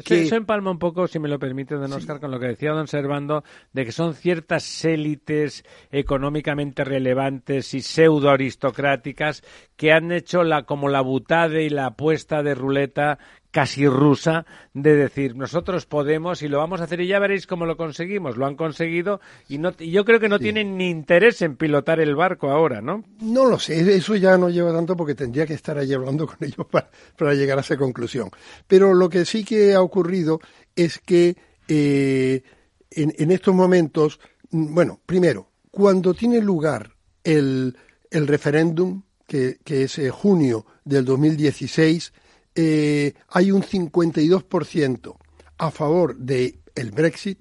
Que... 0.04 0.22
Eso 0.22 0.36
empalma 0.36 0.70
un 0.70 0.78
poco, 0.78 1.06
si 1.06 1.18
me 1.18 1.28
lo 1.28 1.38
permite, 1.38 1.74
don 1.74 1.92
Oscar, 1.92 2.20
con 2.20 2.30
lo 2.30 2.38
que 2.38 2.48
decía 2.48 2.72
don 2.72 2.88
Servando, 2.88 3.44
de 3.72 3.84
que 3.84 3.92
son 3.92 4.14
ciertas 4.14 4.84
élites 4.84 5.64
económicamente 5.90 6.84
relevantes 6.84 7.72
y 7.74 7.80
pseudo 7.80 8.30
aristocráticas 8.30 9.42
que 9.76 9.92
han 9.92 10.12
hecho 10.12 10.42
la, 10.42 10.64
como 10.64 10.88
la 10.88 11.00
butade 11.00 11.64
y 11.64 11.70
la 11.70 11.86
apuesta 11.86 12.42
de 12.42 12.54
ruleta 12.54 13.18
casi 13.56 13.88
rusa 13.88 14.44
de 14.74 14.94
decir 14.94 15.34
nosotros 15.34 15.86
podemos 15.86 16.42
y 16.42 16.48
lo 16.48 16.58
vamos 16.58 16.82
a 16.82 16.84
hacer 16.84 17.00
y 17.00 17.06
ya 17.06 17.18
veréis 17.18 17.46
cómo 17.46 17.64
lo 17.64 17.78
conseguimos. 17.78 18.36
Lo 18.36 18.44
han 18.44 18.54
conseguido 18.54 19.18
y, 19.48 19.56
no, 19.56 19.72
y 19.78 19.92
yo 19.92 20.04
creo 20.04 20.20
que 20.20 20.28
no 20.28 20.38
tienen 20.38 20.76
ni 20.76 20.90
interés 20.90 21.40
en 21.40 21.56
pilotar 21.56 21.98
el 21.98 22.14
barco 22.14 22.50
ahora, 22.50 22.82
¿no? 22.82 23.02
No 23.22 23.46
lo 23.46 23.58
sé, 23.58 23.96
eso 23.96 24.14
ya 24.14 24.36
no 24.36 24.50
lleva 24.50 24.74
tanto 24.74 24.94
porque 24.94 25.14
tendría 25.14 25.46
que 25.46 25.54
estar 25.54 25.78
ahí 25.78 25.90
hablando 25.94 26.26
con 26.26 26.36
ellos 26.42 26.66
para, 26.70 26.90
para 27.16 27.32
llegar 27.32 27.56
a 27.56 27.62
esa 27.62 27.78
conclusión. 27.78 28.28
Pero 28.66 28.92
lo 28.92 29.08
que 29.08 29.24
sí 29.24 29.42
que 29.42 29.72
ha 29.72 29.80
ocurrido 29.80 30.38
es 30.74 30.98
que 30.98 31.34
eh, 31.66 32.42
en, 32.90 33.14
en, 33.16 33.30
estos 33.30 33.54
momentos, 33.54 34.20
mm, 34.50 34.74
bueno, 34.74 35.00
primero, 35.06 35.48
cuando 35.70 36.12
tiene 36.12 36.42
lugar 36.42 36.90
el, 37.24 37.74
el 38.10 38.26
referéndum, 38.26 39.00
que, 39.26 39.56
que 39.64 39.84
es 39.84 39.98
eh, 39.98 40.10
junio 40.10 40.66
del 40.84 41.06
2016, 41.06 42.12
eh, 42.56 43.12
hay 43.28 43.52
un 43.52 43.62
52% 43.62 45.14
a 45.58 45.70
favor 45.70 46.16
del 46.16 46.58
el 46.74 46.90
Brexit 46.90 47.38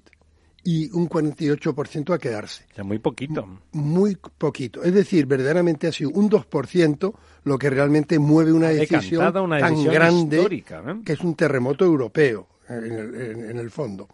y 0.62 0.90
un 0.92 1.08
48% 1.08 2.12
a 2.12 2.18
quedarse. 2.18 2.64
O 2.72 2.74
sea, 2.74 2.84
muy 2.84 2.98
poquito. 2.98 3.60
Muy 3.72 4.16
poquito. 4.16 4.82
Es 4.82 4.92
decir, 4.92 5.24
verdaderamente 5.26 5.86
ha 5.86 5.92
sido 5.92 6.10
un 6.10 6.28
2% 6.28 7.14
lo 7.44 7.58
que 7.58 7.70
realmente 7.70 8.18
mueve 8.18 8.52
una 8.52 8.68
decisión 8.68 9.34
una 9.36 9.58
tan 9.58 9.84
grande 9.84 10.38
histórica, 10.38 10.82
¿eh? 10.86 11.00
que 11.04 11.12
es 11.12 11.20
un 11.20 11.34
terremoto 11.34 11.84
europeo 11.84 12.48
en 12.68 12.92
el, 12.92 13.14
en 13.50 13.58
el 13.58 13.70
fondo. 13.70 14.08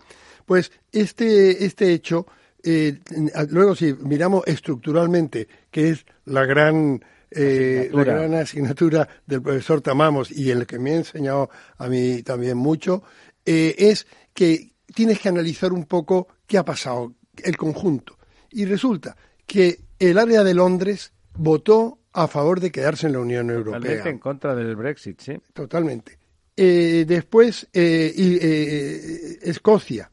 Pues 0.44 0.70
este, 0.92 1.64
este 1.64 1.92
hecho, 1.92 2.26
eh, 2.62 3.00
luego 3.48 3.74
si 3.74 3.94
miramos 3.94 4.46
estructuralmente, 4.46 5.48
que 5.70 5.90
es 5.90 6.04
la 6.26 6.44
gran 6.44 7.02
eh, 7.34 7.90
la 7.92 8.04
gran 8.04 8.34
asignatura 8.34 9.08
del 9.26 9.42
profesor 9.42 9.80
Tamamos 9.80 10.30
y 10.30 10.50
el 10.50 10.66
que 10.66 10.78
me 10.78 10.92
ha 10.92 10.96
enseñado 10.96 11.50
a 11.78 11.88
mí 11.88 12.22
también 12.22 12.56
mucho, 12.56 13.02
eh, 13.44 13.74
es 13.78 14.06
que 14.32 14.72
tienes 14.94 15.18
que 15.18 15.28
analizar 15.28 15.72
un 15.72 15.84
poco 15.84 16.28
qué 16.46 16.58
ha 16.58 16.64
pasado, 16.64 17.14
el 17.42 17.56
conjunto. 17.56 18.18
Y 18.50 18.64
resulta 18.64 19.16
que 19.46 19.80
el 19.98 20.18
área 20.18 20.44
de 20.44 20.54
Londres 20.54 21.12
votó 21.34 21.98
a 22.12 22.28
favor 22.28 22.60
de 22.60 22.70
quedarse 22.70 23.06
en 23.06 23.14
la 23.14 23.20
Unión 23.20 23.50
Europea. 23.50 23.80
Totalmente 23.80 24.10
en 24.10 24.18
contra 24.18 24.54
del 24.54 24.76
Brexit, 24.76 25.20
sí. 25.20 25.40
Totalmente. 25.52 26.18
Eh, 26.56 27.04
después, 27.06 27.66
eh, 27.72 28.12
eh, 28.14 29.38
Escocia 29.42 30.10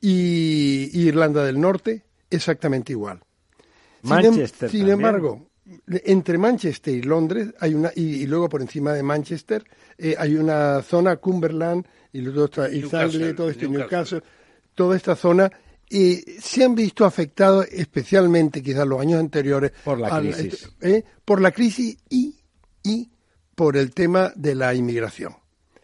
y, 0.00 0.90
y, 0.92 1.08
Irlanda 1.08 1.44
del 1.44 1.60
Norte, 1.60 2.04
exactamente 2.30 2.92
igual. 2.92 3.20
Manchester. 4.02 4.70
Sin, 4.70 4.80
sin 4.80 4.90
embargo, 4.90 5.48
entre 5.86 6.38
Manchester 6.38 6.94
y 6.94 7.02
Londres 7.02 7.54
hay 7.60 7.74
una 7.74 7.90
y, 7.94 8.22
y 8.22 8.26
luego 8.26 8.48
por 8.48 8.60
encima 8.60 8.92
de 8.92 9.02
Manchester 9.02 9.64
eh, 9.96 10.14
hay 10.18 10.36
una 10.36 10.82
zona 10.82 11.16
Cumberland 11.16 11.86
y 12.12 12.20
luego 12.20 12.50
Anglia, 12.92 13.34
todo 13.34 13.50
este 13.50 13.66
Newcastle. 13.68 13.70
Newcastle, 13.70 14.22
toda 14.74 14.96
esta 14.96 15.16
zona 15.16 15.50
y 15.88 16.16
se 16.40 16.64
han 16.64 16.74
visto 16.74 17.04
afectados 17.04 17.66
especialmente 17.70 18.62
quizás 18.62 18.86
los 18.86 19.00
años 19.00 19.20
anteriores 19.20 19.72
por 19.84 19.98
la 19.98 20.20
crisis, 20.20 20.70
al, 20.82 20.90
eh, 20.90 21.04
por 21.24 21.40
la 21.40 21.50
crisis 21.52 21.96
y, 22.08 22.36
y 22.82 23.10
por 23.54 23.76
el 23.76 23.92
tema 23.92 24.32
de 24.34 24.54
la 24.54 24.74
inmigración. 24.74 25.36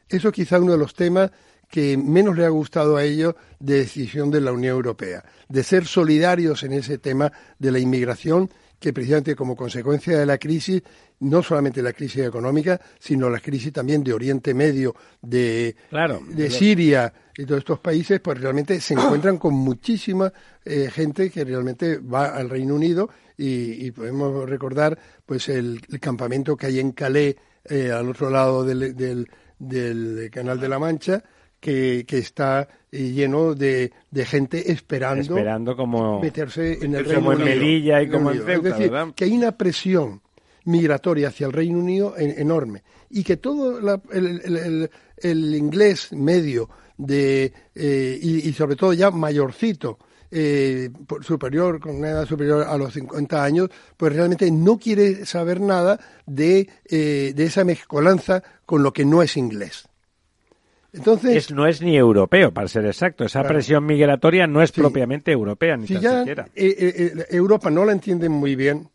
Eso 0.08 0.32
quizá 0.32 0.58
uno 0.58 0.72
de 0.72 0.78
los 0.78 0.94
temas 0.94 1.30
que 1.70 1.96
menos 1.96 2.36
le 2.36 2.44
ha 2.44 2.48
gustado 2.48 2.96
a 2.96 3.04
ellos 3.04 3.34
de 3.60 3.78
decisión 3.78 4.30
de 4.30 4.40
la 4.40 4.52
Unión 4.52 4.74
Europea, 4.74 5.24
de 5.48 5.62
ser 5.62 5.86
solidarios 5.86 6.64
en 6.64 6.72
ese 6.72 6.98
tema 6.98 7.32
de 7.58 7.70
la 7.70 7.78
inmigración 7.78 8.50
que 8.80 8.94
precisamente 8.94 9.36
como 9.36 9.54
consecuencia 9.54 10.18
de 10.18 10.24
la 10.24 10.38
crisis, 10.38 10.82
no 11.20 11.42
solamente 11.42 11.82
la 11.82 11.92
crisis 11.92 12.24
económica, 12.24 12.80
sino 12.98 13.28
la 13.28 13.38
crisis 13.38 13.72
también 13.72 14.02
de 14.02 14.14
Oriente 14.14 14.54
Medio, 14.54 14.96
de, 15.20 15.76
claro, 15.90 16.20
de 16.26 16.50
Siria 16.50 17.12
y 17.36 17.44
todos 17.44 17.58
estos 17.58 17.78
países, 17.80 18.20
pues 18.20 18.40
realmente 18.40 18.80
se 18.80 18.94
encuentran 18.94 19.36
con 19.36 19.54
muchísima 19.54 20.32
eh, 20.64 20.90
gente 20.90 21.30
que 21.30 21.44
realmente 21.44 21.98
va 21.98 22.34
al 22.34 22.48
Reino 22.48 22.74
Unido 22.74 23.10
y, 23.36 23.86
y 23.86 23.90
podemos 23.90 24.48
recordar 24.48 24.98
pues 25.26 25.50
el, 25.50 25.82
el, 25.90 26.00
campamento 26.00 26.56
que 26.56 26.66
hay 26.66 26.80
en 26.80 26.92
Calais, 26.92 27.36
eh, 27.66 27.92
al 27.92 28.08
otro 28.08 28.30
lado 28.30 28.64
del, 28.64 28.96
del, 28.96 29.28
del 29.58 30.30
Canal 30.30 30.58
de 30.58 30.68
la 30.70 30.78
Mancha, 30.78 31.22
que, 31.60 32.04
que, 32.06 32.18
está 32.18 32.68
lleno 32.90 33.54
de, 33.54 33.92
de, 34.10 34.24
gente 34.24 34.72
esperando, 34.72 35.34
esperando 35.34 35.76
como, 35.76 36.20
meterse 36.20 36.84
en 36.84 36.94
el 36.94 37.04
como 37.14 37.32
Reino 37.32 37.46
en 37.46 37.58
Melilla 37.60 38.02
y 38.02 38.08
como 38.08 38.30
en 38.30 38.38
Ceuta, 38.38 38.52
Es 38.52 38.62
decir, 38.62 38.90
¿verdad? 38.90 39.14
que 39.14 39.24
hay 39.24 39.32
una 39.36 39.52
presión 39.52 40.22
migratoria 40.64 41.28
hacia 41.28 41.46
el 41.46 41.52
Reino 41.52 41.78
Unido 41.78 42.14
en, 42.16 42.38
enorme 42.38 42.82
y 43.10 43.22
que 43.22 43.36
todo 43.36 43.80
la, 43.80 44.00
el, 44.12 44.40
el, 44.44 44.56
el, 44.56 44.90
el, 45.16 45.54
inglés 45.54 46.12
medio 46.12 46.68
de 46.96 47.52
eh, 47.74 48.18
y, 48.20 48.48
y, 48.48 48.52
sobre 48.52 48.76
todo 48.76 48.92
ya 48.92 49.10
mayorcito 49.10 49.98
eh, 50.30 50.90
superior 51.22 51.80
con 51.80 51.96
una 51.96 52.10
edad 52.10 52.26
superior 52.26 52.62
a 52.62 52.76
los 52.76 52.92
50 52.92 53.42
años 53.42 53.68
pues 53.96 54.14
realmente 54.14 54.50
no 54.50 54.78
quiere 54.78 55.26
saber 55.26 55.60
nada 55.60 55.98
de, 56.26 56.68
eh, 56.88 57.32
de 57.34 57.44
esa 57.44 57.64
mezcolanza 57.64 58.42
con 58.64 58.82
lo 58.82 58.92
que 58.92 59.04
no 59.04 59.22
es 59.22 59.36
inglés 59.36 59.88
entonces, 60.92 61.36
es, 61.36 61.50
no 61.52 61.66
es 61.66 61.80
ni 61.82 61.96
europeo, 61.96 62.52
para 62.52 62.68
ser 62.68 62.86
exacto. 62.86 63.24
Esa 63.24 63.40
claro. 63.40 63.54
presión 63.54 63.86
migratoria 63.86 64.46
no 64.46 64.62
es 64.62 64.70
sí. 64.70 64.80
propiamente 64.80 65.30
europea, 65.30 65.76
ni 65.76 65.86
si 65.86 65.94
tan 65.94 66.02
ya, 66.02 66.18
siquiera. 66.18 66.48
Eh, 66.54 66.74
eh, 66.78 67.26
Europa 67.30 67.70
no 67.70 67.84
la 67.84 67.92
entienden 67.92 68.32
muy 68.32 68.56
bien. 68.56 68.88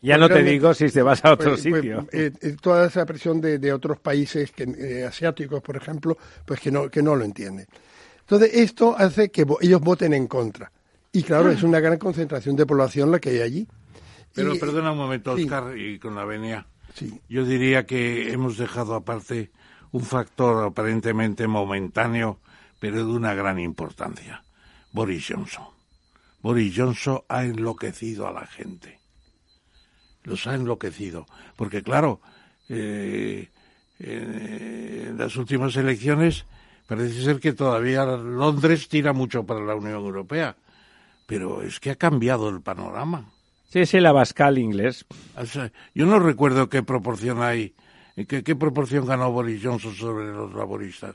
Ya 0.00 0.16
no 0.16 0.28
te 0.28 0.42
digo 0.42 0.74
si 0.74 0.88
te 0.90 1.02
vas 1.02 1.24
a 1.24 1.32
otro 1.32 1.50
pues, 1.50 1.62
sitio. 1.62 2.06
Pues, 2.10 2.32
eh, 2.40 2.56
toda 2.60 2.86
esa 2.86 3.04
presión 3.04 3.40
de, 3.40 3.58
de 3.58 3.72
otros 3.72 3.98
países 3.98 4.52
que, 4.52 4.64
eh, 4.64 5.04
asiáticos, 5.04 5.60
por 5.60 5.76
ejemplo, 5.76 6.16
pues 6.44 6.60
que 6.60 6.70
no, 6.70 6.88
que 6.88 7.02
no 7.02 7.16
lo 7.16 7.24
entienden. 7.24 7.66
Entonces, 8.20 8.50
esto 8.54 8.94
hace 8.96 9.30
que 9.30 9.44
ellos 9.60 9.80
voten 9.80 10.14
en 10.14 10.26
contra. 10.26 10.70
Y 11.10 11.22
claro, 11.22 11.50
es 11.50 11.62
una 11.62 11.80
gran 11.80 11.98
concentración 11.98 12.54
de 12.54 12.66
población 12.66 13.10
la 13.10 13.18
que 13.18 13.30
hay 13.30 13.40
allí. 13.40 13.68
Pero 14.34 14.54
y, 14.54 14.58
perdona 14.58 14.92
un 14.92 14.98
momento, 14.98 15.32
Oscar, 15.32 15.72
sí. 15.74 15.80
y 15.80 15.98
con 15.98 16.14
la 16.14 16.24
venia. 16.24 16.66
Sí. 16.94 17.20
Yo 17.28 17.44
diría 17.44 17.86
que 17.86 18.30
hemos 18.30 18.58
dejado 18.58 18.94
aparte 18.94 19.50
un 19.92 20.02
factor 20.02 20.64
aparentemente 20.64 21.46
momentáneo, 21.46 22.38
pero 22.78 22.98
de 22.98 23.12
una 23.12 23.34
gran 23.34 23.58
importancia. 23.58 24.42
Boris 24.92 25.26
Johnson. 25.28 25.66
Boris 26.40 26.74
Johnson 26.76 27.20
ha 27.28 27.44
enloquecido 27.44 28.26
a 28.26 28.32
la 28.32 28.46
gente. 28.46 29.00
Los 30.24 30.46
ha 30.46 30.54
enloquecido. 30.54 31.26
Porque 31.56 31.82
claro, 31.82 32.20
eh, 32.68 33.48
en 33.98 35.16
las 35.18 35.36
últimas 35.36 35.74
elecciones 35.76 36.44
parece 36.86 37.22
ser 37.22 37.40
que 37.40 37.52
todavía 37.52 38.04
Londres 38.04 38.88
tira 38.88 39.12
mucho 39.12 39.44
para 39.44 39.60
la 39.60 39.74
Unión 39.74 39.94
Europea. 39.94 40.56
Pero 41.26 41.62
es 41.62 41.80
que 41.80 41.90
ha 41.90 41.96
cambiado 41.96 42.48
el 42.48 42.60
panorama. 42.60 43.30
Sí, 43.70 43.80
es 43.80 43.92
el 43.92 44.06
Abascal 44.06 44.56
inglés. 44.56 45.04
O 45.36 45.44
sea, 45.44 45.70
yo 45.94 46.06
no 46.06 46.18
recuerdo 46.18 46.70
qué 46.70 46.82
proporción 46.82 47.42
hay 47.42 47.74
¿Qué, 48.26 48.42
¿Qué, 48.42 48.56
proporción 48.56 49.06
ganó 49.06 49.30
Boris 49.30 49.60
Johnson 49.62 49.94
sobre 49.94 50.26
los 50.26 50.52
laboristas? 50.54 51.14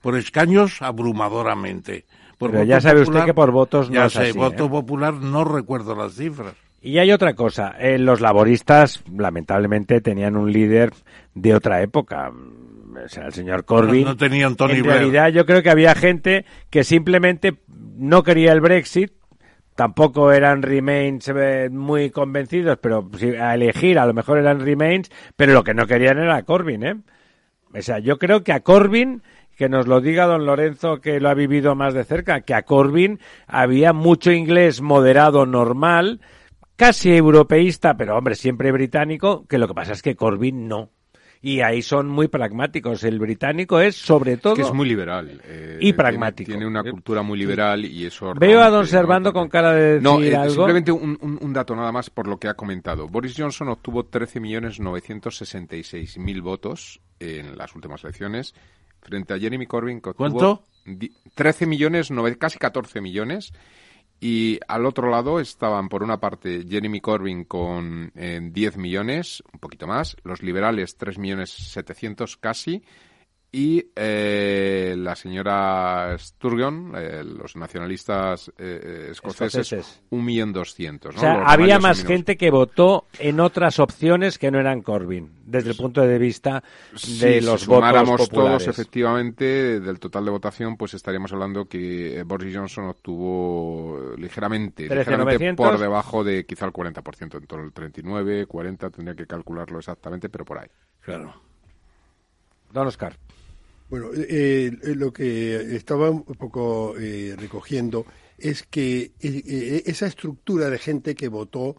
Por 0.00 0.16
escaños, 0.16 0.82
abrumadoramente. 0.82 2.04
Por 2.38 2.50
Pero 2.50 2.64
ya 2.64 2.80
sabe 2.80 3.00
popular, 3.00 3.20
usted 3.20 3.30
que 3.30 3.34
por 3.34 3.50
votos 3.50 3.88
no 3.88 3.94
ya 3.96 4.06
es 4.06 4.12
sé, 4.12 4.22
así, 4.28 4.38
voto 4.38 4.66
¿eh? 4.66 4.68
popular 4.68 5.14
no 5.14 5.44
recuerdo 5.44 5.94
las 5.94 6.14
cifras. 6.14 6.54
Y 6.82 6.98
hay 6.98 7.10
otra 7.10 7.34
cosa. 7.34 7.74
Eh, 7.80 7.98
los 7.98 8.20
laboristas, 8.20 9.02
lamentablemente, 9.12 10.00
tenían 10.00 10.36
un 10.36 10.52
líder 10.52 10.92
de 11.34 11.54
otra 11.54 11.82
época. 11.82 12.30
O 12.30 13.08
sea, 13.08 13.26
el 13.26 13.32
señor 13.32 13.64
Corbyn. 13.64 14.04
No, 14.04 14.10
no 14.10 14.16
tenían 14.16 14.54
Tony 14.54 14.74
En 14.74 14.82
Blair. 14.82 14.98
realidad, 14.98 15.28
yo 15.30 15.46
creo 15.46 15.62
que 15.62 15.70
había 15.70 15.94
gente 15.94 16.44
que 16.70 16.84
simplemente 16.84 17.56
no 17.96 18.22
quería 18.22 18.52
el 18.52 18.60
Brexit, 18.60 19.12
tampoco 19.76 20.32
eran 20.32 20.62
Remains 20.62 21.28
eh, 21.28 21.68
muy 21.70 22.10
convencidos, 22.10 22.78
pero 22.80 23.08
a 23.40 23.54
elegir 23.54 23.98
a 23.98 24.06
lo 24.06 24.14
mejor 24.14 24.38
eran 24.38 24.60
Remains, 24.60 25.10
pero 25.36 25.52
lo 25.52 25.62
que 25.62 25.74
no 25.74 25.86
querían 25.86 26.18
era 26.18 26.42
Corbyn, 26.42 26.82
¿eh? 26.82 26.96
O 27.72 27.82
sea, 27.82 27.98
yo 27.98 28.18
creo 28.18 28.42
que 28.42 28.52
a 28.52 28.60
Corbyn, 28.60 29.22
que 29.56 29.68
nos 29.68 29.86
lo 29.86 30.00
diga 30.00 30.26
don 30.26 30.46
Lorenzo 30.46 31.00
que 31.00 31.20
lo 31.20 31.28
ha 31.28 31.34
vivido 31.34 31.74
más 31.74 31.94
de 31.94 32.04
cerca, 32.04 32.40
que 32.40 32.54
a 32.54 32.62
Corbyn 32.62 33.20
había 33.46 33.92
mucho 33.92 34.32
inglés 34.32 34.80
moderado 34.80 35.44
normal, 35.44 36.20
casi 36.76 37.14
europeísta, 37.14 37.96
pero 37.96 38.16
hombre, 38.16 38.34
siempre 38.34 38.72
británico, 38.72 39.46
que 39.46 39.58
lo 39.58 39.68
que 39.68 39.74
pasa 39.74 39.92
es 39.92 40.02
que 40.02 40.16
Corbyn 40.16 40.68
no 40.68 40.95
y 41.46 41.60
ahí 41.60 41.80
son 41.80 42.08
muy 42.08 42.26
pragmáticos. 42.26 43.04
El 43.04 43.20
británico 43.20 43.78
es 43.78 43.94
sobre 43.94 44.36
todo 44.36 44.54
es 44.54 44.58
que 44.58 44.66
es 44.66 44.72
muy 44.72 44.88
liberal 44.88 45.40
eh, 45.44 45.78
y 45.80 45.92
pragmático. 45.92 46.48
Tiene, 46.48 46.64
tiene, 46.64 46.80
una 46.80 46.82
cultura 46.82 47.22
muy 47.22 47.38
liberal 47.38 47.84
y 47.84 48.04
eso. 48.04 48.34
Veo 48.34 48.60
a 48.60 48.68
don 48.68 48.84
Servando 48.84 49.30
¿no? 49.30 49.34
con 49.34 49.48
cara 49.48 49.72
de 49.72 50.00
decir 50.00 50.02
no, 50.02 50.20
eh, 50.20 50.34
algo. 50.34 50.54
simplemente 50.54 50.90
un, 50.90 51.16
un, 51.20 51.38
un, 51.40 51.52
dato 51.52 51.76
nada 51.76 51.92
más 51.92 52.10
por 52.10 52.26
lo 52.26 52.40
que 52.40 52.48
ha 52.48 52.54
comentado. 52.54 53.06
Boris 53.06 53.36
Johnson 53.38 53.68
obtuvo 53.68 54.10
13.966.000 54.10 56.42
votos 56.42 57.00
en 57.20 57.56
las 57.56 57.76
últimas 57.76 58.02
elecciones 58.02 58.52
frente 59.00 59.32
a 59.32 59.38
Jeremy 59.38 59.66
Corbyn 59.66 60.00
que 60.00 60.14
¿Cuánto? 60.14 60.64
13 61.36 61.66
millones, 61.66 62.08
casi 62.40 62.58
14 62.58 63.00
millones. 63.00 63.52
Y 64.18 64.58
al 64.66 64.86
otro 64.86 65.10
lado 65.10 65.40
estaban, 65.40 65.88
por 65.88 66.02
una 66.02 66.18
parte, 66.18 66.64
Jeremy 66.68 67.00
Corbyn 67.00 67.44
con 67.44 68.12
10 68.14 68.76
millones, 68.78 69.42
un 69.52 69.60
poquito 69.60 69.86
más, 69.86 70.16
los 70.24 70.42
liberales 70.42 70.96
3 70.96 71.18
millones 71.18 71.50
700 71.50 72.36
casi, 72.38 72.82
y 73.56 73.90
eh, 73.96 74.94
la 74.98 75.16
señora 75.16 76.14
Sturgeon, 76.18 76.92
eh, 76.94 77.24
los 77.24 77.56
nacionalistas 77.56 78.52
eh, 78.58 79.08
escoceses, 79.12 80.02
un 80.10 80.26
millón 80.26 80.52
doscientos. 80.52 81.16
O 81.16 81.18
sea, 81.18 81.42
había 81.46 81.78
más 81.78 82.04
gente 82.04 82.36
que 82.36 82.50
votó 82.50 83.06
en 83.18 83.40
otras 83.40 83.78
opciones 83.78 84.36
que 84.36 84.50
no 84.50 84.60
eran 84.60 84.82
Corbyn, 84.82 85.30
desde 85.46 85.70
el 85.70 85.76
punto 85.78 86.02
de 86.02 86.18
vista 86.18 86.62
de 87.18 87.40
los 87.40 87.62
si 87.62 87.66
votos 87.66 88.28
todos, 88.28 88.68
efectivamente, 88.68 89.80
del 89.80 89.98
total 90.00 90.26
de 90.26 90.32
votación, 90.32 90.76
pues 90.76 90.92
estaríamos 90.92 91.32
hablando 91.32 91.64
que 91.64 92.22
Boris 92.26 92.54
Johnson 92.54 92.88
obtuvo 92.88 94.12
ligeramente, 94.18 94.82
ligeramente 94.94 95.54
por 95.54 95.78
debajo 95.78 96.22
de 96.22 96.44
quizá 96.44 96.66
el 96.66 96.74
40%, 96.74 97.38
en 97.38 97.46
torno 97.46 97.64
al 97.64 97.72
39, 97.72 98.44
40, 98.44 98.90
tendría 98.90 99.14
que 99.14 99.26
calcularlo 99.26 99.78
exactamente, 99.78 100.28
pero 100.28 100.44
por 100.44 100.58
ahí. 100.58 100.68
Claro. 101.00 101.40
Don 102.70 102.86
Oscar. 102.86 103.16
Bueno, 103.88 104.10
eh, 104.14 104.72
eh, 104.82 104.94
lo 104.96 105.12
que 105.12 105.76
estaba 105.76 106.10
un 106.10 106.24
poco 106.24 106.96
eh, 106.98 107.36
recogiendo 107.38 108.04
es 108.36 108.64
que 108.64 109.12
esa 109.20 110.06
estructura 110.06 110.68
de 110.68 110.78
gente 110.78 111.14
que 111.14 111.28
votó 111.28 111.76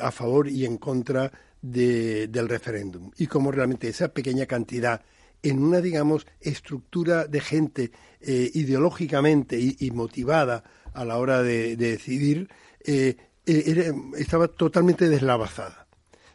a 0.00 0.10
favor 0.10 0.48
y 0.48 0.64
en 0.64 0.78
contra 0.78 1.30
del 1.60 2.48
referéndum 2.48 3.10
y 3.18 3.26
cómo 3.26 3.50
realmente 3.50 3.88
esa 3.88 4.08
pequeña 4.08 4.46
cantidad 4.46 5.02
en 5.42 5.62
una, 5.62 5.82
digamos, 5.82 6.26
estructura 6.40 7.26
de 7.26 7.40
gente 7.40 7.92
ideológicamente 8.22 9.58
y, 9.60 9.90
motivada 9.90 10.64
a 10.94 11.04
la 11.04 11.18
hora 11.18 11.42
de, 11.42 11.76
decidir, 11.76 12.48
estaba 13.44 14.48
totalmente 14.48 15.06
deslavazada. 15.10 15.86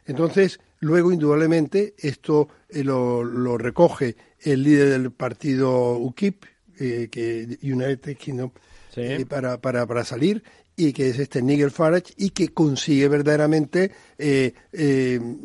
Entonces, 0.05 0.59
luego, 0.85 1.11
indudablemente, 1.11 1.95
esto 1.97 2.47
lo 2.69 3.57
recoge 3.57 4.15
el 4.39 4.63
líder 4.63 4.89
del 4.89 5.11
partido 5.11 5.97
UKIP, 5.97 6.45
eh, 6.79 7.07
que 7.11 7.57
United 7.63 8.15
Kingdom, 8.17 8.51
eh, 8.95 9.25
para, 9.27 9.59
para, 9.59 9.85
para 9.87 10.03
salir, 10.03 10.43
y 10.75 10.93
que 10.93 11.09
es 11.09 11.19
este 11.19 11.41
Nigel 11.41 11.71
Farage, 11.71 12.13
y 12.17 12.29
que 12.29 12.49
consigue 12.49 13.07
verdaderamente... 13.07 13.91
Eh, 14.19 14.53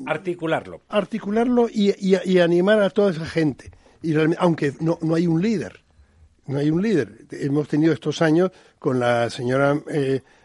articularlo. 0.07 0.83
Articularlo 0.89 1.69
y, 1.69 1.95
y, 1.99 2.39
animar 2.39 2.83
a 2.83 2.91
toda 2.91 3.13
esa 3.13 3.25
gente. 3.25 3.71
Y 4.03 4.15
aunque 4.39 4.75
no, 4.81 4.99
no 5.01 5.15
hay 5.15 5.27
un 5.27 5.41
líder, 5.41 5.81
no 6.47 6.59
hay 6.59 6.71
un 6.71 6.83
líder. 6.83 7.27
Hemos 7.31 7.69
tenido 7.69 7.93
estos 7.95 8.21
años 8.21 8.51
con 8.79 9.01
la 9.01 9.31
señora... 9.31 9.81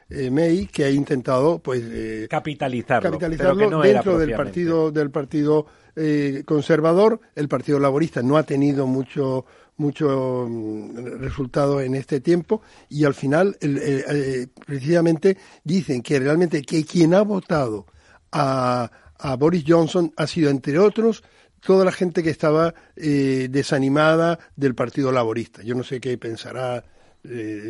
May 0.10 0.68
que 0.68 0.86
ha 0.86 0.90
intentado 0.90 1.60
pues 1.60 1.82
capitalizarlo, 2.30 3.10
capitalizarlo 3.10 3.82
dentro 3.82 4.18
del 4.20 4.34
partido 4.34 4.92
del 4.92 5.10
partido 5.10 5.66
eh, 5.96 6.44
conservador, 6.46 7.22
el 7.36 7.48
Partido 7.48 7.80
Laborista 7.80 8.22
no 8.22 8.36
ha 8.36 8.44
tenido 8.44 8.86
mucho 8.86 9.46
mucho 9.78 10.46
mm, 10.50 11.20
resultado 11.20 11.80
en 11.80 11.96
este 11.96 12.20
tiempo. 12.20 12.62
Y 12.90 13.06
al 13.06 13.14
final 13.14 13.58
eh, 13.62 14.48
precisamente 14.66 15.38
dicen 15.64 16.02
que 16.02 16.20
realmente 16.20 16.62
que 16.64 16.84
quien 16.86 17.14
ha 17.14 17.22
votado 17.22 17.86
a, 18.32 18.92
a, 19.18 19.36
Boris 19.38 19.64
Johnson 19.66 20.14
ha 20.18 20.28
sido 20.28 20.50
entre 20.50 20.80
otros 20.80 21.24
toda 21.62 21.86
la 21.86 21.92
gente 21.92 22.22
que 22.22 22.30
estaba 22.30 22.74
eh, 22.96 23.48
desanimada 23.50 24.40
del 24.56 24.76
Partido 24.76 25.12
Laborista. 25.12 25.64
Yo 25.64 25.76
no 25.76 25.84
sé 25.84 26.02
qué 26.02 26.18
pensará 26.18 26.84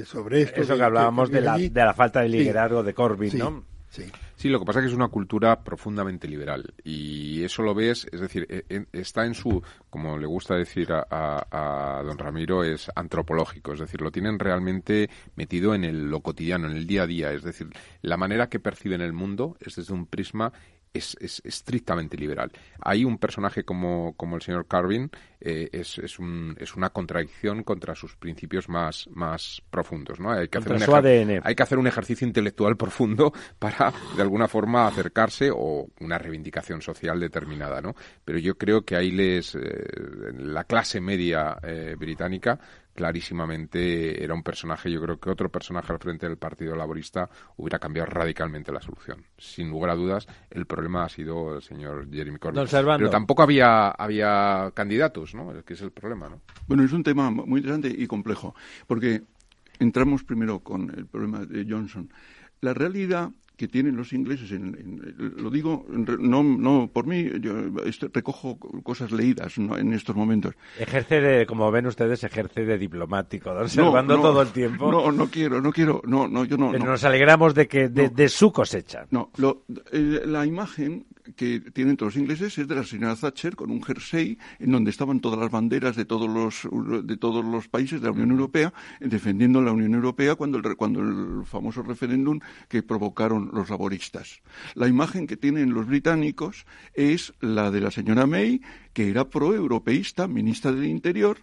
sobre 0.06 0.42
esto. 0.42 0.62
Eso 0.62 0.76
que 0.76 0.84
hablábamos 0.84 1.30
de, 1.30 1.42
la, 1.42 1.58
de 1.58 1.70
la 1.72 1.94
falta 1.94 2.22
de 2.22 2.30
liderazgo 2.30 2.84
de 2.84 2.94
Corbyn, 2.94 3.38
¿no? 3.38 3.64
Sí. 3.90 4.04
Sí, 4.36 4.50
lo 4.50 4.60
que 4.60 4.66
pasa 4.66 4.80
es 4.80 4.84
que 4.84 4.90
es 4.90 4.96
una 4.96 5.08
cultura 5.08 5.64
profundamente 5.64 6.28
liberal 6.28 6.74
y 6.84 7.44
eso 7.44 7.64
lo 7.64 7.74
ves, 7.74 8.06
es 8.12 8.20
decir, 8.20 8.46
e, 8.50 8.86
está 8.92 9.26
en 9.26 9.34
su, 9.34 9.64
como 9.90 10.18
le 10.18 10.26
gusta 10.26 10.56
decir 10.56 10.90
a, 10.92 12.04
don 12.06 12.18
Ramiro, 12.18 12.64
es 12.64 12.92
antropológico, 12.96 13.74
es 13.74 13.80
decir, 13.80 14.02
lo 14.02 14.12
tienen 14.12 14.38
realmente 14.38 15.10
metido 15.36 15.74
en 15.74 15.86
el, 15.86 16.10
lo 16.10 16.20
cotidiano, 16.20 16.68
en 16.70 16.76
el 16.76 16.86
día 16.86 17.04
a 17.04 17.08
día, 17.08 17.32
es 17.32 17.44
decir, 17.44 17.70
la 18.02 18.18
manera 18.18 18.50
que 18.50 18.60
perciben 18.60 19.00
el 19.00 19.14
mundo 19.14 19.56
es 19.62 19.76
desde 19.78 19.94
un 19.94 20.06
prisma 20.06 20.52
es, 20.98 21.18
es, 21.20 21.42
estrictamente 21.44 22.18
liberal. 22.18 22.52
Hay 22.82 23.04
un 23.06 23.18
personaje 23.18 23.64
como, 23.64 24.14
como 24.16 24.36
el 24.36 24.42
señor 24.42 24.68
Carvin, 24.68 25.10
eh, 25.40 25.70
es, 25.72 25.98
es, 26.00 26.18
un, 26.20 26.56
es, 26.60 26.76
una 26.76 26.90
contradicción 26.90 27.64
contra 27.64 27.94
sus 27.96 28.16
principios 28.16 28.70
más, 28.70 29.08
más 29.14 29.62
profundos. 29.70 30.20
¿no? 30.20 30.32
Hay, 30.32 30.48
que 30.48 30.58
hacer 30.58 30.74
un 30.74 31.42
hay 31.44 31.56
que 31.56 31.64
hacer 31.64 31.78
un 31.78 31.88
ejercicio 31.88 32.26
intelectual 32.26 32.78
profundo 32.78 33.34
para, 33.60 33.94
de 34.16 34.22
alguna 34.22 34.48
forma, 34.48 34.88
acercarse 34.88 35.50
o 35.54 35.88
una 36.00 36.18
reivindicación 36.18 36.82
social 36.82 37.20
determinada. 37.20 37.82
¿no? 37.82 37.96
Pero 38.24 38.40
yo 38.40 38.58
creo 38.58 38.84
que 38.84 38.96
ahí 38.96 39.12
les, 39.12 39.56
eh, 39.56 39.62
la 40.38 40.64
clase 40.64 41.02
media 41.02 41.58
eh, 41.62 41.96
británica 41.98 42.60
clarísimamente 42.96 44.24
era 44.24 44.34
un 44.34 44.42
personaje, 44.42 44.90
yo 44.90 45.02
creo 45.02 45.20
que 45.20 45.30
otro 45.30 45.50
personaje 45.50 45.92
al 45.92 46.00
frente 46.00 46.28
del 46.28 46.38
Partido 46.38 46.76
Laborista 46.76 47.30
hubiera 47.58 47.78
cambiado 47.78 48.10
radicalmente 48.10 48.72
la 48.72 48.82
solución. 48.82 49.26
Sin 49.38 49.70
lugar 49.70 49.92
a 49.92 49.96
dudas, 49.96 50.28
el 50.50 50.66
problema 50.66 51.04
ha 51.04 51.10
sido 51.10 51.58
el 51.58 51.62
señor 51.62 52.10
Jeremy 52.10 52.40
Corbyn. 52.40 52.66
Pero 52.72 53.10
tampoco 53.10 53.44
había, 53.44 53.90
había 53.90 54.72
candidatos, 54.74 55.36
¿no? 55.36 55.54
Que 55.64 55.74
es 55.74 55.82
el 55.82 55.92
problema, 55.92 56.30
¿no? 56.30 56.42
Bueno, 56.68 56.84
es 56.84 56.94
un 56.94 57.04
tema 57.04 57.30
muy 57.30 57.60
interesante 57.60 57.94
y 57.96 58.08
complejo, 58.08 58.56
porque 58.88 59.24
entramos 59.80 60.24
primero 60.24 60.60
con 60.60 60.90
el 60.98 61.06
problema 61.06 61.46
de 61.46 61.66
Johnson. 61.70 62.10
La 62.62 62.74
realidad 62.74 63.30
que 63.58 63.68
tienen 63.68 63.96
los 63.96 64.14
ingleses, 64.14 64.52
lo 65.18 65.50
digo 65.50 65.86
no, 65.90 66.44
no 66.44 66.90
por 66.92 67.08
mí, 67.08 67.30
yo 67.40 67.54
recojo 68.14 68.58
cosas 68.84 69.12
leídas 69.12 69.58
en 69.58 69.94
estos 69.94 70.16
momentos. 70.16 70.56
Ejerce 70.80 71.22
de, 71.22 71.46
como 71.46 71.72
ven 71.72 71.88
ustedes, 71.88 72.24
ejerce 72.24 72.66
de 72.66 72.78
diplomático, 72.78 73.52
observando 73.52 74.20
todo 74.20 74.42
el 74.42 74.50
tiempo. 74.50 74.92
No, 74.92 75.12
no 75.12 75.28
quiero, 75.28 75.62
no 75.62 75.72
quiero, 75.72 76.02
no, 76.06 76.28
no, 76.28 76.46
yo 76.46 76.58
no. 76.58 76.72
Pero 76.72 76.86
nos 76.86 77.04
alegramos 77.04 77.54
de 77.54 77.68
que 77.68 77.90
de, 77.90 78.30
su 78.30 78.52
cosecha. 78.52 79.06
No, 79.12 79.32
eh, 79.92 80.22
la 80.26 80.46
imagen 80.46 81.06
que 81.36 81.60
tienen 81.60 81.98
todos 81.98 82.14
los 82.14 82.22
ingleses 82.22 82.58
es 82.58 82.68
de 82.68 82.76
la 82.76 82.84
señora 82.84 83.16
Thatcher 83.16 83.56
con 83.56 83.72
un 83.72 83.82
jersey 83.82 84.38
en 84.60 84.72
donde 84.72 84.92
estaban 84.92 85.20
todas 85.20 85.40
las 85.40 85.50
banderas 85.50 85.96
de 85.96 86.06
todos 86.06 86.30
los 86.30 86.68
de 87.06 87.18
todos 87.18 87.44
los 87.44 87.68
países 87.68 88.02
de 88.02 88.08
la 88.08 88.14
Unión 88.14 88.32
Europea 88.32 88.74
defendiendo 89.00 89.62
la 89.62 89.72
Unión 89.72 89.94
Europea 89.96 90.36
cuando 90.36 90.60
el, 90.60 90.76
cuando 90.76 91.02
el 91.02 91.46
famoso 91.46 91.82
referéndum 91.82 92.40
que 92.68 92.84
provocaron 92.84 93.45
los 93.54 93.70
laboristas. 93.70 94.42
La 94.74 94.88
imagen 94.88 95.28
que 95.28 95.38
tienen 95.38 95.74
los 95.74 95.88
británicos 95.88 96.66
es 96.94 97.34
la 97.40 97.72
de 97.72 97.82
la 97.82 97.92
señora 97.92 98.26
May 98.26 98.62
que 98.94 99.10
era 99.10 99.30
proeuropeísta, 99.30 100.28
ministra 100.28 100.72
del 100.72 100.86
Interior 100.86 101.38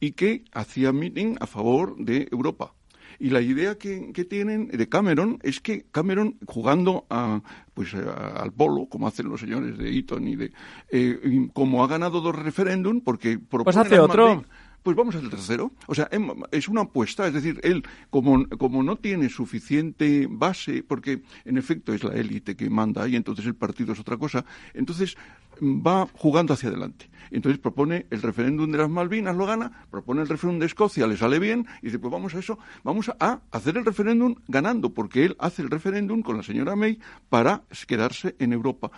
y 0.00 0.12
que 0.12 0.44
hacía 0.52 0.92
meeting 0.92 1.36
a 1.40 1.46
favor 1.46 1.96
de 1.96 2.28
Europa. 2.30 2.74
Y 3.18 3.30
la 3.30 3.40
idea 3.40 3.76
que, 3.78 4.26
tienen 4.28 4.66
de 4.66 4.88
Cameron 4.88 5.38
es 5.42 5.60
que 5.60 5.84
Cameron, 5.92 6.38
jugando 6.44 7.06
a, 7.08 7.40
pues 7.72 7.94
al 7.94 8.52
polo, 8.52 8.86
como 8.86 9.06
hacen 9.06 9.28
los 9.28 9.40
señores 9.40 9.78
de 9.78 9.96
Eton 9.96 10.26
y 10.26 10.34
de... 10.34 10.52
Eh, 10.90 11.48
como 11.52 11.84
ha 11.84 11.86
ganado 11.86 12.20
dos 12.20 12.34
referéndum, 12.34 13.00
porque... 13.00 13.38
Pues 13.38 13.76
hace 13.76 14.00
otro 14.00 14.44
pues 14.82 14.96
vamos 14.96 15.14
al 15.14 15.30
tercero. 15.30 15.72
O 15.86 15.94
sea, 15.94 16.08
em, 16.10 16.28
es 16.50 16.68
una 16.68 16.82
apuesta, 16.82 17.26
es 17.26 17.34
decir, 17.34 17.60
él, 17.62 17.82
como, 18.10 18.48
como 18.58 18.82
no 18.82 18.96
tiene 18.96 19.28
suficiente 19.28 20.26
base, 20.30 20.82
porque 20.82 21.22
en 21.44 21.56
efecto 21.56 21.92
es 21.92 22.04
la 22.04 22.14
élite 22.14 22.56
que 22.56 22.68
manda 22.70 23.06
y 23.08 23.16
entonces 23.16 23.46
el 23.46 23.54
partido 23.54 23.92
es 23.92 24.00
otra 24.00 24.16
cosa, 24.16 24.44
entonces 24.74 25.16
va 25.60 26.08
jugando 26.14 26.54
hacia 26.54 26.68
adelante. 26.68 27.10
Entonces 27.30 27.58
propone 27.58 28.06
el 28.10 28.20
referéndum 28.20 28.70
de 28.70 28.78
las 28.78 28.90
Malvinas, 28.90 29.36
lo 29.36 29.46
gana, 29.46 29.86
propone 29.90 30.22
el 30.22 30.28
referéndum 30.28 30.60
de 30.60 30.66
Escocia, 30.66 31.06
le 31.06 31.16
sale 31.16 31.38
bien, 31.38 31.66
y 31.80 31.86
dice, 31.86 31.98
pues 31.98 32.12
vamos 32.12 32.34
a 32.34 32.38
eso, 32.38 32.58
vamos 32.82 33.10
a 33.18 33.40
hacer 33.50 33.76
el 33.76 33.84
referéndum 33.84 34.34
ganando, 34.48 34.92
porque 34.92 35.24
él 35.24 35.36
hace 35.38 35.62
el 35.62 35.70
referéndum 35.70 36.22
con 36.22 36.36
la 36.36 36.42
señora 36.42 36.76
May 36.76 36.98
para 37.28 37.62
quedarse 37.86 38.36
en 38.38 38.52
Europa, 38.52 38.90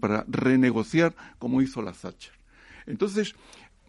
para 0.00 0.24
renegociar 0.28 1.14
como 1.38 1.60
hizo 1.60 1.82
la 1.82 1.92
Thatcher. 1.92 2.32
Entonces, 2.86 3.34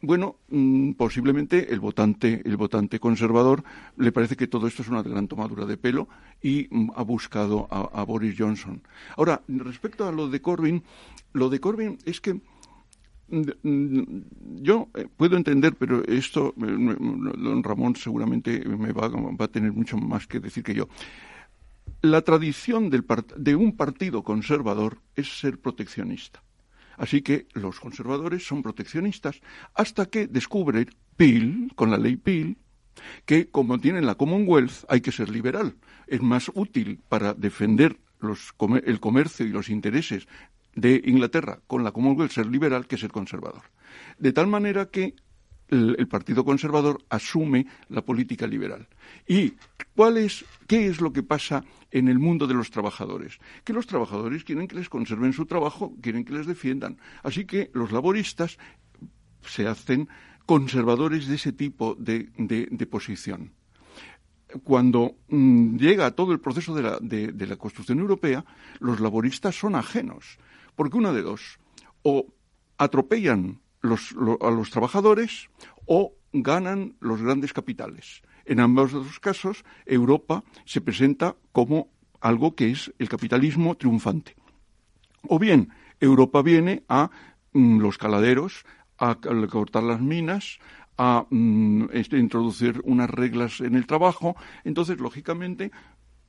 bueno, 0.01 0.35
mm, 0.49 0.91
posiblemente 0.91 1.73
el 1.73 1.79
votante, 1.79 2.41
el 2.45 2.57
votante 2.57 2.99
conservador 2.99 3.63
le 3.97 4.11
parece 4.11 4.35
que 4.35 4.47
todo 4.47 4.67
esto 4.67 4.81
es 4.83 4.89
una 4.89 5.01
gran 5.01 5.27
tomadura 5.27 5.65
de 5.65 5.77
pelo 5.77 6.07
y 6.41 6.67
mm, 6.69 6.91
ha 6.95 7.03
buscado 7.03 7.67
a, 7.71 8.03
Boris 8.03 8.35
Johnson. 8.37 8.81
Ahora, 9.15 9.41
respecto 9.47 10.07
a 10.07 10.11
lo 10.11 10.29
de 10.29 10.41
Corbyn, 10.41 10.83
lo 11.33 11.49
de 11.49 11.59
Corbyn 11.59 11.97
es 12.05 12.21
que 12.21 12.35
mm, 13.29 14.19
yo 14.61 14.89
eh, 14.93 15.07
puedo 15.17 15.35
entender, 15.35 15.75
pero 15.75 16.03
esto 16.05 16.53
eh, 16.57 16.95
don 16.97 17.63
Ramón 17.63 17.95
seguramente 17.95 18.63
me 18.65 18.91
va, 18.91 19.09
a 19.39 19.47
tener 19.47 19.73
mucho 19.73 19.97
más 19.97 20.27
que 20.27 20.39
decir 20.39 20.63
que 20.63 20.75
yo. 20.75 20.87
La 22.01 22.21
tradición 22.21 22.91
de 22.91 23.55
un 23.55 23.75
partido 23.75 24.23
conservador 24.23 24.99
es 25.15 25.39
ser 25.39 25.57
proteccionista. 25.57 26.43
Así 26.97 27.21
que 27.21 27.47
los 27.53 27.79
conservadores 27.79 28.45
son 28.45 28.63
proteccionistas 28.63 29.39
hasta 29.75 30.07
que 30.07 30.27
descubren, 30.27 30.89
Peel, 31.15 31.71
con 31.75 31.91
la 31.91 31.97
ley 31.97 32.17
Peel, 32.17 32.57
que 33.25 33.49
como 33.49 33.79
tiene 33.79 34.01
la 34.01 34.15
Commonwealth 34.15 34.83
hay 34.89 35.01
que 35.01 35.11
ser 35.11 35.29
liberal. 35.29 35.75
Es 36.07 36.21
más 36.21 36.51
útil 36.53 36.99
para 37.07 37.33
defender 37.33 37.97
el 38.83 38.99
comercio 38.99 39.45
y 39.45 39.49
los 39.49 39.69
intereses 39.69 40.27
de 40.75 41.01
Inglaterra 41.05 41.59
con 41.67 41.83
la 41.83 41.91
Commonwealth 41.91 42.31
ser 42.31 42.47
liberal 42.47 42.87
que 42.87 42.97
ser 42.97 43.11
conservador. 43.11 43.63
De 44.17 44.33
tal 44.33 44.47
manera 44.47 44.87
que 44.89 45.15
el, 45.69 46.07
Partido 46.07 46.45
Conservador 46.45 47.03
asume 47.09 47.67
la 47.89 48.01
política 48.01 48.47
liberal. 48.47 48.87
¿Y 49.27 49.53
qué 50.67 50.87
es 50.87 51.01
lo 51.01 51.11
que 51.11 51.23
pasa 51.23 51.63
en 51.91 52.07
el 52.07 52.19
mundo 52.19 52.45
de 52.45 52.53
los 52.53 52.69
trabajadores? 52.69 53.39
Que 53.63 53.73
los 53.73 53.87
trabajadores 53.87 54.43
quieren 54.43 54.67
que 54.67 54.75
les 54.75 54.89
conserven 54.89 55.33
su 55.33 55.45
trabajo, 55.45 55.93
quieren 56.01 56.23
que 56.23 56.33
les 56.33 56.45
defiendan. 56.45 56.97
Así 57.23 57.45
que 57.45 57.71
los 57.73 57.91
laboristas 57.91 58.57
se 59.41 59.67
hacen 59.67 60.07
conservadores 60.45 61.27
de 61.27 61.35
ese 61.35 61.51
tipo 61.51 61.95
de, 61.95 62.29
posición. 62.89 63.53
Cuando 64.63 65.15
mm, 65.29 65.77
llega 65.77 66.11
todo 66.11 66.31
el 66.31 66.39
proceso 66.39 66.75
de 66.75 66.83
la, 66.83 66.99
de 67.01 67.47
la 67.47 67.57
construcción 67.57 67.99
europea, 67.99 68.45
los 68.79 68.99
laboristas 68.99 69.55
son 69.55 69.75
ajenos, 69.75 70.37
porque 70.75 70.97
una 70.97 71.11
de 71.11 71.23
dos, 71.23 71.59
o 72.03 72.27
atropellan 72.77 73.59
a 73.81 74.51
los 74.51 74.69
trabajadores 74.69 75.49
o 75.85 76.13
ganan 76.33 76.95
los 76.99 77.21
grandes 77.21 77.53
capitales. 77.53 78.21
En 78.47 78.59
ambos 78.59 78.93
los 78.93 79.19
casos, 79.19 79.65
Europa 79.85 80.43
se 80.65 80.81
presenta 80.81 81.35
como 81.51 81.89
algo 82.21 82.55
que 82.55 82.71
es 82.71 82.93
el 82.97 83.09
capitalismo 83.09 83.75
triunfante. 83.75 84.35
O 85.27 85.37
bien, 85.37 85.69
Europa 85.99 86.41
viene 86.41 86.83
a 86.87 87.11
mm, 87.53 87.79
los 87.79 87.97
caladeros, 87.97 88.65
a, 88.97 89.15
cortar 89.49 89.83
las 89.83 90.01
minas, 90.01 90.59
a 90.97 91.25
mm, 91.29 91.89
este, 91.91 92.17
introducir 92.17 92.81
unas 92.85 93.09
reglas 93.09 93.59
en 93.61 93.75
el 93.75 93.85
trabajo. 93.85 94.35
Entonces, 94.63 94.99
lógicamente, 94.99 95.71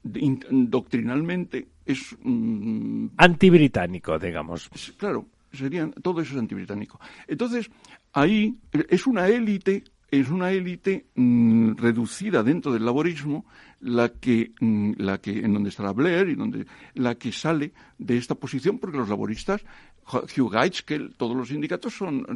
doctrinalmente 0.02 1.68
es... 1.86 2.16
Mm, 2.22 3.08
Antibritánico, 3.16 4.18
digamos. 4.18 4.68
claro, 4.96 5.26
serían, 5.52 5.92
todo 5.92 6.20
eso 6.20 6.34
es 6.34 6.38
antibritánico. 6.38 7.00
Entonces, 7.26 7.70
ahí 8.12 8.58
es 8.88 9.06
una 9.06 9.28
élite, 9.28 9.84
es 10.10 10.28
una 10.30 10.50
élite 10.50 11.06
mm, 11.14 11.74
reducida 11.76 12.42
dentro 12.42 12.72
del 12.72 12.84
laborismo, 12.84 13.44
la 13.80 14.08
que, 14.08 14.52
mm, 14.60 14.92
la 14.98 15.18
que, 15.18 15.38
en 15.38 15.52
donde 15.52 15.68
está 15.70 15.92
Blair 15.92 16.28
y 16.28 16.34
donde, 16.34 16.66
la 16.94 17.14
que 17.16 17.32
sale 17.32 17.72
de 17.98 18.16
esta 18.16 18.34
posición, 18.34 18.78
porque 18.78 18.98
los 18.98 19.08
laboristas, 19.08 19.62
Hugh 20.06 20.50
Gaitskell, 20.50 21.14
todos 21.16 21.36
los 21.36 21.48
sindicatos 21.48 21.94
son, 21.94 22.26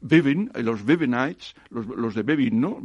Bevin, 0.00 0.50
los 0.54 0.84
Bevinites, 0.84 1.54
los, 1.70 1.86
los 1.86 2.14
de 2.14 2.22
Bevin, 2.22 2.60
¿no? 2.60 2.82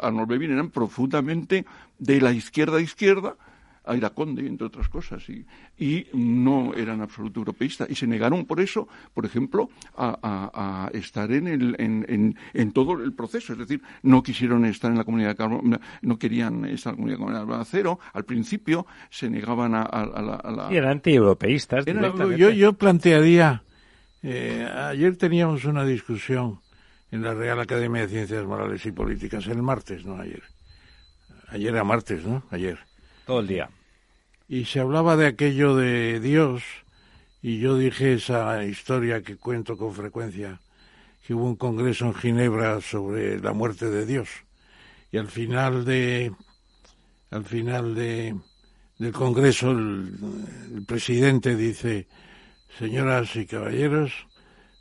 Arnold 0.00 0.28
Bevin 0.28 0.52
eran 0.52 0.70
profundamente 0.70 1.66
de 1.98 2.20
la 2.20 2.32
izquierda 2.32 2.78
a 2.78 2.80
izquierda, 2.80 3.36
a 3.84 3.96
Iraconde, 3.96 4.46
entre 4.46 4.66
otras 4.66 4.88
cosas, 4.88 5.28
y, 5.28 5.44
y 5.78 6.06
no 6.14 6.72
eran 6.74 7.00
absoluto 7.00 7.40
europeístas. 7.40 7.90
Y 7.90 7.94
se 7.94 8.06
negaron 8.06 8.46
por 8.46 8.60
eso, 8.60 8.88
por 9.12 9.26
ejemplo, 9.26 9.70
a, 9.96 10.90
estar 10.92 11.30
en, 11.32 11.48
el, 11.48 11.76
en, 11.78 12.36
en, 12.54 12.72
todo 12.72 13.02
el 13.02 13.12
proceso. 13.12 13.52
Es 13.52 13.58
decir, 13.58 13.82
no 14.02 14.22
quisieron 14.22 14.64
estar 14.64 14.90
en 14.90 14.98
la 14.98 15.04
comunidad 15.04 15.36
de 15.36 15.78
no 16.02 16.18
querían 16.18 16.64
estar 16.66 16.94
en 16.98 17.10
la 17.10 17.16
comunidad 17.16 17.46
de 17.46 17.64
cero. 17.64 17.98
Al 18.12 18.24
principio 18.24 18.86
se 19.10 19.28
negaban 19.28 19.74
a, 19.74 19.84
la, 19.84 20.68
Y 20.70 20.76
eran 20.76 20.92
antieuropeístas. 20.92 21.84
Yo, 22.36 22.50
yo 22.50 22.72
plantearía, 22.74 23.64
eh, 24.22 24.64
ayer 24.64 25.16
teníamos 25.16 25.64
una 25.64 25.84
discusión 25.84 26.60
en 27.10 27.22
la 27.22 27.34
Real 27.34 27.60
Academia 27.60 28.02
de 28.02 28.08
Ciencias 28.08 28.44
Morales 28.44 28.84
y 28.86 28.92
Políticas, 28.92 29.46
el 29.46 29.62
martes, 29.62 30.06
no 30.06 30.18
ayer. 30.20 30.42
Ayer 31.48 31.74
era 31.74 31.84
martes, 31.84 32.24
¿no? 32.24 32.44
Ayer 32.50 32.78
todo 33.26 33.40
el 33.40 33.46
día. 33.46 33.70
Y 34.48 34.64
se 34.64 34.80
hablaba 34.80 35.16
de 35.16 35.26
aquello 35.26 35.76
de 35.76 36.20
Dios, 36.20 36.62
y 37.40 37.58
yo 37.58 37.76
dije 37.76 38.14
esa 38.14 38.64
historia 38.64 39.22
que 39.22 39.36
cuento 39.36 39.76
con 39.76 39.94
frecuencia, 39.94 40.60
que 41.26 41.34
hubo 41.34 41.44
un 41.44 41.56
congreso 41.56 42.06
en 42.06 42.14
Ginebra 42.14 42.80
sobre 42.80 43.38
la 43.40 43.52
muerte 43.52 43.90
de 43.90 44.06
Dios. 44.06 44.28
Y 45.10 45.18
al 45.18 45.28
final 45.28 45.84
de 45.84 46.32
al 47.30 47.44
final 47.44 47.94
de 47.94 48.36
del 48.98 49.12
congreso 49.12 49.70
el, 49.72 50.14
el 50.74 50.84
presidente 50.84 51.56
dice, 51.56 52.06
señoras 52.78 53.34
y 53.36 53.46
caballeros, 53.46 54.12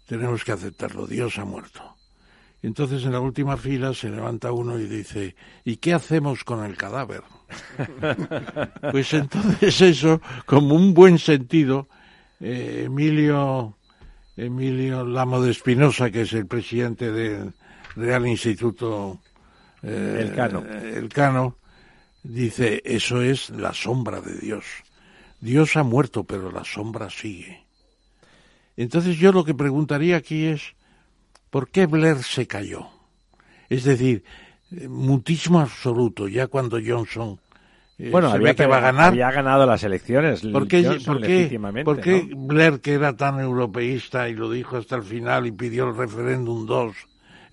tenemos 0.05 0.43
que 0.43 0.51
aceptarlo, 0.51 1.07
Dios 1.07 1.37
ha 1.39 1.45
muerto. 1.45 1.90
Entonces 2.63 3.03
en 3.05 3.13
la 3.13 3.19
última 3.19 3.57
fila 3.57 3.93
se 3.93 4.09
levanta 4.09 4.51
uno 4.51 4.79
y 4.79 4.85
dice, 4.85 5.35
¿y 5.65 5.77
qué 5.77 5.93
hacemos 5.93 6.43
con 6.43 6.63
el 6.63 6.77
cadáver? 6.77 7.23
pues 8.91 9.13
entonces 9.13 9.81
eso, 9.81 10.21
como 10.45 10.75
un 10.75 10.93
buen 10.93 11.17
sentido, 11.17 11.87
eh, 12.39 12.83
Emilio, 12.85 13.75
Emilio 14.37 15.03
Lamo 15.05 15.41
de 15.41 15.51
Espinosa, 15.51 16.11
que 16.11 16.21
es 16.21 16.33
el 16.33 16.45
presidente 16.45 17.11
del 17.11 17.53
Real 17.95 18.27
Instituto 18.27 19.19
eh, 19.81 20.19
El 20.21 20.35
Cano. 20.35 20.63
El 20.65 21.09
Cano, 21.09 21.57
dice, 22.23 22.81
eso 22.85 23.21
es 23.21 23.49
la 23.49 23.73
sombra 23.73 24.21
de 24.21 24.35
Dios. 24.35 24.65
Dios 25.39 25.75
ha 25.75 25.83
muerto, 25.83 26.23
pero 26.23 26.51
la 26.51 26.63
sombra 26.63 27.09
sigue. 27.09 27.65
Entonces 28.77 29.17
yo 29.17 29.31
lo 29.31 29.43
que 29.43 29.55
preguntaría 29.55 30.17
aquí 30.17 30.45
es, 30.45 30.75
¿por 31.51 31.69
qué 31.69 31.85
Blair 31.85 32.23
se 32.23 32.47
cayó? 32.47 32.87
Es 33.69 33.83
decir, 33.83 34.23
mutismo 34.89 35.59
absoluto, 35.59 36.27
ya 36.27 36.47
cuando 36.47 36.79
Johnson 36.83 37.39
eh, 38.01 38.09
bueno, 38.09 38.29
había 38.31 38.55
que 38.55 38.65
va 38.65 38.77
a 38.77 38.79
ganar. 38.79 39.09
Había 39.09 39.29
ganado 39.31 39.67
las 39.67 39.83
elecciones. 39.83 40.41
¿Por 40.41 40.67
qué, 40.67 40.99
¿por 41.85 42.01
qué, 42.01 42.27
Blair, 42.35 42.79
que 42.79 42.93
era 42.93 43.15
tan 43.15 43.39
europeísta 43.39 44.27
y 44.27 44.33
lo 44.33 44.49
dijo 44.49 44.77
hasta 44.77 44.95
el 44.95 45.03
final 45.03 45.45
y 45.45 45.51
pidió 45.51 45.87
el 45.87 45.95
referéndum 45.95 46.65
2, 46.65 46.95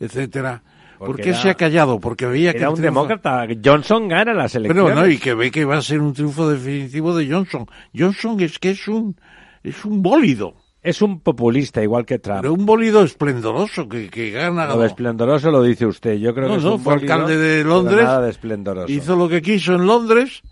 etcétera, 0.01 0.63
¿por 0.99 1.21
qué 1.21 1.35
se 1.35 1.51
ha 1.51 1.55
callado? 1.55 2.01
Porque 2.01 2.25
veía 2.25 2.53
que. 2.53 2.61
Era 2.61 2.71
un 2.71 2.81
demócrata. 2.81 3.47
Johnson 3.63 4.09
gana 4.09 4.33
las 4.33 4.55
elecciones. 4.55 4.91
Pero 4.95 4.99
no, 4.99 5.07
y 5.07 5.19
que 5.19 5.35
ve 5.35 5.51
que 5.51 5.67
va 5.67 5.77
a 5.77 5.83
ser 5.83 6.01
un 6.01 6.15
triunfo 6.15 6.49
definitivo 6.49 7.15
de 7.15 7.31
Johnson. 7.31 7.67
Johnson 7.95 8.41
es 8.41 8.59
que 8.59 8.71
es 8.71 8.89
un, 8.89 9.17
es 9.63 9.85
un 9.85 10.03
bólido. 10.03 10.55
Es 10.89 11.03
un 11.03 11.21
populista, 11.21 11.83
igual 11.83 12.07
que 12.07 12.19
Trump. 12.19 12.41
Pero 12.41 12.55
un 12.55 12.65
bólido 12.65 13.03
esplendoroso 13.03 13.87
que, 13.87 14.09
que 14.09 14.31
gana. 14.31 14.67
Lo 14.69 14.79
de 14.79 14.87
esplendoroso 14.87 15.51
lo 15.51 15.63
dice 15.63 15.85
usted. 15.85 16.15
Yo 16.15 16.35
creo 16.35 16.49
que 16.49 16.57
es 16.57 16.65
un 16.65 16.81
fue 16.81 16.95
alcalde 16.95 17.37
de 17.37 17.63
Londres. 17.63 18.05
Nada 18.05 18.23
de 18.23 18.31
esplendoroso. 18.31 18.91
Hizo 18.91 19.15
lo 19.15 19.29
que 19.29 19.43
quiso 19.43 19.75
en 19.75 19.87
Londres. 19.87 20.43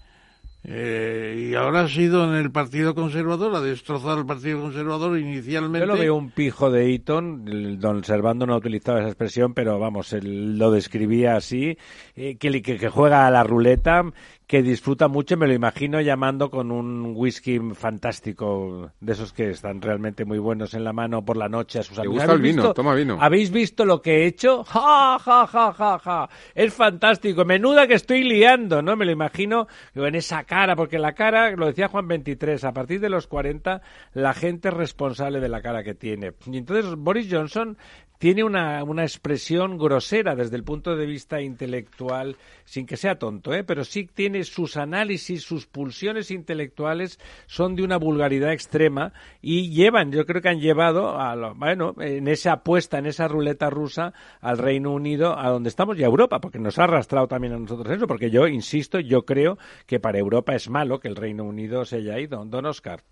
Eh, 0.68 1.48
y 1.48 1.54
ahora 1.54 1.82
ha 1.82 1.88
sido 1.88 2.28
en 2.28 2.34
el 2.34 2.50
Partido 2.50 2.94
Conservador, 2.94 3.54
ha 3.54 3.60
destrozado 3.60 4.18
el 4.18 4.26
Partido 4.26 4.60
Conservador 4.60 5.16
inicialmente. 5.16 5.86
Yo 5.86 5.94
lo 5.94 5.98
veo 5.98 6.16
un 6.16 6.32
pijo 6.32 6.70
de 6.72 6.92
Eton, 6.92 7.78
don 7.78 8.02
Servando 8.02 8.46
no 8.46 8.56
utilizaba 8.56 8.98
esa 8.98 9.08
expresión, 9.08 9.54
pero 9.54 9.78
vamos, 9.78 10.12
él 10.12 10.58
lo 10.58 10.72
describía 10.72 11.36
así, 11.36 11.78
eh, 12.16 12.36
que, 12.36 12.60
que, 12.62 12.78
que, 12.78 12.88
juega 12.88 13.28
a 13.28 13.30
la 13.30 13.44
ruleta, 13.44 14.02
que 14.46 14.62
disfruta 14.62 15.08
mucho, 15.08 15.36
me 15.36 15.48
lo 15.48 15.54
imagino 15.54 16.00
llamando 16.00 16.50
con 16.50 16.70
un 16.70 17.12
whisky 17.16 17.58
fantástico, 17.74 18.92
de 19.00 19.12
esos 19.12 19.32
que 19.32 19.50
están 19.50 19.82
realmente 19.82 20.24
muy 20.24 20.38
buenos 20.38 20.74
en 20.74 20.84
la 20.84 20.92
mano 20.92 21.24
por 21.24 21.36
la 21.36 21.48
noche 21.48 21.80
a 21.80 21.82
sus 21.82 21.98
amigos. 21.98 22.18
gusta 22.18 22.32
el 22.32 22.42
vino? 22.42 22.72
Toma 22.72 22.94
vino. 22.94 23.18
¿Habéis 23.20 23.50
visto 23.50 23.84
lo 23.84 24.00
que 24.00 24.22
he 24.22 24.26
hecho? 24.26 24.62
¡Ja, 24.62 25.18
ja, 25.18 25.46
ja, 25.48 25.72
ja, 25.72 25.98
ja! 25.98 26.28
Es 26.54 26.72
fantástico. 26.72 27.44
Menuda 27.44 27.88
que 27.88 27.94
estoy 27.94 28.22
liando, 28.22 28.82
¿no? 28.82 28.94
Me 28.94 29.04
lo 29.04 29.10
imagino 29.10 29.66
en 29.94 30.14
esa 30.14 30.44
cara, 30.44 30.76
porque 30.76 31.00
la 31.00 31.14
cara, 31.14 31.50
lo 31.50 31.66
decía 31.66 31.88
Juan 31.88 32.06
23, 32.06 32.62
a 32.62 32.72
partir 32.72 33.00
de 33.00 33.08
los 33.08 33.26
40 33.26 33.82
la 34.12 34.32
gente 34.32 34.68
es 34.68 34.74
responsable 34.74 35.40
de 35.40 35.48
la 35.48 35.60
cara 35.60 35.82
que 35.82 35.94
tiene. 35.94 36.34
Y 36.46 36.58
entonces 36.58 36.94
Boris 36.96 37.26
Johnson 37.28 37.76
tiene 38.18 38.44
una, 38.44 38.82
una, 38.84 39.02
expresión 39.02 39.78
grosera 39.78 40.34
desde 40.34 40.56
el 40.56 40.64
punto 40.64 40.96
de 40.96 41.06
vista 41.06 41.40
intelectual, 41.40 42.36
sin 42.64 42.86
que 42.86 42.96
sea 42.96 43.18
tonto, 43.18 43.54
¿eh? 43.54 43.64
pero 43.64 43.84
sí 43.84 44.08
tiene 44.12 44.44
sus 44.44 44.76
análisis, 44.76 45.42
sus 45.42 45.66
pulsiones 45.66 46.30
intelectuales 46.30 47.18
son 47.46 47.76
de 47.76 47.82
una 47.82 47.96
vulgaridad 47.96 48.52
extrema 48.52 49.12
y 49.40 49.70
llevan, 49.70 50.12
yo 50.12 50.24
creo 50.26 50.42
que 50.42 50.48
han 50.48 50.60
llevado 50.60 51.18
a 51.18 51.36
lo, 51.36 51.54
bueno, 51.54 51.94
en 51.98 52.28
esa 52.28 52.52
apuesta, 52.52 52.98
en 52.98 53.06
esa 53.06 53.28
ruleta 53.28 53.70
rusa 53.70 54.12
al 54.40 54.58
Reino 54.58 54.92
Unido, 54.92 55.38
a 55.38 55.50
donde 55.50 55.68
estamos 55.68 55.98
y 55.98 56.02
a 56.02 56.06
Europa, 56.06 56.40
porque 56.40 56.58
nos 56.58 56.78
ha 56.78 56.84
arrastrado 56.84 57.28
también 57.28 57.52
a 57.52 57.58
nosotros 57.58 57.94
eso, 57.94 58.06
porque 58.06 58.30
yo 58.30 58.46
insisto, 58.46 59.00
yo 59.00 59.24
creo 59.24 59.58
que 59.86 60.00
para 60.00 60.18
Europa 60.18 60.54
es 60.54 60.68
malo 60.68 61.00
que 61.00 61.08
el 61.08 61.16
Reino 61.16 61.44
Unido 61.44 61.84
se 61.84 61.96
haya 61.96 62.18
ido. 62.18 62.44
Don 62.44 62.66
Oscar. 62.66 63.02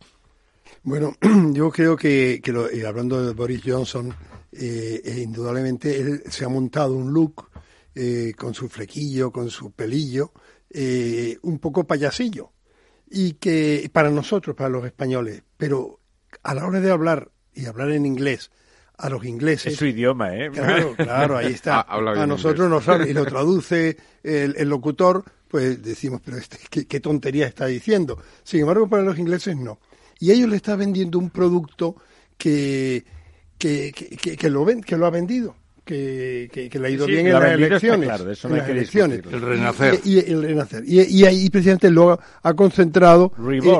Bueno, 0.83 1.17
yo 1.53 1.71
creo 1.71 1.97
que, 1.97 2.41
que 2.43 2.87
hablando 2.87 3.25
de 3.25 3.33
Boris 3.33 3.63
Johnson, 3.65 4.15
eh, 4.53 5.01
eh, 5.05 5.21
indudablemente 5.23 6.01
él 6.01 6.23
se 6.29 6.45
ha 6.45 6.49
montado 6.49 6.95
un 6.95 7.13
look 7.13 7.49
eh, 7.95 8.33
con 8.37 8.55
su 8.55 8.69
flequillo, 8.69 9.33
con 9.33 9.51
su 9.51 9.73
pelillo, 9.73 10.33
un 11.43 11.59
poco 11.61 11.85
payasillo. 11.85 12.53
Y 13.11 13.35
que 13.35 13.89
para 13.93 14.11
nosotros, 14.11 14.57
para 14.57 14.69
los 14.71 14.85
españoles, 14.85 15.43
pero 15.57 16.01
a 16.43 16.55
la 16.55 16.67
hora 16.67 16.81
de 16.81 16.91
hablar 16.91 17.31
y 17.53 17.67
hablar 17.67 17.91
en 17.91 18.07
inglés 18.07 18.51
a 18.97 19.09
los 19.09 19.25
ingleses. 19.25 19.73
Es 19.73 19.79
su 19.79 19.87
idioma, 19.87 20.35
¿eh? 20.37 20.51
Claro, 20.53 20.95
claro, 20.97 21.37
ahí 21.37 21.53
está. 21.53 21.85
Ah, 21.95 21.99
a 21.99 22.27
nosotros 22.27 22.69
nos 22.69 22.87
habla 22.89 23.09
y 23.09 23.13
lo 23.13 23.25
traduce 23.27 23.97
el, 24.23 24.55
el 24.57 24.69
locutor, 24.69 25.25
pues 25.49 25.83
decimos, 25.83 26.21
pero 26.25 26.37
este, 26.39 26.59
¿qué, 26.71 26.87
qué 26.87 27.01
tontería 27.01 27.47
está 27.47 27.67
diciendo. 27.67 28.19
Sin 28.43 28.61
embargo, 28.61 28.89
para 28.89 29.03
los 29.03 29.19
ingleses 29.19 29.57
no. 29.57 29.79
Y 30.20 30.31
ellos 30.31 30.49
le 30.49 30.57
están 30.57 30.78
vendiendo 30.78 31.19
un 31.19 31.31
producto 31.31 31.97
que, 32.36 33.05
que, 33.59 33.93
que, 33.93 34.51
lo, 34.51 34.65
ven, 34.65 34.81
que 34.82 34.97
lo 34.97 35.07
ha 35.07 35.11
vendido. 35.11 35.57
Que, 35.85 36.49
que, 36.51 36.70
que 36.70 36.78
le 36.78 36.89
ha 36.89 36.91
ido 36.91 37.05
Sí, 37.05 37.12
bien 37.12 37.27
en 37.27 37.32
las 37.35 37.53
elecciones. 37.53 38.09
claro, 38.09 38.31
eso 38.31 38.49
en 38.49 38.53
no 38.53 38.55
hay 38.55 38.61
las 38.61 38.66
que 38.66 38.73
elecciones. 38.73 39.20
El 39.31 39.41
renacer. 39.43 40.01
Y, 40.05 40.15
y 40.15 40.19
el 40.20 40.43
renacer. 40.43 40.85
Y, 40.86 41.01
y 41.03 41.24
ahí 41.27 41.51
precisamente 41.51 41.91
lo 41.91 42.19
ha, 42.43 42.55
concentrado 42.55 43.32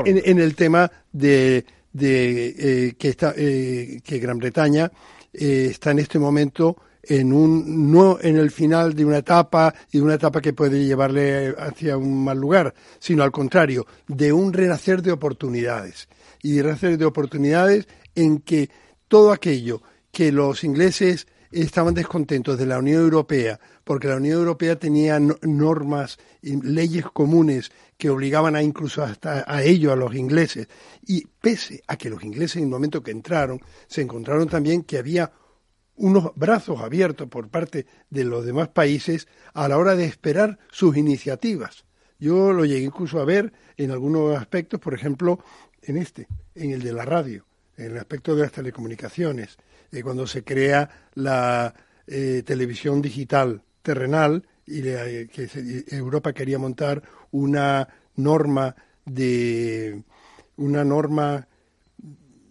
en, 0.05 0.20
en 0.23 0.39
el 0.39 0.55
tema 0.55 0.90
de, 1.12 1.65
de 1.94 2.55
eh, 2.59 2.94
que, 2.98 3.09
está, 3.09 3.32
eh, 3.36 4.01
que 4.05 4.19
Gran 4.19 4.36
Bretaña 4.39 4.93
eh, 5.32 5.69
está 5.70 5.93
en 5.93 6.01
este 6.01 6.19
momento 6.19 6.77
en 7.02 7.32
un 7.32 7.90
no 7.90 8.19
en 8.20 8.36
el 8.36 8.51
final 8.51 8.94
de 8.94 9.05
una 9.05 9.19
etapa 9.19 9.74
y 9.93 9.98
de 9.98 10.05
una 10.05 10.15
etapa 10.15 10.40
que 10.40 10.52
puede 10.52 10.85
llevarle 10.85 11.55
hacia 11.59 11.97
un 11.97 12.24
mal 12.24 12.39
lugar, 12.39 12.74
sino 12.98 13.23
al 13.23 13.31
contrario, 13.31 13.86
de 14.09 14.32
un 14.32 14.52
renacer 14.52 15.01
de 15.02 15.12
oportunidades 15.12 16.09
y 16.45 16.53
de 16.53 16.62
renacer 16.62 16.99
de 16.99 17.07
oportunidades 17.07 17.89
en 18.15 18.39
que 18.39 18.69
todo 19.09 19.33
aquello 19.33 19.83
que 20.12 20.31
los 20.31 20.62
ingleses 20.62 21.27
estaban 21.51 21.95
descontentos 21.95 22.59
de 22.59 22.66
la 22.66 22.79
Unión 22.79 23.01
Europea 23.03 23.59
porque 23.83 24.09
la 24.09 24.16
Unión 24.16 24.39
Europea 24.39 24.79
tenía 24.79 25.19
no- 25.19 25.37
normas 25.43 26.19
y 26.43 26.61
leyes 26.61 27.07
comunes 27.07 27.73
que 27.97 28.11
obligaban 28.11 28.57
a 28.57 28.62
incluso 28.62 29.03
hasta 29.03 29.45
a 29.47 29.62
ello 29.62 29.91
a 29.93 29.97
los 29.97 30.15
ingleses 30.15 30.69
y 31.07 31.27
pese 31.41 31.83
a 31.87 31.97
que 31.97 32.11
los 32.11 32.23
ingleses 32.23 32.57
en 32.57 32.65
el 32.65 32.69
momento 32.69 33.03
que 33.03 33.11
entraron 33.12 33.61
se 33.87 34.03
encontraron 34.03 34.47
también 34.49 34.83
que 34.83 34.99
había 34.99 35.33
unos 35.97 36.33
brazos 36.35 36.81
abiertos 36.81 37.29
por 37.29 37.49
parte 37.49 37.87
de 38.11 38.25
los 38.25 38.45
demás 38.45 38.69
países 38.69 39.29
a 39.55 39.66
la 39.66 39.79
hora 39.79 39.97
de 39.97 40.05
esperar 40.05 40.59
sus 40.71 40.97
iniciativas. 40.97 41.85
Yo 42.19 42.53
lo 42.53 42.65
llegué 42.65 42.85
incluso 42.85 43.21
a 43.21 43.25
ver 43.25 43.53
en 43.77 43.91
algunos 43.93 44.37
aspectos, 44.37 44.81
por 44.81 44.95
ejemplo, 44.95 45.39
en 45.86 45.97
este, 45.97 46.27
en 46.55 46.70
el 46.73 46.82
de 46.82 46.93
la 46.93 47.05
radio, 47.05 47.44
en 47.77 47.93
el 47.93 47.98
aspecto 47.98 48.35
de 48.35 48.43
las 48.43 48.52
telecomunicaciones, 48.52 49.56
eh, 49.93 50.02
cuando 50.02 50.27
se 50.27 50.43
crea 50.44 51.09
la 51.15 51.74
eh, 52.06 52.43
televisión 52.44 53.01
digital 53.02 53.62
terrenal 53.82 54.47
y 54.66 54.81
eh, 54.89 55.28
que 55.32 55.48
se- 55.48 55.85
Europa 55.97 56.32
quería 56.32 56.59
montar 56.59 57.02
una 57.32 57.89
norma 58.16 58.74
de 59.05 60.02
una 60.56 60.85
norma 60.85 61.47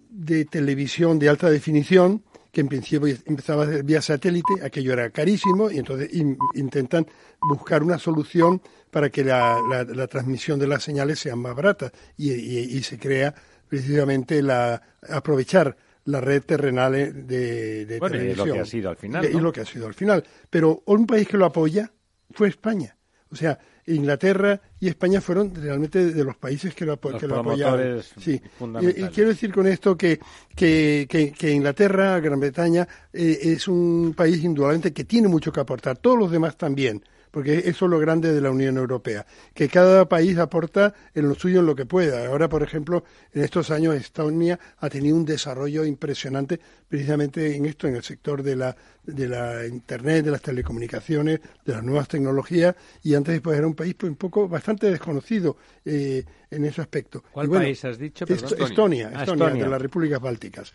de 0.10 0.45
televisión 0.45 1.18
de 1.19 1.30
alta 1.30 1.49
definición 1.49 2.23
que 2.51 2.61
en 2.61 2.68
principio 2.68 3.15
empezaba 3.26 3.64
a 3.64 3.68
ser 3.68 3.84
vía 3.84 4.01
satélite, 4.01 4.53
aquello 4.64 4.93
era 4.93 5.10
carísimo 5.10 5.72
y 5.72 5.80
entonces 5.80 6.14
in- 6.14 6.38
intentan 6.53 7.07
buscar 7.41 7.81
una 7.81 7.97
solución 7.97 8.61
para 8.94 9.10
que 9.10 9.24
la, 9.26 9.60
la- 9.70 9.84
la 9.84 10.07
transmisión 10.07 10.57
de 10.60 10.68
las 10.68 10.84
señales 10.84 11.20
sean 11.20 11.40
más 11.40 11.53
baratas 11.56 11.91
y, 12.15 12.32
y- 12.32 12.78
y 12.78 12.84
se 12.84 12.98
crea 12.98 13.34
precisamente 13.68 14.41
la 14.41 14.82
aprovechar 15.10 15.76
la 16.06 16.22
red 16.22 16.44
terrenal 16.44 16.94
eh, 16.95 17.11
de, 17.11 17.86
de 17.86 17.99
Bueno, 17.99 18.15
y 18.18 18.20
es 18.30 18.38
lo 18.38 18.44
televisión. 18.44 18.53
que 18.56 18.60
ha 18.61 18.65
sido 18.65 18.90
al 18.91 18.98
final, 18.98 19.26
Y- 19.26 19.36
y 19.38 19.40
lo 19.41 19.52
que 19.52 19.61
ha 19.61 19.65
sido 19.65 19.88
al 19.88 19.94
final. 19.94 20.24
Pero 20.49 20.84
un 20.86 21.07
país 21.07 21.28
que 21.28 21.38
lo 21.38 21.45
apoya 21.45 21.91
fue 22.32 22.49
España. 22.49 22.95
O 23.32 23.36
sea, 23.36 23.57
Inglaterra 23.88 24.61
y 24.80 24.88
España 24.90 25.20
fueron 25.20 25.53
realmente 25.56 26.06
de 26.14 26.24
los 26.24 26.38
países 26.38 26.76
que 26.76 26.86
lo, 26.86 26.99
Los 27.02 27.20
que 27.20 27.28
lo 27.28 27.40
apoyaron. 27.40 28.02
Sí. 28.22 28.40
Y, 28.82 28.88
y 29.03 29.07
quiero 29.10 29.30
decir 29.32 29.52
con 29.52 29.65
esto 29.68 29.98
que, 29.98 30.20
que, 30.56 31.07
que- 31.10 31.32
que 31.32 31.49
Inglaterra, 31.52 32.20
Gran 32.20 32.40
Bretaña, 32.40 32.88
eh, 33.11 33.40
es 33.41 33.68
un 33.68 34.14
país 34.15 34.44
indudablemente 34.44 34.94
que 34.94 35.03
tiene 35.06 35.28
mucho 35.28 35.52
que 35.52 35.60
aportar. 35.61 35.98
Todos 35.98 36.18
los 36.20 36.30
demás 36.32 36.56
también, 36.57 37.03
porque 37.34 37.64
eso 37.65 37.85
es 37.85 37.89
lo 37.91 37.97
grande 37.97 38.31
de 38.31 38.39
la 38.41 38.51
Unión 38.51 38.77
Europea, 38.77 39.26
que 39.55 39.68
cada 39.68 40.07
país 40.07 40.38
aporta 40.38 40.93
en 41.15 41.27
lo 41.27 41.34
suyo 41.34 41.61
en 41.61 41.65
lo 41.65 41.76
que 41.76 41.88
pueda. 41.88 42.27
Ahora, 42.27 42.47
por 42.47 42.61
ejemplo, 42.61 43.03
en 43.34 43.43
estos 43.43 43.72
años 43.72 43.95
Estonia 43.95 44.60
ha 44.77 44.88
tenido 44.88 45.15
un 45.15 45.26
desarrollo 45.26 45.84
impresionante 45.84 46.60
precisamente 46.88 47.55
en 47.55 47.65
esto, 47.65 47.88
en 47.88 47.95
el 47.95 48.03
sector 48.03 48.43
de 48.43 48.55
la, 48.55 48.76
de 49.03 49.27
la 49.27 49.65
Internet, 49.65 50.26
de 50.26 50.30
las 50.31 50.43
telecomunicaciones, 50.43 51.39
de 51.65 51.73
las 51.73 51.84
nuevas 51.84 52.07
tecnologías, 52.07 52.76
y 53.01 53.15
antes 53.15 53.41
pues 53.41 53.57
era 53.57 53.65
un 53.65 53.73
país 53.73 53.95
pues, 53.95 54.11
un 54.11 54.15
poco 54.15 54.47
bastante 54.47 54.91
desconocido 54.91 55.57
eh, 55.85 56.23
en 56.51 56.65
ese 56.65 56.81
aspecto. 56.81 57.23
¿Cuál 57.31 57.47
bueno, 57.47 57.65
país 57.65 57.84
has 57.84 57.97
dicho? 57.97 58.26
Est- 58.27 58.43
Perdón? 58.51 58.61
Estonia, 58.69 59.07
Ah, 59.07 59.23
Estonia, 59.23 59.45
Estonia. 59.47 59.64
de 59.64 59.69
las 59.72 59.81
repúblicas 59.81 60.22
bálticas. 60.22 60.72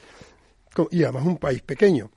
Y 0.90 1.02
además 1.04 1.24
un 1.24 1.38
país 1.38 1.62
pequeño, 1.62 2.10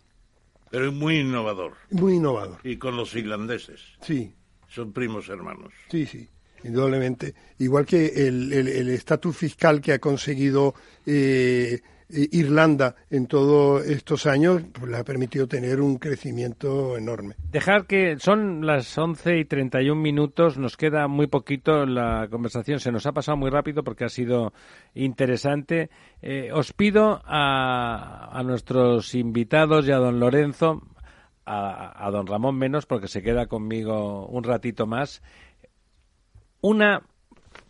Pero 0.71 0.87
es 0.87 0.93
muy 0.93 1.19
innovador. 1.19 1.73
muy 1.91 2.15
innovador. 2.15 2.57
Y 2.63 2.77
con 2.77 2.95
los 2.97 3.13
irlandeses. 3.15 3.81
Sí, 4.01 4.33
Son 4.69 4.93
primos 4.93 5.27
hermanos. 5.29 5.73
sí, 5.89 6.05
sí, 6.05 6.27
indudablemente. 6.63 7.35
Igual 7.59 7.85
que 7.85 8.05
el 8.27 8.51
el- 8.53 8.67
el 8.69 8.89
estatus 8.89 9.35
fiscal 9.37 9.81
que 9.81 9.91
ha 9.93 9.99
conseguido 9.99 10.73
eh, 11.05 11.81
eh, 12.13 12.27
Irlanda 12.31 12.95
en 13.09 13.27
todos 13.27 13.85
estos 13.85 14.25
años, 14.25 14.63
pues 14.73 14.91
le 14.91 14.97
ha 14.97 15.03
permitido 15.03 15.47
tener 15.47 15.81
un 15.81 15.97
crecimiento 15.97 16.97
enorme. 16.97 17.35
Dejar 17.51 17.85
que 17.85 18.17
son 18.19 18.65
las 18.65 18.97
11 18.97 19.39
y 19.39 19.45
31 19.45 19.99
minutos, 19.99 20.57
nos 20.57 20.77
queda 20.77 21.07
muy 21.07 21.27
poquito, 21.27 21.85
la 21.85 22.27
conversación 22.29 22.79
se 22.79 22.91
nos 22.91 23.05
ha 23.05 23.11
pasado 23.11 23.37
muy 23.37 23.49
rápido 23.49 23.83
porque 23.83 24.05
ha 24.05 24.09
sido 24.09 24.53
interesante. 24.93 25.89
Eh, 26.21 26.51
os 26.53 26.73
pido 26.73 27.21
a, 27.25 28.29
a 28.31 28.43
nuestros 28.43 29.15
invitados 29.15 29.87
y 29.87 29.91
a 29.91 29.97
don 29.97 30.19
Lorenzo, 30.19 30.81
a, 31.45 32.05
a 32.07 32.11
don 32.11 32.27
Ramón 32.27 32.57
menos 32.57 32.85
porque 32.85 33.07
se 33.07 33.21
queda 33.21 33.47
conmigo 33.47 34.27
un 34.27 34.43
ratito 34.43 34.85
más, 34.85 35.21
una, 36.61 37.03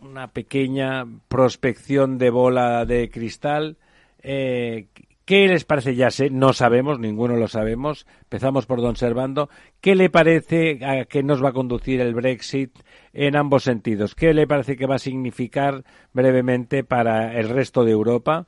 una 0.02 0.28
pequeña 0.28 1.06
prospección 1.28 2.18
de 2.18 2.30
bola 2.30 2.86
de 2.86 3.10
cristal. 3.10 3.78
Eh, 4.22 4.88
¿Qué 5.26 5.48
les 5.48 5.64
parece? 5.64 5.96
Ya 5.96 6.12
sé, 6.12 6.30
no 6.30 6.52
sabemos, 6.52 7.00
ninguno 7.00 7.38
lo 7.38 7.48
sabemos. 7.48 8.06
Empezamos 8.24 8.66
por 8.66 8.82
don 8.82 8.98
Servando. 8.98 9.50
¿Qué 9.80 9.96
le 9.96 10.10
parece 10.10 10.84
a 10.84 11.06
qué 11.06 11.24
nos 11.24 11.44
va 11.44 11.50
a 11.50 11.54
conducir 11.54 12.02
el 12.02 12.14
Brexit 12.14 12.78
en 13.14 13.38
ambos 13.38 13.64
sentidos? 13.64 14.14
¿Qué 14.14 14.34
le 14.34 14.48
parece 14.48 14.76
que 14.76 14.88
va 14.88 14.96
a 14.96 15.00
significar 15.00 15.86
brevemente 16.12 16.84
para 16.84 17.40
el 17.40 17.50
resto 17.50 17.86
de 17.86 17.92
Europa? 17.92 18.46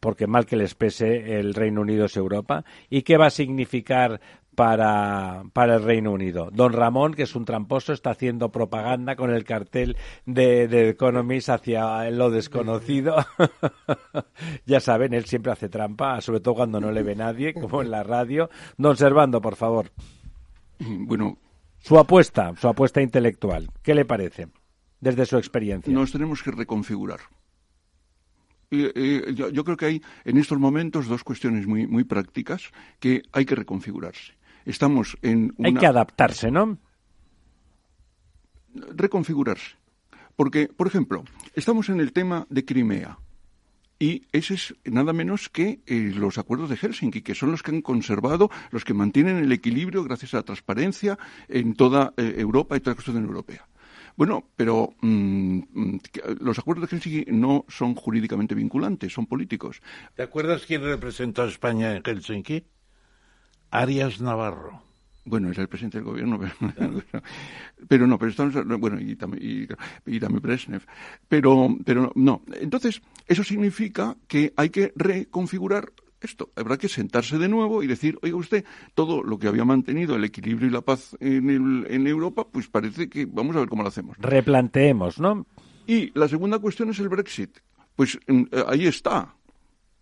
Porque 0.00 0.26
mal 0.26 0.46
que 0.46 0.56
les 0.56 0.74
pese, 0.74 1.38
el 1.38 1.54
Reino 1.54 1.80
Unido 1.80 2.04
es 2.04 2.16
Europa. 2.16 2.64
¿Y 2.90 3.00
qué 3.00 3.16
va 3.16 3.28
a 3.28 3.30
significar 3.30 4.20
para, 4.56 5.44
para 5.52 5.76
el 5.76 5.84
Reino 5.84 6.10
Unido. 6.10 6.50
Don 6.52 6.72
Ramón, 6.72 7.14
que 7.14 7.22
es 7.22 7.36
un 7.36 7.44
tramposo, 7.44 7.92
está 7.92 8.10
haciendo 8.10 8.50
propaganda 8.50 9.14
con 9.14 9.30
el 9.30 9.44
cartel 9.44 9.96
de, 10.24 10.66
de 10.66 10.88
Economist 10.88 11.50
hacia 11.50 12.10
lo 12.10 12.30
desconocido. 12.30 13.14
ya 14.66 14.80
saben, 14.80 15.14
él 15.14 15.26
siempre 15.26 15.52
hace 15.52 15.68
trampa, 15.68 16.20
sobre 16.20 16.40
todo 16.40 16.56
cuando 16.56 16.80
no 16.80 16.90
le 16.90 17.04
ve 17.04 17.14
nadie, 17.14 17.54
como 17.54 17.82
en 17.82 17.92
la 17.92 18.02
radio. 18.02 18.50
Don 18.76 18.96
Servando, 18.96 19.40
por 19.40 19.54
favor, 19.54 19.92
Bueno, 20.78 21.38
su 21.78 21.98
apuesta, 21.98 22.54
su 22.56 22.68
apuesta 22.68 23.00
intelectual, 23.00 23.68
¿qué 23.82 23.94
le 23.94 24.04
parece 24.04 24.48
desde 25.00 25.26
su 25.26 25.36
experiencia? 25.36 25.92
nos 25.92 26.12
tenemos 26.12 26.42
que 26.42 26.50
reconfigurar. 26.50 27.20
Y, 28.68 28.84
eh, 28.94 29.34
yo, 29.34 29.48
yo 29.50 29.62
creo 29.62 29.76
que 29.76 29.86
hay 29.86 30.02
en 30.24 30.38
estos 30.38 30.58
momentos 30.58 31.06
dos 31.06 31.22
cuestiones 31.22 31.66
muy, 31.66 31.86
muy 31.86 32.02
prácticas 32.02 32.72
que 32.98 33.22
hay 33.32 33.44
que 33.44 33.54
reconfigurarse. 33.54 34.35
Estamos 34.66 35.16
en 35.22 35.54
una... 35.56 35.68
Hay 35.68 35.74
que 35.74 35.86
adaptarse, 35.86 36.50
¿no? 36.50 36.78
reconfigurarse. 38.94 39.76
Porque, 40.34 40.68
por 40.68 40.86
ejemplo, 40.86 41.24
estamos 41.54 41.88
en 41.88 42.00
el 42.00 42.12
tema 42.12 42.46
de 42.50 42.64
Crimea. 42.64 43.18
Y 43.98 44.26
ese 44.32 44.54
es 44.54 44.74
nada 44.84 45.14
menos 45.14 45.48
que 45.48 45.80
eh, 45.86 46.12
los 46.14 46.36
acuerdos 46.36 46.68
de 46.68 46.76
Helsinki, 46.76 47.22
que 47.22 47.34
son 47.34 47.50
los 47.50 47.62
que 47.62 47.70
han 47.70 47.80
conservado, 47.80 48.50
los 48.70 48.84
que 48.84 48.92
mantienen 48.92 49.38
el 49.38 49.50
equilibrio 49.52 50.04
gracias 50.04 50.34
a 50.34 50.38
la 50.38 50.42
transparencia 50.42 51.18
en 51.48 51.74
toda 51.74 52.12
eh, 52.18 52.34
Europa 52.36 52.76
y 52.76 52.80
toda 52.80 52.92
la 52.92 52.96
Constitución 52.96 53.24
Europea. 53.24 53.66
Bueno, 54.14 54.50
pero 54.54 54.90
mm, 55.00 55.58
mm, 55.72 56.00
los 56.40 56.58
acuerdos 56.58 56.90
de 56.90 56.96
Helsinki 56.96 57.30
no 57.32 57.64
son 57.68 57.94
jurídicamente 57.94 58.54
vinculantes, 58.54 59.14
son 59.14 59.26
políticos. 59.26 59.80
¿Te 60.14 60.22
acuerdas 60.22 60.66
quién 60.66 60.82
representó 60.82 61.42
a 61.42 61.48
España 61.48 61.96
en 61.96 62.02
Helsinki? 62.02 62.64
Arias 63.70 64.20
Navarro. 64.20 64.82
Bueno, 65.24 65.50
era 65.50 65.62
el 65.62 65.68
presidente 65.68 65.98
del 65.98 66.04
gobierno, 66.04 66.38
pero, 66.76 67.02
pero 67.88 68.06
no, 68.06 68.16
pero 68.16 68.30
estamos, 68.30 68.54
bueno, 68.78 69.00
y 69.00 69.16
también, 69.16 69.42
y, 70.06 70.14
y 70.16 70.20
también 70.20 70.40
Brezhnev, 70.40 70.86
pero, 71.28 71.76
pero 71.84 72.12
no. 72.14 72.42
Entonces, 72.60 73.02
eso 73.26 73.42
significa 73.42 74.16
que 74.28 74.52
hay 74.56 74.70
que 74.70 74.92
reconfigurar 74.94 75.92
esto. 76.20 76.50
Habrá 76.56 76.76
que 76.76 76.88
sentarse 76.88 77.38
de 77.38 77.48
nuevo 77.48 77.82
y 77.82 77.86
decir, 77.86 78.18
oiga 78.22 78.36
usted, 78.36 78.64
todo 78.94 79.22
lo 79.22 79.38
que 79.38 79.48
había 79.48 79.64
mantenido 79.64 80.14
el 80.16 80.24
equilibrio 80.24 80.68
y 80.68 80.72
la 80.72 80.82
paz 80.82 81.16
en, 81.20 81.50
el, 81.50 81.86
en 81.90 82.06
Europa, 82.06 82.46
pues 82.50 82.68
parece 82.68 83.08
que 83.08 83.26
vamos 83.26 83.56
a 83.56 83.60
ver 83.60 83.68
cómo 83.68 83.82
lo 83.82 83.88
hacemos. 83.88 84.16
Replanteemos, 84.18 85.18
¿no? 85.18 85.46
Y 85.86 86.16
la 86.18 86.28
segunda 86.28 86.58
cuestión 86.58 86.90
es 86.90 86.98
el 87.00 87.08
Brexit. 87.08 87.58
Pues 87.94 88.18
mm, 88.26 88.42
eh, 88.52 88.64
ahí 88.68 88.86
está, 88.86 89.34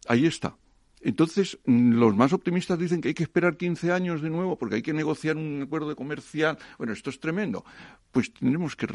ahí 0.09 0.27
está. 0.27 0.57
Entonces, 1.05 1.59
mm, 1.67 1.93
los 1.93 2.17
más 2.17 2.33
optimistas 2.33 2.79
dicen 2.79 3.01
que 3.01 3.09
hay 3.09 3.15
que 3.15 3.23
esperar 3.23 3.57
15 3.57 3.93
años 3.93 4.23
de 4.23 4.31
nuevo 4.31 4.57
porque 4.57 4.77
hay 4.77 4.83
que 4.83 4.95
negociar 4.95 5.37
un 5.37 5.63
acuerdo 5.63 5.95
comercial. 5.95 6.59
Bueno, 6.79 6.95
esto 6.95 7.11
es 7.11 7.21
tremendo. 7.21 7.65
Pues 8.11 8.33
tendremos 8.33 8.75
que 8.75 8.89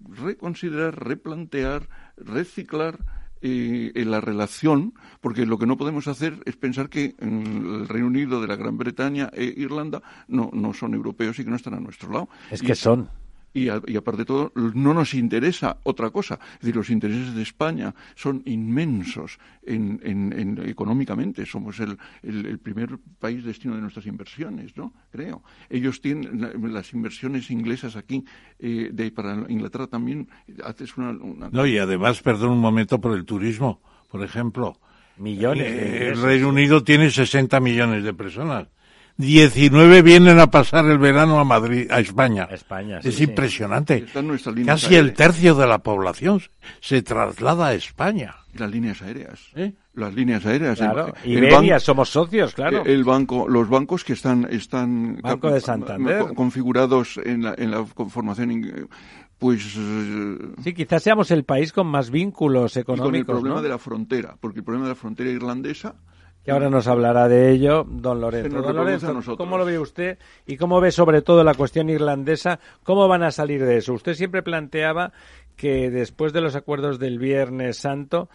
reconsiderar, 0.00 1.06
replantear, 1.06 1.88
reciclar 2.16 2.98
eh, 3.40 3.92
en 3.94 4.10
la 4.10 4.20
relación, 4.20 4.94
porque 5.20 5.46
lo 5.46 5.58
que 5.58 5.66
no 5.66 5.76
podemos 5.76 6.08
hacer 6.08 6.40
es 6.44 6.56
pensar 6.56 6.88
que 6.88 7.14
el 7.18 7.86
Reino 7.88 8.08
Unido, 8.08 8.40
de 8.40 8.48
la 8.48 8.56
Gran 8.56 8.76
Bretaña 8.76 9.30
e 9.32 9.44
Irlanda 9.44 10.02
no, 10.26 10.50
no 10.52 10.74
son 10.74 10.94
europeos 10.94 11.38
y 11.38 11.44
que 11.44 11.50
no 11.50 11.56
están 11.56 11.74
a 11.74 11.80
nuestro 11.80 12.10
lado. 12.10 12.28
Es 12.50 12.62
que 12.62 12.74
son. 12.74 13.08
Y, 13.54 13.68
aparte 13.68 14.22
de 14.22 14.24
todo, 14.24 14.52
no 14.54 14.94
nos 14.94 15.12
interesa 15.14 15.76
otra 15.82 16.10
cosa. 16.10 16.38
Es 16.54 16.60
decir, 16.60 16.76
los 16.76 16.88
intereses 16.88 17.34
de 17.34 17.42
España 17.42 17.94
son 18.14 18.42
inmensos 18.46 19.38
en, 19.62 20.00
en, 20.02 20.58
económicamente. 20.66 21.44
Somos 21.44 21.78
el, 21.80 21.98
el, 22.22 22.58
primer 22.58 22.98
país 23.18 23.44
destino 23.44 23.74
de 23.74 23.82
nuestras 23.82 24.06
inversiones, 24.06 24.76
¿no? 24.76 24.94
Creo. 25.10 25.42
Ellos 25.68 26.00
tienen 26.00 26.72
las 26.72 26.92
inversiones 26.94 27.50
inglesas 27.50 27.96
aquí, 27.96 28.24
eh, 28.58 28.88
de, 28.92 29.10
para 29.10 29.44
Inglaterra 29.50 29.86
también, 29.86 30.28
haces 30.64 30.96
una, 30.96 31.12
No, 31.12 31.66
y 31.66 31.76
además, 31.78 32.22
perdón 32.22 32.52
un 32.52 32.60
momento, 32.60 33.00
por 33.00 33.16
el 33.16 33.24
turismo, 33.24 33.82
por 34.10 34.22
ejemplo. 34.24 34.78
Millones. 35.18 35.66
Eh, 35.66 36.08
el 36.08 36.22
Reino 36.22 36.48
Unido 36.48 36.82
tiene 36.82 37.10
60 37.10 37.60
millones 37.60 38.02
de 38.02 38.14
personas 38.14 38.68
19 39.16 40.02
vienen 40.02 40.38
a 40.38 40.50
pasar 40.50 40.86
el 40.86 40.98
verano 40.98 41.38
a 41.38 41.44
Madrid, 41.44 41.90
a 41.90 42.00
España. 42.00 42.48
España 42.50 43.00
es 43.02 43.20
impresionante. 43.20 44.06
Casi 44.66 44.94
el 44.96 45.12
tercio 45.12 45.54
de 45.54 45.66
la 45.66 45.78
población 45.78 46.40
se 46.80 47.02
traslada 47.02 47.68
a 47.68 47.74
España. 47.74 48.36
Las 48.54 48.70
líneas 48.70 49.00
aéreas. 49.00 49.40
¿Eh? 49.54 49.72
Las 49.94 50.14
líneas 50.14 50.44
aéreas. 50.44 50.78
Claro. 50.78 51.14
Iberia, 51.24 51.80
somos 51.80 52.10
socios, 52.10 52.54
claro. 52.54 52.84
El 52.84 53.04
banco, 53.04 53.48
los 53.48 53.68
bancos 53.68 54.04
que 54.04 54.12
están, 54.12 54.46
están 54.50 55.20
banco 55.22 55.50
de 55.50 55.60
Santander. 55.60 56.34
configurados 56.34 57.18
en 57.24 57.44
la, 57.44 57.54
en 57.56 57.70
la 57.70 57.84
conformación 57.94 58.88
pues 59.38 59.76
sí 60.62 60.72
quizás 60.72 61.02
seamos 61.02 61.32
el 61.32 61.42
país 61.42 61.72
con 61.72 61.88
más 61.88 62.10
vínculos 62.10 62.76
económicos 62.76 63.06
con 63.06 63.14
el 63.16 63.26
problema 63.26 63.60
de 63.60 63.68
la 63.68 63.78
frontera 63.78 64.36
porque 64.38 64.60
el 64.60 64.64
problema 64.64 64.84
de 64.86 64.90
la 64.90 64.94
frontera 64.94 65.30
irlandesa 65.30 65.96
que 66.44 66.50
ahora 66.50 66.70
nos 66.70 66.86
hablará 66.88 67.28
de 67.28 67.50
ello 67.50 67.84
don 67.88 68.20
Lorenzo. 68.20 68.62
Don 68.62 68.76
Lorenzo, 68.76 69.36
¿cómo 69.36 69.58
lo 69.58 69.64
ve 69.64 69.78
usted 69.78 70.18
y 70.46 70.56
cómo 70.56 70.80
ve 70.80 70.90
sobre 70.90 71.22
todo 71.22 71.44
la 71.44 71.54
cuestión 71.54 71.88
irlandesa? 71.88 72.58
¿Cómo 72.82 73.06
van 73.08 73.22
a 73.22 73.30
salir 73.30 73.64
de 73.64 73.78
eso? 73.78 73.92
Usted 73.92 74.14
siempre 74.14 74.42
planteaba 74.42 75.12
que 75.56 75.90
después 75.90 76.32
de 76.32 76.40
los 76.40 76.56
acuerdos 76.56 76.98
del 76.98 77.18
Viernes 77.18 77.76
Santo 77.76 78.28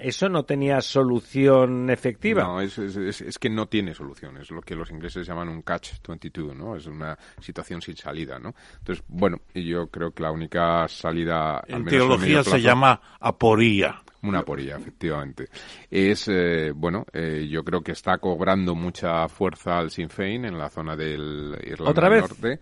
eso 0.00 0.28
no 0.28 0.44
tenía 0.44 0.80
solución 0.80 1.90
efectiva. 1.90 2.42
No, 2.42 2.60
es, 2.60 2.78
es, 2.78 3.38
que 3.38 3.50
no 3.50 3.66
tiene 3.66 3.94
solución. 3.94 4.36
Es 4.38 4.50
lo 4.50 4.62
que 4.62 4.74
los 4.74 4.90
ingleses 4.90 5.26
llaman 5.26 5.48
un 5.48 5.62
catch-22, 5.62 6.54
¿no? 6.54 6.76
Es 6.76 6.86
una 6.86 7.18
situación 7.40 7.82
sin 7.82 7.96
salida, 7.96 8.38
¿no? 8.38 8.54
Entonces, 8.78 9.04
bueno, 9.08 9.40
yo 9.54 9.88
creo 9.88 10.12
que 10.12 10.22
la 10.22 10.30
única 10.30 10.86
salida... 10.88 11.62
En 11.66 11.84
teología 11.84 12.42
se 12.42 12.60
llama 12.60 13.00
aporía. 13.20 14.02
Una 14.22 14.42
porilla, 14.42 14.76
efectivamente. 14.76 15.48
Es, 15.90 16.28
eh, 16.28 16.72
bueno, 16.74 17.06
eh, 17.12 17.46
yo 17.48 17.62
creo 17.62 17.82
que 17.82 17.92
está 17.92 18.18
cobrando 18.18 18.74
mucha 18.74 19.28
fuerza 19.28 19.78
al 19.78 19.90
Sinn 19.90 20.10
Féin 20.10 20.44
en 20.44 20.58
la 20.58 20.68
zona 20.68 20.96
del 20.96 21.56
Irlanda 21.62 21.90
¿Otra 21.90 22.10
del? 22.10 22.20
Norte. 22.20 22.60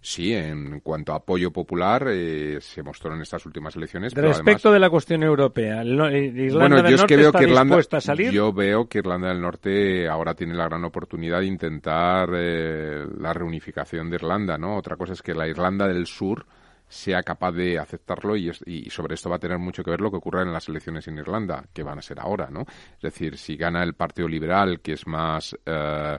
Sí, 0.00 0.32
en 0.32 0.78
cuanto 0.80 1.12
a 1.12 1.16
apoyo 1.16 1.50
popular 1.50 2.06
eh, 2.08 2.58
se 2.60 2.82
mostró 2.84 3.12
en 3.14 3.22
estas 3.22 3.44
últimas 3.46 3.74
elecciones. 3.74 4.14
Respecto 4.14 4.70
de 4.70 4.78
la 4.78 4.90
cuestión 4.90 5.24
europea, 5.24 5.82
¿Irlanda 5.82 6.58
bueno, 6.58 6.76
del 6.76 6.84
yo 6.84 6.94
es 6.94 7.00
Norte 7.00 7.06
que 7.06 7.16
veo 7.16 7.26
está 7.28 7.38
que 7.40 7.44
Irlanda, 7.46 7.78
a 7.78 8.00
salir? 8.00 8.30
yo 8.30 8.52
veo 8.52 8.88
que 8.88 8.98
Irlanda 8.98 9.28
del 9.28 9.40
Norte 9.40 10.08
ahora 10.08 10.34
tiene 10.34 10.54
la 10.54 10.66
gran 10.66 10.84
oportunidad 10.84 11.40
de 11.40 11.46
intentar 11.46 12.28
la 12.30 13.32
reunificación 13.32 14.08
de 14.08 14.16
Irlanda, 14.16 14.56
¿no? 14.56 14.76
Otra 14.76 14.96
cosa 14.96 15.14
es 15.14 15.22
que 15.22 15.34
la 15.34 15.48
Irlanda 15.48 15.88
del 15.88 16.06
Sur 16.06 16.46
sea 16.88 17.22
capaz 17.22 17.52
de 17.52 17.78
aceptarlo 17.78 18.36
y, 18.36 18.50
y, 18.66 18.90
sobre 18.90 19.14
esto 19.14 19.30
va 19.30 19.36
a 19.36 19.40
tener 19.40 19.58
mucho 19.58 19.84
que 19.84 19.90
ver 19.90 20.00
lo 20.00 20.10
que 20.10 20.16
ocurra 20.16 20.42
en 20.42 20.52
las 20.52 20.68
elecciones 20.68 21.06
en 21.08 21.18
Irlanda, 21.18 21.64
que 21.72 21.82
van 21.82 21.98
a 21.98 22.02
ser 22.02 22.20
ahora, 22.20 22.48
¿no? 22.50 22.62
Es 22.96 23.02
decir, 23.02 23.36
si 23.36 23.56
gana 23.56 23.82
el 23.82 23.94
Partido 23.94 24.28
Liberal, 24.28 24.80
que 24.80 24.92
es 24.92 25.06
más... 25.06 25.56
Eh, 25.64 26.18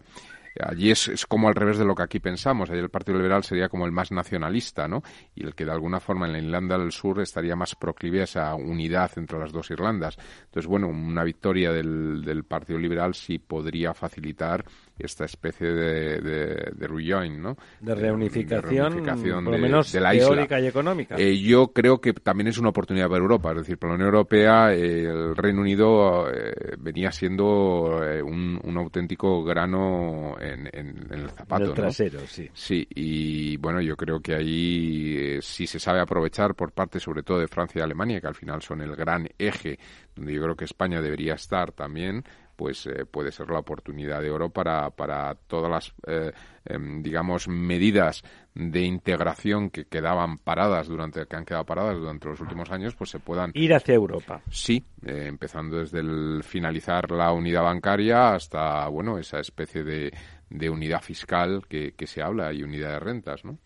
allí 0.60 0.92
es, 0.92 1.08
es, 1.08 1.26
como 1.26 1.48
al 1.48 1.56
revés 1.56 1.78
de 1.78 1.86
lo 1.86 1.96
que 1.96 2.04
aquí 2.04 2.20
pensamos. 2.20 2.70
Allí 2.70 2.80
el 2.80 2.90
Partido 2.90 3.18
Liberal 3.18 3.44
sería 3.44 3.70
como 3.70 3.86
el 3.86 3.92
más 3.92 4.12
nacionalista, 4.12 4.88
¿no? 4.88 5.04
Y 5.36 5.46
el 5.46 5.56
que 5.56 5.66
de 5.66 5.72
alguna 5.72 6.00
forma 6.00 6.26
en 6.26 6.34
la 6.34 6.40
Irlanda 6.40 6.78
del 6.78 6.92
Sur 6.92 7.22
estaría 7.22 7.56
más 7.56 7.76
proclive 7.76 8.22
a 8.22 8.24
esa 8.24 8.56
unidad 8.56 9.12
entre 9.18 9.40
las 9.40 9.52
dos 9.52 9.70
Irlandas. 9.72 10.18
Entonces, 10.46 10.68
bueno, 10.68 10.88
una 10.88 11.24
victoria 11.24 11.72
del, 11.72 12.24
del 12.24 12.44
Partido 12.44 12.80
Liberal 12.80 13.14
sí 13.14 13.40
podría 13.40 13.94
facilitar 13.94 14.66
esta 15.00 15.26
especie 15.26 15.68
de, 15.68 16.22
de, 16.22 16.72
de 16.76 16.88
rejoin, 16.88 17.42
¿no? 17.42 17.58
De 17.80 17.96
reunificación, 17.96 19.04
por 19.44 19.54
lo 19.54 19.60
menos 19.60 19.94
la 19.96 20.12
teórica 20.12 20.60
y 20.60 20.68
económica. 20.68 21.16
Eh, 21.18 21.38
yo 21.40 21.72
creo 21.74 22.00
que 22.00 22.14
también 22.14 22.48
es 22.48 22.58
una 22.58 22.70
oportunidad 22.70 23.08
para 23.08 23.20
Europa, 23.20 23.52
es 23.52 23.58
decir, 23.58 23.78
para 23.78 23.94
la 23.94 23.96
Unión 23.96 24.08
Europea 24.08 24.74
eh, 24.74 25.04
el 25.04 25.36
Reino 25.36 25.62
Unido 25.62 26.30
eh, 26.32 26.76
venía 26.78 27.12
siendo 27.12 28.02
eh, 28.04 28.22
un, 28.22 28.60
un, 28.64 28.78
auténtico 28.78 29.44
grano 29.44 30.36
en, 30.40 30.68
en, 30.72 31.12
en 31.12 31.20
el 31.20 31.30
zapato. 31.30 31.64
En 31.64 31.70
el 31.70 31.76
trasero, 31.76 32.20
¿no? 32.22 32.28
sí. 32.28 32.50
Sí, 32.54 32.88
y 32.94 33.58
bueno, 33.58 33.82
yo 33.82 33.96
creo 33.96 34.20
que 34.20 34.36
ahí 34.36 35.16
eh, 35.18 35.40
sí 35.42 35.68
se 35.68 35.80
sabe 35.80 36.00
aprovechar 36.00 36.56
por 36.56 36.72
parte 36.72 37.00
sobre 37.00 37.24
todo 37.24 37.40
de 37.40 37.48
Francia 37.48 37.80
y 37.80 37.84
Alemania, 37.84 38.22
que 38.22 38.28
al 38.28 38.36
final 38.36 38.62
son 38.62 38.82
el 38.82 38.96
gran 38.96 39.28
eje 39.38 39.80
donde 40.16 40.34
yo 40.34 40.42
creo 40.44 40.56
que 40.56 40.66
España 40.66 41.02
debería 41.02 41.34
estar 41.34 41.72
también, 41.72 42.24
pues 42.60 42.86
eh, 42.88 43.06
puede 43.06 43.32
ser 43.32 43.50
la 43.50 43.60
oportunidad 43.60 44.22
de 44.22 44.30
oro 44.30 44.50
para, 44.50 44.90
para 44.90 45.34
todas 45.34 45.72
las, 45.72 45.94
eh, 46.06 46.34
eh, 46.66 46.78
digamos, 47.00 47.48
medidas 47.48 48.22
de 48.54 48.82
integración 48.82 49.70
que 49.70 49.86
quedaban 49.86 50.38
paradas 50.40 50.90
durante, 50.90 51.26
que 51.26 51.36
han 51.38 51.46
quedado 51.46 51.66
paradas 51.66 51.98
durante 51.98 52.28
los 52.28 52.42
últimos 52.42 52.70
años, 52.70 52.96
pues 52.96 53.12
se 53.12 53.20
puedan 53.20 53.52
ir 53.54 53.74
hacia 53.74 53.96
Europa. 53.96 54.42
Sí, 54.52 54.84
eh, 55.06 55.28
empezando 55.28 55.78
desde 55.78 56.00
el 56.02 56.42
finalizar 56.44 57.10
la 57.12 57.32
unidad 57.32 57.64
bancaria 57.64 58.34
hasta, 58.34 58.90
bueno, 58.90 59.18
esa 59.18 59.40
especie 59.40 59.86
de, 59.86 60.12
de 60.50 60.70
unidad 60.70 61.02
fiscal 61.02 61.66
que, 61.66 61.94
que 61.94 62.08
se 62.08 62.22
habla 62.22 62.52
y 62.52 62.62
unidad 62.62 62.92
de 62.92 63.00
rentas, 63.00 63.46
¿no? 63.46 63.58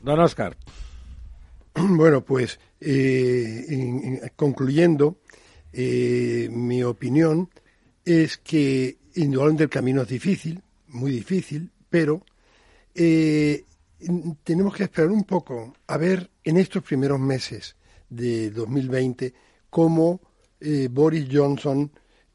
Don 0.00 0.18
Oscar. 0.20 0.56
Bueno, 1.74 2.24
pues 2.24 2.58
eh, 2.80 3.66
en, 3.68 4.02
en, 4.02 4.20
concluyendo, 4.36 5.18
eh, 5.74 6.48
mi 6.50 6.82
opinión 6.82 7.50
es 8.06 8.38
que 8.38 8.96
indudablemente 9.16 9.64
el 9.64 9.70
camino 9.70 10.02
es 10.02 10.08
difícil, 10.08 10.62
muy 10.88 11.10
difícil, 11.10 11.70
pero 11.90 12.24
eh, 12.94 13.64
tenemos 14.44 14.74
que 14.74 14.84
esperar 14.84 15.10
un 15.10 15.24
poco 15.24 15.74
a 15.86 15.96
ver 15.96 16.30
en 16.44 16.56
estos 16.56 16.82
primeros 16.82 17.18
meses 17.18 17.76
de 18.08 18.50
2020 18.50 19.34
cómo 19.70 20.20
eh, 20.60 20.88
Boris 20.90 21.28
Johnson 21.30 21.90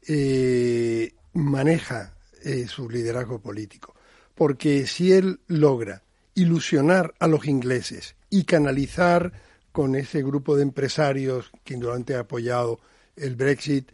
eh, 0.06 1.12
maneja 1.32 2.16
eh, 2.44 2.66
su 2.68 2.88
liderazgo 2.88 3.40
político. 3.40 3.94
Porque 4.34 4.86
si 4.86 5.12
él 5.12 5.40
logra 5.46 6.02
ilusionar 6.34 7.14
a 7.18 7.26
los 7.26 7.46
ingleses 7.46 8.16
y 8.30 8.44
canalizar 8.44 9.32
con 9.70 9.94
ese 9.94 10.22
grupo 10.22 10.56
de 10.56 10.62
empresarios 10.62 11.50
que 11.64 11.74
indudablemente 11.74 12.14
ha 12.14 12.20
apoyado 12.20 12.80
el 13.16 13.36
Brexit, 13.36 13.90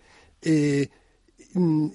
eh, 1.55 1.91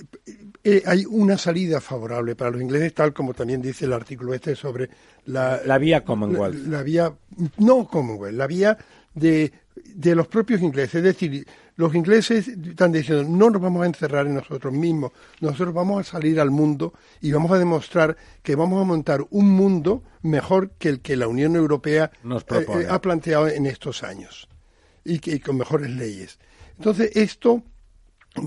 eh, 0.64 0.84
hay 0.86 1.06
una 1.06 1.38
salida 1.38 1.80
favorable 1.80 2.36
para 2.36 2.52
los 2.52 2.62
ingleses, 2.62 2.94
tal 2.94 3.14
como 3.14 3.34
también 3.34 3.62
dice 3.62 3.86
el 3.86 3.94
artículo 3.94 4.34
este 4.34 4.56
sobre 4.56 4.90
la, 5.26 5.62
la 5.66 5.78
vía 5.78 6.04
Commonwealth. 6.04 6.56
La, 6.68 6.78
la, 6.78 6.84
vía, 6.84 7.14
no 7.58 7.88
Commonwealth, 7.88 8.36
la 8.36 8.48
vía 8.48 8.78
de, 9.14 9.52
de 9.76 10.16
los 10.16 10.28
propios 10.28 10.62
ingleses. 10.62 10.96
Es 10.96 11.04
decir, 11.04 11.46
los 11.76 11.94
ingleses 11.96 12.48
están 12.48 12.92
diciendo, 12.92 13.24
no 13.24 13.50
nos 13.50 13.62
vamos 13.62 13.84
a 13.84 13.88
encerrar 13.88 14.28
en 14.28 14.36
nosotros 14.36 14.74
mismos, 14.74 15.12
nosotros 15.42 15.74
vamos 15.74 16.00
a 16.00 16.12
salir 16.12 16.40
al 16.40 16.52
mundo 16.52 16.94
y 17.22 17.32
vamos 17.32 17.52
a 17.52 17.58
demostrar 17.58 18.16
que 18.42 18.56
vamos 18.56 18.82
a 18.82 18.86
montar 18.86 19.26
un 19.32 19.50
mundo 19.50 20.04
mejor 20.22 20.72
que 20.78 20.90
el 20.90 21.02
que 21.02 21.16
la 21.16 21.28
Unión 21.28 21.56
Europea 21.56 22.12
eh, 22.24 22.88
ha 22.90 23.02
planteado 23.02 23.48
en 23.48 23.66
estos 23.66 24.04
años 24.04 24.48
y, 25.04 25.20
que, 25.20 25.32
y 25.32 25.40
con 25.40 25.58
mejores 25.58 25.90
leyes. 25.90 26.40
Entonces, 26.78 27.12
esto 27.16 27.64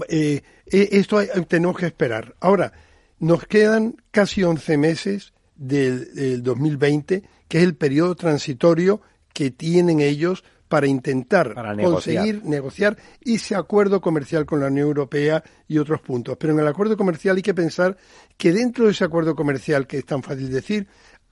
eh, 0.09 0.43
esto 0.67 1.19
hay, 1.19 1.29
tenemos 1.49 1.77
que 1.77 1.87
esperar. 1.87 2.35
Ahora, 2.41 2.73
nos 3.19 3.47
quedan 3.47 3.97
casi 4.11 4.43
11 4.43 4.77
meses 4.79 5.33
del, 5.55 6.15
del, 6.15 6.43
2020, 6.43 7.23
que 7.49 7.59
es 7.59 7.65
el 7.65 7.77
periodo 7.77 8.15
transitorio 8.15 9.01
que 9.33 9.51
tienen 9.51 10.01
ellos 10.01 10.45
para 10.69 10.87
intentar 10.87 11.55
para 11.55 11.77
conseguir 11.77 12.45
negociar 12.45 12.97
ese 13.21 13.55
acuerdo 13.55 14.01
comercial 14.01 14.45
con 14.47 14.61
la 14.61 14.67
Unión 14.67 14.89
Europea 14.89 15.43
y 15.69 15.79
otros 15.79 16.01
puntos. 16.01 16.37
Pero 16.39 16.53
en 16.53 16.61
el 16.61 16.67
acuerdo 16.67 16.97
comercial 16.97 17.37
hay 17.37 17.43
que 17.43 17.55
pensar 17.55 17.97
que 18.37 18.53
dentro 18.53 18.87
de 18.87 18.91
ese 18.91 19.05
acuerdo 19.05 19.37
comercial, 19.37 19.87
que 19.87 19.99
es 19.99 20.07
tan 20.07 20.23
fácil 20.23 20.51
decir, 20.51 20.89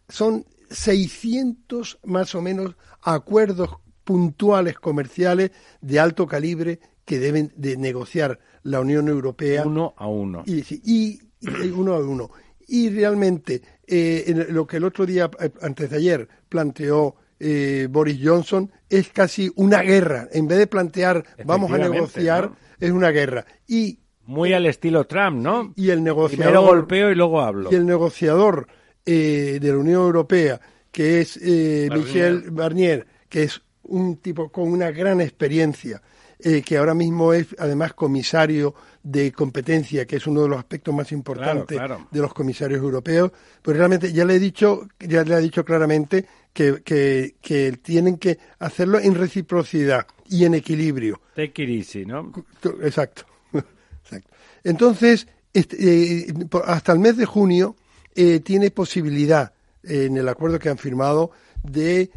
son 0.08 0.46
600 0.70 1.98
más 2.04 2.34
o 2.34 2.42
menos 2.42 2.76
acuerdos 3.02 3.70
puntuales 4.04 4.78
comerciales 4.78 5.50
de 5.80 5.98
alto 5.98 6.26
calibre 6.26 6.78
que 7.04 7.18
deben 7.18 7.52
de 7.56 7.76
negociar 7.76 8.38
la 8.62 8.80
Unión 8.80 9.08
Europea. 9.08 9.64
Uno 9.64 9.94
a 9.96 10.06
uno. 10.06 10.42
Y, 10.46 10.60
y, 10.60 11.20
y 11.40 11.70
uno 11.70 11.94
a 11.94 11.98
uno. 11.98 12.30
Y 12.66 12.88
realmente 12.90 13.62
eh, 13.86 14.46
lo 14.50 14.66
que 14.66 14.78
el 14.78 14.84
otro 14.84 15.04
día, 15.04 15.30
eh, 15.40 15.50
antes 15.60 15.90
de 15.90 15.96
ayer, 15.96 16.28
planteó 16.48 17.16
eh, 17.38 17.88
Boris 17.90 18.18
Johnson 18.22 18.70
es 18.88 19.08
casi 19.10 19.50
una 19.56 19.82
guerra. 19.82 20.28
En 20.32 20.48
vez 20.48 20.58
de 20.58 20.66
plantear 20.66 21.24
vamos 21.44 21.70
a 21.72 21.78
negociar, 21.78 22.52
es 22.80 22.90
una 22.90 23.10
guerra. 23.10 23.44
Y 23.66 23.98
muy 24.24 24.54
al 24.54 24.64
estilo 24.66 25.04
Trump, 25.04 25.42
¿no? 25.42 25.74
Y 25.76 25.90
el 25.90 26.02
negociador. 26.02 26.46
Primero 26.46 26.62
golpeo 26.62 27.10
y 27.10 27.14
luego 27.14 27.40
hablo. 27.42 27.70
Y 27.70 27.74
el 27.74 27.84
negociador 27.84 28.66
de 29.04 29.60
la 29.62 29.76
Unión 29.76 30.02
Europea, 30.02 30.58
que 30.90 31.20
es 31.20 31.38
Michel 31.42 32.50
Barnier, 32.50 33.06
que 33.28 33.42
es 33.42 33.60
un 33.82 34.16
tipo 34.16 34.48
con 34.50 34.72
una 34.72 34.90
gran 34.92 35.20
experiencia, 35.20 36.00
que 36.64 36.76
ahora 36.76 36.92
mismo 36.92 37.32
es 37.32 37.56
además 37.58 37.94
comisario 37.94 38.74
de 39.02 39.32
competencia, 39.32 40.04
que 40.04 40.16
es 40.16 40.26
uno 40.26 40.42
de 40.42 40.48
los 40.50 40.58
aspectos 40.58 40.94
más 40.94 41.10
importantes 41.10 41.80
de 42.10 42.20
los 42.20 42.34
comisarios 42.34 42.80
europeos, 42.80 43.32
pues 43.62 43.76
realmente 43.76 44.12
ya 44.12 44.26
le 44.26 44.34
he 44.34 44.38
dicho, 44.38 44.86
ya 45.00 45.24
le 45.24 45.34
ha 45.34 45.38
dicho 45.38 45.64
claramente 45.64 46.26
que, 46.54 47.34
que, 47.40 47.78
tienen 47.82 48.16
que 48.16 48.38
hacerlo 48.60 48.98
en 48.98 49.14
reciprocidad 49.14 50.06
y 50.28 50.44
en 50.44 50.54
equilibrio. 50.54 51.20
Easy, 51.36 52.06
¿no? 52.06 52.32
Exacto. 52.82 53.24
Exacto. 53.52 54.30
Entonces, 54.62 55.26
este, 55.52 55.76
eh, 56.28 56.34
hasta 56.64 56.92
el 56.92 57.00
mes 57.00 57.16
de 57.16 57.26
junio 57.26 57.76
eh, 58.14 58.40
tiene 58.40 58.70
posibilidad 58.70 59.52
eh, 59.82 60.06
en 60.06 60.16
el 60.16 60.28
acuerdo 60.28 60.58
que 60.58 60.68
han 60.68 60.78
firmado 60.78 61.32
de 61.62 62.10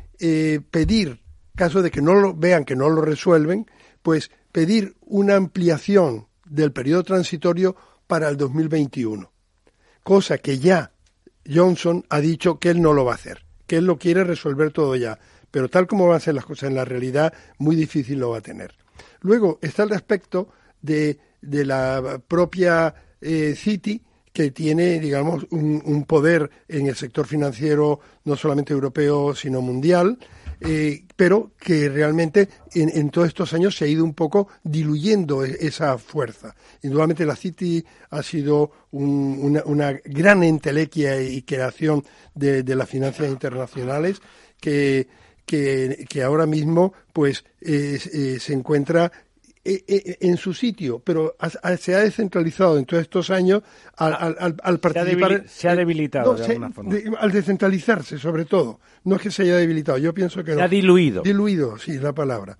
pedir, 0.71 1.21
caso 1.55 1.83
de 1.83 1.91
que 1.91 2.01
no 2.01 2.15
lo 2.15 2.33
vean 2.33 2.65
que 2.65 2.75
no 2.75 2.89
lo 2.89 3.01
resuelven, 3.01 3.67
pues 4.07 4.31
pedir 4.53 4.95
una 5.01 5.35
ampliación 5.35 6.27
del 6.45 6.71
periodo 6.71 7.03
transitorio 7.03 7.75
para 8.07 8.29
el 8.29 8.37
2021, 8.37 9.29
cosa 10.01 10.37
que 10.37 10.59
ya 10.59 10.93
Johnson 11.45 12.05
ha 12.07 12.21
dicho 12.21 12.57
que 12.57 12.69
él 12.69 12.81
no 12.81 12.93
lo 12.93 13.03
va 13.03 13.11
a 13.11 13.15
hacer, 13.15 13.43
que 13.65 13.75
él 13.75 13.85
lo 13.85 13.97
quiere 13.97 14.23
resolver 14.23 14.71
todo 14.71 14.95
ya, 14.95 15.19
pero 15.51 15.67
tal 15.67 15.87
como 15.87 16.07
van 16.07 16.15
a 16.15 16.19
ser 16.21 16.35
las 16.35 16.45
cosas 16.45 16.69
en 16.69 16.75
la 16.75 16.85
realidad, 16.85 17.33
muy 17.57 17.75
difícil 17.75 18.19
lo 18.19 18.29
va 18.29 18.37
a 18.37 18.41
tener. 18.41 18.75
Luego 19.19 19.59
está 19.61 19.83
el 19.83 19.91
aspecto 19.91 20.47
de, 20.81 21.19
de 21.41 21.65
la 21.65 22.21
propia 22.25 22.95
eh, 23.19 23.55
City, 23.57 24.01
que 24.31 24.51
tiene, 24.51 25.01
digamos, 25.01 25.45
un, 25.49 25.81
un, 25.83 26.05
poder 26.05 26.49
en 26.69 26.87
el 26.87 26.95
sector 26.95 27.27
financiero 27.27 27.99
no 28.23 28.37
solamente 28.37 28.71
europeo, 28.71 29.35
sino 29.35 29.59
mundial, 29.59 30.17
eh, 30.61 31.03
pero 31.15 31.51
que 31.59 31.89
realmente 31.89 32.49
en, 32.73 33.09
todos 33.09 33.27
estos 33.27 33.53
años 33.53 33.75
se 33.75 33.85
ha 33.85 33.87
ido 33.87 34.03
un 34.03 34.13
poco 34.13 34.47
diluyendo 34.63 35.45
e, 35.45 35.57
esa 35.61 35.97
fuerza. 35.97 36.55
Indudablemente 36.81 37.25
la 37.25 37.35
City 37.35 37.83
ha 38.09 38.23
sido 38.23 38.71
una, 38.91 39.99
gran 40.05 40.43
entelequia 40.43 41.21
y 41.21 41.41
creación 41.43 42.03
de, 42.33 42.63
las 42.75 42.89
finanzas 42.89 43.27
internacionales 43.27 44.21
que, 44.59 45.07
que, 45.45 46.23
ahora 46.23 46.45
mismo 46.45 46.93
pues 47.13 47.45
eh, 47.61 48.37
se 48.39 48.53
encuentra 48.53 49.11
en 49.67 50.37
su 50.37 50.53
sitio, 50.53 50.99
pero 50.99 51.35
se 51.79 51.95
ha 51.95 51.99
descentralizado 51.99 52.77
en 52.77 52.85
todos 52.85 53.03
estos 53.03 53.29
años 53.29 53.63
al, 53.97 54.57
al, 54.61 54.79
participar. 54.79 55.43
Se 55.47 55.67
ha, 55.67 55.75
debilitado 55.75 56.35
de 56.35 56.45
alguna 56.45 56.71
forma. 56.71 56.95
al 57.19 57.31
descentralizarse, 57.31 58.17
sobre 58.17 58.45
todo. 58.45 58.79
No 59.03 59.17
es 59.17 59.21
que 59.21 59.31
se 59.31 59.43
haya 59.43 59.57
debilitado, 59.57 59.97
yo 59.97 60.13
pienso 60.13 60.43
que. 60.43 60.53
Se 60.53 60.61
ha 60.61 60.67
diluido. 60.67 61.21
Diluido, 61.21 61.77
sí, 61.77 61.97
la 61.97 62.13
palabra. 62.13 62.57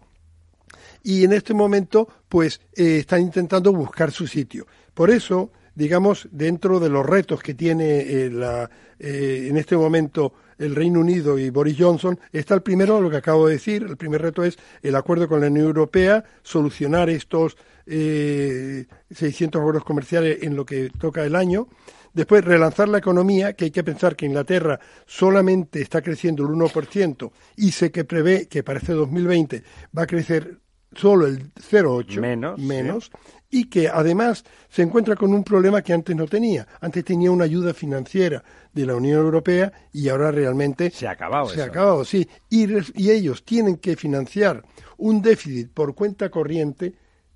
Y 1.04 1.24
en 1.24 1.34
este 1.34 1.54
momento, 1.54 2.08
pues, 2.28 2.60
eh, 2.76 2.98
están 2.98 3.22
intentando 3.22 3.72
buscar 3.72 4.12
su 4.12 4.28
sitio. 4.28 4.68
Por 4.94 5.10
eso, 5.10 5.52
digamos, 5.76 6.28
dentro 6.32 6.80
de 6.80 6.90
los 6.90 7.06
retos 7.06 7.42
que 7.42 7.54
tiene 7.54 8.30
la, 8.30 8.70
en 9.00 9.56
este 9.56 9.78
momento 9.78 10.34
el 10.58 10.76
Reino 10.76 11.00
Unido 11.00 11.38
y 11.38 11.50
Boris 11.50 11.78
Johnson, 11.80 12.20
está 12.32 12.54
el 12.54 12.62
primero, 12.62 13.02
lo 13.02 13.10
que 13.10 13.18
acabo 13.18 13.48
de 13.48 13.54
decir, 13.54 13.84
el 13.84 13.98
primer 13.98 14.22
reto 14.22 14.44
es 14.44 14.58
el 14.82 14.96
acuerdo 14.96 15.28
con 15.28 15.42
la 15.42 15.48
Unión 15.48 15.68
Europea, 15.68 16.24
solucionar 16.44 17.10
estos 17.10 17.58
eh, 17.86 18.86
600 19.12 19.60
acuerdos 19.60 19.84
comerciales 19.84 20.40
en 20.44 20.56
lo 20.56 20.66
que 20.66 20.90
toca 20.90 21.24
el 21.24 21.36
año. 21.36 21.68
Después, 22.14 22.44
relanzar 22.44 22.90
la 22.90 22.98
economía, 22.98 23.54
que 23.54 23.66
hay 23.66 23.72
que 23.72 23.84
pensar 23.84 24.16
que 24.16 24.26
Inglaterra 24.26 24.80
solamente 25.06 25.82
está 25.82 26.02
creciendo 26.02 26.44
el 26.44 26.50
1% 26.50 27.32
y 27.58 27.72
sé 27.72 27.92
que 27.92 28.06
prevé 28.06 28.48
que 28.48 28.64
para 28.64 28.80
este 28.80 28.94
2020 28.94 29.64
va 29.96 30.04
a 30.04 30.08
crecer 30.08 30.58
solo 30.94 31.28
el 31.28 31.54
0,8 31.54 32.20
menos, 32.20 32.60
menos 32.60 33.12
y 33.50 33.66
que 33.66 33.88
además 33.88 34.44
se 34.70 34.82
encuentra 34.82 35.16
con 35.16 35.34
un 35.34 35.44
problema 35.44 35.82
que 35.82 35.94
antes 35.94 36.16
no 36.16 36.28
tenía. 36.28 36.68
Antes 36.82 37.06
tenía 37.06 37.32
una 37.32 37.46
ayuda 37.46 37.74
financiera 37.74 38.44
de 38.74 38.86
la 38.86 38.96
Unión 38.96 39.20
Europea 39.20 39.72
y 39.94 40.10
ahora 40.10 40.32
realmente 40.32 40.90
se 40.92 41.08
ha 41.08 41.12
acabado. 41.12 41.50
Se 41.50 41.62
ha 41.62 41.66
acabado, 41.66 42.04
sí. 42.04 42.28
Y, 42.50 42.68
y 42.96 43.12
ellos 43.12 43.44
tienen 43.44 43.78
que 43.78 43.96
financiar 43.96 44.64
un 44.98 45.22
déficit 45.22 45.72
por 45.72 45.96
cuenta 45.96 46.30
corriente 46.30 46.94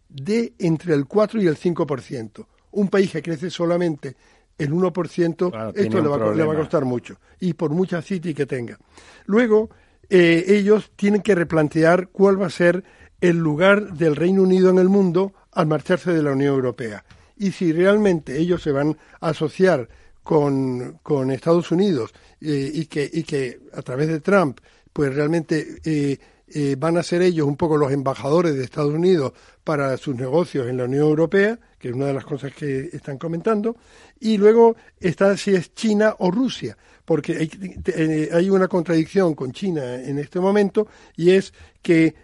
de 0.09 0.53
entre 0.59 0.93
el 0.93 1.05
4 1.05 1.41
y 1.41 1.47
el 1.47 1.57
5%. 1.57 2.45
Un 2.71 2.87
país 2.89 3.11
que 3.11 3.21
crece 3.21 3.49
solamente 3.49 4.15
el 4.57 4.71
1%, 4.71 5.73
esto 5.75 6.01
le 6.01 6.07
va, 6.07 6.35
le 6.35 6.43
va, 6.43 6.53
a 6.53 6.57
costar 6.57 6.85
mucho. 6.85 7.17
Y 7.39 7.53
por 7.53 7.71
mucha 7.71 8.01
City 8.01 8.33
que 8.33 8.45
tenga. 8.45 8.77
Luego, 9.25 9.69
eh, 10.09 10.43
ellos 10.47 10.91
tienen 10.95 11.21
que 11.21 11.33
replantear 11.33 12.09
cuál 12.09 12.39
va 12.39 12.47
a 12.47 12.51
ser 12.51 12.83
el 13.21 13.37
lugar 13.37 13.93
del 13.93 14.15
Reino 14.15 14.41
Unido 14.41 14.69
en 14.69 14.79
el 14.79 14.89
mundo 14.89 15.33
al 15.51 15.67
marcharse 15.67 16.11
de 16.11 16.23
la 16.23 16.31
Unión 16.31 16.55
Europea. 16.55 17.05
Y 17.37 17.51
si 17.51 17.71
realmente 17.71 18.37
ellos 18.37 18.61
se 18.61 18.71
van 18.71 18.97
a 19.19 19.29
asociar 19.29 19.87
con, 20.23 20.99
con 21.01 21.31
Estados 21.31 21.71
Unidos 21.71 22.11
eh, 22.41 22.71
y, 22.73 22.85
que, 22.85 23.09
y 23.11 23.23
que 23.23 23.59
a 23.73 23.81
través 23.81 24.07
de 24.07 24.19
Trump, 24.19 24.59
pues 24.93 25.13
realmente 25.13 25.79
eh, 25.83 26.17
eh, 26.47 26.75
van 26.77 26.97
a 26.97 27.03
ser 27.03 27.21
ellos 27.21 27.47
un 27.47 27.55
poco 27.55 27.77
los 27.77 27.91
embajadores 27.91 28.55
de 28.55 28.63
Estados 28.63 28.93
Unidos 28.93 29.33
para 29.63 29.95
sus 29.97 30.15
negocios 30.15 30.67
en 30.67 30.77
la 30.77 30.83
Unión 30.83 31.03
Europea, 31.03 31.57
que 31.79 31.89
es 31.89 31.95
una 31.95 32.07
de 32.07 32.13
las 32.13 32.25
cosas 32.25 32.53
que 32.53 32.89
están 32.91 33.17
comentando, 33.17 33.77
y 34.19 34.37
luego 34.37 34.75
está 34.99 35.37
si 35.37 35.55
es 35.55 35.73
China 35.73 36.15
o 36.19 36.29
Rusia, 36.29 36.77
porque 37.05 37.37
hay, 37.37 38.29
hay 38.31 38.49
una 38.49 38.67
contradicción 38.67 39.33
con 39.35 39.51
China 39.51 39.95
en 39.95 40.17
este 40.19 40.39
momento, 40.39 40.87
y 41.15 41.31
es 41.31 41.53
que 41.81 42.15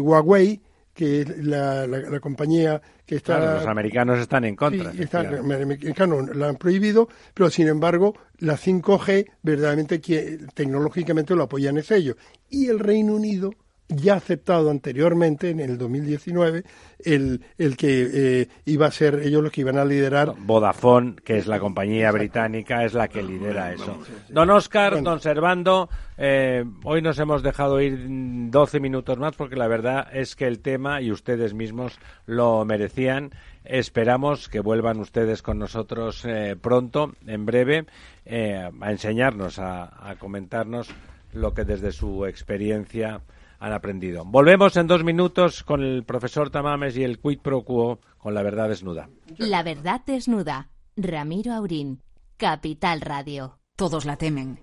Huawei 0.00 0.60
que 0.94 1.22
es 1.22 1.44
la, 1.44 1.86
la, 1.86 2.20
compañía 2.20 2.80
que 3.04 3.16
está... 3.16 3.56
los 3.56 3.66
americanos 3.66 4.20
están 4.20 4.44
en 4.44 4.54
contra. 4.54 4.92
Sí, 4.92 4.98
los 4.98 5.14
americanos 5.14 6.34
la 6.34 6.48
han 6.48 6.56
prohibido, 6.56 7.08
pero 7.34 7.50
sin 7.50 7.66
embargo 7.66 8.14
la 8.38 8.56
5G 8.56 9.28
verdaderamente 9.42 9.98
tecnológicamente 10.54 11.34
lo 11.34 11.42
apoyan 11.42 11.78
es 11.78 11.90
ellos. 11.90 12.16
Y 12.48 12.68
el 12.68 12.78
Reino 12.78 13.14
Unido 13.14 13.52
ya 13.88 14.14
aceptado 14.14 14.70
anteriormente, 14.70 15.50
en 15.50 15.60
el 15.60 15.76
2019, 15.76 16.64
el, 17.04 17.44
el 17.58 17.76
que 17.76 18.08
eh, 18.12 18.48
iba 18.64 18.86
a 18.86 18.90
ser 18.90 19.20
ellos 19.22 19.42
los 19.42 19.52
que 19.52 19.60
iban 19.60 19.76
a 19.76 19.84
liderar. 19.84 20.34
Vodafone, 20.38 21.16
que 21.16 21.36
es 21.36 21.46
la 21.46 21.60
compañía 21.60 22.10
británica, 22.10 22.84
es 22.84 22.94
la 22.94 23.08
que 23.08 23.22
lidera 23.22 23.72
eso. 23.72 23.98
Don 24.28 24.50
Oscar, 24.50 25.02
don 25.02 25.20
Servando, 25.20 25.90
eh, 26.16 26.64
hoy 26.84 27.02
nos 27.02 27.18
hemos 27.18 27.42
dejado 27.42 27.80
ir 27.80 28.06
12 28.50 28.80
minutos 28.80 29.18
más 29.18 29.34
porque 29.36 29.56
la 29.56 29.68
verdad 29.68 30.08
es 30.12 30.34
que 30.34 30.46
el 30.46 30.60
tema 30.60 31.02
y 31.02 31.12
ustedes 31.12 31.52
mismos 31.52 31.98
lo 32.26 32.64
merecían. 32.64 33.32
Esperamos 33.64 34.48
que 34.48 34.60
vuelvan 34.60 35.00
ustedes 35.00 35.42
con 35.42 35.58
nosotros 35.58 36.24
eh, 36.24 36.56
pronto, 36.60 37.14
en 37.26 37.46
breve, 37.46 37.86
a 38.26 38.90
enseñarnos, 38.90 39.58
a, 39.58 40.10
a 40.10 40.16
comentarnos 40.16 40.88
lo 41.34 41.52
que 41.52 41.64
desde 41.64 41.92
su 41.92 42.24
experiencia 42.26 43.20
han 43.64 43.72
aprendido. 43.72 44.24
Volvemos 44.26 44.76
en 44.76 44.86
dos 44.86 45.04
minutos 45.04 45.62
con 45.62 45.82
el 45.82 46.04
profesor 46.04 46.50
Tamames 46.50 46.98
y 46.98 47.02
el 47.02 47.18
quid 47.18 47.38
pro 47.40 47.64
quo 47.64 47.98
con 48.18 48.34
la 48.34 48.42
verdad 48.42 48.68
desnuda. 48.68 49.08
La 49.38 49.62
verdad 49.62 50.02
desnuda. 50.06 50.68
Ramiro 50.96 51.54
Aurín, 51.54 52.02
Capital 52.36 53.00
Radio. 53.00 53.58
Todos 53.74 54.04
la 54.04 54.16
temen. 54.16 54.60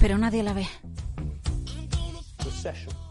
Pero 0.00 0.16
nadie 0.16 0.42
la 0.42 0.54
ve. 0.54 0.66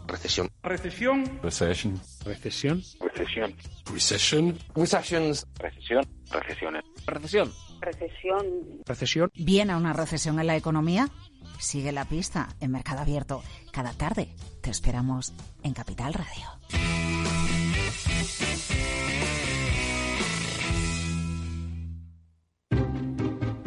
Recesión. 0.06 0.50
Recesión. 0.62 1.24
Recesión. 1.42 2.00
Recesión. 2.24 2.82
Recesión. 3.00 3.54
Recession. 3.86 4.58
Recessions. 4.74 5.46
Recesión. 5.58 6.04
Recesiones. 6.30 6.84
Recesión. 7.06 7.52
Recesión. 7.80 8.46
Recesión. 8.86 9.30
¿Viene 9.34 9.76
una 9.76 9.92
recesión 9.92 10.38
en 10.40 10.46
la 10.46 10.56
economía? 10.56 11.08
Sigue 11.58 11.92
la 11.92 12.04
pista 12.04 12.48
en 12.60 12.72
Mercado 12.72 13.00
Abierto. 13.00 13.42
Cada 13.72 13.92
tarde 13.92 14.28
te 14.62 14.70
esperamos 14.70 15.32
en 15.62 15.72
Capital 15.74 16.14
Radio. 16.14 17.13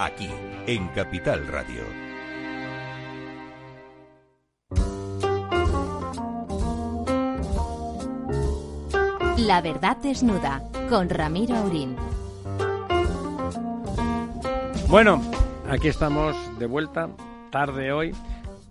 Aquí, 0.00 0.30
en 0.68 0.86
Capital 0.88 1.44
Radio. 1.48 1.82
La 9.38 9.60
verdad 9.60 9.96
desnuda 9.96 10.62
con 10.88 11.08
Ramiro 11.08 11.56
Aurín. 11.56 11.96
Bueno, 14.88 15.20
aquí 15.68 15.88
estamos 15.88 16.36
de 16.60 16.66
vuelta, 16.66 17.10
tarde 17.50 17.90
hoy, 17.90 18.14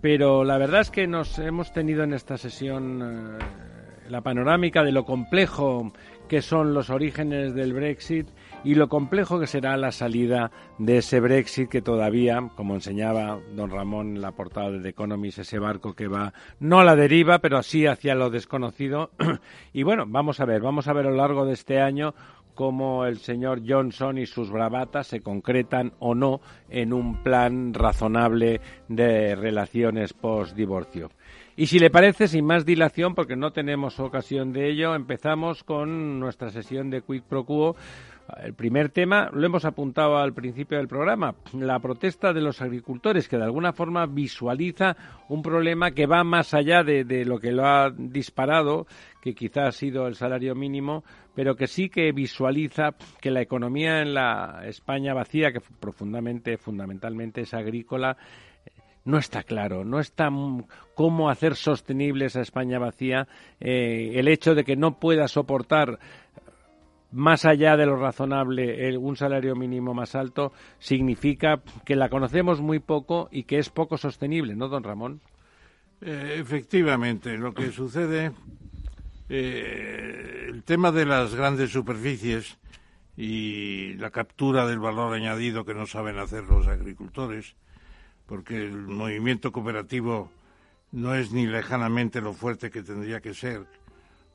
pero 0.00 0.44
la 0.44 0.56
verdad 0.56 0.80
es 0.80 0.90
que 0.90 1.06
nos 1.06 1.38
hemos 1.38 1.74
tenido 1.74 2.04
en 2.04 2.14
esta 2.14 2.38
sesión 2.38 3.02
eh, 3.02 4.08
la 4.08 4.22
panorámica 4.22 4.82
de 4.82 4.92
lo 4.92 5.04
complejo 5.04 5.92
que 6.26 6.40
son 6.40 6.72
los 6.72 6.88
orígenes 6.88 7.54
del 7.54 7.74
Brexit 7.74 8.28
y 8.64 8.74
lo 8.74 8.88
complejo 8.88 9.38
que 9.38 9.46
será 9.46 9.76
la 9.76 9.92
salida 9.92 10.50
de 10.78 10.98
ese 10.98 11.20
Brexit 11.20 11.68
que 11.68 11.82
todavía, 11.82 12.50
como 12.56 12.74
enseñaba 12.74 13.38
don 13.54 13.70
Ramón 13.70 14.16
en 14.16 14.22
la 14.22 14.32
portada 14.32 14.70
de 14.70 14.80
The 14.80 14.88
Economist, 14.88 15.38
ese 15.38 15.58
barco 15.58 15.94
que 15.94 16.08
va 16.08 16.32
no 16.60 16.80
a 16.80 16.84
la 16.84 16.96
deriva, 16.96 17.38
pero 17.38 17.58
así 17.58 17.86
hacia 17.86 18.14
lo 18.14 18.30
desconocido. 18.30 19.10
y 19.72 19.82
bueno, 19.82 20.04
vamos 20.06 20.40
a 20.40 20.44
ver, 20.44 20.60
vamos 20.60 20.88
a 20.88 20.92
ver 20.92 21.06
a 21.06 21.10
lo 21.10 21.16
largo 21.16 21.46
de 21.46 21.54
este 21.54 21.80
año 21.80 22.14
cómo 22.58 23.06
el 23.06 23.18
señor 23.18 23.62
Johnson 23.64 24.18
y 24.18 24.26
sus 24.26 24.50
bravatas 24.50 25.06
se 25.06 25.20
concretan 25.20 25.92
o 26.00 26.16
no 26.16 26.40
en 26.68 26.92
un 26.92 27.22
plan 27.22 27.72
razonable 27.72 28.60
de 28.88 29.36
relaciones 29.36 30.12
post-divorcio. 30.12 31.10
Y 31.58 31.66
si 31.66 31.78
le 31.78 31.90
parece, 31.90 32.28
sin 32.28 32.44
más 32.44 32.64
dilación, 32.64 33.14
porque 33.14 33.34
no 33.34 33.52
tenemos 33.52 33.98
ocasión 33.98 34.52
de 34.52 34.70
ello, 34.70 34.94
empezamos 34.94 35.64
con 35.64 36.20
nuestra 36.20 36.50
sesión 36.50 36.88
de 36.88 37.02
Quick 37.02 37.24
Pro 37.24 37.44
Quo. 37.44 37.76
El 38.42 38.54
primer 38.54 38.90
tema 38.90 39.30
lo 39.32 39.46
hemos 39.46 39.64
apuntado 39.64 40.18
al 40.18 40.34
principio 40.34 40.76
del 40.76 40.86
programa, 40.86 41.34
la 41.54 41.78
protesta 41.78 42.32
de 42.32 42.42
los 42.42 42.60
agricultores, 42.60 43.26
que 43.26 43.38
de 43.38 43.44
alguna 43.44 43.72
forma 43.72 44.04
visualiza 44.06 44.96
un 45.28 45.40
problema 45.40 45.92
que 45.92 46.06
va 46.06 46.24
más 46.24 46.52
allá 46.52 46.82
de, 46.82 47.04
de 47.04 47.24
lo 47.24 47.38
que 47.38 47.52
lo 47.52 47.66
ha 47.66 47.90
disparado, 47.90 48.86
que 49.22 49.34
quizá 49.34 49.66
ha 49.66 49.72
sido 49.72 50.06
el 50.06 50.14
salario 50.14 50.54
mínimo, 50.54 51.04
pero 51.34 51.56
que 51.56 51.66
sí 51.66 51.88
que 51.88 52.12
visualiza 52.12 52.94
que 53.20 53.30
la 53.30 53.40
economía 53.40 54.02
en 54.02 54.12
la 54.12 54.62
España 54.64 55.14
vacía, 55.14 55.50
que 55.50 55.60
profundamente, 55.80 56.58
fundamentalmente 56.58 57.40
es 57.40 57.54
agrícola, 57.54 58.18
no 59.08 59.16
está 59.16 59.42
claro, 59.42 59.84
no 59.84 60.00
está 60.00 60.28
cómo 60.94 61.30
hacer 61.30 61.56
sostenible 61.56 62.26
esa 62.26 62.42
España 62.42 62.78
vacía, 62.78 63.26
eh, 63.58 64.12
el 64.16 64.28
hecho 64.28 64.54
de 64.54 64.64
que 64.64 64.76
no 64.76 64.98
pueda 64.98 65.28
soportar 65.28 65.98
más 67.12 67.44
allá 67.44 67.76
de 67.76 67.86
lo 67.86 67.96
razonable 67.96 68.96
un 68.98 69.16
salario 69.16 69.54
mínimo 69.56 69.94
más 69.94 70.14
alto 70.14 70.52
significa 70.78 71.60
que 71.84 71.96
la 71.96 72.08
conocemos 72.08 72.60
muy 72.60 72.80
poco 72.80 73.28
y 73.30 73.44
que 73.44 73.58
es 73.58 73.70
poco 73.70 73.96
sostenible, 73.96 74.54
¿no, 74.54 74.68
don 74.68 74.84
Ramón? 74.84 75.20
Eh, 76.00 76.36
efectivamente, 76.38 77.36
lo 77.38 77.54
que 77.54 77.72
sucede, 77.72 78.32
eh, 79.28 80.46
el 80.48 80.62
tema 80.62 80.92
de 80.92 81.06
las 81.06 81.34
grandes 81.34 81.70
superficies 81.70 82.58
y 83.16 83.94
la 83.94 84.10
captura 84.10 84.66
del 84.66 84.78
valor 84.78 85.14
añadido 85.14 85.64
que 85.64 85.74
no 85.74 85.86
saben 85.86 86.18
hacer 86.18 86.44
los 86.44 86.68
agricultores, 86.68 87.56
porque 88.26 88.58
el 88.58 88.86
movimiento 88.86 89.50
cooperativo 89.50 90.30
no 90.92 91.14
es 91.14 91.32
ni 91.32 91.46
lejanamente 91.46 92.20
lo 92.20 92.32
fuerte 92.32 92.70
que 92.70 92.82
tendría 92.82 93.20
que 93.20 93.34
ser, 93.34 93.66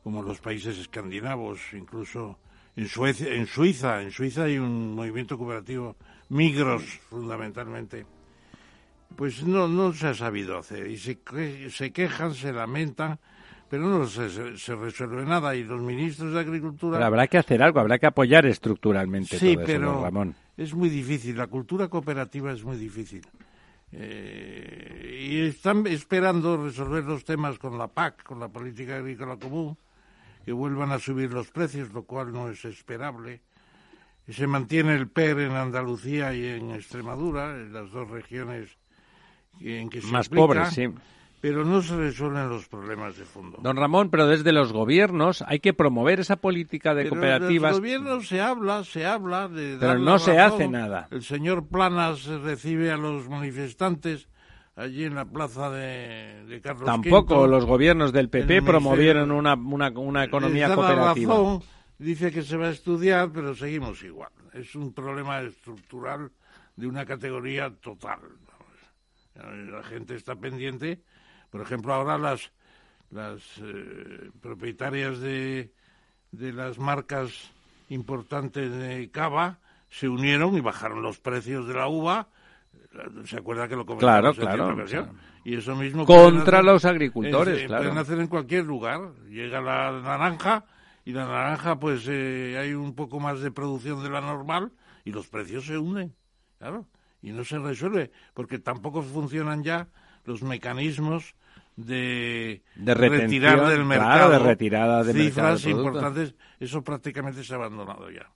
como 0.03 0.21
los 0.21 0.41
países 0.41 0.77
escandinavos, 0.77 1.61
incluso 1.73 2.37
en, 2.75 2.87
Suecia, 2.87 3.33
en 3.33 3.47
Suiza. 3.47 4.01
En 4.01 4.11
Suiza 4.11 4.43
hay 4.43 4.57
un 4.57 4.95
movimiento 4.95 5.37
cooperativo, 5.37 5.95
migros 6.29 6.83
fundamentalmente. 7.09 8.05
Pues 9.15 9.43
no, 9.43 9.67
no 9.67 9.93
se 9.93 10.07
ha 10.07 10.13
sabido 10.13 10.57
hacer 10.57 10.87
y 10.87 10.97
se, 10.97 11.19
se 11.69 11.91
quejan, 11.91 12.33
se 12.33 12.51
lamentan, 12.51 13.19
pero 13.69 13.87
no 13.87 14.07
se, 14.07 14.57
se, 14.57 14.75
resuelve 14.75 15.23
nada 15.25 15.55
y 15.55 15.63
los 15.63 15.81
ministros 15.81 16.33
de 16.33 16.39
Agricultura... 16.39 16.97
Pero 16.97 17.05
habrá 17.05 17.27
que 17.27 17.37
hacer 17.37 17.61
algo, 17.61 17.79
habrá 17.79 17.99
que 17.99 18.07
apoyar 18.07 18.45
estructuralmente 18.47 19.37
sí, 19.37 19.53
todo 19.53 19.63
eso, 19.63 19.71
pero 19.71 20.03
Ramón. 20.03 20.35
es 20.57 20.73
muy 20.73 20.89
difícil, 20.89 21.37
la 21.37 21.47
cultura 21.47 21.87
cooperativa 21.89 22.51
es 22.51 22.63
muy 22.63 22.77
difícil. 22.77 23.21
Eh, 23.91 25.27
y 25.29 25.41
están 25.41 25.85
esperando 25.85 26.63
resolver 26.63 27.03
los 27.03 27.23
temas 27.23 27.59
con 27.59 27.77
la 27.77 27.87
PAC, 27.87 28.23
con 28.23 28.39
la 28.39 28.47
Política 28.47 28.97
Agrícola 28.97 29.37
Común, 29.37 29.77
que 30.45 30.51
vuelvan 30.51 30.91
a 30.91 30.99
subir 30.99 31.31
los 31.31 31.49
precios, 31.51 31.91
lo 31.93 32.03
cual 32.03 32.31
no 32.31 32.49
es 32.49 32.63
esperable. 32.65 33.41
Y 34.27 34.33
se 34.33 34.47
mantiene 34.47 34.95
el 34.95 35.07
PER 35.09 35.39
en 35.41 35.51
Andalucía 35.51 36.33
y 36.33 36.45
en 36.45 36.71
Extremadura, 36.71 37.51
en 37.57 37.73
las 37.73 37.91
dos 37.91 38.09
regiones 38.09 38.77
en 39.59 39.89
que 39.89 40.01
se 40.01 40.07
Más 40.11 40.27
aplica, 40.27 40.41
pobres, 40.45 40.69
sí. 40.69 40.87
pero 41.41 41.63
no 41.65 41.81
se 41.81 41.95
resuelven 41.95 42.49
los 42.49 42.67
problemas 42.67 43.17
de 43.17 43.25
fondo. 43.25 43.59
Don 43.61 43.75
Ramón, 43.77 44.09
pero 44.09 44.25
desde 44.25 44.51
los 44.53 44.71
gobiernos 44.73 45.43
hay 45.45 45.59
que 45.59 45.73
promover 45.73 46.19
esa 46.21 46.37
política 46.37 46.95
de 46.95 47.03
Pero 47.03 47.15
cooperativas. 47.15 47.71
Los 47.71 47.79
gobiernos 47.81 48.27
se 48.27 48.41
habla, 48.41 48.83
se 48.85 49.05
habla 49.05 49.47
de 49.49 49.77
Pero 49.79 49.99
no 49.99 50.17
se 50.19 50.35
razón. 50.35 50.53
hace 50.55 50.67
nada. 50.69 51.07
El 51.11 51.21
señor 51.23 51.67
Planas 51.67 52.25
recibe 52.25 52.91
a 52.91 52.97
los 52.97 53.27
manifestantes 53.29 54.27
allí 54.75 55.05
en 55.05 55.15
la 55.15 55.25
plaza 55.25 55.69
de, 55.69 56.45
de 56.45 56.61
Carlos 56.61 56.85
Tampoco 56.85 57.41
V. 57.41 57.47
los 57.47 57.65
gobiernos 57.65 58.11
del 58.11 58.29
PP 58.29 58.61
promovieron 58.61 59.31
una, 59.31 59.53
una, 59.55 59.89
una 59.89 60.23
economía 60.23 60.67
Les 60.67 60.75
da 60.77 60.83
la 60.83 60.87
cooperativa. 60.95 61.33
razón, 61.33 61.63
dice 61.97 62.31
que 62.31 62.41
se 62.41 62.57
va 62.57 62.67
a 62.67 62.71
estudiar, 62.71 63.31
pero 63.31 63.55
seguimos 63.55 64.01
igual. 64.03 64.31
Es 64.53 64.75
un 64.75 64.93
problema 64.93 65.41
estructural 65.41 66.31
de 66.75 66.87
una 66.87 67.05
categoría 67.05 67.69
total. 67.81 68.19
La 69.35 69.83
gente 69.83 70.15
está 70.15 70.35
pendiente. 70.35 71.01
Por 71.49 71.61
ejemplo, 71.61 71.93
ahora 71.93 72.17
las, 72.17 72.51
las 73.11 73.41
eh, 73.61 74.31
propietarias 74.41 75.19
de, 75.19 75.71
de 76.31 76.53
las 76.53 76.77
marcas 76.77 77.51
importantes 77.89 78.71
de 78.71 79.09
cava 79.11 79.59
se 79.89 80.07
unieron 80.09 80.55
y 80.57 80.61
bajaron 80.61 81.01
los 81.03 81.19
precios 81.19 81.67
de 81.67 81.75
la 81.75 81.87
uva. 81.87 82.27
¿Se 83.25 83.37
acuerda 83.37 83.67
que 83.67 83.75
lo 83.75 83.85
Claro, 83.85 84.33
comentamos 84.33 84.37
en 84.37 84.41
claro, 84.43 84.63
cierta 84.65 84.73
ocasión? 84.81 85.03
o 85.09 85.13
sea, 85.13 85.41
Y 85.45 85.55
eso 85.55 85.75
mismo 85.75 86.05
contra 86.05 86.59
hacer- 86.59 86.65
los 86.71 86.85
agricultores, 86.85 87.61
eh, 87.61 87.65
claro. 87.65 87.83
Pueden 87.83 87.97
hacer 87.97 88.19
en 88.19 88.27
cualquier 88.27 88.65
lugar. 88.65 89.13
Llega 89.29 89.61
la 89.61 89.91
naranja 90.01 90.65
y 91.03 91.11
la 91.11 91.25
naranja, 91.25 91.79
pues 91.79 92.05
eh, 92.07 92.57
hay 92.59 92.73
un 92.73 92.93
poco 92.95 93.19
más 93.19 93.39
de 93.41 93.51
producción 93.51 94.03
de 94.03 94.09
la 94.09 94.21
normal 94.21 94.71
y 95.05 95.11
los 95.11 95.27
precios 95.27 95.65
se 95.65 95.77
hunden, 95.77 96.13
claro. 96.59 96.85
Y 97.21 97.31
no 97.31 97.43
se 97.43 97.57
resuelve 97.57 98.11
porque 98.33 98.59
tampoco 98.59 99.01
funcionan 99.01 99.63
ya 99.63 99.87
los 100.25 100.43
mecanismos 100.43 101.35
de, 101.75 102.61
De 102.75 102.93
retirar 102.93 103.57
del 103.67 103.83
claro, 103.83 103.85
mercado 103.85 104.29
de 104.31 104.39
retirada 104.39 105.03
del 105.03 105.15
mercado 105.17 105.25
cifras 105.57 105.63
del 105.63 105.73
producto. 105.73 105.89
importantes. 105.99 106.35
Eso 106.59 106.83
prácticamente 106.83 107.43
se 107.43 107.53
ha 107.53 107.57
abandonado 107.57 108.11
ya. 108.11 108.29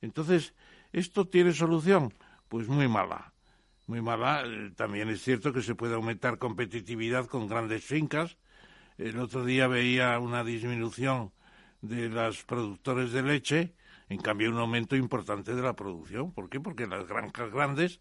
Entonces, 0.00 0.54
¿esto 0.92 1.26
tiene 1.26 1.52
solución? 1.52 2.14
Pues 2.48 2.68
muy 2.68 2.88
mala. 2.88 3.32
Muy 3.88 4.00
mala. 4.02 4.44
Eh, 4.46 4.70
También 4.76 5.08
es 5.08 5.22
cierto 5.22 5.52
que 5.52 5.62
se 5.62 5.74
puede 5.74 5.94
aumentar 5.94 6.38
competitividad 6.38 7.26
con 7.26 7.48
grandes 7.48 7.82
fincas. 7.84 8.36
El 8.98 9.18
otro 9.18 9.44
día 9.44 9.66
veía 9.66 10.18
una 10.18 10.44
disminución 10.44 11.32
de 11.80 12.08
los 12.08 12.44
productores 12.44 13.12
de 13.12 13.22
leche, 13.22 13.72
en 14.08 14.18
cambio 14.20 14.50
un 14.50 14.58
aumento 14.58 14.94
importante 14.94 15.54
de 15.54 15.62
la 15.62 15.74
producción. 15.74 16.32
¿Por 16.32 16.48
qué? 16.50 16.60
Porque 16.60 16.86
las 16.86 17.06
granjas 17.06 17.50
grandes 17.50 18.00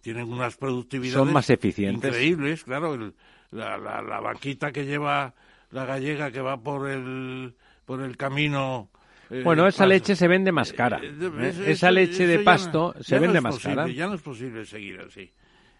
tienen 0.00 0.32
unas 0.32 0.56
productividades 0.56 1.14
Son 1.14 1.32
más 1.32 1.50
eficientes. 1.50 2.10
increíbles, 2.10 2.64
claro. 2.64 2.94
el- 2.94 3.14
la, 3.50 3.78
la, 3.78 4.02
la 4.02 4.20
vaquita 4.20 4.72
que 4.72 4.84
lleva 4.84 5.34
la 5.70 5.84
gallega 5.86 6.30
que 6.30 6.40
va 6.42 6.60
por 6.60 6.88
el 6.88 7.54
por 7.86 8.02
el 8.02 8.16
camino. 8.18 8.90
Eh, 9.30 9.42
Bueno, 9.44 9.66
esa 9.66 9.86
leche 9.86 10.14
se 10.16 10.26
vende 10.28 10.52
más 10.52 10.72
cara. 10.72 11.00
eh, 11.02 11.12
¿eh? 11.40 11.64
Esa 11.68 11.90
leche 11.90 12.26
de 12.26 12.38
pasto 12.40 12.94
no- 12.96 13.02
se 13.02 13.16
no 13.16 13.20
vende 13.22 13.38
es 13.38 13.42
más 13.42 13.54
posible, 13.54 13.74
cara. 13.76 13.88
Ya 13.88 14.06
no 14.06 14.14
es 14.14 14.22
posible 14.22 14.64
seguir 14.64 15.00
así. 15.00 15.30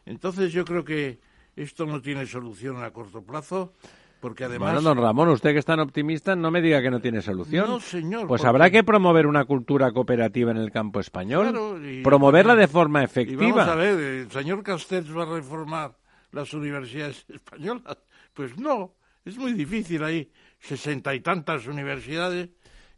Entonces 0.06 0.52
yo 0.52 0.64
creo 0.64 0.84
que 0.84 1.18
esto 1.56 1.86
no 1.86 2.00
tiene 2.00 2.26
solución 2.26 2.82
a 2.82 2.90
corto 2.90 3.22
plazo. 3.22 3.74
porque 4.20 4.42
además... 4.42 4.72
Bueno, 4.72 4.88
don 4.88 4.98
Ramón, 4.98 5.28
usted 5.28 5.52
que 5.52 5.60
es 5.60 5.64
tan 5.64 5.78
optimista, 5.78 6.34
no 6.34 6.50
me 6.50 6.60
diga 6.60 6.82
que 6.82 6.90
no 6.90 6.98
tiene 7.00 7.22
solución. 7.22 7.68
No, 7.70 7.78
señor. 7.78 8.26
Pues 8.26 8.40
porque- 8.40 8.48
habrá 8.48 8.68
que 8.70 8.82
promover 8.82 9.28
una 9.28 9.44
cultura 9.44 9.92
cooperativa 9.92 10.50
en 10.50 10.56
el 10.56 10.72
campo 10.72 10.98
español. 10.98 11.44
Claro, 11.50 11.88
y- 11.88 12.02
promoverla 12.02 12.56
de 12.56 12.66
forma 12.66 13.00
Y 13.02 13.04
efectiva. 13.04 13.42
vamos 13.42 13.68
a 13.68 13.76
ver, 13.76 13.96
¿el 14.00 14.30
señor 14.32 14.64
Castells 14.64 15.16
va 15.16 15.22
a 15.22 15.34
reformar 15.36 15.92
las 16.32 16.52
universidades 16.52 17.26
españolas? 17.32 17.96
Pues 18.34 18.58
no, 18.58 18.94
es 19.24 19.38
muy 19.38 19.52
difícil 19.52 20.02
ahí, 20.02 20.28
sesenta 20.58 21.14
y 21.14 21.20
tantas 21.20 21.68
universidades 21.68 22.48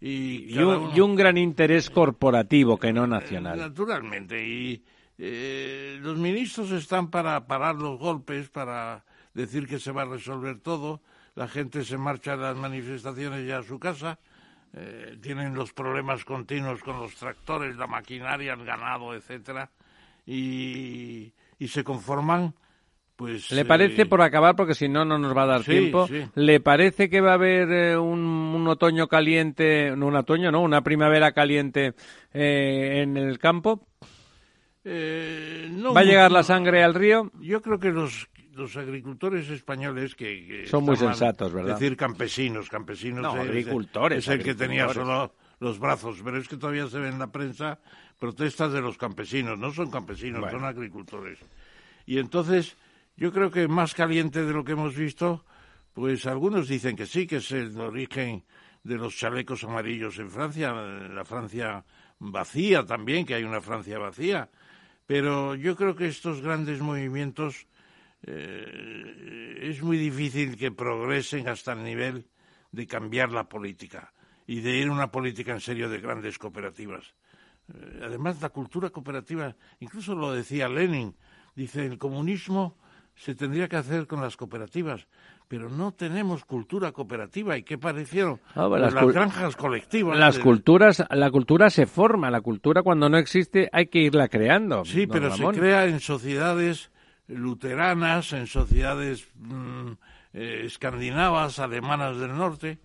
y... 0.01 0.53
Y 0.55 0.59
un, 0.59 0.65
uno- 0.77 0.93
y 0.97 1.01
un 1.01 1.15
gran 1.17 1.37
interés 1.37 1.91
corporativo 1.91 2.79
que 2.79 2.93
no 2.93 3.07
nacional. 3.07 3.59
Naturalmente, 3.59 4.47
y 4.47 4.83
eh, 5.19 5.99
los 6.01 6.17
ministros 6.19 6.71
están 6.73 7.11
para 7.11 7.47
parar 7.47 7.77
los 7.77 7.99
golpes, 7.99 8.49
para 8.49 9.05
decir 9.35 9.67
que 9.67 9.79
se 9.79 9.93
va 9.93 10.03
a 10.03 10.07
resolver 10.07 10.59
todo, 10.61 11.01
la 11.35 11.47
gente 11.47 11.85
se 11.85 11.97
marcha 11.99 12.37
de 12.37 12.43
las 12.43 12.57
manifestaciones 12.57 13.47
ya 13.47 13.59
a 13.59 13.63
su 13.63 13.79
casa, 13.79 14.19
eh, 14.75 15.19
tienen 15.21 15.55
los 15.55 15.73
problemas 15.73 16.25
continuos 16.25 16.83
con 16.83 16.99
los 16.99 17.15
tractores, 17.17 17.77
la 17.77 17.87
maquinaria, 17.87 18.55
el 18.55 18.65
ganado, 18.65 19.15
etcétera, 19.15 19.71
y, 20.27 21.33
y 21.59 21.69
se 21.69 21.85
conforman, 21.85 22.55
pues... 23.21 23.53
¿Le 23.53 23.67
parece, 23.67 24.03
eh, 24.03 24.07
por 24.07 24.23
acabar, 24.23 24.57
porque 24.57 24.73
si 24.75 24.89
no, 24.89 25.05
no 25.05 25.19
nos 25.19 25.37
va 25.37 25.43
a 25.43 25.47
dar 25.47 25.63
Sí, 25.63 25.73
tiempo, 25.73 26.07
sí. 26.09 26.25
¿le 26.37 26.59
parece 26.61 27.11
que 27.11 27.21
va 27.21 27.33
a 27.33 27.35
haber 27.35 27.71
eh, 27.71 27.99
un, 27.99 28.19
un 28.19 28.67
otoño 28.67 29.09
caliente, 29.09 29.93
no 29.95 30.07
un 30.07 30.17
otoño, 30.17 30.51
no, 30.51 30.63
una 30.63 30.83
primavera 30.83 31.33
caliente 31.33 31.93
eh, 32.33 33.01
en 33.03 33.19
el 33.19 33.39
campo? 33.39 33.87
eh, 34.85 35.69
no 35.71 35.93
¿Va 35.93 36.01
a 36.01 36.05
llegar 36.05 36.33
la 36.33 36.43
sangre 36.43 36.83
al 36.83 36.95
río? 36.95 37.31
Yo 37.41 37.61
creo 37.61 37.79
que 37.79 37.91
los, 37.91 38.27
los 38.55 38.75
agricultores 38.79 39.51
españoles 39.51 40.15
que, 40.15 40.47
que 40.47 40.67
Son 40.67 40.85
muy 40.85 40.97
sensatos, 40.97 41.53
¿verdad? 41.53 41.75
Decir 41.79 41.99
campesinos, 41.99 42.71
campesinos. 42.71 43.21
No, 43.23 43.43
es- 43.43 43.49
agricultores, 43.51 44.19
Es 44.21 44.29
el 44.29 44.43
que 44.43 44.55
tenía 44.55 44.89
solo 44.89 45.35
los 45.59 45.79
brazos, 45.79 46.23
pero 46.25 46.39
es 46.39 46.49
que 46.49 46.57
todavía 46.57 46.87
se 46.87 46.99
ve 46.99 47.09
en 47.11 47.19
la 47.19 47.31
prensa 47.31 47.79
protestas 48.19 48.73
de 48.73 48.81
los 48.81 48.97
campesinos. 48.97 49.59
No 49.59 49.71
son 49.73 49.91
campesinos, 49.91 50.41
Bueno. 50.41 50.59
son 50.59 50.67
agricultores. 50.67 51.39
Y 52.07 52.19
entonces, 52.19 52.77
yo 53.21 53.31
creo 53.33 53.51
que 53.51 53.69
más 53.69 53.93
caliente 53.93 54.43
de 54.47 54.53
lo 54.55 54.65
que 54.65 54.73
hemos 54.73 54.97
visto, 54.97 55.45
pues 55.93 56.25
algunos 56.25 56.69
dicen 56.69 56.97
que 56.97 57.05
sí, 57.05 57.27
que 57.27 57.37
es 57.37 57.53
el 57.53 57.79
origen 57.79 58.45
de 58.83 58.97
los 58.97 59.15
chalecos 59.15 59.63
amarillos 59.63 60.19
en 60.19 60.31
Francia, 60.31 60.73
la 60.73 61.25
Francia 61.27 61.85
vacía 62.19 62.87
también, 62.87 63.27
que 63.27 63.35
hay 63.35 63.45
una 63.45 63.61
Francia 63.61 63.99
vacía. 63.99 64.49
Pero 65.07 65.55
yo 65.55 65.77
creo 65.77 65.95
que 65.95 66.07
estos 66.07 66.41
grandes 66.41 66.81
movimientos 66.81 67.67
eh, 68.23 69.59
es 69.65 69.83
muy 69.83 69.99
difícil 69.99 70.57
que 70.57 70.73
progresen 70.73 71.47
hasta 71.47 71.75
el 71.75 71.85
nivel 71.85 72.27
de 72.73 72.87
cambiar 72.87 73.33
la 73.33 73.51
política 73.51 74.15
y 74.47 74.61
de 74.61 74.79
ir 74.79 74.89
a 74.89 74.93
una 74.93 75.11
política 75.11 75.53
en 75.53 75.61
serio 75.61 75.91
de 75.91 76.01
grandes 76.01 76.39
cooperativas. 76.39 77.15
Eh, 77.69 78.01
además, 78.03 78.41
la 78.41 78.49
cultura 78.49 78.89
cooperativa, 78.89 79.55
incluso 79.81 80.15
lo 80.15 80.33
decía 80.33 80.71
Lenin, 80.71 81.15
dice, 81.55 81.85
el 81.85 81.99
comunismo 81.99 82.80
se 83.21 83.35
tendría 83.35 83.69
que 83.69 83.77
hacer 83.77 84.07
con 84.07 84.23
las 84.23 84.35
cooperativas, 84.35 85.07
pero 85.47 85.69
no 85.69 85.93
tenemos 85.93 86.43
cultura 86.47 86.91
cooperativa. 86.91 87.59
¿Y 87.59 87.63
qué 87.65 87.77
parecieron? 87.77 88.41
Ah, 88.55 88.67
bueno, 88.67 88.89
las 88.89 89.07
granjas 89.13 89.57
colectivas. 89.57 90.19
Las 90.19 90.37
de- 90.37 90.41
culturas, 90.43 91.05
la 91.11 91.31
cultura 91.31 91.69
se 91.69 91.85
forma, 91.85 92.31
la 92.31 92.41
cultura 92.41 92.83
cuando 92.83 93.11
no 93.11 93.19
existe 93.19 93.69
hay 93.73 93.89
que 93.89 93.99
irla 93.99 94.29
creando. 94.29 94.87
Sí, 94.87 95.07
pero 95.07 95.29
Ramón. 95.29 95.55
se 95.55 95.61
crea 95.61 95.85
en 95.85 96.01
sociedades 96.01 96.91
luteranas, 97.29 98.33
en 98.33 98.47
sociedades 98.47 99.29
mm, 99.35 99.91
eh, 100.33 100.63
escandinavas, 100.65 101.59
alemanas 101.59 102.17
del 102.19 102.35
norte. 102.35 102.79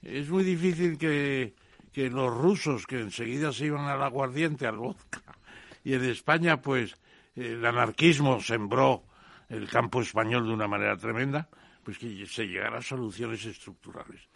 Es 0.00 0.30
muy 0.30 0.42
difícil 0.42 0.96
que, 0.96 1.54
que 1.92 2.08
los 2.08 2.34
rusos, 2.34 2.86
que 2.86 2.98
enseguida 3.00 3.52
se 3.52 3.66
iban 3.66 3.84
al 3.84 4.02
aguardiente, 4.02 4.66
al 4.66 4.78
vodka, 4.78 5.20
y 5.84 5.92
en 5.92 6.04
España, 6.06 6.62
pues, 6.62 6.96
el 7.36 7.64
anarquismo 7.66 8.40
sembró 8.40 9.02
el 9.52 9.68
campo 9.68 10.00
español 10.02 10.46
de 10.46 10.52
una 10.54 10.66
manera 10.66 10.96
tremenda, 10.96 11.48
pues 11.84 11.98
que 11.98 12.26
se 12.26 12.46
llegara 12.46 12.78
a 12.78 12.82
soluciones 12.82 13.44
estructurales. 13.44 14.28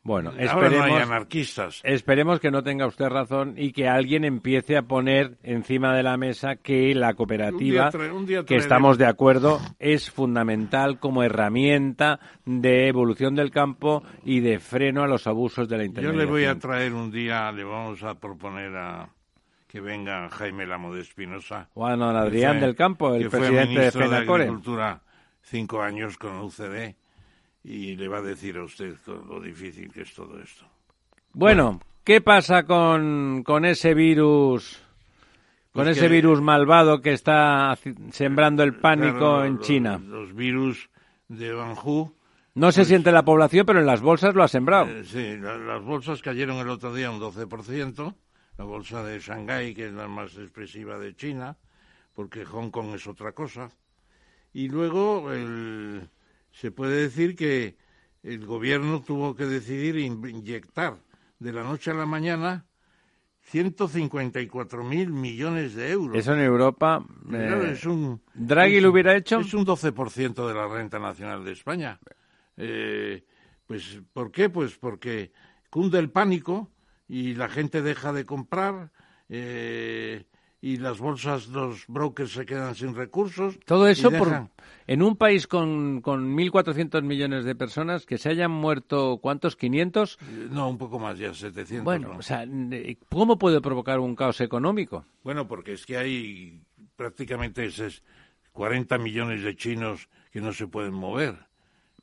Bueno, 0.00 0.30
Ahora 0.30 0.44
no 0.46 0.60
hay 0.60 0.70
esperemos, 0.92 1.02
anarquistas. 1.02 1.80
esperemos 1.84 2.40
que 2.40 2.50
no 2.50 2.62
tenga 2.62 2.86
usted 2.86 3.06
razón 3.08 3.54
y 3.58 3.72
que 3.72 3.88
alguien 3.88 4.24
empiece 4.24 4.76
a 4.76 4.82
poner 4.82 5.36
encima 5.42 5.94
de 5.94 6.02
la 6.02 6.16
mesa 6.16 6.56
que 6.56 6.94
la 6.94 7.12
cooperativa, 7.14 7.90
trae- 7.90 8.10
un 8.12 8.24
día 8.24 8.44
que 8.44 8.56
estamos 8.56 8.96
de 8.96 9.06
acuerdo, 9.06 9.60
es 9.78 10.10
fundamental 10.10 10.98
como 10.98 11.24
herramienta 11.24 12.20
de 12.46 12.88
evolución 12.88 13.34
del 13.34 13.50
campo 13.50 14.02
y 14.24 14.40
de 14.40 14.60
freno 14.60 15.02
a 15.02 15.08
los 15.08 15.26
abusos 15.26 15.68
de 15.68 15.76
la 15.76 15.82
Yo 15.82 15.88
intermediación. 15.88 16.24
le 16.24 16.30
voy 16.30 16.44
a 16.44 16.58
traer 16.58 16.94
un 16.94 17.10
día, 17.10 17.50
le 17.52 17.64
vamos 17.64 18.02
a 18.02 18.14
proponer 18.14 18.74
a 18.76 19.10
que 19.68 19.80
venga 19.80 20.28
Jaime 20.30 20.66
Lamo 20.66 20.92
de 20.94 21.02
Espinosa. 21.02 21.68
O 21.74 21.86
a 21.86 21.94
don 21.94 22.12
que 22.12 22.18
Adrián 22.18 22.56
fue- 22.58 22.66
del 22.66 22.74
Campo, 22.76 23.14
el 23.14 23.22
que 23.24 23.30
fue 23.30 23.38
presidente 23.40 23.68
de 23.72 23.78
ministro 23.78 24.02
FENACORE. 24.08 24.42
Agricultura 24.44 25.00
cinco 25.42 25.82
años 25.82 26.16
con 26.18 26.38
UCD 26.40 26.96
y 27.64 27.94
le 27.96 28.08
va 28.08 28.18
a 28.18 28.22
decir 28.22 28.56
a 28.56 28.64
usted 28.64 28.94
lo 29.06 29.40
difícil 29.40 29.92
que 29.92 30.02
es 30.02 30.14
todo 30.14 30.40
esto. 30.40 30.64
Bueno, 31.34 31.80
¿qué 32.04 32.20
pasa 32.20 32.64
con, 32.64 33.42
con 33.44 33.64
ese 33.66 33.92
virus, 33.94 34.82
con 35.72 35.84
Pues 35.84 35.96
ese 35.98 36.06
que- 36.06 36.12
virus 36.14 36.40
malvado 36.40 37.00
que 37.02 37.12
está 37.12 37.76
sembrando 38.10 38.62
el 38.62 38.74
pánico 38.74 39.18
Claro, 39.18 39.44
en 39.44 39.56
los- 39.56 39.66
China? 39.66 40.00
Los 40.02 40.34
virus 40.34 40.88
de 41.28 41.52
Banjú. 41.52 42.14
No 42.54 42.72
se 42.72 42.84
siente 42.86 43.12
la 43.12 43.22
población, 43.24 43.64
pero 43.66 43.78
en 43.80 43.86
las 43.86 44.00
bolsas 44.00 44.34
lo 44.34 44.42
ha 44.42 44.48
sembrado. 44.48 44.86
eh, 44.88 45.04
sí, 45.04 45.36
la- 45.36 45.58
las 45.58 45.82
bolsas 45.84 46.22
cayeron 46.22 46.56
el 46.56 46.68
otro 46.70 46.92
día 46.94 47.10
un 47.10 47.20
12%. 47.20 48.14
La 48.58 48.64
bolsa 48.64 49.04
de 49.04 49.20
Shanghái, 49.20 49.72
que 49.72 49.86
es 49.86 49.92
la 49.92 50.08
más 50.08 50.36
expresiva 50.36 50.98
de 50.98 51.14
China, 51.14 51.56
porque 52.12 52.44
Hong 52.44 52.70
Kong 52.70 52.92
es 52.94 53.06
otra 53.06 53.30
cosa. 53.30 53.70
Y 54.52 54.68
luego 54.68 55.32
el- 55.32 56.08
se 56.50 56.72
puede 56.72 57.02
decir 57.02 57.36
que 57.36 57.76
el 58.24 58.44
gobierno 58.44 59.00
tuvo 59.00 59.36
que 59.36 59.44
decidir 59.46 59.96
in- 59.96 60.26
inyectar 60.28 60.96
de 61.38 61.52
la 61.52 61.62
noche 61.62 61.92
a 61.92 61.94
la 61.94 62.04
mañana 62.04 62.66
154 63.42 64.82
mil 64.82 65.12
millones 65.12 65.74
de 65.76 65.92
euros. 65.92 66.16
Eso 66.18 66.34
en 66.34 66.40
Europa. 66.40 67.06
Claro, 67.28 67.64
eh, 67.64 67.72
es 67.72 67.84
un, 67.86 68.20
¿Draghi 68.34 68.78
es- 68.78 68.82
lo 68.82 68.90
hubiera 68.90 69.14
hecho? 69.14 69.38
Es 69.38 69.54
un 69.54 69.64
12% 69.64 70.48
de 70.48 70.54
la 70.54 70.66
renta 70.66 70.98
nacional 70.98 71.44
de 71.44 71.52
España. 71.52 72.00
Eh, 72.56 73.24
pues, 73.66 74.00
¿por 74.12 74.32
qué? 74.32 74.50
Pues 74.50 74.76
porque 74.76 75.30
cunde 75.70 76.00
el 76.00 76.10
pánico 76.10 76.72
y 77.08 77.34
la 77.34 77.48
gente 77.48 77.82
deja 77.82 78.12
de 78.12 78.26
comprar 78.26 78.90
eh, 79.28 80.24
y 80.60 80.76
las 80.78 80.98
bolsas, 80.98 81.48
los 81.48 81.86
brokers 81.86 82.32
se 82.32 82.44
quedan 82.44 82.74
sin 82.74 82.94
recursos. 82.94 83.58
Todo 83.64 83.86
eso 83.86 84.10
por, 84.10 84.48
en 84.86 85.02
un 85.02 85.16
país 85.16 85.46
con, 85.46 86.00
con 86.00 86.36
1.400 86.36 87.02
millones 87.02 87.44
de 87.44 87.54
personas 87.54 88.04
que 88.06 88.18
se 88.18 88.30
hayan 88.30 88.50
muerto, 88.50 89.18
¿cuántos? 89.22 89.56
¿500? 89.56 90.18
eh, 90.20 90.48
No, 90.50 90.68
un 90.68 90.78
poco 90.78 90.98
más 90.98 91.18
ya, 91.18 91.32
700. 91.32 91.84
Bueno, 91.84 92.08
¿no? 92.08 92.18
o 92.18 92.22
sea, 92.22 92.44
¿cómo 93.08 93.38
puede 93.38 93.60
provocar 93.60 94.00
un 94.00 94.16
caos 94.16 94.40
económico? 94.40 95.04
Bueno, 95.22 95.46
porque 95.46 95.74
es 95.74 95.86
que 95.86 95.96
hay 95.96 96.60
prácticamente 96.96 97.64
esos 97.64 98.02
40 98.52 98.98
millones 98.98 99.42
de 99.42 99.54
chinos 99.54 100.08
que 100.32 100.40
no 100.40 100.52
se 100.52 100.66
pueden 100.66 100.94
mover. 100.94 101.46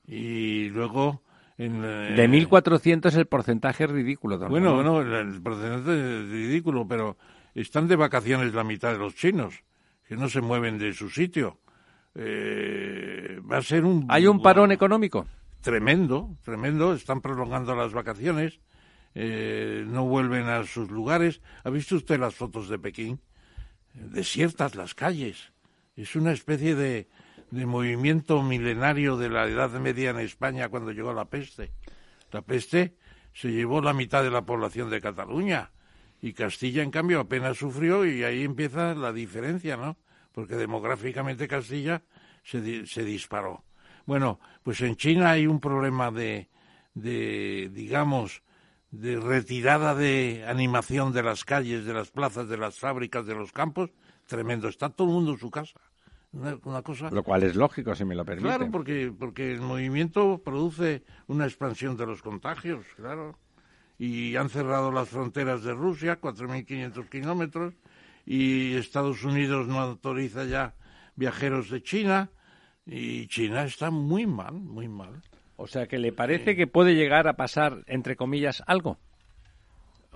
Y 0.08 0.70
luego... 0.70 1.22
En, 1.58 1.84
eh, 1.84 2.14
De 2.16 2.28
1.400 2.30 3.14
el 3.16 3.28
porcentaje 3.28 3.86
es 3.86 3.90
ridículo. 3.90 4.38
don 4.38 4.50
Bueno, 4.50 4.78
Ramón. 4.78 4.86
bueno, 5.04 5.20
el, 5.20 5.36
el 5.36 5.42
porcentaje 5.42 5.92
es 6.24 6.30
ridículo, 6.30 6.88
pero 6.88 7.18
están 7.54 7.88
de 7.88 7.96
vacaciones 7.96 8.54
la 8.54 8.64
mitad 8.64 8.92
de 8.92 9.00
los 9.00 9.16
chinos, 9.16 9.64
que 10.08 10.16
no 10.18 10.28
se 10.30 10.42
mueven 10.42 10.78
de 10.78 10.94
su 10.94 11.10
sitio. 11.10 11.60
Eh, 12.16 13.40
va 13.50 13.58
a 13.58 13.62
ser 13.62 13.86
un... 13.86 14.06
¿Hay 14.10 14.28
un 14.28 14.42
parón 14.42 14.72
económico? 14.72 15.26
Tremendo, 15.62 16.38
tremendo. 16.44 16.94
Están 16.94 17.22
prolongando 17.22 17.76
las 17.76 17.94
vacaciones, 17.94 18.60
eh, 19.16 19.84
no 19.88 20.06
vuelven 20.06 20.48
a 20.48 20.64
sus 20.66 20.90
lugares. 20.92 21.42
¿Ha 21.64 21.70
visto 21.70 21.96
usted 21.96 22.20
las 22.20 22.36
fotos 22.36 22.70
de 22.70 22.78
Pekín? 22.80 23.20
Desiertas 23.94 24.76
las 24.76 24.94
calles. 24.94 25.52
Es 25.96 26.16
una 26.16 26.32
especie 26.34 26.76
de, 26.76 27.08
de 27.56 27.66
movimiento 27.66 28.44
milenario 28.44 29.16
de 29.16 29.30
la 29.30 29.48
Edad 29.48 29.72
Media 29.80 30.10
en 30.10 30.20
España 30.20 30.68
cuando 30.68 30.92
llegó 30.92 31.14
la 31.14 31.26
peste. 31.26 31.72
La 32.32 32.42
peste 32.42 32.98
se 33.34 33.50
llevó 33.50 33.82
la 33.82 33.94
mitad 33.94 34.24
de 34.24 34.30
la 34.30 34.46
población 34.46 34.90
de 34.90 35.00
Cataluña 35.00 35.72
y 36.22 36.34
Castilla, 36.34 36.84
en 36.84 36.92
cambio, 36.92 37.22
apenas 37.22 37.58
sufrió 37.58 38.06
y 38.06 38.24
ahí 38.26 38.44
empieza 38.44 38.94
la 38.94 39.14
diferencia, 39.14 39.78
¿no? 39.78 39.98
Porque 40.34 40.56
demográficamente 40.56 41.48
Castilla 41.48 42.04
se, 42.44 42.86
se 42.86 43.06
disparó. 43.06 43.64
Bueno, 44.06 44.42
pues 44.62 44.82
en 44.82 44.98
China 44.98 45.32
hay 45.32 45.48
un 45.48 45.62
problema 45.62 46.12
de, 46.12 46.50
de, 46.94 47.70
digamos, 47.74 48.44
de 48.92 49.18
retirada 49.18 49.96
de 49.96 50.44
animación 50.46 51.14
de 51.14 51.24
las 51.24 51.46
calles, 51.46 51.86
de 51.86 51.94
las 51.94 52.12
plazas, 52.12 52.50
de 52.50 52.58
las 52.58 52.80
fábricas, 52.80 53.26
de 53.26 53.36
los 53.36 53.54
campos, 53.54 53.92
tremendo. 54.28 54.68
Está 54.68 54.90
todo 54.90 55.08
el 55.08 55.14
mundo 55.14 55.32
en 55.32 55.38
su 55.38 55.50
casa. 55.50 55.80
Una, 56.36 56.58
una 56.66 56.82
cosa. 56.82 57.10
Lo 57.12 57.24
cual 57.24 57.44
es 57.44 57.56
lógico, 57.56 57.96
si 57.96 58.04
me 58.04 58.14
lo 58.14 58.26
permite. 58.26 58.48
Claro, 58.48 58.70
porque, 58.70 59.12
porque 59.18 59.54
el 59.54 59.62
movimiento 59.62 60.42
produce 60.44 61.04
una 61.28 61.46
expansión 61.46 61.96
de 61.96 62.06
los 62.06 62.22
contagios, 62.22 62.86
claro. 62.96 63.38
Y 63.98 64.36
han 64.36 64.50
cerrado 64.50 64.92
las 64.92 65.08
fronteras 65.08 65.64
de 65.64 65.74
Rusia, 65.74 66.20
4.500 66.20 67.10
kilómetros, 67.10 67.74
y 68.26 68.74
Estados 68.76 69.24
Unidos 69.24 69.68
no 69.68 69.80
autoriza 69.80 70.44
ya 70.44 70.76
viajeros 71.16 71.70
de 71.70 71.82
China, 71.82 72.30
y 72.86 73.28
China 73.28 73.64
está 73.64 73.90
muy 73.90 74.28
mal, 74.28 74.54
muy 74.54 74.90
mal. 74.90 75.22
O 75.56 75.68
sea, 75.68 75.88
que 75.88 75.98
le 75.98 76.12
parece 76.12 76.58
que 76.58 76.68
puede 76.68 76.96
llegar 76.96 77.30
a 77.30 77.38
pasar, 77.38 77.86
entre 77.88 78.18
comillas, 78.18 78.62
algo, 78.68 79.00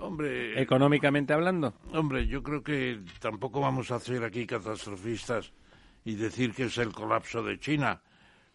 Hombre, 0.00 0.60
económicamente 0.60 1.34
hablando. 1.34 1.74
Hombre, 1.92 2.26
yo 2.26 2.42
creo 2.42 2.62
que 2.62 3.00
tampoco 3.20 3.60
vamos 3.60 3.90
a 3.90 4.00
ser 4.00 4.24
aquí 4.24 4.46
catastrofistas 4.46 5.52
y 6.04 6.14
decir 6.14 6.52
que 6.54 6.64
es 6.64 6.78
el 6.78 6.92
colapso 6.92 7.42
de 7.42 7.58
China. 7.58 8.00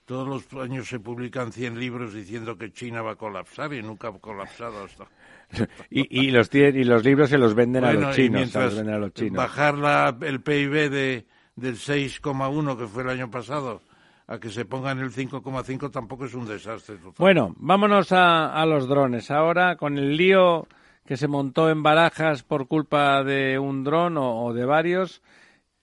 Todos 0.06 0.28
los 0.28 0.64
años 0.64 0.88
se 0.88 1.00
publican 1.00 1.52
100 1.52 1.80
libros 1.80 2.14
diciendo 2.14 2.58
que 2.58 2.72
China 2.72 3.02
va 3.02 3.12
a 3.14 3.16
colapsar 3.16 3.74
y 3.74 3.82
nunca 3.82 4.10
ha 4.10 4.12
colapsado 4.14 4.84
hasta. 4.84 5.06
Y, 5.92 6.22
y 6.26 6.32
los, 6.32 6.54
y 6.54 6.84
los 6.84 7.04
libros 7.06 7.30
se 7.30 7.38
los 7.38 7.54
venden 7.54 7.86
a 7.86 7.94
los 7.94 8.16
chinos. 8.16 8.50
se 8.50 8.60
los 8.60 8.76
venden 8.76 8.96
a 8.96 8.98
los 8.98 9.14
chinos. 9.14 9.38
bajar 9.38 9.78
la- 9.78 10.16
el 10.22 10.42
PIB 10.42 10.90
de, 10.90 11.26
del 11.56 11.76
6,1 11.76 12.78
que 12.78 12.88
fue 12.88 13.04
el 13.04 13.10
año 13.10 13.30
pasado 13.30 13.82
a 14.28 14.40
que 14.40 14.50
se 14.50 14.66
ponga 14.66 14.92
en 14.92 15.00
el 15.00 15.12
5,5 15.12 15.92
tampoco 15.92 16.26
es 16.26 16.34
un 16.34 16.48
desastre. 16.48 16.96
total. 16.98 17.14
Bueno, 17.20 17.54
vámonos 17.58 18.12
a, 18.12 18.54
a 18.60 18.66
los 18.66 18.88
drones. 18.88 19.30
Ahora, 19.30 19.76
con 19.76 19.98
el 20.00 20.18
lío 20.18 20.68
que 21.06 21.16
se 21.16 21.28
montó 21.28 21.70
en 21.70 21.84
Barajas 21.84 22.42
por 22.42 22.68
culpa 22.68 23.24
de 23.24 23.60
un 23.60 23.84
dron 23.84 24.18
o, 24.18 24.46
o 24.46 24.54
de 24.54 24.66
varios, 24.66 25.22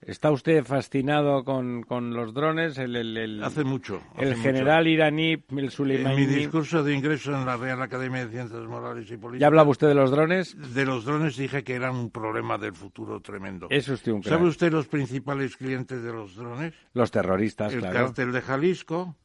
¿está 0.02 0.30
usted 0.30 0.64
fascinado 0.64 1.44
con, 1.44 1.82
con 1.82 2.14
los 2.14 2.34
drones? 2.34 2.76
El, 2.78 2.96
el- 2.96 3.16
el- 3.16 3.44
Hace 3.44 3.64
mucho. 3.64 4.00
hace 4.14 4.22
el 4.24 4.30
mucho. 4.30 4.42
general 4.42 4.86
iraní, 4.88 5.32
el 5.32 5.70
En 5.90 6.16
mi 6.16 6.26
discurso 6.26 6.82
de 6.82 6.94
ingreso 6.94 7.34
en 7.34 7.46
la 7.46 7.56
Real 7.56 7.80
Academia 7.82 8.24
de 8.26 8.30
Ciencias 8.30 8.62
Morales 8.62 9.10
y 9.10 9.16
Políticas. 9.16 9.40
¿Ya 9.40 9.46
hablaba 9.46 9.70
usted 9.70 9.88
de 9.88 9.94
los 9.94 10.10
drones? 10.10 10.56
De 10.74 10.84
los 10.84 11.04
drones 11.04 11.36
dije 11.36 11.64
que 11.64 11.74
eran 11.74 11.96
un 11.96 12.10
problema 12.10 12.58
del 12.58 12.74
futuro 12.74 13.20
tremendo. 13.20 13.66
Es 13.70 13.88
usted 13.88 14.12
un 14.12 14.22
¿Sabe 14.22 14.46
usted 14.48 14.72
los 14.72 14.88
principales 14.88 15.56
clientes 15.56 16.02
de 16.02 16.12
los 16.12 16.36
drones? 16.36 16.74
Los 16.94 17.10
terroristas, 17.10 17.72
el 17.72 17.80
claro. 17.80 17.94
cártel 18.06 18.32
de 18.32 18.40
Jalisco, 18.42 19.16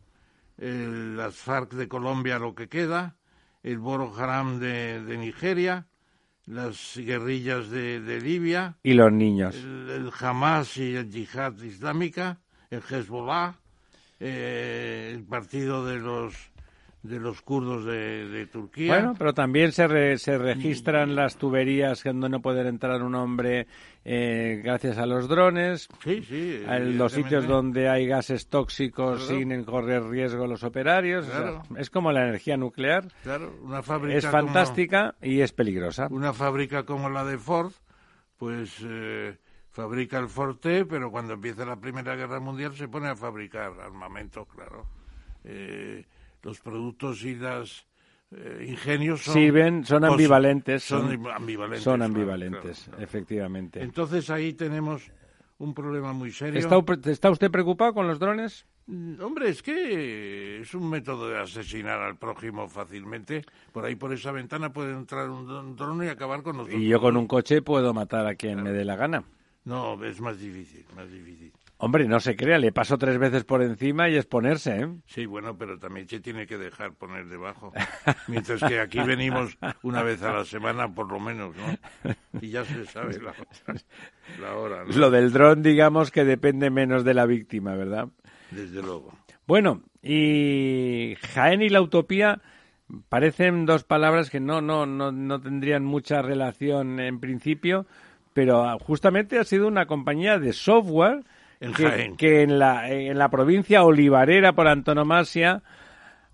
el- 0.58 1.18
las 1.18 1.36
FARC 1.36 1.74
de 1.74 1.88
Colombia, 1.88 2.40
lo 2.40 2.56
que 2.56 2.68
queda, 2.68 3.16
el 3.64 3.80
Boko 3.80 4.16
Haram 4.18 4.60
de, 4.60 5.04
de 5.04 5.18
Nigeria, 5.18 5.88
las 6.48 6.98
guerrillas 6.98 7.70
de, 7.70 8.00
de 8.00 8.22
Libia, 8.22 8.76
Y 8.84 8.94
los 8.94 9.12
niños. 9.12 9.54
el, 9.56 9.90
el 9.90 10.12
Hamas 10.20 10.78
y 10.78 10.96
el 10.96 11.10
Yihad 11.12 11.62
Islámica, 11.62 12.40
el 12.72 12.82
Hezbollah, 12.82 13.56
eh, 14.20 15.12
el 15.14 15.24
partido 15.24 15.86
de 15.86 15.98
los 15.98 16.34
de 17.04 17.20
los 17.20 17.42
kurdos 17.42 17.86
de, 17.86 18.28
de 18.28 18.48
Turquía. 18.48 18.94
Bueno, 18.94 19.14
pero 19.18 19.34
también 19.34 19.72
se, 19.72 19.88
re- 19.88 20.18
se 20.18 20.38
registran 20.38 21.16
las 21.16 21.38
tuberías 21.38 22.04
donde 22.04 22.28
no 22.28 22.42
puede 22.42 22.68
entrar 22.68 23.02
un 23.02 23.16
hombre 23.16 23.68
eh, 24.04 24.60
gracias 24.64 24.98
a 24.98 25.06
los 25.06 25.28
drones. 25.30 25.88
Sí, 26.04 26.22
sí. 26.24 26.62
Los 26.68 27.14
sitios 27.14 27.48
donde 27.48 27.88
hay 27.88 28.08
gases 28.08 28.48
tóxicos 28.50 29.26
Claro. 29.26 29.40
sin 29.40 29.64
correr 29.64 30.04
riesgo 30.04 30.48
los 30.48 30.64
operarios. 30.64 31.28
o 31.28 31.32
sea, 31.32 31.40
Claro. 31.42 31.64
es 31.78 31.90
como 31.90 32.12
la 32.12 32.24
energía 32.28 32.58
nuclear. 32.58 33.08
Claro, 33.24 33.54
una 33.64 33.82
fábrica 33.84 34.18
Es 34.18 34.26
como- 34.26 34.32
fantástica 34.48 35.16
y 35.22 35.40
es 35.42 35.54
peligrosa. 35.54 36.08
una 36.12 36.34
fábrica 36.34 36.84
como 36.84 37.10
la 37.10 37.24
de 37.24 37.38
Ford, 37.38 37.72
pues 38.38 38.84
eh, 38.84 39.38
fabrica 39.70 40.18
el 40.20 40.28
Forte, 40.28 40.84
pero 40.86 41.10
cuando 41.12 41.34
empieza 41.34 41.64
la 41.66 41.80
Primera 41.80 42.16
Guerra 42.16 42.40
Mundial 42.42 42.74
se 42.76 42.88
pone 42.90 43.08
a 43.08 43.16
fabricar 43.16 43.80
armamento, 43.80 44.46
claro. 44.46 44.86
Eh, 45.46 46.04
los 46.48 46.62
productos 46.62 47.24
y 47.26 47.36
las 47.36 47.86
eh, 48.32 48.66
ingenios 48.70 49.22
son 49.22 49.34
Sirven, 49.34 49.86
son 49.86 50.06
ambivalentes. 50.06 50.82
Son, 50.84 51.02
Son, 51.02 51.28
ambivalentes. 51.32 51.84
son 51.84 52.02
ambivalentes, 52.02 52.62
claro, 52.80 52.92
claro. 52.92 53.04
efectivamente. 53.04 53.82
Entonces 53.84 54.30
ahí 54.30 54.54
tenemos 54.54 55.12
un 55.58 55.74
problema 55.74 56.14
muy 56.14 56.32
serio. 56.32 56.58
¿Está, 56.60 56.78
está 57.12 57.30
usted 57.32 57.52
preocupado 57.52 57.94
con 57.94 58.08
los 58.08 58.18
drones? 58.18 58.66
Mm, 58.86 59.22
Hombre, 59.22 59.50
es 59.50 59.62
que 59.62 60.62
es 60.62 60.74
un 60.74 60.90
método 60.90 61.28
de 61.28 61.38
asesinar 61.40 62.00
al 62.00 62.16
prójimo 62.16 62.70
fácilmente. 62.70 63.44
Por 63.74 63.84
ahí, 63.84 63.96
por 63.96 64.14
esa 64.14 64.32
ventana, 64.32 64.72
puede 64.72 64.94
entrar 64.94 65.30
un 65.30 65.46
dron- 65.46 65.76
dron 65.76 66.02
y 66.06 66.08
acabar 66.08 66.44
con 66.44 66.56
nosotros. 66.58 66.80
Y 66.82 66.88
yo 66.88 67.02
con 67.02 67.18
un 67.18 67.28
coche 67.28 67.62
puedo 67.62 67.94
matar 67.94 68.26
a 68.26 68.36
quien 68.36 68.64
me 68.64 68.72
dé 68.72 68.86
la 68.86 68.96
gana. 68.96 69.24
No, 69.66 70.02
es 70.06 70.22
más 70.22 70.40
difícil, 70.40 70.86
más 70.96 71.12
difícil. 71.12 71.52
Hombre, 71.80 72.08
no 72.08 72.20
se 72.20 72.36
crea, 72.36 72.58
le 72.58 72.72
paso 72.72 72.98
tres 72.98 73.20
veces 73.20 73.44
por 73.44 73.62
encima 73.62 74.10
y 74.10 74.16
es 74.16 74.26
ponerse, 74.26 74.80
¿eh? 74.80 74.88
Sí, 75.06 75.28
bueno, 75.28 75.56
pero 75.58 75.78
también 75.78 76.10
se 76.10 76.20
tiene 76.20 76.48
que 76.48 76.58
dejar 76.58 76.94
poner 76.94 77.28
debajo. 77.28 77.72
Mientras 78.28 78.64
que 78.64 78.80
aquí 78.80 79.00
venimos 79.00 79.56
una 79.84 80.02
vez 80.02 80.24
a 80.24 80.34
la 80.34 80.44
semana, 80.44 80.92
por 80.92 81.12
lo 81.12 81.20
menos, 81.20 81.56
¿no? 81.56 82.14
Y 82.42 82.50
ya 82.50 82.66
se 82.66 82.84
sabe 82.88 83.20
la, 83.22 83.34
la 84.42 84.56
hora, 84.56 84.86
¿no? 84.86 84.96
Lo 84.96 85.12
del 85.12 85.32
dron, 85.32 85.62
digamos 85.62 86.10
que 86.10 86.26
depende 86.26 86.72
menos 86.72 87.04
de 87.04 87.14
la 87.14 87.28
víctima, 87.28 87.76
¿verdad? 87.76 88.08
Desde 88.50 88.82
luego. 88.82 89.14
Bueno, 89.46 89.84
y 90.02 91.16
Jaén 91.34 91.62
y 91.62 91.70
la 91.70 91.82
utopía 91.82 92.42
parecen 93.08 93.68
dos 93.68 93.84
palabras 93.84 94.32
que 94.32 94.40
no, 94.40 94.62
no, 94.62 94.88
no, 94.88 95.12
no 95.12 95.40
tendrían 95.40 95.86
mucha 95.86 96.24
relación 96.24 97.00
en 97.00 97.20
principio, 97.20 97.86
pero 98.34 98.64
ah, 98.64 98.78
justamente 98.80 99.38
ha 99.38 99.44
sido 99.44 99.68
una 99.68 99.86
compañía 99.86 100.40
de 100.40 100.54
software 100.54 101.24
En 101.60 101.74
que, 101.74 101.90
Jaén. 101.90 102.18
que 102.18 102.44
en 102.44 102.60
la, 102.60 102.90
en 102.92 103.18
la 103.18 103.30
provincia 103.30 103.84
olivarera 103.84 104.54
por 104.54 104.68
antonomasia, 104.68 105.64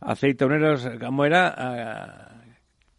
aceitoneros, 0.01 0.89
¿cómo 0.99 1.25
era? 1.25 1.53
Ah, 1.57 2.29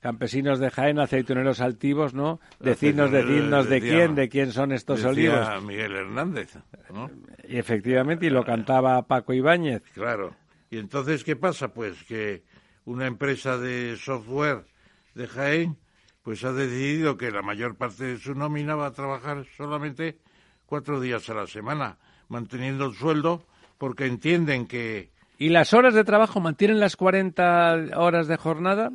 campesinos 0.00 0.58
de 0.58 0.70
Jaén, 0.70 0.98
aceitoneros 0.98 1.62
altivos, 1.62 2.12
¿no? 2.12 2.38
Decidnos, 2.60 3.10
decidnos 3.10 3.68
de 3.70 3.80
quién, 3.80 4.14
de 4.14 4.28
quién 4.28 4.52
son 4.52 4.72
estos 4.72 4.98
Decía 4.98 5.10
olivos. 5.10 5.64
Miguel 5.64 5.96
Hernández, 5.96 6.58
¿no? 6.92 7.10
Y 7.48 7.56
efectivamente, 7.56 8.26
y 8.26 8.30
lo 8.30 8.44
cantaba 8.44 9.00
Paco 9.06 9.32
Ibáñez. 9.32 9.82
Claro. 9.94 10.34
Y 10.68 10.76
entonces, 10.76 11.24
¿qué 11.24 11.36
pasa? 11.36 11.68
Pues 11.72 12.04
que 12.04 12.42
una 12.84 13.06
empresa 13.06 13.56
de 13.56 13.96
software 13.96 14.66
de 15.14 15.26
Jaén, 15.26 15.78
pues 16.22 16.44
ha 16.44 16.52
decidido 16.52 17.16
que 17.16 17.30
la 17.30 17.40
mayor 17.40 17.76
parte 17.76 18.04
de 18.04 18.18
su 18.18 18.34
nómina 18.34 18.74
va 18.74 18.88
a 18.88 18.92
trabajar 18.92 19.46
solamente 19.56 20.18
cuatro 20.66 21.00
días 21.00 21.30
a 21.30 21.34
la 21.34 21.46
semana, 21.46 21.98
manteniendo 22.28 22.86
el 22.86 22.94
sueldo, 22.94 23.44
porque 23.78 24.06
entienden 24.06 24.66
que 24.66 25.10
¿Y 25.38 25.48
las 25.48 25.74
horas 25.74 25.94
de 25.94 26.04
trabajo 26.04 26.40
mantienen 26.40 26.80
las 26.80 26.96
40 26.96 27.96
horas 27.96 28.28
de 28.28 28.36
jornada? 28.36 28.90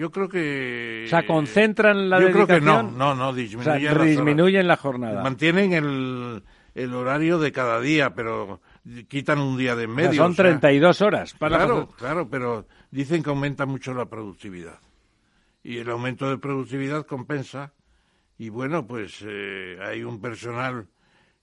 yo 0.00 0.10
creo 0.10 0.30
que... 0.30 1.02
O 1.04 1.08
sea, 1.08 1.26
concentran 1.26 2.08
la 2.08 2.20
Yo 2.20 2.30
creo 2.30 2.46
que 2.46 2.60
no, 2.60 2.78
dedicación. 2.78 2.98
no, 2.98 3.14
no, 3.14 3.28
O 3.28 3.34
sea, 3.34 3.74
disminuyen 3.74 4.02
disminuyen 4.06 4.66
la 4.66 4.76
jornada. 4.76 5.22
Mantienen 5.22 5.74
el, 5.74 6.42
el 6.74 6.94
horario 6.94 7.38
de 7.38 7.52
cada 7.52 7.80
día, 7.80 8.14
pero 8.14 8.62
quitan 9.08 9.40
un 9.40 9.58
día 9.58 9.76
de 9.76 9.84
en 9.84 9.90
O 9.90 9.94
sea, 9.96 10.06
medio. 10.06 10.22
son 10.22 10.32
o 10.32 10.34
sea, 10.34 10.44
32 10.44 11.02
horas. 11.02 11.34
Para 11.34 11.58
Claro, 11.58 11.88
claro, 11.98 12.28
pero 12.30 12.66
dicen 12.90 13.22
que 13.22 13.28
aumenta 13.28 13.66
mucho 13.66 13.92
la 13.92 14.06
productividad. 14.06 14.78
Y 15.62 15.76
el 15.76 15.90
aumento 15.90 16.30
de 16.30 16.38
productividad 16.38 17.04
compensa. 17.04 17.74
Y 18.38 18.48
bueno, 18.48 18.86
pues 18.86 19.22
eh, 19.26 19.78
hay 19.82 20.02
un 20.02 20.18
personal 20.18 20.86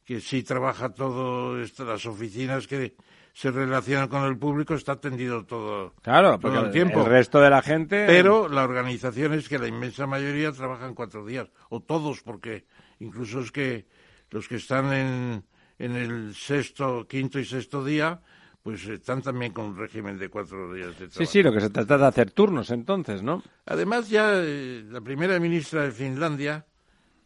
que 0.08 0.22
sí 0.22 0.42
trabaja 0.42 0.94
todo, 0.94 1.58
las 1.58 2.06
oficinas 2.06 2.66
que 2.66 2.96
se 3.34 3.52
relacionan 3.52 4.08
con 4.08 4.24
el 4.24 4.38
público, 4.38 4.74
está 4.74 4.94
atendido 4.94 5.46
todo, 5.46 5.94
Claro, 6.02 6.30
todo 6.30 6.40
porque 6.40 6.60
el 6.60 6.72
tiempo. 6.72 7.02
el 7.02 7.08
resto 7.08 7.42
de 7.42 7.50
la 7.50 7.62
gente... 7.62 8.06
Pero 8.08 8.48
la 8.48 8.64
organización 8.64 9.34
es 9.34 9.50
que 9.50 9.60
la 9.60 9.68
inmensa 9.68 10.08
mayoría 10.08 10.54
trabajan 10.54 10.96
cuatro 10.96 11.26
días, 11.26 11.50
o 11.70 11.82
todos, 11.82 12.22
porque 12.22 12.66
incluso 13.00 13.42
es 13.42 13.52
que 13.52 13.86
los 14.32 14.48
que 14.48 14.56
están 14.56 14.94
en, 14.94 15.44
en 15.78 15.96
el 15.98 16.34
sexto, 16.36 17.06
quinto 17.06 17.38
y 17.38 17.44
sexto 17.44 17.84
día, 17.84 18.22
pues 18.64 18.88
están 18.88 19.22
también 19.22 19.52
con 19.52 19.66
un 19.66 19.78
régimen 19.78 20.18
de 20.18 20.30
cuatro 20.30 20.74
días 20.74 20.92
de 20.98 21.10
trabajo. 21.10 21.20
Sí, 21.20 21.26
sí, 21.26 21.44
lo 21.44 21.52
que 21.52 21.60
se 21.60 21.70
trata 21.70 21.98
de 21.98 22.06
hacer 22.06 22.32
turnos 22.32 22.72
entonces, 22.72 23.22
¿no? 23.22 23.44
Además, 23.66 24.10
ya 24.10 24.32
eh, 24.36 24.86
la 24.90 25.02
primera 25.02 25.38
ministra 25.38 25.84
de 25.84 25.92
Finlandia 25.92 26.66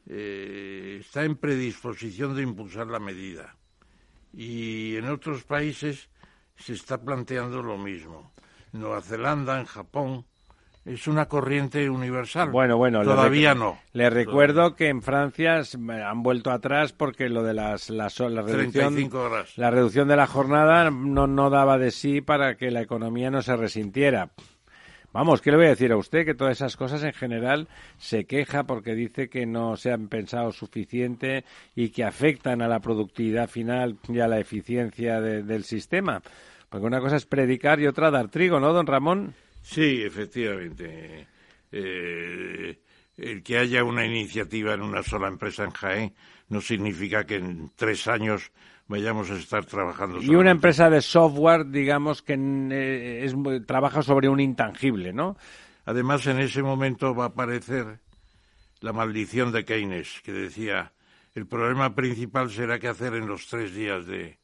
eh, 0.08 0.98
está 1.00 1.24
en 1.24 1.36
predisposición 1.36 2.36
de 2.36 2.44
impulsar 2.44 2.88
la 2.88 3.00
medida. 3.00 3.56
Y 4.34 4.96
en 4.96 5.10
otros 5.10 5.44
países 5.44 6.10
se 6.56 6.74
está 6.74 7.02
planteando 7.02 7.62
lo 7.62 7.78
mismo. 7.78 8.32
En 8.74 8.82
Nueva 8.82 9.02
Zelanda, 9.02 9.60
en 9.60 9.66
Japón, 9.66 10.26
es 10.86 11.08
una 11.08 11.28
corriente 11.28 11.90
universal. 11.90 12.50
Bueno, 12.50 12.78
bueno. 12.78 13.04
Todavía 13.04 13.54
no. 13.54 13.80
Le 13.94 14.10
recuerdo 14.10 14.76
que 14.76 14.88
en 14.88 15.02
Francia 15.02 15.62
han 16.06 16.24
vuelto 16.24 16.52
atrás 16.52 16.92
porque 16.92 17.30
lo 17.30 17.44
de 17.44 17.54
las, 17.54 17.90
las 17.90 18.20
la 18.20 18.42
reducción... 18.42 18.96
35 18.96 19.20
horas. 19.20 19.58
La 19.58 19.70
reducción 19.70 20.08
de 20.08 20.16
la 20.16 20.28
jornada 20.28 20.90
no, 20.90 21.28
no 21.28 21.50
daba 21.50 21.78
de 21.78 21.92
sí 21.92 22.22
para 22.22 22.56
que 22.56 22.72
la 22.72 22.82
economía 22.82 23.30
no 23.30 23.42
se 23.42 23.56
resintiera. 23.56 24.32
Vamos, 25.14 25.42
¿qué 25.42 25.52
le 25.52 25.58
voy 25.58 25.66
a 25.66 25.70
decir 25.72 25.92
a 25.92 25.98
usted? 25.98 26.26
Que 26.26 26.34
todas 26.36 26.58
esas 26.58 26.78
cosas 26.78 27.04
en 27.04 27.12
general 27.12 27.68
se 27.98 28.24
queja 28.26 28.64
porque 28.64 28.96
dice 28.96 29.30
que 29.30 29.46
no 29.46 29.76
se 29.76 29.92
han 29.92 30.08
pensado 30.08 30.54
suficiente 30.54 31.44
y 31.76 31.90
que 31.90 32.06
afectan 32.06 32.62
a 32.62 32.70
la 32.70 32.80
productividad 32.80 33.50
final 33.50 33.98
y 34.08 34.20
a 34.20 34.28
la 34.30 34.40
eficiencia 34.40 35.20
de- 35.20 35.44
del 35.44 35.66
sistema. 35.66 36.22
Porque 36.70 36.88
una 36.88 37.02
cosa 37.02 37.18
es 37.18 37.26
predicar 37.26 37.82
y 37.82 37.88
otra 37.88 38.10
dar 38.10 38.30
trigo, 38.30 38.62
¿no, 38.62 38.72
don 38.72 38.88
Ramón? 38.88 39.34
Sí, 39.62 40.02
efectivamente. 40.02 41.28
Eh, 41.74 42.80
el 43.18 43.44
que 43.44 43.58
haya 43.58 43.84
una 43.84 44.06
iniciativa 44.06 44.74
en 44.74 44.82
una 44.82 45.04
sola 45.04 45.28
empresa 45.28 45.66
en 45.66 45.72
Jaén 45.72 46.14
no 46.48 46.62
significa 46.62 47.26
que 47.26 47.36
en 47.36 47.72
tres 47.76 48.08
años 48.08 48.52
vayamos 48.88 49.30
a 49.32 49.36
estar 49.36 49.66
trabajando. 49.66 50.22
Y 50.22 50.36
una 50.36 50.52
empresa 50.52 50.90
de 50.90 51.02
software, 51.02 51.66
digamos, 51.70 52.22
que 52.22 52.34
eh, 52.36 53.22
es, 53.26 53.34
muy- 53.34 53.62
trabaja 53.66 54.02
sobre 54.02 54.28
un 54.30 54.40
intangible, 54.40 55.14
¿no? 55.14 55.38
Además, 55.86 56.28
en 56.28 56.40
ese 56.40 56.62
momento 56.62 57.16
va 57.16 57.26
a 57.26 57.28
aparecer 57.28 58.00
la 58.82 58.94
maldición 58.94 59.52
de 59.52 59.64
Keynes, 59.66 60.22
que 60.24 60.32
decía, 60.34 60.92
el 61.34 61.48
problema 61.48 61.96
principal 61.96 62.50
será 62.50 62.80
qué 62.80 62.88
hacer 62.88 63.14
en 63.16 63.28
los 63.28 63.48
tres 63.48 63.74
días 63.74 64.06
de... 64.06 64.38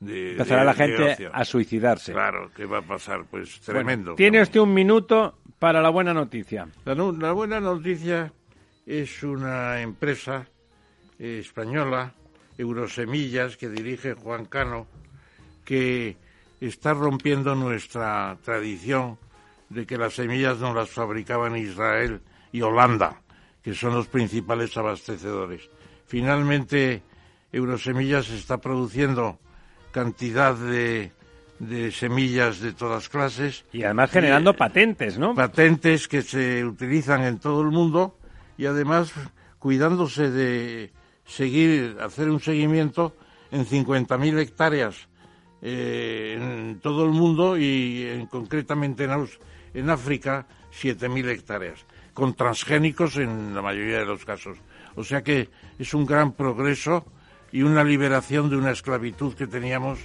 de 0.00 0.32
Empezará 0.32 0.60
de- 0.60 0.66
la 0.66 0.74
gente 0.74 1.02
ocio". 1.12 1.30
a 1.32 1.44
suicidarse. 1.44 2.12
Claro, 2.12 2.50
¿qué 2.56 2.64
va 2.66 2.78
a 2.78 2.82
pasar? 2.82 3.24
Pues 3.30 3.60
Bueno, 3.66 3.80
tremendo. 3.80 4.14
tiene 4.14 4.40
usted 4.42 4.60
un 4.60 4.72
minuto 4.74 5.38
para 5.58 5.82
la 5.82 5.90
buena 5.90 6.14
noticia. 6.14 6.68
La 6.84 7.32
buena 7.32 7.60
noticia 7.60 8.32
es 8.86 9.22
una 9.22 9.80
empresa 9.82 10.46
eh, 11.18 11.38
española, 11.40 12.14
Eurosemillas, 12.60 13.56
que 13.56 13.68
dirige 13.68 14.14
Juan 14.14 14.44
Cano, 14.44 14.86
que 15.64 16.16
está 16.60 16.92
rompiendo 16.92 17.54
nuestra 17.54 18.36
tradición 18.44 19.18
de 19.70 19.86
que 19.86 19.96
las 19.96 20.14
semillas 20.14 20.58
no 20.58 20.74
las 20.74 20.90
fabricaban 20.90 21.56
Israel 21.56 22.20
y 22.52 22.60
Holanda, 22.60 23.22
que 23.62 23.74
son 23.74 23.94
los 23.94 24.08
principales 24.08 24.76
abastecedores. 24.76 25.70
Finalmente, 26.06 27.02
Eurosemillas 27.52 28.28
está 28.30 28.58
produciendo 28.58 29.38
cantidad 29.92 30.54
de, 30.54 31.12
de 31.58 31.90
semillas 31.90 32.60
de 32.60 32.72
todas 32.72 33.08
clases 33.08 33.64
Y 33.72 33.82
además 33.82 34.10
generando 34.10 34.50
eh, 34.50 34.54
patentes, 34.54 35.18
¿no? 35.18 35.34
patentes 35.34 36.08
que 36.08 36.22
se 36.22 36.64
utilizan 36.64 37.22
en 37.22 37.38
todo 37.38 37.62
el 37.62 37.70
mundo 37.70 38.18
y 38.56 38.66
además 38.66 39.12
cuidándose 39.58 40.30
de 40.30 40.92
seguir, 41.30 41.96
hacer 42.00 42.28
un 42.28 42.40
seguimiento 42.40 43.14
en 43.52 43.64
50.000 43.64 44.38
hectáreas 44.40 45.08
eh, 45.62 46.36
en 46.38 46.80
todo 46.80 47.04
el 47.04 47.10
mundo 47.12 47.56
y 47.56 48.02
en- 48.06 48.26
concretamente 48.26 49.04
en, 49.04 49.28
en 49.74 49.90
África 49.90 50.46
7.000 50.72 51.28
hectáreas, 51.28 51.84
con 52.14 52.34
transgénicos 52.34 53.16
en 53.16 53.54
la 53.54 53.62
mayoría 53.62 53.98
de 53.98 54.06
los 54.06 54.24
casos. 54.24 54.58
O 54.96 55.04
sea 55.04 55.22
que 55.22 55.48
es 55.78 55.94
un 55.94 56.04
gran 56.06 56.32
progreso 56.32 57.04
y 57.52 57.62
una 57.62 57.84
liberación 57.84 58.50
de 58.50 58.56
una 58.56 58.70
esclavitud 58.72 59.34
que 59.34 59.46
teníamos 59.46 59.98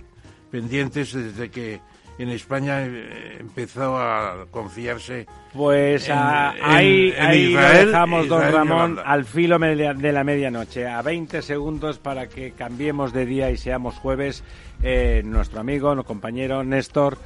pendientes 0.51 1.13
desde 1.13 1.49
que 1.49 1.81
en 2.17 2.29
España 2.29 2.81
eh, 2.85 3.37
empezó 3.39 3.97
a 3.97 4.45
confiarse 4.51 5.25
Pues 5.53 6.07
en- 6.07 6.15
a- 6.17 6.53
en- 6.57 6.63
ahí, 6.63 7.13
en 7.17 7.25
ahí 7.25 7.53
lo 7.53 7.61
dejamos, 7.61 8.27
don 8.27 8.39
Israel 8.39 8.55
Ramón, 8.55 8.99
al 9.05 9.25
filo 9.25 9.59
de 9.59 10.11
la 10.13 10.23
medianoche, 10.23 10.87
a 10.87 11.01
20 11.01 11.41
segundos 11.41 11.99
para 11.99 12.27
que 12.27 12.51
cambiemos 12.51 13.11
de 13.13 13.25
día 13.25 13.51
y 13.51 13.57
seamos 13.57 13.95
jueves. 13.95 14.43
Eh, 14.83 15.21
nuestro 15.25 15.59
amigo, 15.59 15.93
nuestro 15.95 16.13
compañero 16.13 16.63
Néstor. 16.63 17.17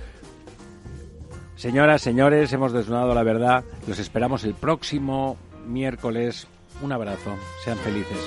Señoras, 1.56 2.02
señores, 2.02 2.54
hemos 2.54 2.72
desnudado 2.72 3.14
la 3.14 3.24
verdad. 3.24 3.64
Los 3.88 4.00
esperamos 4.00 4.44
el 4.46 4.54
próximo 4.54 5.38
miércoles. 5.68 6.48
Un 6.82 6.94
abrazo. 6.94 7.36
Sean 7.66 7.78
felices. 7.80 8.18